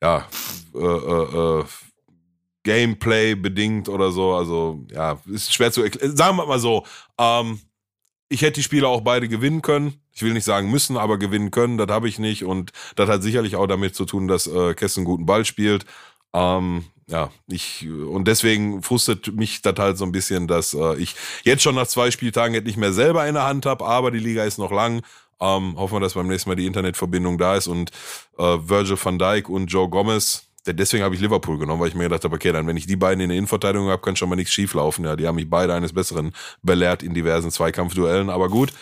ja, 0.00 0.26
äh, 0.74 0.78
äh, 0.78 1.60
äh, 1.60 1.64
Gameplay 2.64 3.34
bedingt 3.34 3.88
oder 3.88 4.10
so. 4.12 4.34
Also, 4.34 4.84
ja, 4.90 5.18
ist 5.26 5.52
schwer 5.52 5.72
zu 5.72 5.82
erklären. 5.82 6.16
Sagen 6.16 6.36
wir 6.36 6.46
mal 6.46 6.60
so, 6.60 6.84
ähm, 7.18 7.60
ich 8.32 8.42
hätte 8.42 8.54
die 8.54 8.62
Spiele 8.62 8.88
auch 8.88 9.02
beide 9.02 9.28
gewinnen 9.28 9.62
können. 9.62 10.00
Ich 10.14 10.22
will 10.22 10.32
nicht 10.32 10.44
sagen 10.44 10.70
müssen, 10.70 10.96
aber 10.96 11.18
gewinnen 11.18 11.50
können, 11.50 11.78
das 11.78 11.88
habe 11.88 12.08
ich 12.08 12.18
nicht. 12.18 12.44
Und 12.44 12.72
das 12.96 13.08
hat 13.08 13.22
sicherlich 13.22 13.56
auch 13.56 13.66
damit 13.66 13.94
zu 13.94 14.04
tun, 14.04 14.28
dass 14.28 14.46
äh, 14.46 14.74
Kess 14.74 14.96
einen 14.96 15.04
guten 15.04 15.26
Ball 15.26 15.44
spielt. 15.44 15.84
Ähm, 16.32 16.84
ja, 17.08 17.30
ich 17.46 17.86
und 17.88 18.26
deswegen 18.26 18.82
frustet 18.82 19.34
mich 19.34 19.60
das 19.60 19.74
halt 19.76 19.98
so 19.98 20.04
ein 20.04 20.12
bisschen, 20.12 20.48
dass 20.48 20.72
äh, 20.72 20.96
ich 20.96 21.14
jetzt 21.44 21.62
schon 21.62 21.74
nach 21.74 21.86
zwei 21.86 22.10
Spieltagen 22.10 22.54
jetzt 22.54 22.66
nicht 22.66 22.78
mehr 22.78 22.92
selber 22.92 23.26
in 23.26 23.34
der 23.34 23.44
Hand 23.44 23.66
habe, 23.66 23.84
aber 23.84 24.10
die 24.10 24.18
Liga 24.18 24.44
ist 24.44 24.58
noch 24.58 24.72
lang. 24.72 25.02
Ähm, 25.40 25.76
hoffen 25.76 25.96
wir, 25.96 26.00
dass 26.00 26.14
beim 26.14 26.28
nächsten 26.28 26.48
Mal 26.48 26.56
die 26.56 26.66
Internetverbindung 26.66 27.36
da 27.36 27.56
ist 27.56 27.66
und 27.66 27.90
äh, 28.38 28.42
Virgil 28.42 28.96
van 29.02 29.18
Dijk 29.18 29.48
und 29.48 29.66
Joe 29.66 29.88
Gomez, 29.88 30.46
deswegen 30.66 31.04
habe 31.04 31.14
ich 31.14 31.20
Liverpool 31.20 31.58
genommen, 31.58 31.80
weil 31.80 31.88
ich 31.88 31.94
mir 31.94 32.04
gedacht 32.04 32.24
habe, 32.24 32.34
okay, 32.34 32.52
dann 32.52 32.66
wenn 32.66 32.76
ich 32.76 32.86
die 32.86 32.96
beiden 32.96 33.20
in 33.20 33.28
der 33.28 33.38
Innenverteidigung 33.38 33.88
habe, 33.88 34.02
kann 34.02 34.16
schon 34.16 34.28
mal 34.28 34.36
nichts 34.36 34.52
schief 34.52 34.74
laufen. 34.74 35.04
Ja, 35.04 35.16
die 35.16 35.26
haben 35.26 35.36
mich 35.36 35.48
beide 35.50 35.74
eines 35.74 35.92
Besseren 35.92 36.32
belehrt 36.62 37.02
in 37.02 37.14
diversen 37.14 37.50
Zweikampfduellen, 37.50 38.30
aber 38.30 38.48
gut. 38.48 38.72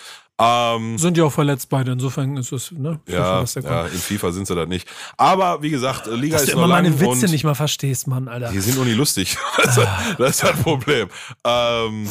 Ähm, 0.42 0.96
sind 0.96 1.18
ja 1.18 1.24
auch 1.24 1.32
verletzt 1.32 1.68
beide, 1.68 1.92
insofern 1.92 2.34
ist 2.38 2.50
es, 2.50 2.72
ne? 2.72 2.98
Ja, 3.06 3.44
ja, 3.44 3.86
in 3.86 3.98
FIFA 3.98 4.32
sind 4.32 4.46
sie 4.46 4.54
das 4.54 4.68
nicht. 4.68 4.88
Aber 5.18 5.60
wie 5.60 5.68
gesagt, 5.68 6.06
Liga 6.06 6.36
Dass 6.36 6.44
ist 6.44 6.52
du 6.52 6.56
immer 6.56 6.66
meine 6.66 6.98
Witze 6.98 7.26
nicht 7.26 7.44
mal 7.44 7.54
verstehst, 7.54 8.06
Mann, 8.06 8.26
Alter. 8.26 8.50
Die 8.50 8.60
sind 8.60 8.76
nur 8.76 8.86
nicht 8.86 8.96
lustig. 8.96 9.36
das, 9.62 9.76
ist, 9.76 9.88
das 10.16 10.30
ist 10.30 10.44
ein 10.44 10.62
Problem. 10.62 11.08
Ähm, 11.44 12.08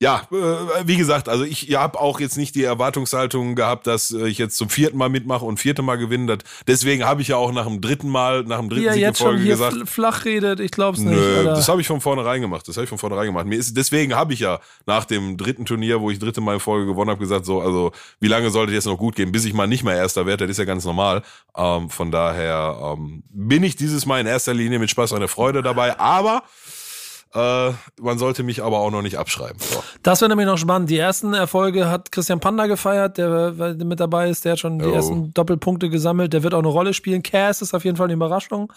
ja, 0.00 0.22
äh, 0.30 0.86
wie 0.86 0.96
gesagt, 0.96 1.28
also 1.28 1.42
ich 1.42 1.74
habe 1.74 2.00
auch 2.00 2.20
jetzt 2.20 2.36
nicht 2.36 2.54
die 2.54 2.62
Erwartungshaltung 2.62 3.56
gehabt, 3.56 3.88
dass 3.88 4.12
äh, 4.12 4.28
ich 4.28 4.38
jetzt 4.38 4.56
zum 4.56 4.68
vierten 4.68 4.96
Mal 4.96 5.08
mitmache 5.08 5.44
und 5.44 5.58
vierte 5.58 5.82
Mal 5.82 5.96
gewinne. 5.96 6.38
deswegen 6.68 7.04
habe 7.04 7.20
ich 7.20 7.28
ja 7.28 7.36
auch 7.36 7.50
nach 7.50 7.66
dem 7.66 7.80
dritten 7.80 8.08
Mal, 8.08 8.44
nach 8.44 8.60
dem 8.60 8.68
dritten 8.68 8.84
ja, 8.84 8.92
Sieg 8.92 9.02
jetzt 9.02 9.18
Folge 9.18 9.38
schon 9.38 9.44
hier 9.44 9.54
gesagt, 9.54 9.88
flach 9.88 10.24
redet, 10.24 10.60
ich 10.60 10.70
glaub's 10.70 11.00
nicht. 11.00 11.18
Nö, 11.18 11.40
oder? 11.40 11.54
das 11.54 11.68
habe 11.68 11.80
ich 11.80 11.88
von 11.88 12.00
vornherein 12.00 12.40
gemacht. 12.40 12.68
Das 12.68 12.76
habe 12.76 12.84
ich 12.84 12.88
von 12.88 12.98
vornherein 12.98 13.26
gemacht. 13.26 13.46
Mir 13.46 13.58
ist 13.58 13.76
deswegen 13.76 14.14
habe 14.14 14.32
ich 14.34 14.40
ja 14.40 14.60
nach 14.86 15.04
dem 15.04 15.36
dritten 15.36 15.64
Turnier, 15.64 16.00
wo 16.00 16.12
ich 16.12 16.20
dritte 16.20 16.40
Mal 16.40 16.54
in 16.54 16.60
Folge 16.60 16.86
gewonnen 16.86 17.10
habe, 17.10 17.18
gesagt 17.20 17.44
so, 17.44 17.60
also 17.60 17.90
wie 18.20 18.28
lange 18.28 18.50
sollte 18.50 18.72
jetzt 18.72 18.86
noch 18.86 18.98
gut 18.98 19.16
gehen, 19.16 19.32
bis 19.32 19.44
ich 19.44 19.52
mal 19.52 19.66
nicht 19.66 19.82
mehr 19.82 19.96
erster 19.96 20.26
werde. 20.26 20.46
Das 20.46 20.52
ist 20.52 20.58
ja 20.58 20.64
ganz 20.64 20.84
normal. 20.84 21.22
Ähm, 21.56 21.90
von 21.90 22.12
daher 22.12 22.94
ähm, 22.96 23.24
bin 23.30 23.64
ich 23.64 23.74
dieses 23.74 24.06
Mal 24.06 24.20
in 24.20 24.28
erster 24.28 24.54
Linie 24.54 24.78
mit 24.78 24.90
Spaß 24.90 25.10
und 25.10 25.26
Freude 25.26 25.60
dabei, 25.62 25.98
aber 25.98 26.44
äh, 27.38 27.72
man 28.00 28.18
sollte 28.18 28.42
mich 28.42 28.62
aber 28.62 28.78
auch 28.80 28.90
noch 28.90 29.02
nicht 29.02 29.16
abschreiben. 29.16 29.58
So. 29.60 29.82
Das 30.02 30.20
wäre 30.20 30.28
nämlich 30.28 30.46
noch 30.46 30.58
spannend. 30.58 30.90
Die 30.90 30.98
ersten 30.98 31.34
Erfolge 31.34 31.88
hat 31.88 32.10
Christian 32.10 32.40
Panda 32.40 32.66
gefeiert, 32.66 33.16
der, 33.18 33.52
der 33.52 33.86
mit 33.86 34.00
dabei 34.00 34.28
ist. 34.28 34.44
Der 34.44 34.52
hat 34.52 34.58
schon 34.58 34.78
die 34.78 34.86
oh. 34.86 34.92
ersten 34.92 35.32
Doppelpunkte 35.34 35.88
gesammelt. 35.88 36.32
Der 36.32 36.42
wird 36.42 36.54
auch 36.54 36.58
eine 36.58 36.68
Rolle 36.68 36.94
spielen. 36.94 37.22
Cass 37.22 37.62
ist 37.62 37.74
auf 37.74 37.84
jeden 37.84 37.96
Fall 37.96 38.06
eine 38.06 38.14
Überraschung. 38.14 38.72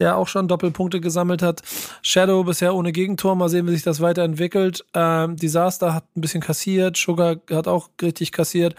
der 0.00 0.16
auch 0.16 0.26
schon 0.26 0.48
Doppelpunkte 0.48 1.00
gesammelt 1.00 1.42
hat. 1.42 1.62
Shadow 2.02 2.42
bisher 2.42 2.74
ohne 2.74 2.90
Gegentor. 2.90 3.36
Mal 3.36 3.48
sehen, 3.48 3.66
wie 3.68 3.72
sich 3.72 3.84
das 3.84 4.00
weiterentwickelt. 4.00 4.84
Ähm, 4.94 5.36
Disaster 5.36 5.94
hat 5.94 6.04
ein 6.16 6.20
bisschen 6.20 6.42
kassiert. 6.42 6.96
Sugar 6.96 7.36
hat 7.50 7.68
auch 7.68 7.88
richtig 8.00 8.32
kassiert. 8.32 8.74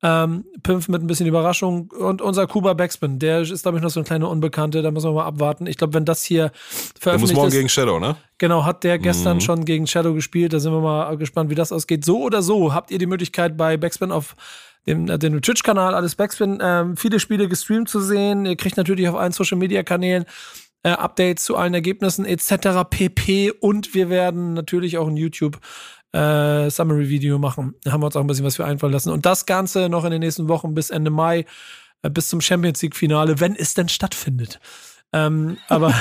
Ähm, 0.00 0.44
Pimpf 0.62 0.86
mit 0.86 1.02
ein 1.02 1.08
bisschen 1.08 1.26
Überraschung 1.26 1.90
und 1.90 2.22
unser 2.22 2.46
Kuba 2.46 2.74
Backspin, 2.74 3.18
der 3.18 3.40
ist, 3.40 3.62
glaube 3.62 3.78
ich, 3.78 3.82
noch 3.82 3.90
so 3.90 3.98
eine 3.98 4.06
kleine 4.06 4.28
Unbekannte, 4.28 4.80
da 4.80 4.92
müssen 4.92 5.08
wir 5.08 5.14
mal 5.14 5.26
abwarten. 5.26 5.66
Ich 5.66 5.76
glaube, 5.76 5.94
wenn 5.94 6.04
das 6.04 6.22
hier 6.22 6.52
veröffentlicht 7.00 7.04
der 7.04 7.18
muss 7.18 7.32
morgen 7.32 7.48
ist, 7.48 7.54
gegen 7.54 7.68
Shadow, 7.68 7.98
ne? 7.98 8.16
Genau, 8.38 8.64
hat 8.64 8.84
der 8.84 9.00
gestern 9.00 9.38
mhm. 9.38 9.40
schon 9.40 9.64
gegen 9.64 9.88
Shadow 9.88 10.14
gespielt, 10.14 10.52
da 10.52 10.60
sind 10.60 10.72
wir 10.72 10.80
mal 10.80 11.16
gespannt, 11.16 11.50
wie 11.50 11.56
das 11.56 11.72
ausgeht. 11.72 12.04
So 12.04 12.22
oder 12.22 12.42
so 12.42 12.72
habt 12.72 12.92
ihr 12.92 12.98
die 12.98 13.06
Möglichkeit 13.06 13.56
bei 13.56 13.76
Backspin 13.76 14.12
auf 14.12 14.36
dem, 14.86 15.08
äh, 15.08 15.18
dem 15.18 15.42
Twitch-Kanal, 15.42 15.94
alles 15.94 16.14
Backspin, 16.14 16.58
ähm, 16.62 16.96
viele 16.96 17.18
Spiele 17.18 17.48
gestreamt 17.48 17.88
zu 17.88 18.00
sehen. 18.00 18.46
Ihr 18.46 18.56
kriegt 18.56 18.76
natürlich 18.76 19.08
auf 19.08 19.16
allen 19.16 19.32
Social-Media-Kanälen 19.32 20.26
äh, 20.84 20.90
Updates 20.90 21.44
zu 21.44 21.56
allen 21.56 21.74
Ergebnissen 21.74 22.24
etc. 22.24 22.88
pp. 22.88 23.50
Und 23.50 23.94
wir 23.94 24.10
werden 24.10 24.54
natürlich 24.54 24.98
auch 24.98 25.08
in 25.08 25.16
YouTube 25.16 25.58
äh, 26.12 26.70
Summary-Video 26.70 27.38
machen. 27.38 27.74
Da 27.84 27.92
haben 27.92 28.02
wir 28.02 28.06
uns 28.06 28.16
auch 28.16 28.20
ein 28.20 28.26
bisschen 28.26 28.44
was 28.44 28.56
für 28.56 28.64
einfallen 28.64 28.92
lassen. 28.92 29.10
Und 29.10 29.26
das 29.26 29.46
Ganze 29.46 29.88
noch 29.88 30.04
in 30.04 30.10
den 30.10 30.20
nächsten 30.20 30.48
Wochen 30.48 30.74
bis 30.74 30.90
Ende 30.90 31.10
Mai, 31.10 31.44
äh, 32.02 32.10
bis 32.10 32.28
zum 32.28 32.40
Champions 32.40 32.82
League-Finale, 32.82 33.40
wenn 33.40 33.54
es 33.56 33.74
denn 33.74 33.88
stattfindet. 33.88 34.60
Ähm, 35.12 35.56
aber, 35.68 35.94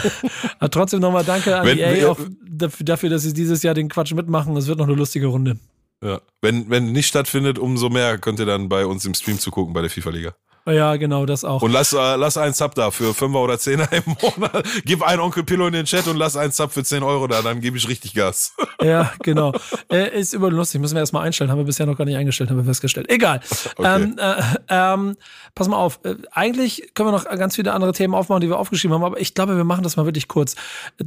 aber 0.59 0.69
trotzdem 0.71 0.99
nochmal 0.99 1.23
danke 1.23 1.57
an 1.57 1.65
wenn, 1.65 1.77
EA 1.77 2.09
auch 2.09 2.19
dafür, 2.45 3.09
dass 3.09 3.23
sie 3.23 3.33
dieses 3.33 3.63
Jahr 3.63 3.73
den 3.73 3.89
Quatsch 3.89 4.13
mitmachen. 4.13 4.55
Es 4.57 4.67
wird 4.67 4.79
noch 4.79 4.87
eine 4.87 4.95
lustige 4.95 5.27
Runde. 5.27 5.57
Ja. 6.03 6.21
Wenn, 6.41 6.69
wenn 6.69 6.91
nicht 6.91 7.07
stattfindet, 7.07 7.57
umso 7.57 7.89
mehr 7.89 8.17
könnt 8.17 8.39
ihr 8.39 8.45
dann 8.45 8.69
bei 8.69 8.85
uns 8.85 9.05
im 9.05 9.13
Stream 9.13 9.39
zugucken 9.39 9.73
bei 9.73 9.81
der 9.81 9.89
FIFA-Liga. 9.89 10.35
Ja, 10.67 10.97
genau, 10.97 11.25
das 11.25 11.45
auch. 11.45 11.61
Und 11.61 11.71
lass, 11.71 11.93
äh, 11.93 12.15
lass 12.15 12.35
einen 12.37 12.53
Sub 12.53 12.75
da 12.75 12.91
für 12.91 13.13
5 13.13 13.35
oder 13.35 13.57
10 13.57 13.79
im 13.79 14.03
Monat. 14.21 14.65
Gib 14.85 15.01
einen 15.01 15.21
Onkel 15.21 15.43
Pillow 15.43 15.67
in 15.67 15.73
den 15.73 15.85
Chat 15.85 16.07
und 16.07 16.17
lass 16.17 16.35
einen 16.35 16.51
Sub 16.51 16.71
für 16.71 16.83
10 16.83 17.03
Euro 17.03 17.27
da, 17.27 17.41
dann 17.41 17.61
gebe 17.61 17.77
ich 17.77 17.87
richtig 17.87 18.13
Gas. 18.13 18.53
Ja, 18.79 19.11
genau. 19.23 19.53
Äh, 19.91 20.19
ist 20.19 20.33
überlustig, 20.33 20.79
müssen 20.79 20.93
wir 20.93 20.99
erstmal 20.99 21.25
einstellen. 21.25 21.49
Haben 21.49 21.57
wir 21.57 21.65
bisher 21.65 21.87
noch 21.87 21.97
gar 21.97 22.05
nicht 22.05 22.15
eingestellt, 22.15 22.51
haben 22.51 22.57
wir 22.57 22.63
festgestellt. 22.63 23.09
Egal. 23.09 23.39
Okay. 23.75 24.03
Ähm, 24.03 24.15
äh, 24.17 24.41
ähm, 24.69 25.17
pass 25.53 25.67
mal 25.67 25.77
auf. 25.77 25.99
Äh, 26.03 26.15
eigentlich 26.31 26.91
können 26.93 27.09
wir 27.09 27.11
noch 27.11 27.25
ganz 27.25 27.55
viele 27.55 27.73
andere 27.73 27.91
Themen 27.91 28.15
aufmachen, 28.15 28.41
die 28.41 28.49
wir 28.49 28.57
aufgeschrieben 28.57 28.93
haben, 28.93 29.03
aber 29.03 29.19
ich 29.19 29.33
glaube, 29.33 29.57
wir 29.57 29.63
machen 29.63 29.83
das 29.83 29.97
mal 29.97 30.05
wirklich 30.05 30.27
kurz. 30.27 30.55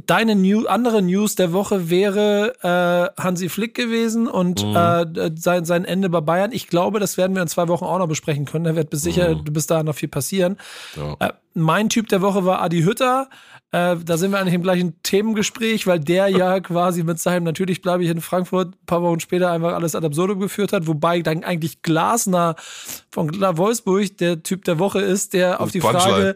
Deine 0.05 0.35
New 0.35 0.67
andere 0.67 1.01
News 1.01 1.35
der 1.35 1.53
Woche 1.53 1.89
wäre 1.89 2.53
äh, 3.17 3.21
Hansi 3.21 3.49
Flick 3.49 3.73
gewesen 3.73 4.27
und 4.27 4.63
mhm. 4.65 4.75
äh, 4.75 5.31
sein, 5.35 5.65
sein 5.65 5.85
Ende 5.85 6.09
bei 6.09 6.21
Bayern. 6.21 6.51
Ich 6.53 6.67
glaube, 6.67 6.99
das 6.99 7.17
werden 7.17 7.35
wir 7.35 7.41
in 7.41 7.47
zwei 7.47 7.67
Wochen 7.67 7.85
auch 7.85 7.97
noch 7.97 8.07
besprechen 8.07 8.45
können. 8.45 8.65
Da 8.65 8.75
wird 8.75 8.89
bis 8.89 9.01
sicher 9.01 9.35
mhm 9.35 9.50
bis 9.53 9.67
dahin 9.67 9.85
noch 9.85 9.95
viel 9.95 10.09
passieren. 10.09 10.57
Ja. 10.95 11.15
Äh, 11.19 11.33
mein 11.53 11.89
Typ 11.89 12.07
der 12.07 12.21
Woche 12.21 12.45
war 12.45 12.61
Adi 12.61 12.83
Hütter. 12.83 13.29
Äh, 13.73 13.95
da 14.03 14.17
sind 14.17 14.31
wir 14.31 14.39
eigentlich 14.39 14.53
im 14.53 14.63
gleichen 14.63 15.01
Themengespräch, 15.01 15.87
weil 15.87 15.99
der 15.99 16.27
ja 16.27 16.59
quasi 16.61 17.03
mit 17.03 17.19
seinem 17.19 17.45
Natürlich 17.45 17.81
bleibe 17.81 18.03
ich 18.03 18.09
in 18.09 18.19
Frankfurt 18.19 18.75
ein 18.75 18.85
paar 18.85 19.01
Wochen 19.01 19.21
später 19.21 19.49
einfach 19.49 19.73
alles 19.73 19.95
ad 19.95 20.05
absurdum 20.05 20.41
geführt 20.41 20.73
hat, 20.73 20.87
wobei 20.87 21.21
dann 21.21 21.45
eigentlich 21.45 21.81
Glasner 21.81 22.55
von 23.11 23.29
Wolfsburg 23.31 24.17
der 24.17 24.43
Typ 24.43 24.65
der 24.65 24.77
Woche 24.77 24.99
ist, 24.99 25.33
der 25.33 25.61
auf 25.61 25.71
die 25.71 25.79
Frage, 25.79 26.35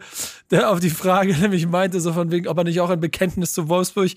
der 0.49 0.69
auf 0.69 0.79
die 0.79 0.89
Frage 0.89 1.35
nämlich 1.39 1.67
meinte, 1.67 1.99
so 1.99 2.13
von 2.13 2.31
wegen, 2.31 2.47
ob 2.47 2.57
er 2.57 2.63
nicht 2.63 2.79
auch 2.79 2.89
ein 2.89 3.01
Bekenntnis 3.01 3.51
zu 3.51 3.67
Wolfsburg 3.67 4.11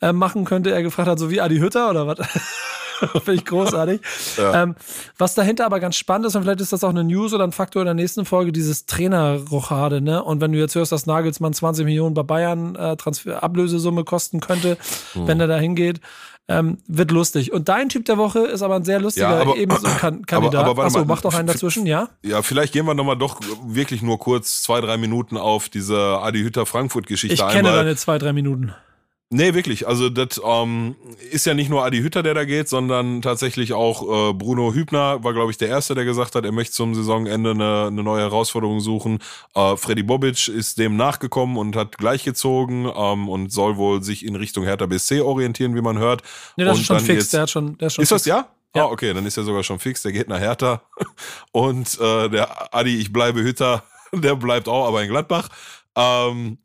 äh, 0.00 0.12
machen 0.12 0.44
könnte. 0.44 0.70
Er 0.70 0.82
gefragt 0.82 1.08
hat, 1.08 1.18
so 1.18 1.30
wie 1.30 1.40
Adi 1.40 1.58
Hütter 1.58 1.90
oder 1.90 2.06
was? 2.06 2.18
Finde 3.12 3.34
ich 3.34 3.44
großartig. 3.44 4.00
Ja. 4.36 4.62
Ähm, 4.62 4.74
was 5.18 5.34
dahinter 5.34 5.66
aber 5.66 5.80
ganz 5.80 5.96
spannend 5.96 6.26
ist, 6.26 6.36
und 6.36 6.42
vielleicht 6.42 6.60
ist 6.60 6.72
das 6.72 6.84
auch 6.84 6.90
eine 6.90 7.04
News 7.04 7.32
oder 7.32 7.44
ein 7.44 7.52
Faktor 7.52 7.82
in 7.82 7.86
der 7.86 7.94
nächsten 7.94 8.24
Folge, 8.24 8.52
dieses 8.52 8.86
Trainerrochade, 8.86 10.00
ne? 10.00 10.22
Und 10.22 10.40
wenn 10.40 10.52
du 10.52 10.58
jetzt 10.58 10.74
hörst, 10.74 10.92
dass 10.92 11.06
Nagelsmann 11.06 11.52
20 11.52 11.84
Millionen 11.84 12.14
bei 12.14 12.22
Bayern 12.22 12.74
äh, 12.76 12.96
Transfer 12.96 13.42
Ablösesumme 13.42 14.04
kosten 14.04 14.40
könnte, 14.40 14.76
hm. 15.14 15.26
wenn 15.26 15.40
er 15.40 15.46
da 15.46 15.58
hingeht, 15.58 16.00
ähm, 16.48 16.78
wird 16.86 17.10
lustig. 17.10 17.52
Und 17.52 17.68
dein 17.68 17.88
Typ 17.88 18.04
der 18.04 18.18
Woche 18.18 18.40
ist 18.40 18.62
aber 18.62 18.76
ein 18.76 18.84
sehr 18.84 19.00
lustiger 19.00 19.30
ja, 19.30 19.40
aber, 19.40 19.56
ebenso 19.56 19.88
kan 19.98 20.26
Kandidat. 20.26 20.62
Aber, 20.62 20.70
aber 20.70 20.84
Achso, 20.84 21.04
mach 21.04 21.20
doch 21.20 21.34
einen 21.34 21.46
dazwischen, 21.46 21.86
ja? 21.86 22.08
Ja, 22.22 22.42
vielleicht 22.42 22.72
gehen 22.72 22.86
wir 22.86 22.94
nochmal 22.94 23.16
doch 23.16 23.40
wirklich 23.64 24.02
nur 24.02 24.18
kurz 24.18 24.62
zwei, 24.62 24.80
drei 24.80 24.96
Minuten 24.96 25.36
auf 25.36 25.68
diese 25.68 25.96
Adi 25.96 26.42
Hütter 26.42 26.66
Frankfurt-Geschichte 26.66 27.42
ein. 27.42 27.48
Ich 27.48 27.54
kenne 27.54 27.72
deine 27.72 27.96
zwei, 27.96 28.18
drei 28.18 28.32
Minuten. 28.32 28.74
Nee, 29.34 29.54
wirklich. 29.54 29.88
Also 29.88 30.10
das 30.10 30.38
ähm, 30.44 30.94
ist 31.30 31.46
ja 31.46 31.54
nicht 31.54 31.70
nur 31.70 31.82
Adi 31.82 32.00
Hütter, 32.02 32.22
der 32.22 32.34
da 32.34 32.44
geht, 32.44 32.68
sondern 32.68 33.22
tatsächlich 33.22 33.72
auch 33.72 34.02
äh, 34.02 34.34
Bruno 34.34 34.74
Hübner 34.74 35.24
war, 35.24 35.32
glaube 35.32 35.50
ich, 35.50 35.56
der 35.56 35.68
Erste, 35.68 35.94
der 35.94 36.04
gesagt 36.04 36.34
hat, 36.34 36.44
er 36.44 36.52
möchte 36.52 36.74
zum 36.74 36.94
Saisonende 36.94 37.52
eine, 37.52 37.86
eine 37.86 38.02
neue 38.02 38.20
Herausforderung 38.20 38.80
suchen. 38.80 39.20
Äh, 39.54 39.76
Freddy 39.78 40.02
Bobic 40.02 40.48
ist 40.48 40.78
dem 40.78 40.96
nachgekommen 40.96 41.56
und 41.56 41.76
hat 41.76 41.96
gleichgezogen 41.96 42.92
ähm, 42.94 43.30
und 43.30 43.50
soll 43.50 43.78
wohl 43.78 44.02
sich 44.02 44.26
in 44.26 44.36
Richtung 44.36 44.64
Hertha 44.64 44.84
BSC 44.84 45.22
orientieren, 45.22 45.74
wie 45.74 45.80
man 45.80 45.96
hört. 45.96 46.22
Nee, 46.58 46.64
das 46.64 46.74
und 46.74 46.80
ist 46.82 46.86
schon 46.88 47.00
fix. 47.00 47.22
Jetzt, 47.22 47.32
der 47.32 47.40
hat 47.40 47.50
schon, 47.50 47.78
der 47.78 47.86
ist 47.86 47.94
schon 47.94 48.02
Ist 48.02 48.10
fix. 48.10 48.24
das 48.24 48.26
ja? 48.26 48.48
Ja. 48.76 48.84
Ah, 48.84 48.90
okay, 48.90 49.14
dann 49.14 49.24
ist 49.24 49.38
er 49.38 49.44
sogar 49.44 49.62
schon 49.62 49.78
fix. 49.78 50.02
Der 50.02 50.12
geht 50.12 50.28
nach 50.28 50.40
Hertha. 50.40 50.82
Und 51.52 51.98
äh, 51.98 52.28
der 52.28 52.74
Adi, 52.74 52.98
ich 52.98 53.12
bleibe 53.12 53.42
Hütter, 53.42 53.82
der 54.12 54.34
bleibt 54.34 54.68
auch, 54.68 54.88
aber 54.88 55.02
in 55.02 55.08
Gladbach. 55.08 55.48
Ähm, 55.96 56.58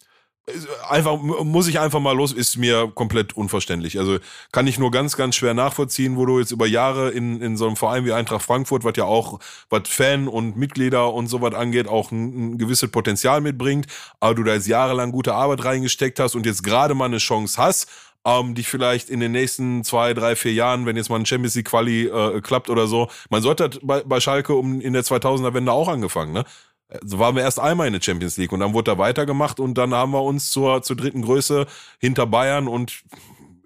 einfach 0.88 1.18
muss 1.20 1.68
ich 1.68 1.80
einfach 1.80 2.00
mal 2.00 2.16
los, 2.16 2.32
ist 2.32 2.58
mir 2.58 2.90
komplett 2.94 3.36
unverständlich. 3.36 4.00
Also 4.00 4.18
kann 4.52 4.66
ich 4.68 4.80
nur 4.80 4.92
ganz, 4.92 5.18
ganz 5.18 5.36
schwer 5.36 5.54
nachvollziehen, 5.54 6.16
wo 6.16 6.26
du 6.26 6.40
jetzt 6.40 6.52
über 6.52 6.66
Jahre 6.66 7.10
in, 7.10 7.42
in 7.42 7.58
so 7.58 7.68
einem 7.68 7.76
Verein 7.76 8.06
wie 8.06 8.14
Eintracht 8.14 8.44
Frankfurt, 8.46 8.84
was 8.84 8.94
ja 8.96 9.04
auch, 9.04 9.40
was 9.70 9.84
Fan 9.88 10.28
und 10.28 10.56
Mitglieder 10.56 11.14
und 11.14 11.28
so 11.28 11.42
was 11.42 11.54
angeht, 11.54 11.88
auch 11.88 12.12
ein, 12.12 12.54
ein 12.54 12.58
gewisses 12.58 12.90
Potenzial 12.90 13.42
mitbringt, 13.42 13.88
aber 14.20 14.36
du 14.36 14.44
da 14.44 14.54
jetzt 14.54 14.68
jahrelang 14.68 15.12
gute 15.12 15.34
Arbeit 15.34 15.66
reingesteckt 15.66 16.20
hast 16.20 16.36
und 16.36 16.46
jetzt 16.46 16.64
gerade 16.64 16.94
mal 16.94 17.06
eine 17.06 17.18
Chance 17.18 17.62
hast, 17.62 17.90
ähm, 18.26 18.56
dich 18.56 18.70
vielleicht 18.70 19.10
in 19.10 19.20
den 19.20 19.34
nächsten 19.34 19.84
zwei, 19.84 20.14
drei, 20.14 20.36
vier 20.38 20.54
Jahren, 20.54 20.86
wenn 20.86 20.96
jetzt 20.96 21.10
mal 21.10 21.20
ein 21.20 21.26
Champions 21.26 21.56
League 21.56 21.68
Quali 21.68 22.06
äh, 22.06 22.42
klappt 22.42 22.70
oder 22.70 22.88
so, 22.88 23.10
man 23.30 23.42
sollte 23.42 23.70
bei, 23.82 24.02
bei 24.04 24.22
Schalke 24.22 24.54
um 24.56 24.80
in 24.80 24.94
der 24.94 25.04
2000er 25.04 25.54
Wende 25.54 25.74
auch 25.74 25.90
angefangen, 25.90 26.32
ne? 26.32 26.46
So 27.04 27.20
waren 27.20 27.36
wir 27.36 27.44
erst 27.44 27.60
einmal 27.60 27.88
in 27.88 27.94
der 27.94 28.02
Champions 28.02 28.38
League 28.38 28.52
und 28.52 28.62
dann 28.62 28.74
wurde 28.74 28.92
da 28.92 28.98
weitergemacht 28.98 29.60
und 29.60 29.78
dann 29.78 29.94
haben 29.94 30.12
wir 30.12 30.24
uns 30.24 30.52
zur, 30.52 30.82
zur 30.84 30.96
dritten 30.96 31.22
Größe 31.22 31.68
hinter 32.00 32.26
Bayern 32.26 32.68
und 32.68 33.04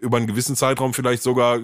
über 0.01 0.17
einen 0.17 0.28
gewissen 0.28 0.55
Zeitraum 0.55 0.93
vielleicht 0.95 1.22
sogar 1.22 1.59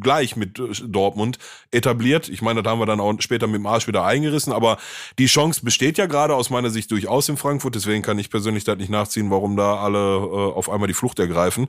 gleich 0.00 0.34
mit 0.34 0.58
Dortmund 0.86 1.38
etabliert. 1.70 2.28
Ich 2.30 2.40
meine, 2.40 2.62
das 2.62 2.70
haben 2.70 2.80
wir 2.80 2.86
dann 2.86 3.00
auch 3.00 3.14
später 3.18 3.46
mit 3.46 3.56
dem 3.56 3.66
Arsch 3.66 3.86
wieder 3.86 4.04
eingerissen, 4.04 4.52
aber 4.52 4.78
die 5.18 5.26
Chance 5.26 5.60
besteht 5.62 5.98
ja 5.98 6.06
gerade 6.06 6.34
aus 6.34 6.48
meiner 6.48 6.70
Sicht 6.70 6.90
durchaus 6.90 7.28
in 7.28 7.36
Frankfurt, 7.36 7.74
deswegen 7.74 8.02
kann 8.02 8.18
ich 8.18 8.30
persönlich 8.30 8.64
das 8.64 8.78
nicht 8.78 8.88
nachziehen, 8.88 9.30
warum 9.30 9.56
da 9.56 9.76
alle 9.76 9.98
äh, 9.98 10.52
auf 10.54 10.70
einmal 10.70 10.88
die 10.88 10.94
Flucht 10.94 11.18
ergreifen. 11.18 11.68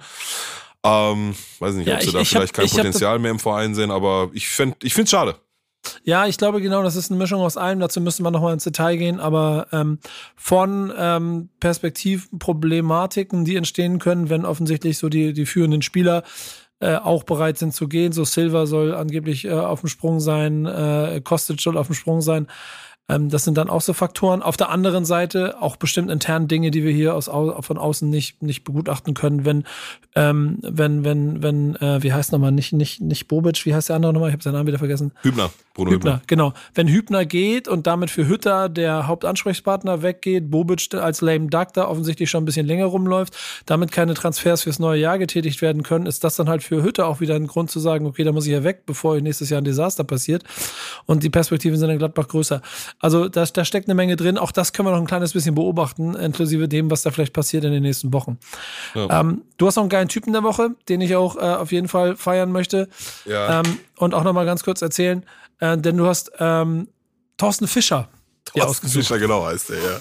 Ähm, 0.84 1.36
weiß 1.60 1.76
nicht, 1.76 1.88
ja, 1.88 1.96
ob 1.96 2.02
sie 2.02 2.08
ich, 2.08 2.14
da 2.14 2.20
ich 2.22 2.30
vielleicht 2.30 2.58
hab, 2.58 2.66
kein 2.66 2.70
Potenzial 2.70 3.20
mehr 3.20 3.32
im 3.32 3.40
Verein 3.40 3.76
sehen, 3.76 3.92
aber 3.92 4.30
ich 4.32 4.48
finde 4.48 4.78
ich 4.84 4.94
finde 4.94 5.06
es 5.06 5.12
schade. 5.12 5.36
Ja, 6.04 6.26
ich 6.28 6.38
glaube 6.38 6.62
genau, 6.62 6.84
das 6.84 6.96
ist 6.96 7.12
eine 7.12 7.18
Mischung 7.18 7.42
aus 7.42 7.58
allem. 7.58 7.80
Dazu 7.80 8.02
müsste 8.02 8.24
man 8.24 8.34
nochmal 8.34 8.54
ins 8.54 8.64
Detail 8.64 8.98
gehen, 8.98 9.20
aber 9.20 9.68
ähm, 9.72 10.00
von 10.36 10.94
ähm, 10.98 11.50
Perspektivproblematiken, 11.60 13.46
die 13.46 13.56
entstehen 13.56 14.00
können, 14.00 14.30
wenn 14.30 14.46
offensichtlich 14.46 14.98
so 14.98 15.10
die, 15.10 15.34
die 15.34 15.46
führenden 15.46 15.82
Spieler 15.82 16.24
äh, 16.80 16.96
auch 16.96 17.24
bereit 17.24 17.58
sind 17.58 17.74
zu 17.74 17.88
gehen. 17.88 18.12
So 18.12 18.24
Silver 18.24 18.68
soll 18.68 18.94
angeblich 18.94 19.46
äh, 19.46 19.52
auf 19.52 19.82
dem 19.82 19.90
Sprung 19.90 20.20
sein, 20.20 20.66
äh, 20.66 21.22
Kostic 21.24 21.60
soll 21.60 21.78
auf 21.78 21.88
dem 21.88 21.96
Sprung 21.96 22.22
sein. 22.22 22.48
Ähm, 23.10 23.30
das 23.30 23.44
sind 23.44 23.58
dann 23.58 23.70
auch 23.70 23.82
so 23.82 23.94
Faktoren. 23.94 24.42
Auf 24.42 24.58
der 24.58 24.70
anderen 24.70 25.06
Seite 25.06 25.62
auch 25.62 25.76
bestimmt 25.76 26.12
intern 26.12 26.48
Dinge, 26.48 26.72
die 26.72 26.84
wir 26.84 26.92
hier 26.92 27.16
aus, 27.16 27.26
von 27.26 27.78
außen 27.78 28.10
nicht, 28.10 28.42
nicht 28.42 28.64
begutachten 28.64 29.14
können. 29.14 29.46
Wenn, 29.46 29.64
ähm, 30.16 30.60
wenn, 30.62 31.06
wenn, 31.06 31.42
wenn, 31.42 31.76
äh, 31.78 32.04
wie 32.04 32.14
heißt 32.14 32.32
nochmal, 32.32 32.52
nicht, 32.52 32.74
nicht, 32.74 33.02
nicht 33.02 33.28
Bobic, 33.28 33.66
wie 33.66 33.74
heißt 33.74 33.90
der 33.90 33.96
andere 33.96 34.14
nochmal? 34.14 34.30
Ich 34.30 34.34
habe 34.34 34.44
seinen 34.44 34.54
Namen 34.54 34.68
wieder 34.68 34.80
vergessen. 34.80 35.12
Hübner. 35.22 35.50
Bruno 35.78 35.92
Hübner, 35.92 36.14
Hübner, 36.14 36.22
genau. 36.26 36.54
Wenn 36.74 36.88
Hübner 36.88 37.26
geht 37.26 37.68
und 37.68 37.86
damit 37.86 38.10
für 38.10 38.28
Hütter 38.28 38.68
der 38.68 39.06
Hauptansprechpartner 39.06 40.02
weggeht, 40.02 40.50
Bobic 40.50 40.92
als 40.96 41.22
lame 41.22 41.48
duck 41.48 41.74
da 41.74 41.88
offensichtlich 41.88 42.32
schon 42.32 42.42
ein 42.42 42.46
bisschen 42.46 42.66
länger 42.66 42.86
rumläuft, 42.86 43.38
damit 43.68 43.92
keine 43.92 44.16
Transfers 44.16 44.64
fürs 44.64 44.80
neue 44.80 45.00
Jahr 45.00 45.20
getätigt 45.20 45.62
werden 45.62 45.84
können, 45.84 46.08
ist 46.08 46.24
das 46.24 46.36
dann 46.36 46.50
halt 46.50 46.64
für 46.64 46.82
Hütter 46.82 47.08
auch 47.08 47.20
wieder 47.20 47.36
ein 47.36 47.46
Grund 47.46 47.70
zu 47.70 47.80
sagen, 47.80 48.08
okay, 48.08 48.24
da 48.24 48.32
muss 48.32 48.48
ich 48.48 48.54
ja 48.54 48.64
weg, 48.64 48.88
bevor 48.88 49.22
nächstes 49.22 49.52
Jahr 49.52 49.62
ein 49.62 49.66
Desaster 49.66 50.04
passiert. 50.04 50.44
Und 51.06 51.22
die 51.22 51.30
Perspektiven 51.30 51.78
sind 51.78 51.92
in 51.92 52.00
Gladbach 52.00 52.28
größer. 52.28 52.64
Also 53.00 53.30
da, 53.30 53.46
da 53.46 53.66
steckt 53.66 53.88
eine 53.88 53.96
Menge 53.96 54.16
drin. 54.16 54.38
Auch 54.38 54.52
das 54.52 54.74
können 54.74 54.88
wir 54.88 54.92
noch 54.92 55.00
ein 55.00 55.08
kleines 55.08 55.34
bisschen 55.34 55.56
beobachten, 55.56 56.16
inklusive 56.16 56.68
dem, 56.68 56.90
was 56.90 57.04
da 57.04 57.12
vielleicht 57.12 57.34
passiert 57.34 57.64
in 57.64 57.72
den 57.72 57.84
nächsten 57.84 58.12
Wochen. 58.14 58.40
Ja. 58.96 59.20
Ähm, 59.20 59.44
du 59.58 59.68
hast 59.68 59.76
noch 59.76 59.84
einen 59.84 59.90
geilen 59.90 60.08
Typen 60.08 60.34
der 60.34 60.44
Woche, 60.44 60.72
den 60.90 61.02
ich 61.02 61.16
auch 61.16 61.36
äh, 61.36 61.40
auf 61.40 61.72
jeden 61.72 61.88
Fall 61.88 62.16
feiern 62.16 62.52
möchte. 62.52 62.90
Ja. 63.26 63.60
Ähm, 63.60 63.80
und 63.98 64.14
auch 64.14 64.24
noch 64.24 64.34
mal 64.34 64.46
ganz 64.46 64.64
kurz 64.64 64.82
erzählen, 64.82 65.24
äh, 65.60 65.78
denn 65.78 65.98
du 65.98 66.08
hast 66.08 66.32
ähm, 66.40 66.88
Thorsten 67.38 67.68
Fischer 67.68 68.10
Thorsten 68.56 68.88
Fischer, 68.88 69.20
genau 69.20 69.46
heißt 69.46 69.70
er, 69.72 69.78
ja. 69.78 70.00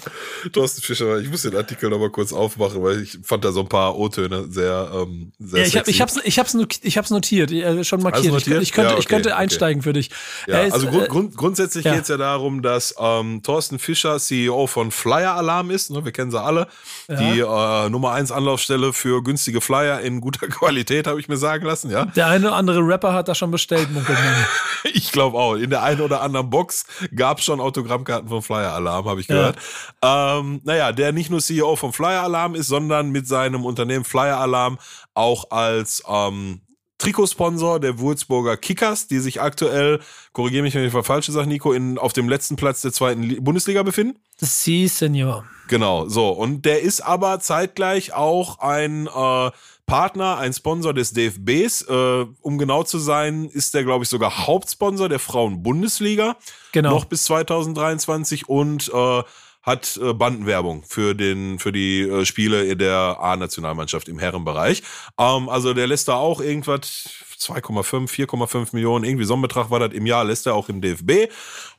Thorsten 0.51 0.81
Fischer, 0.81 1.19
ich 1.19 1.29
muss 1.29 1.43
den 1.43 1.55
Artikel 1.55 1.89
nochmal 1.89 2.09
kurz 2.09 2.33
aufmachen, 2.33 2.83
weil 2.83 3.01
ich 3.01 3.19
fand 3.23 3.43
da 3.45 3.51
so 3.51 3.61
ein 3.61 3.69
paar 3.69 3.97
O-Töne 3.97 4.47
sehr, 4.49 4.89
ähm, 4.93 5.31
sehr 5.39 5.61
ja, 5.61 5.67
ich, 5.67 5.77
hab, 5.77 5.87
ich, 5.87 6.01
hab's, 6.01 6.19
ich, 6.23 6.39
hab's, 6.39 6.55
ich 6.81 6.97
hab's 6.97 7.09
notiert, 7.09 7.51
äh, 7.51 7.83
schon 7.83 8.01
markiert. 8.01 8.33
notiert? 8.33 8.61
Ich, 8.61 8.69
ich, 8.69 8.73
könnte, 8.73 8.89
ja, 8.89 8.93
okay, 8.93 9.01
ich 9.01 9.07
könnte 9.07 9.35
einsteigen 9.35 9.81
okay. 9.81 9.89
für 9.89 9.93
dich. 9.93 10.09
Ja, 10.47 10.61
ist, 10.61 10.73
also 10.73 10.87
grund, 10.87 11.09
grund, 11.09 11.37
grundsätzlich 11.37 11.85
ja. 11.85 11.95
geht's 11.95 12.09
ja 12.09 12.17
darum, 12.17 12.61
dass 12.61 12.95
ähm, 12.99 13.41
Thorsten 13.43 13.79
Fischer 13.79 14.19
CEO 14.19 14.67
von 14.67 14.91
Flyer 14.91 15.35
Alarm 15.35 15.71
ist, 15.71 15.91
ne, 15.91 16.03
wir 16.05 16.11
kennen 16.11 16.31
sie 16.31 16.41
alle, 16.41 16.67
die 17.09 17.39
äh, 17.39 17.89
Nummer 17.89 18.11
eins 18.13 18.31
Anlaufstelle 18.31 18.93
für 18.93 19.23
günstige 19.23 19.61
Flyer 19.61 20.01
in 20.01 20.21
guter 20.21 20.47
Qualität, 20.49 21.07
habe 21.07 21.19
ich 21.19 21.27
mir 21.27 21.37
sagen 21.37 21.65
lassen, 21.65 21.91
ja. 21.91 22.05
Der 22.05 22.27
eine 22.27 22.47
oder 22.47 22.55
andere 22.55 22.79
Rapper 22.81 23.13
hat 23.13 23.27
das 23.27 23.37
schon 23.37 23.51
bestellt, 23.51 23.87
Ich 24.93 25.11
glaube 25.11 25.37
auch. 25.37 25.55
In 25.55 25.69
der 25.69 25.83
einen 25.83 26.01
oder 26.01 26.21
anderen 26.21 26.49
Box 26.49 26.85
gab 27.15 27.39
es 27.39 27.45
schon 27.45 27.59
Autogrammkarten 27.59 28.29
vom 28.41 28.55
Flyer 28.55 28.73
Alarm, 28.73 29.05
habe 29.05 29.21
ich 29.21 29.27
gehört. 29.27 29.57
Ja. 30.03 30.39
Ähm, 30.39 30.61
naja, 30.63 30.91
der 30.91 31.11
nicht 31.11 31.29
nur 31.29 31.39
CEO 31.39 31.75
vom 31.75 31.93
Flyer 31.93 32.23
Alarm 32.23 32.55
ist, 32.55 32.67
sondern 32.67 33.09
mit 33.09 33.27
seinem 33.27 33.65
Unternehmen 33.65 34.05
Flyer 34.05 34.39
Alarm 34.39 34.79
auch 35.13 35.51
als 35.51 36.03
ähm, 36.07 36.61
Trikotsponsor 36.97 37.79
der 37.79 37.99
Würzburger 37.99 38.57
Kickers, 38.57 39.07
die 39.07 39.19
sich 39.19 39.41
aktuell, 39.41 39.99
korrigiere 40.33 40.63
mich, 40.63 40.73
wenn 40.75 40.85
ich 40.85 41.05
falsch 41.05 41.27
sage, 41.27 41.47
Nico, 41.47 41.73
in, 41.73 41.97
auf 41.97 42.13
dem 42.13 42.27
letzten 42.27 42.55
Platz 42.55 42.81
der 42.81 42.91
zweiten 42.91 43.43
Bundesliga 43.43 43.83
befinden. 43.83 44.19
Sie, 44.37 44.87
Senior. 44.87 45.45
Genau, 45.67 46.07
so. 46.07 46.29
Und 46.29 46.65
der 46.65 46.81
ist 46.81 47.01
aber 47.01 47.39
zeitgleich 47.39 48.13
auch 48.13 48.59
ein 48.59 49.07
äh, 49.07 49.51
Partner, 49.85 50.37
ein 50.37 50.53
Sponsor 50.53 50.93
des 50.93 51.13
DFBs. 51.13 51.83
Äh, 51.83 52.25
um 52.41 52.57
genau 52.57 52.83
zu 52.83 52.99
sein, 52.99 53.45
ist 53.45 53.73
der, 53.73 53.83
glaube 53.83 54.03
ich, 54.03 54.09
sogar 54.09 54.47
Hauptsponsor 54.47 55.09
der 55.09 55.19
Frauen-Bundesliga. 55.19 56.35
Genau. 56.73 56.91
Noch 56.91 57.05
bis 57.05 57.23
2023 57.25 58.49
und 58.49 58.91
äh, 58.93 59.23
hat 59.67 59.99
äh, 60.01 60.13
Bandenwerbung 60.13 60.83
für 60.87 61.13
den 61.13 61.59
für 61.59 61.73
die 61.73 62.01
äh, 62.01 62.25
Spiele 62.25 62.75
der 62.77 63.17
A-Nationalmannschaft 63.19 64.07
im 64.07 64.17
Herrenbereich. 64.17 64.81
Ähm, 65.17 65.49
also 65.49 65.73
der 65.73 65.87
lässt 65.87 66.07
da 66.07 66.15
auch 66.15 66.39
irgendwas 66.39 67.09
2,5, 67.39 68.09
4,5 68.09 68.69
Millionen, 68.71 69.03
irgendwie 69.03 69.25
so 69.25 69.35
ein 69.35 69.41
Betrag 69.41 69.69
war 69.69 69.79
das 69.79 69.93
im 69.93 70.05
Jahr, 70.05 70.23
lässt 70.23 70.47
er 70.47 70.55
auch 70.55 70.69
im 70.69 70.81
DFB. 70.81 71.31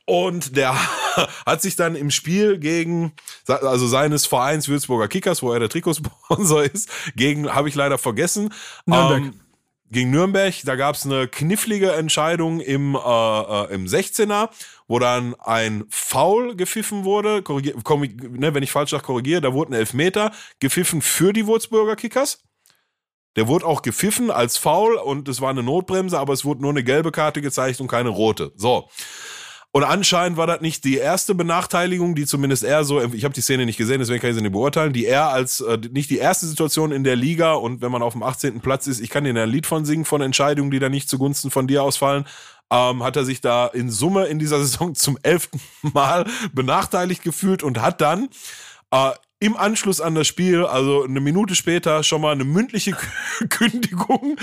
Und 0.09 0.57
der 0.57 0.75
hat 1.47 1.61
sich 1.61 1.77
dann 1.77 1.95
im 1.95 2.11
Spiel 2.11 2.57
gegen, 2.57 3.13
also 3.47 3.87
seines 3.87 4.25
Vereins 4.25 4.67
Würzburger 4.67 5.07
Kickers, 5.07 5.43
wo 5.43 5.53
er 5.53 5.61
der 5.61 5.69
Trikotsponsor 5.69 6.63
ist, 6.73 6.89
gegen, 7.15 7.55
habe 7.55 7.69
ich 7.69 7.75
leider 7.75 7.99
vergessen. 7.99 8.55
Nürnberg. 8.87 9.19
Ähm, 9.19 9.41
gegen 9.91 10.11
Nürnberg, 10.11 10.55
da 10.65 10.77
gab 10.77 10.95
es 10.95 11.05
eine 11.05 11.29
knifflige 11.29 11.93
Entscheidung 11.93 12.61
im, 12.61 12.95
äh, 12.95 12.99
äh, 12.99 13.75
im 13.75 13.85
16er, 13.85 14.49
wo 14.87 14.99
dann 14.99 15.35
ein 15.41 15.85
Foul 15.91 16.57
gepfiffen 16.57 17.05
wurde. 17.05 17.43
Korrigier, 17.43 17.75
komm, 17.85 18.01
ne, 18.01 18.55
wenn 18.55 18.63
ich 18.63 18.73
falsch 18.73 18.93
sage, 18.93 19.03
korrigiere, 19.03 19.43
da 19.43 19.53
wurde 19.53 19.73
ein 19.73 19.79
Elfmeter 19.79 20.33
gepfiffen 20.59 21.03
für 21.03 21.35
die 21.35 21.47
Würzburger 21.47 21.97
Kickers. 21.97 22.43
Der 23.37 23.47
wurde 23.47 23.67
auch 23.67 23.83
gepfiffen 23.83 24.31
als 24.31 24.57
Foul 24.57 24.95
und 24.95 25.29
es 25.29 25.43
war 25.43 25.51
eine 25.51 25.63
Notbremse, 25.63 26.19
aber 26.19 26.33
es 26.33 26.47
wurde 26.47 26.63
nur 26.63 26.71
eine 26.71 26.83
gelbe 26.83 27.13
Karte 27.13 27.43
gezeigt 27.43 27.79
und 27.83 27.89
keine 27.89 28.09
rote. 28.09 28.53
So. 28.57 28.89
Und 29.71 29.85
anscheinend 29.85 30.39
war 30.39 30.47
das 30.47 30.62
nicht 30.62 30.85
die 30.85 30.97
erste 30.97 31.35
Benachteiligung, 31.35 32.14
die 32.14 32.25
zumindest 32.25 32.64
er 32.64 32.85
so, 32.85 33.03
ich 33.03 33.25
habe 33.25 33.35
die 33.35 33.43
Szene 33.43 33.66
nicht 33.66 33.77
gesehen, 33.77 33.99
deswegen 33.99 34.21
kann 34.21 34.31
ich 34.31 34.37
sie 34.37 34.43
nicht 34.43 34.53
beurteilen, 34.53 34.95
die 34.95 35.05
er 35.05 35.29
als 35.29 35.61
äh, 35.61 35.79
nicht 35.93 36.09
die 36.09 36.16
erste 36.19 36.47
Situation 36.47 36.91
in 36.91 37.05
der 37.05 37.16
Liga 37.16 37.53
und 37.53 37.83
wenn 37.83 37.93
man 37.93 38.03
auf 38.03 38.14
dem 38.14 38.23
18. 38.23 38.61
Platz 38.61 38.87
ist, 38.87 39.01
ich 39.01 39.11
kann 39.11 39.25
dir 39.25 39.35
ein 39.35 39.51
Lied 39.51 39.66
von 39.66 39.85
singen, 39.85 40.07
von 40.07 40.23
Entscheidungen, 40.23 40.71
die 40.71 40.79
da 40.79 40.89
nicht 40.89 41.11
zugunsten 41.11 41.51
von 41.51 41.66
dir 41.66 41.83
ausfallen, 41.83 42.25
ähm, 42.71 43.03
hat 43.03 43.16
er 43.16 43.25
sich 43.25 43.41
da 43.43 43.66
in 43.66 43.91
Summe 43.91 44.27
in 44.27 44.39
dieser 44.39 44.59
Saison 44.59 44.95
zum 44.95 45.19
elften 45.23 45.61
Mal 45.83 46.27
benachteiligt 46.53 47.23
gefühlt 47.23 47.62
und 47.62 47.83
hat 47.83 48.01
dann 48.01 48.31
äh, 48.91 49.11
im 49.41 49.57
Anschluss 49.57 50.01
an 50.01 50.14
das 50.14 50.26
Spiel, 50.26 50.64
also 50.64 51.05
eine 51.05 51.20
Minute 51.20 51.55
später, 51.55 52.03
schon 52.03 52.20
mal 52.20 52.32
eine 52.32 52.45
mündliche 52.45 52.97
Kündigung 53.49 54.36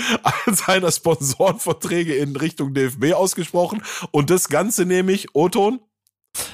seiner 0.46 0.90
Sponsorenverträge 0.90 2.14
in 2.14 2.34
Richtung 2.36 2.72
DFB 2.72 3.12
ausgesprochen. 3.12 3.82
Und 4.10 4.30
das 4.30 4.48
Ganze 4.48 4.86
nämlich, 4.86 5.34
Oton, 5.34 5.80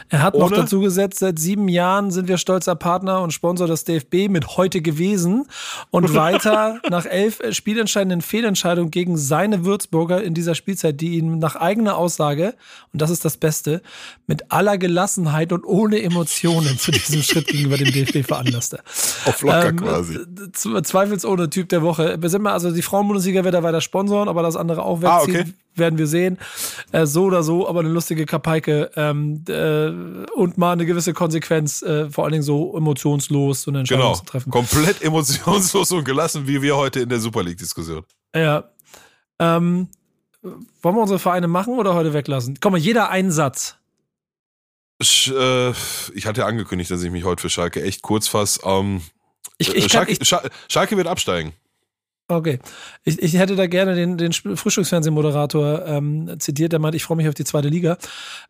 er 0.08 0.22
hat 0.22 0.34
Ohne? 0.34 0.44
noch 0.44 0.52
dazu 0.52 0.80
gesetzt, 0.80 1.18
seit 1.20 1.38
sieben 1.38 1.68
Jahren 1.68 2.10
sind 2.10 2.28
wir 2.28 2.38
stolzer 2.38 2.74
Partner 2.74 3.20
und 3.22 3.32
Sponsor 3.32 3.66
des 3.66 3.84
DFB 3.84 4.28
mit 4.28 4.56
heute 4.56 4.82
gewesen 4.82 5.46
und 5.90 6.14
weiter 6.14 6.80
nach 6.90 7.06
elf 7.06 7.40
spielentscheidenden 7.50 8.20
Fehlentscheidungen 8.20 8.90
gegen 8.90 9.16
seine 9.16 9.64
Würzburger 9.64 10.22
in 10.22 10.34
dieser 10.34 10.54
Spielzeit, 10.54 11.00
die 11.00 11.18
ihn 11.18 11.38
nach 11.38 11.56
eigener 11.56 11.96
Aussage, 11.96 12.54
und 12.92 13.02
das 13.02 13.10
ist 13.10 13.24
das 13.24 13.36
Beste, 13.36 13.82
mit 14.26 14.50
aller 14.52 14.78
Gelassenheit 14.78 15.52
und 15.52 15.64
ohne 15.64 16.02
Emotionen 16.02 16.78
zu 16.78 16.90
diesem 16.90 17.22
Schritt 17.22 17.46
gegenüber 17.46 17.76
dem 17.76 17.92
DFB 17.92 18.26
veranlasste. 18.26 18.80
Auf 19.24 19.42
locker 19.42 19.68
ähm, 19.68 19.76
quasi. 19.76 20.18
Zweifelsohne 20.52 21.50
Typ 21.50 21.68
der 21.68 21.82
Woche. 21.82 22.16
Wir 22.20 22.28
sind 22.28 22.42
mal, 22.42 22.52
also 22.52 22.70
die 22.70 22.82
Frauenbundesliga 22.82 23.44
wird 23.44 23.54
er 23.54 23.62
weiter 23.62 23.80
sponsoren, 23.80 24.28
aber 24.28 24.42
das 24.42 24.56
andere 24.56 24.82
auch 24.82 25.02
wegziehen. 25.02 25.36
Ah, 25.36 25.40
okay 25.40 25.54
werden 25.74 25.98
wir 25.98 26.06
sehen. 26.06 26.38
Äh, 26.92 27.06
so 27.06 27.24
oder 27.24 27.42
so, 27.42 27.68
aber 27.68 27.80
eine 27.80 27.88
lustige 27.88 28.26
Kapeike 28.26 28.90
ähm, 28.96 29.44
äh, 29.48 29.88
und 30.34 30.58
mal 30.58 30.72
eine 30.72 30.86
gewisse 30.86 31.12
Konsequenz, 31.12 31.82
äh, 31.82 32.10
vor 32.10 32.24
allen 32.24 32.32
Dingen 32.32 32.44
so 32.44 32.76
emotionslos 32.76 33.62
so 33.62 33.70
eine 33.70 33.80
Entscheidung 33.80 34.04
genau. 34.04 34.14
zu 34.14 34.24
treffen. 34.24 34.50
Komplett 34.50 35.02
emotionslos 35.02 35.92
und 35.92 36.04
gelassen, 36.04 36.46
wie 36.46 36.62
wir 36.62 36.76
heute 36.76 37.00
in 37.00 37.08
der 37.08 37.20
Super 37.20 37.42
League-Diskussion. 37.42 38.04
Ja. 38.34 38.64
Ähm, 39.38 39.88
wollen 40.42 40.96
wir 40.96 41.02
unsere 41.02 41.18
Vereine 41.18 41.48
machen 41.48 41.78
oder 41.78 41.94
heute 41.94 42.12
weglassen? 42.12 42.58
Komm 42.60 42.72
mal, 42.72 42.78
jeder 42.78 43.10
einen 43.10 43.30
Satz. 43.30 43.76
Ich, 44.98 45.32
äh, 45.32 45.72
hatte 45.72 46.46
angekündigt, 46.46 46.90
dass 46.90 47.02
ich 47.02 47.10
mich 47.10 47.24
heute 47.24 47.42
für 47.42 47.50
Schalke 47.50 47.82
echt 47.82 48.02
kurz 48.02 48.28
fasse. 48.28 48.60
Ähm, 48.64 49.02
ich, 49.58 49.74
ich 49.74 49.90
Schalke, 49.90 50.14
kann, 50.14 50.40
ich, 50.46 50.72
Schalke 50.72 50.96
wird 50.96 51.06
absteigen. 51.06 51.52
Okay. 52.36 52.58
Ich, 53.04 53.20
ich 53.22 53.34
hätte 53.34 53.56
da 53.56 53.66
gerne 53.66 53.94
den, 53.94 54.16
den 54.16 54.32
Frühstücksfernsehmoderator 54.32 55.86
ähm, 55.86 56.38
zitiert, 56.38 56.72
der 56.72 56.80
meint, 56.80 56.94
ich 56.94 57.04
freue 57.04 57.16
mich 57.16 57.28
auf 57.28 57.34
die 57.34 57.44
zweite 57.44 57.68
Liga. 57.68 57.98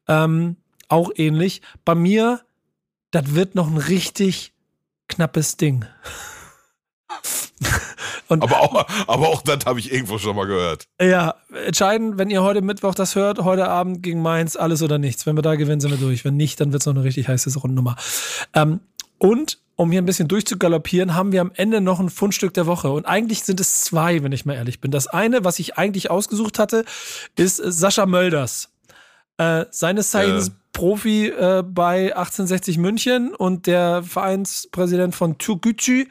Ähm, 0.09 0.57
auch 0.89 1.11
ähnlich. 1.17 1.63
Bei 1.85 1.95
mir, 1.95 2.41
das 3.11 3.35
wird 3.35 3.55
noch 3.55 3.69
ein 3.69 3.79
richtig 3.79 4.53
knappes 5.09 5.57
Ding. 5.57 5.85
Und, 8.29 8.43
aber 8.43 8.61
auch, 8.61 8.87
aber 9.09 9.29
auch 9.29 9.43
das 9.43 9.67
habe 9.67 9.79
ich 9.79 9.93
irgendwo 9.93 10.17
schon 10.17 10.35
mal 10.35 10.47
gehört. 10.47 10.87
Ja, 11.01 11.35
entscheiden, 11.67 12.17
wenn 12.19 12.31
ihr 12.31 12.43
heute 12.43 12.63
Mittwoch 12.63 12.95
das 12.95 13.15
hört, 13.15 13.41
heute 13.41 13.69
Abend 13.69 14.03
gegen 14.03 14.23
Mainz, 14.23 14.57
alles 14.57 14.83
oder 14.83 14.97
nichts. 14.99 15.27
Wenn 15.27 15.37
wir 15.37 15.43
da 15.43 15.55
gewinnen, 15.55 15.83
sind 15.83 15.91
wir 15.91 15.99
durch. 15.99 16.25
Wenn 16.25 16.37
nicht, 16.37 16.59
dann 16.59 16.73
wird 16.73 16.81
es 16.81 16.87
noch 16.87 16.95
eine 16.95 17.05
richtig 17.05 17.29
heiße 17.29 17.59
Rundnummer. 17.59 17.97
Ähm, 18.55 18.81
und 19.19 19.59
um 19.77 19.91
hier 19.91 20.03
ein 20.03 20.07
bisschen 20.07 20.29
durchzugaloppieren, 20.29 21.15
haben 21.15 21.33
wir 21.33 21.41
am 21.41 21.53
Ende 21.55 21.81
noch 21.81 22.01
ein 22.01 22.11
Fundstück 22.11 22.55
der 22.55 22.67
Woche. 22.67 22.91
Und 22.91 23.07
eigentlich 23.07 23.43
sind 23.43 23.61
es 23.61 23.83
zwei, 23.83 24.23
wenn 24.23 24.33
ich 24.33 24.45
mal 24.45 24.55
ehrlich 24.55 24.81
bin. 24.81 24.91
Das 24.91 25.07
eine, 25.07 25.45
was 25.45 25.59
ich 25.59 25.79
eigentlich 25.79 26.11
ausgesucht 26.11 26.59
hatte, 26.59 26.85
ist 27.37 27.57
Sascha 27.57 28.07
Mölders. 28.07 28.71
Äh, 29.39 29.65
seines 29.71 30.11
Zeichens 30.11 30.49
ja. 30.49 30.55
Profi 30.73 31.29
äh, 31.29 31.63
bei 31.67 32.15
1860 32.17 32.79
München 32.79 33.35
und 33.35 33.67
der 33.67 34.03
Vereinspräsident 34.03 35.15
von 35.15 35.39
Türkgücü, 35.39 36.07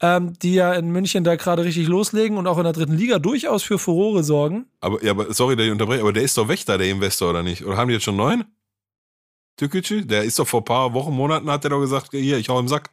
ähm, 0.00 0.34
die 0.40 0.54
ja 0.54 0.72
in 0.74 0.90
München 0.90 1.24
da 1.24 1.36
gerade 1.36 1.64
richtig 1.64 1.88
loslegen 1.88 2.36
und 2.36 2.46
auch 2.46 2.58
in 2.58 2.64
der 2.64 2.72
dritten 2.72 2.94
Liga 2.94 3.18
durchaus 3.18 3.62
für 3.62 3.78
Furore 3.78 4.22
sorgen. 4.22 4.66
Aber, 4.80 5.02
ja, 5.04 5.12
aber 5.12 5.32
sorry, 5.32 5.56
dass 5.56 5.66
ich 5.66 5.72
unterbreche, 5.72 6.02
aber 6.02 6.12
der 6.12 6.22
ist 6.22 6.36
doch 6.36 6.48
Wächter, 6.48 6.78
der 6.78 6.88
Investor, 6.88 7.30
oder 7.30 7.42
nicht? 7.42 7.64
Oder 7.64 7.76
haben 7.76 7.88
die 7.88 7.94
jetzt 7.94 8.04
schon 8.04 8.16
neun? 8.16 8.44
Türkgücü? 9.56 10.04
Der 10.08 10.24
ist 10.24 10.38
doch 10.38 10.48
vor 10.48 10.60
ein 10.60 10.64
paar 10.64 10.94
Wochen, 10.94 11.12
Monaten, 11.12 11.50
hat 11.50 11.64
der 11.64 11.70
doch 11.70 11.80
gesagt, 11.80 12.10
hier, 12.12 12.38
ich 12.38 12.48
hau 12.48 12.58
im 12.58 12.68
Sack. 12.68 12.90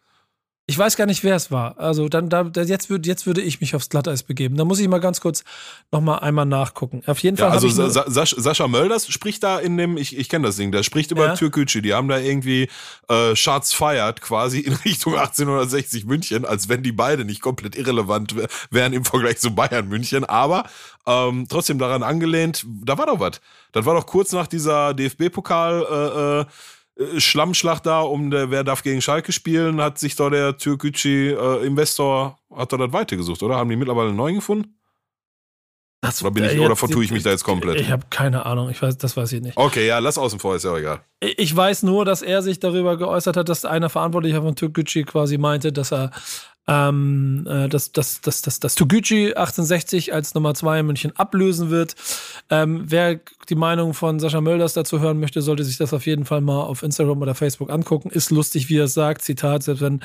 Ich 0.70 0.78
weiß 0.78 0.97
gar 0.97 1.05
nicht, 1.05 1.24
wer 1.24 1.38
es 1.38 1.49
war. 1.49 1.80
Also 1.80 2.09
dann, 2.09 2.28
da, 2.30 2.41
jetzt, 2.43 2.89
würd, 2.89 3.05
jetzt 3.05 3.26
würde 3.26 3.41
ich 3.41 3.61
mich 3.61 3.74
aufs 3.74 3.88
Glatteis 3.88 4.24
begeben. 4.24 4.57
Da 4.57 4.65
muss 4.65 4.80
ich 4.80 4.88
mal 4.89 4.99
ganz 4.99 5.22
kurz 5.22 5.45
noch 5.93 6.01
mal 6.01 6.18
einmal 6.18 6.45
nachgucken. 6.45 7.01
Auf 7.05 7.20
jeden 7.20 7.38
Fall. 7.38 7.47
Ja, 7.47 7.53
also 7.53 7.70
Sa 7.70 7.89
Sa 7.89 8.26
Sascha 8.26 8.68
Mölders 8.68 9.07
spricht 9.07 9.43
da 9.43 9.59
in 9.59 9.78
dem, 9.78 9.95
ich, 9.95 10.18
ich 10.18 10.28
kenne 10.28 10.47
das 10.47 10.57
Ding, 10.57 10.74
der 10.74 10.84
spricht 10.84 11.11
über 11.11 11.28
ja. 11.28 11.36
Türkgücü. 11.36 11.82
Die 11.82 11.93
haben 11.93 12.09
da 12.09 12.20
irgendwie 12.20 12.68
äh, 13.07 13.34
Shots 13.34 13.72
feiert 13.72 14.20
quasi 14.20 14.59
in 14.59 14.74
Richtung 14.86 15.13
1860 15.13 16.03
München, 16.05 16.43
als 16.43 16.68
wenn 16.68 16.84
die 16.84 16.91
beide 16.91 17.24
nicht 17.24 17.39
komplett 17.39 17.77
irrelevant 17.77 18.35
wären 18.69 18.91
im 18.91 19.06
Vergleich 19.06 19.38
zu 19.38 19.56
Bayern 19.56 19.88
München. 19.88 20.26
Aber 20.26 20.65
ähm, 21.06 21.45
trotzdem 21.48 21.80
daran 21.80 22.03
angelehnt, 22.03 22.65
da 22.84 22.98
war 22.98 23.06
doch 23.06 23.22
was. 23.22 23.39
Das 23.72 23.85
war 23.85 23.95
doch 23.95 24.06
kurz 24.06 24.34
nach 24.34 24.48
dieser 24.48 24.94
DFB-Pokal. 24.94 25.85
Äh, 25.89 26.41
äh, 26.41 26.45
Schlammschlacht 27.18 27.86
da 27.86 28.02
um 28.02 28.32
der, 28.32 28.49
wer 28.49 28.64
darf 28.64 28.84
gegen 28.84 29.02
Schalke 29.02 29.32
spielen, 29.32 29.82
hat 29.82 29.99
sich 29.99 30.15
da 30.15 30.30
der 30.30 30.57
Türkgücü 30.57 31.36
äh, 31.36 31.65
Investor, 31.65 32.38
hat 32.53 32.72
er 32.72 32.80
das 32.80 32.94
weitergesucht, 32.94 33.44
oder? 33.44 33.56
Haben 33.56 33.69
die 33.69 33.76
mittlerweile 33.76 34.10
einen 34.10 34.18
neuen 34.18 34.36
gefunden? 34.36 34.74
Das, 36.02 36.22
oder, 36.22 36.32
bin 36.32 36.44
ich, 36.44 36.56
äh, 36.56 36.60
oder 36.60 36.76
vertue 36.76 37.03
ich 37.03 37.11
mich 37.11 37.24
da 37.24 37.32
jetzt 37.32 37.44
komplett? 37.44 37.80
Ich 37.82 37.91
habe 37.91 38.06
keine 38.10 38.45
Ahnung, 38.45 38.69
ich 38.69 38.82
weiß, 38.82 38.98
das 38.98 39.18
weiß 39.18 39.32
ich 39.34 39.41
nicht. 39.41 39.57
Okay, 39.57 39.88
ja, 39.88 39.99
lass 39.99 40.18
außen 40.18 40.40
vor, 40.40 40.56
ist 40.56 40.64
ja 40.64 40.72
auch 40.72 40.78
egal. 40.78 41.02
Ich 41.19 41.56
weiß 41.56 41.84
nur, 41.84 42.06
dass 42.06 42.22
er 42.22 42.41
sich 42.41 42.60
darüber 42.60 42.98
geäußert 42.98 43.36
hat, 43.36 43.49
dass 43.49 43.65
einer 43.65 43.90
Verantwortlicher 43.90 44.41
von 44.41 44.56
Türkgücü 44.56 45.03
quasi 45.03 45.38
meinte, 45.38 45.74
dass 45.74 45.91
er 45.91 46.11
ähm, 46.68 47.48
äh, 47.49 47.69
dass, 47.69 47.91
dass, 47.91 48.22
dass, 48.22 48.41
dass, 48.41 48.60
dass 48.60 48.76
Toguchi 48.76 49.27
1860 49.27 50.14
als 50.14 50.34
Nummer 50.34 50.53
2 50.53 50.81
in 50.81 50.85
München 50.85 51.15
ablösen 51.15 51.69
wird. 51.69 51.95
Ähm, 52.49 52.84
wer 52.85 53.19
die 53.49 53.56
Meinung 53.56 53.94
von 53.94 54.19
Sascha 54.19 54.41
Mölders 54.41 54.73
dazu 54.73 54.99
hören 54.99 55.19
möchte, 55.19 55.41
sollte 55.41 55.64
sich 55.64 55.77
das 55.77 55.94
auf 55.94 56.06
jeden 56.06 56.26
Fall 56.26 56.41
mal 56.41 56.61
auf 56.61 56.84
Instagram 56.84 57.22
oder 57.22 57.35
Facebook 57.35 57.72
angucken. 57.72 58.10
Ist 58.10 58.31
lustig, 58.31 58.69
wie 58.69 58.77
er 58.77 58.85
es 58.85 58.94
sagt. 58.94 59.22
Zitat, 59.22 59.64
selbst 59.64 59.81
wenn 59.81 60.02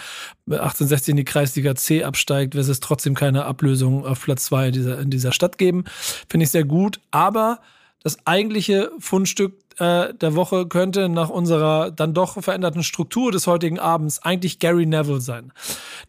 1860 0.47 1.11
in 1.13 1.17
die 1.17 1.25
Kreisliga 1.25 1.75
C 1.75 2.05
absteigt, 2.05 2.55
wird 2.55 2.69
es 2.69 2.81
trotzdem 2.81 3.15
keine 3.15 3.45
Ablösung 3.45 4.07
auf 4.07 4.23
Platz 4.23 4.45
2 4.45 4.69
in 4.69 4.73
dieser, 4.73 4.99
in 5.01 5.11
dieser 5.11 5.33
Stadt 5.33 5.59
geben. 5.59 5.85
Finde 6.29 6.45
ich 6.45 6.51
sehr 6.51 6.65
gut. 6.65 7.01
Aber 7.11 7.59
das 8.05 8.27
eigentliche 8.27 8.91
Fundstück 8.99 9.55
äh, 9.79 10.13
der 10.15 10.35
Woche 10.35 10.67
könnte 10.67 11.09
nach 11.09 11.29
unserer 11.29 11.91
dann 11.91 12.15
doch 12.15 12.41
veränderten 12.43 12.83
Struktur 12.83 13.33
des 13.33 13.47
heutigen 13.47 13.79
Abends 13.79 14.23
eigentlich 14.23 14.59
Gary 14.59 14.87
Neville 14.87 15.21
sein. 15.21 15.53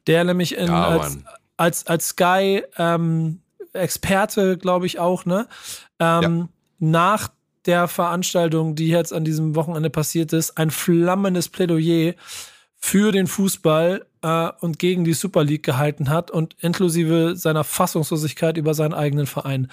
Der 0.08 0.24
nämlich 0.24 0.56
in, 0.58 0.68
ja, 0.68 0.88
als, 0.88 1.18
als, 1.58 1.88
als 1.88 2.08
Sky 2.10 2.64
ähm, 2.78 3.42
Experte, 3.74 4.58
glaube 4.58 4.86
ich 4.86 5.00
auch, 5.00 5.26
ne? 5.26 5.48
Ähm, 6.00 6.40
ja. 6.40 6.48
Nach 6.80 7.30
der 7.66 7.88
Veranstaltung, 7.88 8.76
die 8.76 8.88
jetzt 8.90 9.14
an 9.14 9.24
diesem 9.24 9.56
Wochenende 9.56 9.90
passiert 9.90 10.34
ist, 10.34 10.58
ein 10.58 10.70
flammendes 10.70 11.50
Plädoyer 11.50 12.14
für 12.86 13.14
den 13.14 13.28
Fußball 13.28 14.06
äh, 14.24 14.50
und 14.60 14.78
gegen 14.78 15.06
die 15.06 15.14
Super 15.14 15.46
League 15.46 15.64
gehalten 15.64 16.10
hat 16.10 16.30
und 16.32 16.58
inklusive 16.60 17.38
seiner 17.38 17.64
Fassungslosigkeit 17.64 18.58
über 18.58 18.74
seinen 18.74 18.94
eigenen 18.94 19.26
Verein. 19.26 19.72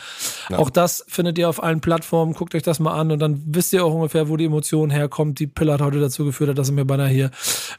Ja. 0.49 0.59
Auch 0.59 0.70
das 0.70 1.05
findet 1.09 1.37
ihr 1.37 1.49
auf 1.49 1.61
allen 1.61 1.81
Plattformen. 1.81 2.35
Guckt 2.35 2.55
euch 2.55 2.62
das 2.62 2.78
mal 2.78 2.93
an 2.95 3.11
und 3.11 3.19
dann 3.19 3.43
wisst 3.47 3.73
ihr 3.73 3.85
auch 3.85 3.93
ungefähr, 3.93 4.28
wo 4.28 4.37
die 4.37 4.45
Emotion 4.45 4.91
herkommt. 4.91 5.41
Die 5.41 5.49
Pille 5.49 5.73
hat 5.73 5.81
heute 5.81 5.99
dazu 5.99 6.24
geführt, 6.24 6.57
dass 6.57 6.69
er 6.69 6.74
mir 6.74 6.85
beinahe 6.85 7.09
hier 7.09 7.32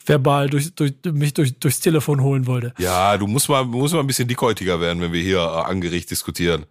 verbal 0.06 0.49
durch, 0.49 0.76
durch, 0.76 0.95
mich 1.06 1.34
durch, 1.34 1.58
durchs 1.58 1.80
Telefon 1.80 2.22
holen 2.22 2.45
wollte. 2.45 2.74
Ja, 2.78 3.18
du 3.18 3.26
musst 3.26 3.48
mal, 3.48 3.64
musst 3.64 3.94
mal 3.94 4.02
ein 4.02 4.08
bisschen 4.08 4.28
dickhäutiger 4.28 4.82
werden, 4.82 5.02
wenn 5.02 5.14
wir 5.14 5.24
hier 5.24 5.40
äh, 5.40 5.70
angericht 5.70 6.12
diskutieren. 6.12 6.66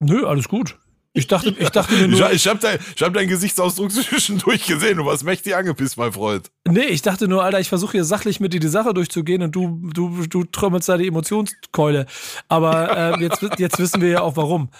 Nö, 0.00 0.26
alles 0.26 0.48
gut. 0.48 0.76
Ich 1.12 1.26
dachte, 1.26 1.50
ich 1.58 1.70
dachte 1.70 1.94
mir 1.94 2.06
nur. 2.06 2.30
Ich, 2.30 2.36
ich 2.36 2.46
habe 2.46 2.60
dein, 2.60 2.78
hab 2.78 3.12
deinen 3.14 3.28
Gesichtsausdruck 3.28 3.90
zwischendurch 3.92 4.64
gesehen. 4.64 4.98
Du 4.98 5.06
warst 5.06 5.24
mächtig 5.24 5.56
angepisst, 5.56 5.96
mein 5.96 6.12
Freund. 6.12 6.52
Nee, 6.68 6.84
ich 6.84 7.02
dachte 7.02 7.26
nur, 7.26 7.42
Alter, 7.42 7.58
ich 7.58 7.68
versuche 7.68 7.92
hier 7.92 8.04
sachlich 8.04 8.38
mit 8.38 8.52
dir 8.52 8.60
die 8.60 8.68
Sache 8.68 8.94
durchzugehen 8.94 9.42
und 9.42 9.56
du, 9.56 9.90
du, 9.92 10.24
du 10.26 10.44
trommelst 10.44 10.88
da 10.88 10.96
die 10.96 11.08
Emotionskeule. 11.08 12.06
Aber 12.48 13.14
äh, 13.18 13.22
jetzt, 13.22 13.42
jetzt 13.58 13.78
wissen 13.80 14.00
wir 14.00 14.08
ja 14.08 14.20
auch 14.20 14.36
warum. 14.36 14.70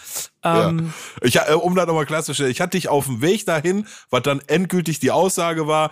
Ähm, 0.45 0.93
ja. 1.23 1.27
ich, 1.27 1.37
äh, 1.37 1.55
um 1.55 1.75
da 1.75 1.85
nochmal 1.85 2.07
klarzustellen, 2.07 2.53
ich 2.53 2.61
hatte 2.61 2.77
dich 2.77 2.89
auf 2.89 3.07
dem 3.07 3.23
Weg 3.23 3.45
dahin, 3.47 3.87
was 4.11 4.23
dann 4.23 4.41
endgültig 4.47 5.01
die 5.01 5.11
Aussage 5.11 5.67
war, 5.67 5.91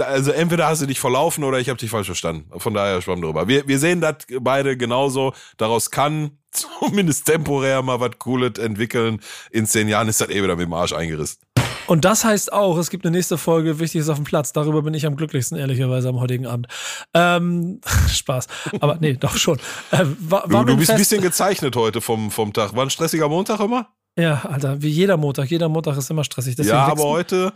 also 0.00 0.30
entweder 0.30 0.66
hast 0.66 0.80
du 0.80 0.86
dich 0.86 0.98
verlaufen 0.98 1.44
oder 1.44 1.58
ich 1.60 1.68
habe 1.68 1.78
dich 1.78 1.90
falsch 1.90 2.06
verstanden. 2.06 2.50
Von 2.58 2.72
daher 2.72 3.02
schwamm 3.02 3.20
drüber. 3.20 3.48
Wir, 3.48 3.68
wir 3.68 3.78
sehen 3.78 4.00
das 4.00 4.16
beide 4.40 4.78
genauso. 4.78 5.34
Daraus 5.58 5.90
kann 5.90 6.38
zumindest 6.80 7.26
temporär 7.26 7.82
mal 7.82 8.00
was 8.00 8.18
Cooles 8.18 8.58
entwickeln. 8.58 9.20
In 9.50 9.66
zehn 9.66 9.88
Jahren 9.88 10.08
ist 10.08 10.20
das 10.20 10.28
eh 10.28 10.42
wieder 10.42 10.56
mit 10.56 10.66
dem 10.66 10.72
Arsch 10.72 10.92
eingerissen. 10.92 11.38
Und 11.86 12.04
das 12.04 12.24
heißt 12.24 12.52
auch, 12.52 12.78
es 12.78 12.88
gibt 12.88 13.04
eine 13.04 13.16
nächste 13.16 13.36
Folge, 13.36 13.78
wichtig 13.78 14.00
ist 14.00 14.08
auf 14.08 14.16
dem 14.16 14.24
Platz. 14.24 14.52
Darüber 14.52 14.82
bin 14.82 14.94
ich 14.94 15.06
am 15.06 15.16
glücklichsten, 15.16 15.58
ehrlicherweise, 15.58 16.08
am 16.08 16.20
heutigen 16.20 16.46
Abend. 16.46 16.68
Ähm, 17.12 17.80
Spaß. 18.08 18.46
Aber 18.80 18.96
nee, 19.00 19.14
doch 19.14 19.36
schon. 19.36 19.58
Äh, 19.90 20.04
war, 20.18 20.50
war 20.50 20.64
du, 20.64 20.72
du 20.72 20.76
bist 20.78 20.90
ein 20.90 20.96
bisschen 20.96 21.20
gezeichnet 21.20 21.76
heute 21.76 22.00
vom, 22.00 22.30
vom 22.30 22.52
Tag. 22.52 22.74
War 22.74 22.84
ein 22.84 22.90
stressiger 22.90 23.28
Montag 23.28 23.60
immer? 23.60 23.88
Ja, 24.16 24.42
Alter, 24.44 24.80
wie 24.80 24.88
jeder 24.88 25.16
Montag. 25.16 25.50
Jeder 25.50 25.68
Montag 25.68 25.98
ist 25.98 26.10
immer 26.10 26.24
stressig. 26.24 26.56
Deswegen 26.56 26.76
ja, 26.76 26.86
aber 26.86 27.02
heute. 27.02 27.52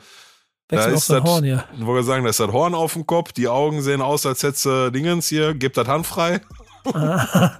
Da 0.68 0.84
ist 0.84 1.08
das, 1.08 1.22
Horn 1.22 1.44
hier. 1.44 1.64
Ich 1.78 1.86
wollte 1.86 2.04
sagen, 2.04 2.24
da 2.24 2.30
ist 2.30 2.40
das 2.40 2.52
Horn 2.52 2.74
auf 2.74 2.92
dem 2.92 3.06
Kopf, 3.06 3.32
die 3.32 3.48
Augen 3.48 3.80
sehen 3.80 4.02
aus, 4.02 4.26
als 4.26 4.42
hättest 4.42 4.66
du 4.66 4.92
Dingens 4.92 5.26
hier, 5.26 5.54
gib 5.54 5.72
das 5.72 5.88
Hand 5.88 6.06
frei. 6.06 6.42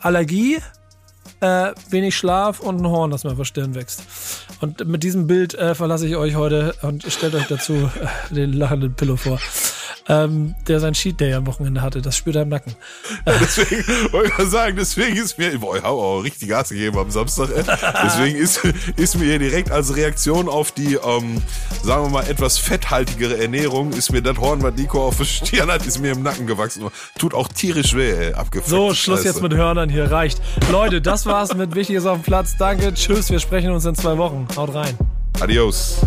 Allergie, 0.00 0.58
äh, 1.42 1.72
wenig 1.90 2.16
Schlaf 2.16 2.60
und 2.60 2.80
ein 2.80 2.86
Horn, 2.86 3.10
das 3.10 3.24
mir 3.24 3.32
auf 3.32 3.36
der 3.36 3.44
Stirn 3.44 3.74
wächst. 3.74 4.04
Und 4.60 4.86
mit 4.86 5.02
diesem 5.02 5.26
Bild 5.26 5.54
äh, 5.54 5.74
verlasse 5.74 6.06
ich 6.06 6.16
euch 6.16 6.36
heute 6.36 6.74
und 6.82 7.04
stellt 7.08 7.34
euch 7.34 7.48
dazu 7.48 7.74
äh, 7.74 8.34
den 8.34 8.52
lachenden 8.52 8.94
Pillow 8.94 9.16
vor 9.16 9.40
ähm, 10.08 10.54
der 10.66 10.80
sein 10.80 10.94
Cheat 10.94 11.20
Day 11.20 11.34
am 11.34 11.46
Wochenende 11.46 11.82
hatte. 11.82 12.02
Das 12.02 12.16
spürt 12.16 12.36
er 12.36 12.42
im 12.42 12.48
Nacken. 12.48 12.74
deswegen 13.26 13.84
wollte 14.12 14.30
ich 14.30 14.38
mal 14.38 14.46
sagen, 14.46 14.76
deswegen 14.76 15.16
ist 15.16 15.38
mir, 15.38 15.58
boah, 15.58 15.76
ich 15.76 15.82
habe 15.82 15.94
auch 15.94 16.20
richtig 16.20 16.48
Gas 16.48 16.70
gegeben 16.70 16.98
am 16.98 17.10
Samstag. 17.10 17.50
Ey. 17.54 17.62
Deswegen 18.04 18.36
ist, 18.36 18.64
ist 18.96 19.18
mir 19.18 19.24
hier 19.24 19.38
direkt 19.38 19.70
als 19.70 19.94
Reaktion 19.96 20.48
auf 20.48 20.72
die, 20.72 20.94
ähm, 20.94 21.42
sagen 21.82 22.04
wir 22.04 22.10
mal, 22.10 22.28
etwas 22.28 22.58
fetthaltigere 22.58 23.38
Ernährung, 23.38 23.92
ist 23.92 24.12
mir 24.12 24.22
das 24.22 24.38
Horn, 24.38 24.62
was 24.62 24.74
Nico 24.74 25.06
auf 25.06 25.18
der 25.18 25.24
Stirn 25.24 25.70
hat, 25.70 25.86
ist 25.86 26.00
mir 26.00 26.12
im 26.12 26.22
Nacken 26.22 26.46
gewachsen. 26.46 26.88
Tut 27.18 27.34
auch 27.34 27.48
tierisch 27.48 27.94
weh, 27.94 28.10
ey, 28.10 28.32
abgefuckt. 28.34 28.70
So, 28.70 28.94
Schluss 28.94 29.20
Scheiße. 29.20 29.28
jetzt 29.28 29.42
mit 29.42 29.54
Hörnern 29.54 29.88
hier, 29.88 30.10
reicht. 30.10 30.40
Leute, 30.70 31.00
das 31.00 31.26
war's 31.32 31.54
mit 31.54 31.74
Wichtiges 31.74 32.04
auf 32.04 32.18
dem 32.18 32.24
Platz. 32.24 32.56
Danke, 32.58 32.92
tschüss, 32.92 33.30
wir 33.30 33.40
sprechen 33.40 33.72
uns 33.72 33.86
in 33.86 33.94
zwei 33.94 34.18
Wochen. 34.18 34.46
Haut 34.54 34.74
rein. 34.74 34.94
Adios. 35.40 36.02